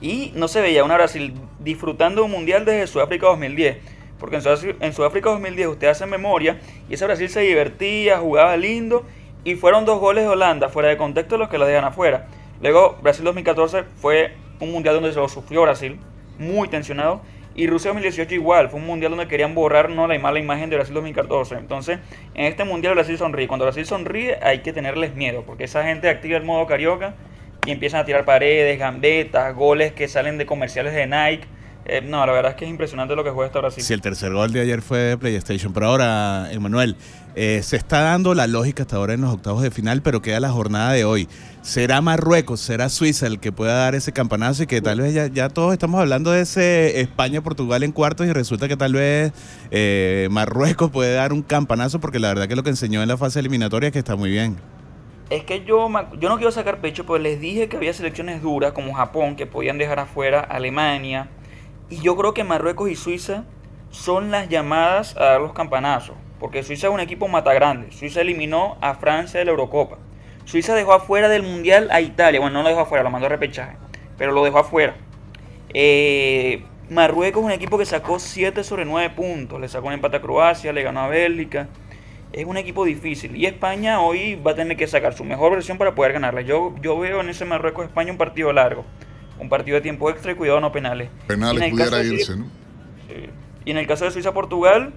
Y 0.00 0.32
no 0.34 0.48
se 0.48 0.60
veía 0.60 0.84
una 0.84 0.94
Brasil 0.94 1.34
disfrutando 1.60 2.24
un 2.24 2.30
mundial 2.30 2.64
desde 2.64 2.86
Sudáfrica 2.86 3.26
2010. 3.26 3.78
Porque 4.18 4.36
en, 4.80 4.92
Sudáfrica 4.92 5.30
2010 5.30 5.68
usted 5.68 5.88
hace 5.88 6.06
memoria 6.06 6.58
y 6.88 6.94
ese 6.94 7.04
Brasil 7.04 7.28
se 7.28 7.40
divertía, 7.40 8.18
jugaba 8.18 8.56
lindo 8.56 9.04
y 9.44 9.56
fueron 9.56 9.84
dos 9.84 10.00
goles 10.00 10.24
de 10.24 10.30
Holanda 10.30 10.68
fuera 10.68 10.88
de 10.88 10.96
contexto 10.96 11.36
los 11.36 11.48
que 11.48 11.58
lo 11.58 11.66
dejan 11.66 11.84
afuera. 11.84 12.26
Luego 12.62 12.96
Brasil 13.02 13.24
2014 13.24 13.84
fue 13.96 14.32
un 14.60 14.72
mundial 14.72 14.94
donde 14.94 15.12
se 15.12 15.18
lo 15.18 15.28
sufrió 15.28 15.62
Brasil, 15.62 15.98
muy 16.38 16.68
tensionado. 16.68 17.20
Y 17.56 17.68
Rusia 17.68 17.90
2018 17.90 18.34
igual, 18.34 18.68
fue 18.68 18.80
un 18.80 18.86
mundial 18.86 19.12
donde 19.12 19.28
querían 19.28 19.54
borrar 19.54 19.88
no 19.88 20.08
la 20.08 20.18
mala 20.18 20.40
imagen 20.40 20.70
de 20.70 20.76
Brasil 20.76 20.94
2014. 20.94 21.54
Entonces, 21.56 22.00
en 22.34 22.46
este 22.46 22.64
mundial 22.64 22.94
Brasil 22.94 23.16
sonríe. 23.16 23.46
Cuando 23.46 23.64
Brasil 23.64 23.86
sonríe 23.86 24.38
hay 24.42 24.60
que 24.60 24.72
tenerles 24.72 25.14
miedo, 25.14 25.44
porque 25.46 25.64
esa 25.64 25.84
gente 25.84 26.08
activa 26.08 26.36
el 26.36 26.44
modo 26.44 26.66
carioca 26.66 27.14
y 27.66 27.70
empiezan 27.70 28.00
a 28.00 28.04
tirar 28.04 28.24
paredes, 28.24 28.78
gambetas, 28.78 29.54
goles 29.54 29.92
que 29.92 30.08
salen 30.08 30.38
de 30.38 30.46
comerciales 30.46 30.94
de 30.94 31.06
Nike. 31.06 31.46
Eh, 31.86 32.00
no, 32.00 32.24
la 32.24 32.32
verdad 32.32 32.52
es 32.52 32.56
que 32.56 32.64
es 32.64 32.70
impresionante 32.70 33.14
lo 33.14 33.24
que 33.24 33.30
juega 33.30 33.48
esta 33.48 33.60
Brasil. 33.60 33.82
Sí, 33.82 33.92
el 33.92 34.00
tercer 34.00 34.32
gol 34.32 34.52
de 34.52 34.60
ayer 34.60 34.80
fue 34.80 34.98
de 34.98 35.18
PlayStation. 35.18 35.72
Pero 35.74 35.86
ahora, 35.86 36.48
Emanuel, 36.50 36.96
eh, 37.34 37.60
se 37.62 37.76
está 37.76 38.00
dando 38.00 38.32
la 38.34 38.46
lógica 38.46 38.84
hasta 38.84 38.96
ahora 38.96 39.12
en 39.14 39.20
los 39.20 39.34
octavos 39.34 39.62
de 39.62 39.70
final, 39.70 40.00
pero 40.00 40.22
queda 40.22 40.40
la 40.40 40.50
jornada 40.50 40.92
de 40.92 41.04
hoy. 41.04 41.28
¿Será 41.60 42.00
Marruecos, 42.00 42.60
será 42.60 42.88
Suiza 42.88 43.26
el 43.26 43.40
que 43.40 43.52
pueda 43.52 43.74
dar 43.74 43.94
ese 43.94 44.12
campanazo 44.12 44.62
y 44.62 44.66
que 44.66 44.80
tal 44.80 45.00
vez 45.00 45.14
ya, 45.14 45.26
ya 45.26 45.48
todos 45.48 45.72
estamos 45.72 46.00
hablando 46.00 46.30
de 46.30 46.42
ese 46.42 47.00
España-Portugal 47.00 47.82
en 47.82 47.92
cuartos 47.92 48.26
y 48.26 48.32
resulta 48.32 48.68
que 48.68 48.76
tal 48.76 48.92
vez 48.92 49.32
eh, 49.70 50.28
Marruecos 50.30 50.90
puede 50.90 51.14
dar 51.14 51.32
un 51.32 51.42
campanazo 51.42 52.00
porque 52.00 52.18
la 52.18 52.28
verdad 52.28 52.48
que 52.48 52.56
lo 52.56 52.62
que 52.62 52.70
enseñó 52.70 53.02
en 53.02 53.08
la 53.08 53.16
fase 53.16 53.40
eliminatoria 53.40 53.88
es 53.88 53.92
que 53.92 53.98
está 53.98 54.14
muy 54.14 54.30
bien. 54.30 54.56
Es 55.30 55.44
que 55.44 55.64
yo, 55.64 55.88
yo 56.18 56.28
no 56.28 56.36
quiero 56.36 56.52
sacar 56.52 56.80
pecho, 56.80 57.06
pero 57.06 57.18
les 57.18 57.40
dije 57.40 57.68
que 57.68 57.76
había 57.76 57.94
selecciones 57.94 58.42
duras 58.42 58.72
como 58.72 58.92
Japón 58.92 59.36
que 59.36 59.46
podían 59.46 59.78
dejar 59.78 59.98
afuera, 59.98 60.40
Alemania. 60.40 61.28
Y 61.88 62.00
yo 62.00 62.14
creo 62.16 62.34
que 62.34 62.44
Marruecos 62.44 62.90
y 62.90 62.96
Suiza 62.96 63.44
son 63.90 64.30
las 64.30 64.48
llamadas 64.50 65.16
a 65.16 65.24
dar 65.24 65.40
los 65.40 65.54
campanazos. 65.54 66.16
Porque 66.38 66.62
Suiza 66.62 66.88
es 66.88 66.92
un 66.92 67.00
equipo 67.00 67.26
mata 67.26 67.54
grande. 67.54 67.90
Suiza 67.90 68.20
eliminó 68.20 68.76
a 68.82 68.94
Francia 68.94 69.38
de 69.38 69.46
la 69.46 69.52
Eurocopa. 69.52 69.96
Suiza 70.44 70.74
dejó 70.74 70.92
afuera 70.92 71.30
del 71.30 71.42
Mundial 71.42 71.88
a 71.90 72.02
Italia. 72.02 72.38
Bueno, 72.38 72.58
no 72.58 72.62
lo 72.62 72.68
dejó 72.68 72.82
afuera, 72.82 73.02
lo 73.02 73.10
mandó 73.10 73.26
a 73.26 73.30
repechaje. 73.30 73.76
Pero 74.18 74.32
lo 74.32 74.44
dejó 74.44 74.58
afuera. 74.58 74.94
Eh, 75.72 76.64
Marruecos 76.90 77.40
es 77.40 77.46
un 77.46 77.52
equipo 77.52 77.78
que 77.78 77.86
sacó 77.86 78.18
7 78.18 78.62
sobre 78.62 78.84
9 78.84 79.08
puntos. 79.16 79.58
Le 79.58 79.68
sacó 79.68 79.86
un 79.86 79.94
empate 79.94 80.18
a 80.18 80.20
Croacia, 80.20 80.70
le 80.74 80.82
ganó 80.82 81.00
a 81.00 81.08
Bélgica 81.08 81.68
es 82.34 82.44
un 82.46 82.56
equipo 82.56 82.84
difícil. 82.84 83.36
Y 83.36 83.46
España 83.46 84.00
hoy 84.00 84.34
va 84.34 84.52
a 84.52 84.54
tener 84.54 84.76
que 84.76 84.86
sacar 84.88 85.14
su 85.14 85.24
mejor 85.24 85.52
versión 85.52 85.78
para 85.78 85.94
poder 85.94 86.12
ganarle. 86.12 86.44
Yo, 86.44 86.74
yo 86.82 86.98
veo 86.98 87.20
en 87.20 87.28
ese 87.28 87.44
Marruecos-España 87.44 88.10
un 88.10 88.18
partido 88.18 88.52
largo. 88.52 88.84
Un 89.38 89.48
partido 89.48 89.76
de 89.76 89.80
tiempo 89.80 90.10
extra 90.10 90.32
y 90.32 90.34
cuidado 90.34 90.60
no 90.60 90.72
penales. 90.72 91.10
Penales 91.26 91.70
pudiera 91.70 92.02
irse, 92.02 92.36
¿no? 92.36 92.46
Y 93.64 93.70
en 93.70 93.78
el 93.78 93.86
caso 93.86 94.04
de 94.04 94.10
Suiza-Portugal, 94.10 94.92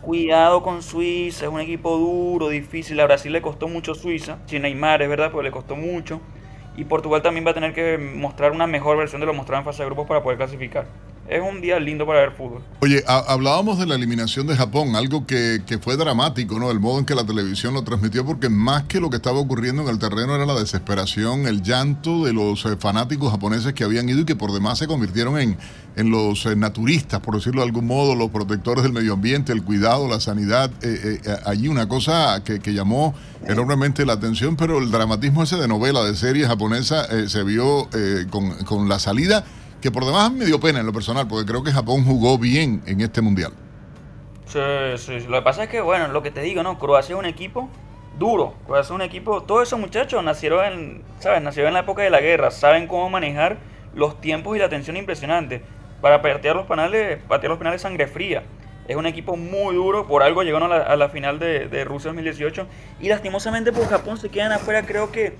cuidado 0.00 0.62
con 0.62 0.82
Suiza. 0.82 1.46
Es 1.46 1.52
un 1.52 1.60
equipo 1.60 1.96
duro, 1.96 2.48
difícil. 2.48 2.98
A 3.00 3.04
Brasil 3.04 3.32
le 3.32 3.42
costó 3.42 3.66
mucho 3.66 3.94
Suiza. 3.94 4.38
Sin 4.46 4.62
Neymar, 4.62 5.02
es 5.02 5.08
verdad, 5.08 5.30
pero 5.30 5.42
le 5.42 5.50
costó 5.50 5.74
mucho. 5.74 6.20
Y 6.76 6.84
Portugal 6.84 7.20
también 7.20 7.44
va 7.44 7.50
a 7.50 7.54
tener 7.54 7.74
que 7.74 7.98
mostrar 7.98 8.52
una 8.52 8.68
mejor 8.68 8.96
versión 8.96 9.20
de 9.20 9.26
lo 9.26 9.34
mostrado 9.34 9.60
en 9.60 9.64
fase 9.64 9.82
de 9.82 9.86
grupos 9.86 10.06
para 10.06 10.22
poder 10.22 10.38
clasificar 10.38 10.86
es 11.28 11.42
un 11.42 11.60
día 11.60 11.78
lindo 11.80 12.06
para 12.06 12.20
ver 12.20 12.32
fútbol. 12.32 12.62
Oye, 12.80 13.02
hablábamos 13.06 13.78
de 13.78 13.86
la 13.86 13.94
eliminación 13.96 14.46
de 14.46 14.56
Japón, 14.56 14.94
algo 14.94 15.26
que, 15.26 15.60
fue 15.80 15.96
dramático, 15.96 16.58
¿no? 16.58 16.70
El 16.70 16.80
modo 16.80 16.98
en 17.00 17.04
que 17.04 17.14
la 17.14 17.24
televisión 17.24 17.74
lo 17.74 17.82
transmitió, 17.82 18.24
porque 18.24 18.48
más 18.48 18.84
que 18.84 19.00
lo 19.00 19.10
que 19.10 19.16
estaba 19.16 19.38
ocurriendo 19.38 19.82
en 19.82 19.88
el 19.88 19.98
terreno 19.98 20.34
era 20.34 20.46
la 20.46 20.54
desesperación, 20.54 21.46
el 21.46 21.62
llanto 21.62 22.24
de 22.24 22.32
los 22.32 22.64
eh, 22.64 22.76
fanáticos 22.78 23.30
japoneses 23.30 23.72
que 23.72 23.84
habían 23.84 24.08
ido 24.08 24.20
y 24.20 24.24
que 24.24 24.36
por 24.36 24.52
demás 24.52 24.78
se 24.78 24.86
convirtieron 24.86 25.38
en, 25.38 25.56
en 25.96 26.10
los 26.10 26.46
eh, 26.46 26.56
naturistas, 26.56 27.20
por 27.20 27.34
decirlo 27.34 27.60
de 27.60 27.66
algún 27.66 27.86
modo, 27.86 28.14
los 28.14 28.30
protectores 28.30 28.84
del 28.84 28.92
medio 28.92 29.14
ambiente, 29.14 29.52
el 29.52 29.62
cuidado, 29.62 30.08
la 30.08 30.20
sanidad. 30.20 30.70
Eh, 30.82 31.20
allí 31.44 31.68
una 31.68 31.88
cosa 31.88 32.42
que, 32.44 32.60
llamó 32.76 33.14
enormemente 33.46 34.04
la 34.04 34.14
atención, 34.14 34.56
pero 34.56 34.78
el 34.78 34.90
dramatismo 34.90 35.42
ese 35.42 35.56
de 35.56 35.66
novela, 35.66 36.04
de 36.04 36.14
serie 36.14 36.46
japonesa, 36.46 37.06
se 37.28 37.42
vio 37.42 37.88
con, 38.30 38.50
con 38.64 38.88
la 38.88 38.98
salida 38.98 39.44
que 39.80 39.90
por 39.90 40.04
demás 40.04 40.32
me 40.32 40.44
dio 40.44 40.60
pena 40.60 40.80
en 40.80 40.86
lo 40.86 40.92
personal, 40.92 41.26
porque 41.28 41.46
creo 41.46 41.62
que 41.62 41.72
Japón 41.72 42.04
jugó 42.04 42.38
bien 42.38 42.82
en 42.86 43.00
este 43.00 43.20
mundial. 43.20 43.52
Sí, 44.46 44.60
sí, 44.96 45.20
lo 45.28 45.38
que 45.38 45.42
pasa 45.42 45.64
es 45.64 45.68
que, 45.68 45.80
bueno, 45.80 46.08
lo 46.08 46.22
que 46.22 46.30
te 46.30 46.40
digo, 46.40 46.62
¿no? 46.62 46.78
Croacia 46.78 47.14
es 47.14 47.18
un 47.18 47.26
equipo 47.26 47.68
duro, 48.18 48.54
Croacia 48.66 48.92
es 48.92 48.94
un 48.94 49.02
equipo, 49.02 49.42
todos 49.42 49.68
esos 49.68 49.78
muchachos 49.78 50.22
nacieron 50.22 50.64
en, 50.64 51.02
¿sabes? 51.18 51.42
Nacieron 51.42 51.68
en 51.68 51.74
la 51.74 51.80
época 51.80 52.02
de 52.02 52.10
la 52.10 52.20
guerra, 52.20 52.50
saben 52.50 52.86
cómo 52.86 53.10
manejar 53.10 53.58
los 53.94 54.20
tiempos 54.20 54.56
y 54.56 54.60
la 54.60 54.68
tensión 54.68 54.96
impresionante. 54.96 55.62
Para 56.00 56.22
patear 56.22 56.54
los 56.54 56.66
penales, 56.66 57.18
patear 57.26 57.50
los 57.50 57.58
penales 57.58 57.82
sangre 57.82 58.06
fría. 58.06 58.44
Es 58.86 58.94
un 58.94 59.06
equipo 59.06 59.36
muy 59.36 59.74
duro, 59.74 60.06
por 60.06 60.22
algo 60.22 60.42
llegaron 60.44 60.70
a 60.70 60.94
la, 60.94 61.08
final 61.08 61.40
de, 61.40 61.84
Rusia 61.84 62.10
2018 62.10 62.66
y 63.00 63.08
lastimosamente 63.08 63.72
por 63.72 63.88
Japón 63.88 64.16
se 64.16 64.28
quedan 64.28 64.52
afuera, 64.52 64.86
creo 64.86 65.10
que 65.10 65.36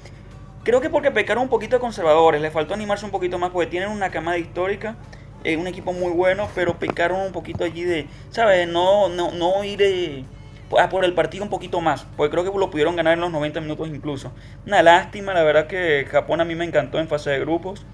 Creo 0.66 0.80
que 0.80 0.90
porque 0.90 1.12
pecaron 1.12 1.44
un 1.44 1.48
poquito 1.48 1.76
de 1.76 1.80
conservadores, 1.80 2.40
les 2.40 2.52
faltó 2.52 2.74
animarse 2.74 3.04
un 3.04 3.12
poquito 3.12 3.38
más 3.38 3.50
porque 3.50 3.68
tienen 3.68 3.88
una 3.88 4.10
camada 4.10 4.36
histórica, 4.36 4.96
eh, 5.44 5.56
un 5.56 5.68
equipo 5.68 5.92
muy 5.92 6.10
bueno, 6.10 6.48
pero 6.56 6.76
pecaron 6.76 7.20
un 7.20 7.30
poquito 7.30 7.62
allí 7.62 7.84
de, 7.84 8.08
¿sabes? 8.30 8.66
No, 8.66 9.08
no, 9.08 9.30
no 9.30 9.62
ir 9.62 9.80
eh, 9.80 10.24
a 10.76 10.88
por 10.88 11.04
el 11.04 11.14
partido 11.14 11.44
un 11.44 11.50
poquito 11.50 11.80
más, 11.80 12.04
porque 12.16 12.32
creo 12.32 12.52
que 12.52 12.58
lo 12.58 12.68
pudieron 12.68 12.96
ganar 12.96 13.14
en 13.14 13.20
los 13.20 13.30
90 13.30 13.60
minutos 13.60 13.86
incluso. 13.86 14.32
Una 14.66 14.82
lástima, 14.82 15.34
la 15.34 15.44
verdad 15.44 15.68
que 15.68 16.04
Japón 16.10 16.40
a 16.40 16.44
mí 16.44 16.56
me 16.56 16.64
encantó 16.64 16.98
en 16.98 17.06
fase 17.06 17.30
de 17.30 17.38
grupos. 17.38 17.86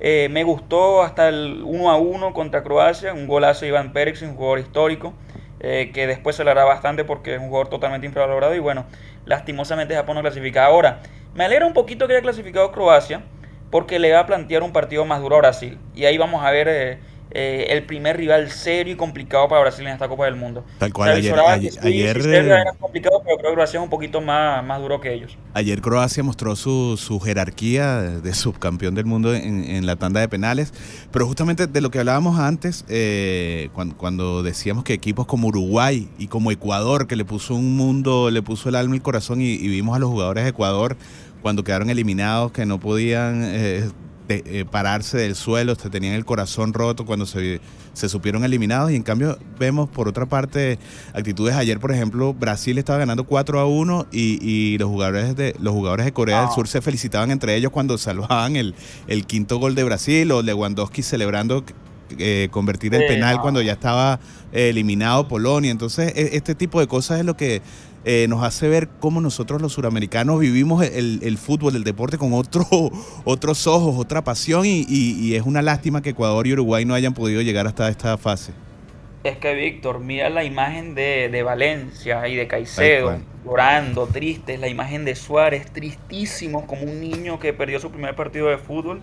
Eh, 0.00 0.28
me 0.30 0.42
gustó 0.42 1.02
hasta 1.02 1.28
el 1.28 1.60
1 1.64 1.90
a 1.90 1.98
1 1.98 2.32
contra 2.32 2.62
Croacia, 2.62 3.12
un 3.12 3.26
golazo 3.26 3.66
de 3.66 3.68
Iván 3.68 3.92
Pérez, 3.92 4.22
un 4.22 4.36
jugador 4.36 4.60
histórico, 4.60 5.12
que 5.60 6.06
después 6.06 6.36
se 6.36 6.44
le 6.44 6.50
hará 6.52 6.64
bastante 6.64 7.04
porque 7.04 7.34
es 7.34 7.40
un 7.40 7.48
jugador 7.48 7.68
totalmente 7.68 8.06
infravalorado 8.06 8.54
y 8.54 8.60
bueno, 8.60 8.86
lastimosamente 9.26 9.94
Japón 9.94 10.14
no 10.14 10.22
clasifica. 10.22 10.64
Ahora, 10.64 11.00
me 11.36 11.44
alegra 11.44 11.66
un 11.66 11.74
poquito 11.74 12.06
que 12.06 12.14
haya 12.14 12.22
clasificado 12.22 12.72
Croacia 12.72 13.22
porque 13.70 13.98
le 13.98 14.12
va 14.12 14.20
a 14.20 14.26
plantear 14.26 14.62
un 14.62 14.72
partido 14.72 15.04
más 15.04 15.20
duro 15.20 15.36
a 15.36 15.38
Brasil. 15.38 15.78
Y 15.94 16.04
ahí 16.04 16.16
vamos 16.16 16.42
a 16.42 16.50
ver 16.50 16.68
eh, 16.68 16.98
eh, 17.32 17.66
el 17.70 17.82
primer 17.82 18.16
rival 18.16 18.50
serio 18.50 18.94
y 18.94 18.96
complicado 18.96 19.48
para 19.48 19.60
Brasil 19.60 19.84
en 19.86 19.92
esta 19.92 20.08
Copa 20.08 20.26
del 20.26 20.36
Mundo. 20.36 20.64
Tal 20.78 20.92
cual, 20.92 21.10
ayer, 21.10 21.34
ayer, 21.82 22.16
era 22.28 22.72
complicado, 22.78 23.20
pero 23.24 23.36
creo 23.36 23.50
que 23.50 23.54
Croacia 23.56 23.78
es 23.78 23.84
un 23.84 23.90
poquito 23.90 24.20
más, 24.20 24.64
más 24.64 24.80
duro 24.80 25.00
que 25.00 25.12
ellos. 25.12 25.36
Ayer 25.52 25.82
Croacia 25.82 26.22
mostró 26.22 26.54
su, 26.54 26.96
su 26.96 27.18
jerarquía 27.18 28.00
de 28.00 28.32
subcampeón 28.32 28.94
del 28.94 29.06
mundo 29.06 29.34
en, 29.34 29.84
la 29.84 29.96
tanda 29.96 30.20
de 30.20 30.28
penales, 30.28 30.72
pero 31.10 31.26
justamente 31.26 31.66
de 31.66 31.80
lo 31.80 31.90
que 31.90 31.98
hablábamos 31.98 32.38
antes, 32.38 32.84
eh, 32.88 33.70
cuando, 33.98 34.42
decíamos 34.44 34.84
que 34.84 34.94
equipos 34.94 35.26
como 35.26 35.48
Uruguay 35.48 36.08
y 36.18 36.28
como 36.28 36.52
Ecuador, 36.52 37.08
que 37.08 37.16
le 37.16 37.24
puso 37.24 37.56
un 37.56 37.76
mundo, 37.76 38.30
le 38.30 38.40
puso 38.40 38.68
el 38.68 38.76
alma 38.76 38.94
y 38.94 38.98
el 38.98 39.02
corazón 39.02 39.40
y, 39.42 39.52
y 39.52 39.68
vimos 39.68 39.96
a 39.96 39.98
los 39.98 40.08
jugadores 40.08 40.44
de 40.44 40.50
Ecuador 40.50 40.96
cuando 41.42 41.64
quedaron 41.64 41.90
eliminados, 41.90 42.52
que 42.52 42.66
no 42.66 42.78
podían 42.80 43.42
eh, 43.44 43.88
de, 44.28 44.42
eh, 44.46 44.64
pararse 44.64 45.18
del 45.18 45.34
suelo, 45.34 45.74
se 45.74 45.90
tenían 45.90 46.14
el 46.14 46.24
corazón 46.24 46.72
roto 46.72 47.06
cuando 47.06 47.26
se, 47.26 47.60
se 47.92 48.08
supieron 48.08 48.44
eliminados. 48.44 48.90
Y 48.90 48.96
en 48.96 49.02
cambio, 49.02 49.38
vemos 49.58 49.88
por 49.88 50.08
otra 50.08 50.26
parte 50.26 50.78
actitudes. 51.14 51.54
Ayer, 51.54 51.78
por 51.78 51.92
ejemplo, 51.92 52.34
Brasil 52.34 52.78
estaba 52.78 52.98
ganando 52.98 53.24
4 53.24 53.60
a 53.60 53.66
1 53.66 54.06
y, 54.12 54.38
y 54.44 54.78
los, 54.78 54.88
jugadores 54.88 55.36
de, 55.36 55.54
los 55.60 55.72
jugadores 55.72 56.06
de 56.06 56.12
Corea 56.12 56.42
del 56.42 56.50
Sur 56.50 56.68
se 56.68 56.80
felicitaban 56.80 57.30
entre 57.30 57.54
ellos 57.54 57.70
cuando 57.72 57.98
salvaban 57.98 58.56
el, 58.56 58.74
el 59.06 59.26
quinto 59.26 59.58
gol 59.58 59.74
de 59.74 59.84
Brasil 59.84 60.30
o 60.32 60.42
Lewandowski 60.42 61.02
celebrando 61.02 61.64
eh, 62.18 62.48
convertir 62.52 62.94
el 62.94 63.04
penal 63.06 63.40
cuando 63.40 63.60
ya 63.60 63.72
estaba 63.72 64.20
eh, 64.52 64.68
eliminado 64.68 65.26
Polonia. 65.26 65.70
Entonces, 65.70 66.12
e- 66.14 66.36
este 66.36 66.54
tipo 66.54 66.78
de 66.80 66.86
cosas 66.86 67.18
es 67.18 67.26
lo 67.26 67.36
que 67.36 67.62
eh, 68.08 68.26
nos 68.28 68.42
hace 68.44 68.68
ver 68.68 68.88
cómo 69.00 69.20
nosotros 69.20 69.60
los 69.60 69.72
suramericanos 69.74 70.38
vivimos 70.40 70.82
el, 70.86 71.18
el 71.22 71.36
fútbol, 71.38 71.76
el 71.76 71.84
deporte 71.84 72.16
con 72.16 72.32
otro, 72.32 72.64
otros 73.24 73.66
ojos, 73.66 73.96
otra 73.98 74.22
pasión 74.24 74.64
y, 74.64 74.86
y- 74.88 75.18
y 75.20 75.34
es 75.34 75.42
una 75.42 75.60
lástima 75.60 76.00
que 76.00 76.10
Ecuador 76.10 76.46
y 76.46 76.52
Uruguay 76.52 76.84
no 76.84 76.94
hayan 76.94 77.12
podido 77.14 77.42
llegar 77.42 77.66
hasta 77.66 77.88
esta 77.88 78.16
fase. 78.16 78.52
Es 79.24 79.38
que 79.38 79.54
Víctor, 79.54 79.98
mira 79.98 80.30
la 80.30 80.44
imagen 80.44 80.94
de, 80.94 81.28
de 81.32 81.42
Valencia 81.42 82.28
y 82.28 82.36
de 82.36 82.46
Caicedo, 82.46 83.18
llorando, 83.44 84.06
tristes, 84.06 84.60
la 84.60 84.68
imagen 84.68 85.04
de 85.04 85.16
Suárez, 85.16 85.66
tristísimo, 85.72 86.64
como 86.68 86.84
un 86.84 87.00
niño 87.00 87.40
que 87.40 87.52
perdió 87.52 87.80
su 87.80 87.90
primer 87.90 88.14
partido 88.14 88.46
de 88.48 88.58
fútbol. 88.58 89.00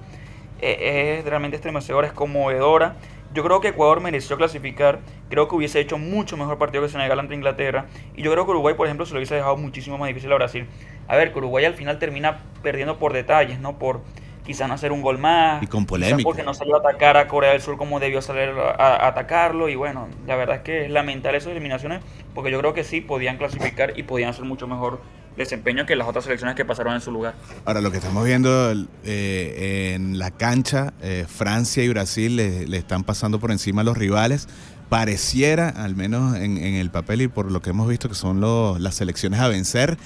Eh, 0.62 1.18
es 1.20 1.26
realmente 1.26 1.58
estremecedora, 1.58 2.08
es 2.08 2.14
conmovedora. 2.14 2.96
Yo 3.34 3.44
creo 3.44 3.62
que 3.62 3.70
Ecuador 3.70 4.00
mereció 4.00 4.38
clasificar, 4.38 5.00
creo 5.30 5.48
que 5.48 5.56
hubiese 5.56 5.80
hecho 5.80 5.98
mucho 5.98 6.38
mejor 6.38 6.58
partido 6.60 6.84
que 6.84 6.90
Senegal 6.90 7.20
ante 7.20 7.34
Inglaterra, 7.34 7.88
y 8.16 8.22
yo 8.22 8.32
creo 8.32 8.46
que 8.46 8.52
Uruguay, 8.52 8.76
por 8.76 8.86
ejemplo, 8.88 9.06
se 9.06 9.14
lo 9.14 9.18
hubiese 9.20 9.36
dejado 9.36 9.58
muchísimo 9.58 9.98
más 9.98 10.08
difícil 10.08 10.32
a 10.32 10.36
Brasil. 10.36 10.68
A 11.08 11.16
ver, 11.16 11.32
que 11.32 11.40
Uruguay 11.40 11.66
al 11.66 11.74
final 11.74 11.98
termina 12.00 12.40
perdiendo 12.62 13.00
por 13.00 13.12
detalles, 13.14 13.60
¿no? 13.60 13.80
Por 13.80 14.02
quizás 14.46 14.68
no 14.68 14.74
hacer 14.74 14.92
un 14.92 15.02
gol 15.02 15.18
más, 15.18 15.64
Y 15.64 15.68
con 15.68 15.86
polémica. 15.86 16.22
porque 16.24 16.44
no 16.44 16.54
salió 16.54 16.76
a 16.76 16.80
atacar 16.80 17.16
a 17.18 17.28
Corea 17.28 17.52
del 17.52 17.62
Sur 17.62 17.78
como 17.78 18.00
debió 18.00 18.22
salir 18.22 18.50
a, 18.50 18.72
a 18.74 19.08
atacarlo. 19.08 19.70
Y 19.70 19.76
bueno, 19.76 20.10
la 20.28 20.36
verdad 20.36 20.58
es 20.58 20.62
que 20.64 20.86
es 20.86 20.92
lamentable 20.92 21.38
esas 21.38 21.52
eliminaciones 21.52 22.04
porque 22.36 22.52
yo 22.52 22.60
creo 22.60 22.74
que 22.74 22.84
sí 22.84 23.00
podían 23.02 23.38
clasificar 23.38 23.98
y 23.98 24.04
podían 24.04 24.30
hacer 24.32 24.44
mucho 24.44 24.68
mejor 24.68 25.00
desempeño 25.38 25.86
que 25.86 25.96
las 25.96 26.08
otras 26.08 26.26
selecciones 26.26 26.56
que 26.56 26.66
pasaron 26.66 26.94
en 26.94 27.02
su 27.02 27.12
lugar. 27.12 27.36
Ahora, 27.66 27.82
lo 27.82 27.92
que 27.92 27.98
estamos 27.98 28.26
viendo 28.26 28.74
eh, 29.04 29.94
en 29.96 30.20
la 30.20 30.32
cancha, 30.32 30.94
eh, 31.02 31.26
Francia 31.28 31.84
y 31.84 31.90
Brasil 31.90 32.36
le, 32.36 32.78
están 32.78 33.04
pasando 33.04 33.40
por 33.40 33.52
encima 33.52 33.82
a 33.82 33.84
los 33.84 33.98
rivales. 33.98 34.48
Pareciera, 34.90 35.70
al 35.70 35.96
menos 35.96 36.36
en, 36.36 36.58
el 36.58 36.92
papel 36.92 37.24
y 37.24 37.28
por 37.28 37.52
lo 37.52 37.62
que 37.62 37.72
hemos 37.72 37.88
visto, 37.88 38.10
que 38.10 38.16
son 38.16 38.42
las 38.82 38.96
selecciones 38.96 39.40
a 39.40 39.48
vencer. 39.48 39.98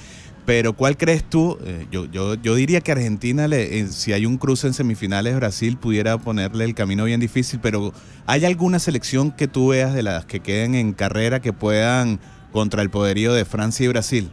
Pero 0.48 0.72
¿cuál 0.72 0.96
crees 0.96 1.24
tú? 1.24 1.58
Eh, 1.62 1.86
yo, 1.90 2.06
yo, 2.06 2.34
yo 2.36 2.54
diría 2.54 2.80
que 2.80 2.90
Argentina, 2.90 3.46
le, 3.46 3.80
eh, 3.80 3.88
si 3.88 4.14
hay 4.14 4.24
un 4.24 4.38
cruce 4.38 4.66
en 4.66 4.72
semifinales, 4.72 5.36
Brasil 5.36 5.76
pudiera 5.76 6.16
ponerle 6.16 6.64
el 6.64 6.74
camino 6.74 7.04
bien 7.04 7.20
difícil, 7.20 7.60
pero 7.60 7.92
¿hay 8.24 8.46
alguna 8.46 8.78
selección 8.78 9.30
que 9.30 9.46
tú 9.46 9.68
veas 9.68 9.92
de 9.92 10.02
las 10.02 10.24
que 10.24 10.40
queden 10.40 10.74
en 10.74 10.94
carrera 10.94 11.40
que 11.40 11.52
puedan 11.52 12.18
contra 12.50 12.80
el 12.80 12.88
poderío 12.88 13.34
de 13.34 13.44
Francia 13.44 13.84
y 13.84 13.88
Brasil? 13.88 14.30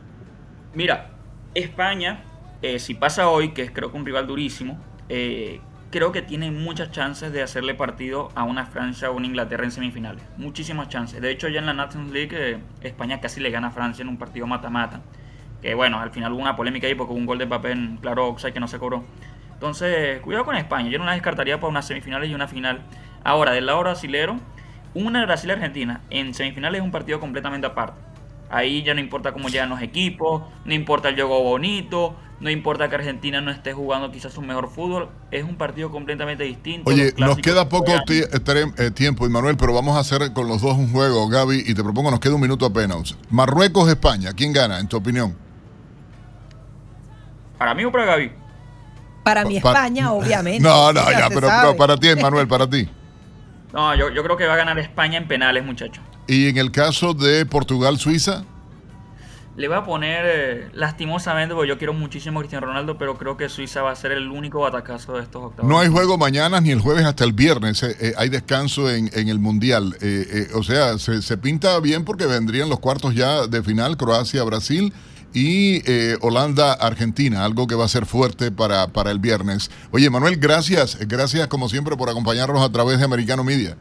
Mira, 0.75 1.07
España, 1.53 2.19
eh, 2.61 2.79
si 2.79 2.95
pasa 2.95 3.29
hoy, 3.29 3.53
que 3.53 3.61
es 3.61 3.71
creo 3.71 3.91
que 3.91 3.97
un 3.97 4.05
rival 4.05 4.27
durísimo, 4.27 4.77
eh, 5.07 5.61
creo 5.89 6.11
que 6.11 6.21
tiene 6.21 6.51
muchas 6.51 6.91
chances 6.91 7.31
de 7.31 7.41
hacerle 7.41 7.75
partido 7.75 8.27
a 8.35 8.43
una 8.43 8.65
Francia 8.65 9.09
o 9.09 9.15
una 9.15 9.25
Inglaterra 9.25 9.63
en 9.63 9.71
semifinales. 9.71 10.21
Muchísimas 10.35 10.89
chances. 10.89 11.21
De 11.21 11.31
hecho, 11.31 11.47
ya 11.47 11.59
en 11.59 11.67
la 11.67 11.73
Nations 11.73 12.11
League 12.11 12.35
eh, 12.37 12.59
España 12.81 13.21
casi 13.21 13.39
le 13.39 13.51
gana 13.51 13.67
a 13.67 13.71
Francia 13.71 14.03
en 14.03 14.09
un 14.09 14.17
partido 14.17 14.47
mata-mata. 14.47 14.99
Que 15.61 15.75
bueno, 15.75 16.01
al 16.01 16.11
final 16.11 16.33
hubo 16.33 16.41
una 16.41 16.57
polémica 16.57 16.87
ahí 16.87 16.95
porque 16.95 17.13
hubo 17.13 17.19
un 17.19 17.25
gol 17.25 17.37
de 17.37 17.47
papel 17.47 17.71
en 17.71 17.97
claro 17.97 18.27
offside 18.27 18.51
que 18.51 18.59
no 18.59 18.67
se 18.67 18.77
cobró. 18.77 19.05
Entonces, 19.53 20.19
cuidado 20.19 20.43
con 20.43 20.57
España. 20.57 20.89
Yo 20.89 20.99
no 20.99 21.05
la 21.05 21.13
descartaría 21.13 21.57
para 21.57 21.69
unas 21.69 21.87
semifinales 21.87 22.29
y 22.29 22.35
una 22.35 22.49
final. 22.49 22.81
Ahora, 23.23 23.53
del 23.53 23.65
lado 23.65 23.79
brasilero, 23.79 24.41
una 24.93 25.25
Brasil-Argentina 25.25 26.01
en 26.09 26.33
semifinales 26.33 26.79
es 26.79 26.85
un 26.85 26.91
partido 26.91 27.21
completamente 27.21 27.65
aparte. 27.65 28.14
Ahí 28.49 28.83
ya 28.83 28.93
no 28.93 28.99
importa 28.99 29.31
cómo 29.31 29.49
llegan 29.49 29.69
los 29.69 29.81
equipos, 29.81 30.43
no 30.65 30.73
importa 30.73 31.09
el 31.09 31.15
juego 31.15 31.41
bonito, 31.41 32.15
no 32.39 32.49
importa 32.49 32.89
que 32.89 32.95
Argentina 32.95 33.41
no 33.41 33.49
esté 33.49 33.73
jugando 33.73 34.11
quizás 34.11 34.33
su 34.33 34.41
mejor 34.41 34.69
fútbol. 34.69 35.09
Es 35.31 35.43
un 35.43 35.55
partido 35.55 35.89
completamente 35.89 36.43
distinto. 36.43 36.89
Oye, 36.89 37.13
nos 37.17 37.37
queda 37.37 37.67
poco 37.69 37.91
eh, 38.07 38.91
tiempo, 38.91 39.27
Manuel, 39.29 39.57
pero 39.57 39.73
vamos 39.73 39.95
a 39.97 39.99
hacer 40.01 40.31
con 40.33 40.47
los 40.47 40.61
dos 40.61 40.77
un 40.77 40.91
juego, 40.91 41.27
Gaby, 41.27 41.63
y 41.65 41.73
te 41.73 41.83
propongo, 41.83 42.11
nos 42.11 42.19
queda 42.19 42.35
un 42.35 42.41
minuto 42.41 42.65
apenas. 42.65 43.17
Marruecos-España, 43.29 44.33
¿quién 44.33 44.53
gana, 44.53 44.79
en 44.79 44.87
tu 44.87 44.97
opinión? 44.97 45.35
¿Para 47.57 47.73
mí 47.73 47.85
o 47.85 47.91
para 47.91 48.05
Gaby? 48.05 48.31
Para 49.23 49.45
mi 49.45 49.59
Pa- 49.59 49.71
España, 49.71 50.11
obviamente. 50.13 50.61
No, 50.61 50.93
no, 50.93 51.11
ya, 51.11 51.29
pero, 51.29 51.75
para 51.77 51.97
ti, 51.97 52.09
Manuel, 52.21 52.47
para 52.47 52.69
ti. 52.69 52.87
No, 53.73 53.95
yo, 53.95 54.09
yo 54.09 54.23
creo 54.23 54.37
que 54.37 54.45
va 54.45 54.53
a 54.53 54.57
ganar 54.57 54.77
España 54.79 55.17
en 55.17 55.27
penales, 55.27 55.65
muchachos. 55.65 56.03
Y 56.27 56.47
en 56.49 56.57
el 56.57 56.71
caso 56.71 57.13
de 57.13 57.45
Portugal-Suiza, 57.45 58.43
Le 59.57 59.69
voy 59.69 59.77
a 59.77 59.83
poner, 59.85 60.25
eh, 60.25 60.69
lastimosamente, 60.73 61.55
porque 61.55 61.69
yo 61.69 61.77
quiero 61.77 61.93
muchísimo 61.93 62.39
a 62.39 62.41
Cristiano 62.41 62.67
Ronaldo, 62.67 62.97
pero 62.97 63.17
creo 63.17 63.37
que 63.37 63.47
Suiza 63.47 63.81
va 63.83 63.91
a 63.91 63.95
ser 63.95 64.11
el 64.11 64.29
único 64.29 64.59
batacazo 64.59 65.13
de 65.13 65.21
estos 65.23 65.41
octavos. 65.41 65.69
no 65.69 65.79
hay 65.79 65.87
juego 65.87 66.17
mañana 66.17 66.59
ni 66.59 66.71
el 66.71 66.81
jueves 66.81 67.05
hasta 67.05 67.23
el 67.23 67.31
viernes. 67.31 67.81
eh, 67.83 67.95
eh, 68.01 68.13
hay 68.17 68.27
descanso 68.27 68.89
en, 68.91 69.09
en 69.13 69.29
el 69.29 69.39
Mundial. 69.39 69.95
O 70.55 70.63
sea, 70.63 70.97
se, 70.99 71.21
se 71.21 71.37
pinta 71.37 71.79
bien 71.79 72.03
porque 72.03 72.25
vendrían 72.25 72.67
los 72.67 72.79
cuartos 72.79 73.15
ya 73.15 73.47
de 73.47 73.63
final, 73.63 73.95
Croacia-Brasil 73.95 74.91
y 75.33 75.81
Holanda-Argentina, 76.21 77.45
algo 77.45 77.65
que 77.67 77.75
va 77.75 77.85
a 77.85 77.89
ser 77.89 78.05
fuerte 78.05 78.51
para, 78.51 78.87
para 78.87 79.11
el 79.11 79.19
viernes. 79.19 79.69
Oye, 79.91 80.09
Manuel, 80.09 80.35
gracias. 80.37 80.97
Gracias 81.07 81.47
como 81.47 81.69
siempre 81.69 81.95
por 81.95 82.09
acompañarnos 82.09 82.61
a 82.61 82.71
través 82.71 82.99
de 82.99 83.05
Americano 83.05 83.43
Media. 83.43 83.77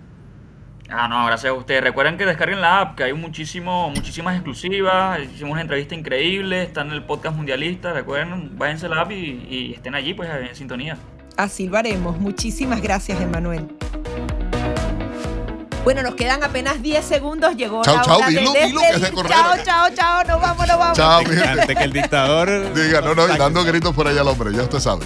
Ah, 0.91 1.09
no, 1.09 1.25
gracias 1.27 1.51
a 1.51 1.55
ustedes. 1.55 1.83
Recuerden 1.83 2.19
que 2.19 2.27
descarguen 2.27 2.61
la 2.61 2.81
app, 2.81 2.97
que 2.97 3.05
hay 3.05 3.13
muchísimo, 3.13 3.91
muchísimas 3.91 4.35
exclusivas. 4.35 5.21
Hicimos 5.21 5.53
una 5.53 5.63
entrevista 5.63 5.95
increíble, 5.95 6.63
está 6.63 6.83
en 6.83 6.91
el 6.93 7.03
podcast 7.05 7.37
mundialista. 7.37 7.93
Recuerden, 7.93 8.57
váyanse 8.59 8.87
a 8.87 8.89
la 8.91 9.01
app 9.01 9.11
y, 9.11 9.47
y 9.49 9.73
estén 9.75 9.95
allí, 9.95 10.15
pues, 10.15 10.29
en 10.31 10.55
sintonía. 10.55 10.99
Así 11.37 11.69
lo 11.69 11.79
haremos. 11.79 12.19
Muchísimas 12.19 12.81
gracias, 12.81 13.21
Emanuel. 13.21 13.67
Bueno, 15.85 16.03
nos 16.03 16.15
quedan 16.15 16.43
apenas 16.43 16.81
10 16.81 17.05
segundos. 17.05 17.57
Llegó 17.57 17.83
Chao, 17.83 17.97
la 17.97 18.03
chao, 18.03 18.17
hora 18.17 18.27
de 18.29 18.39
dilo, 18.39 18.53
dilo, 18.53 18.81
que. 18.81 19.29
Chao, 19.29 19.55
chao, 19.63 19.89
chao. 19.95 20.25
Nos 20.25 20.41
vamos, 20.41 20.67
nos 20.67 20.79
vamos. 20.79 20.97
Chao, 20.97 21.21
mi 21.23 21.37
gente. 21.37 21.49
Antes 21.61 21.77
que 21.77 21.85
el 21.85 21.93
dictador 21.93 22.73
Diga, 22.75 23.03
no, 23.03 23.15
no, 23.15 23.33
y 23.33 23.37
dando 23.37 23.63
gritos 23.65 23.95
por 23.95 24.09
allá 24.09 24.23
al 24.23 24.29
hombre, 24.29 24.51
ya 24.55 24.63
usted 24.63 24.79
sabe. 24.79 25.05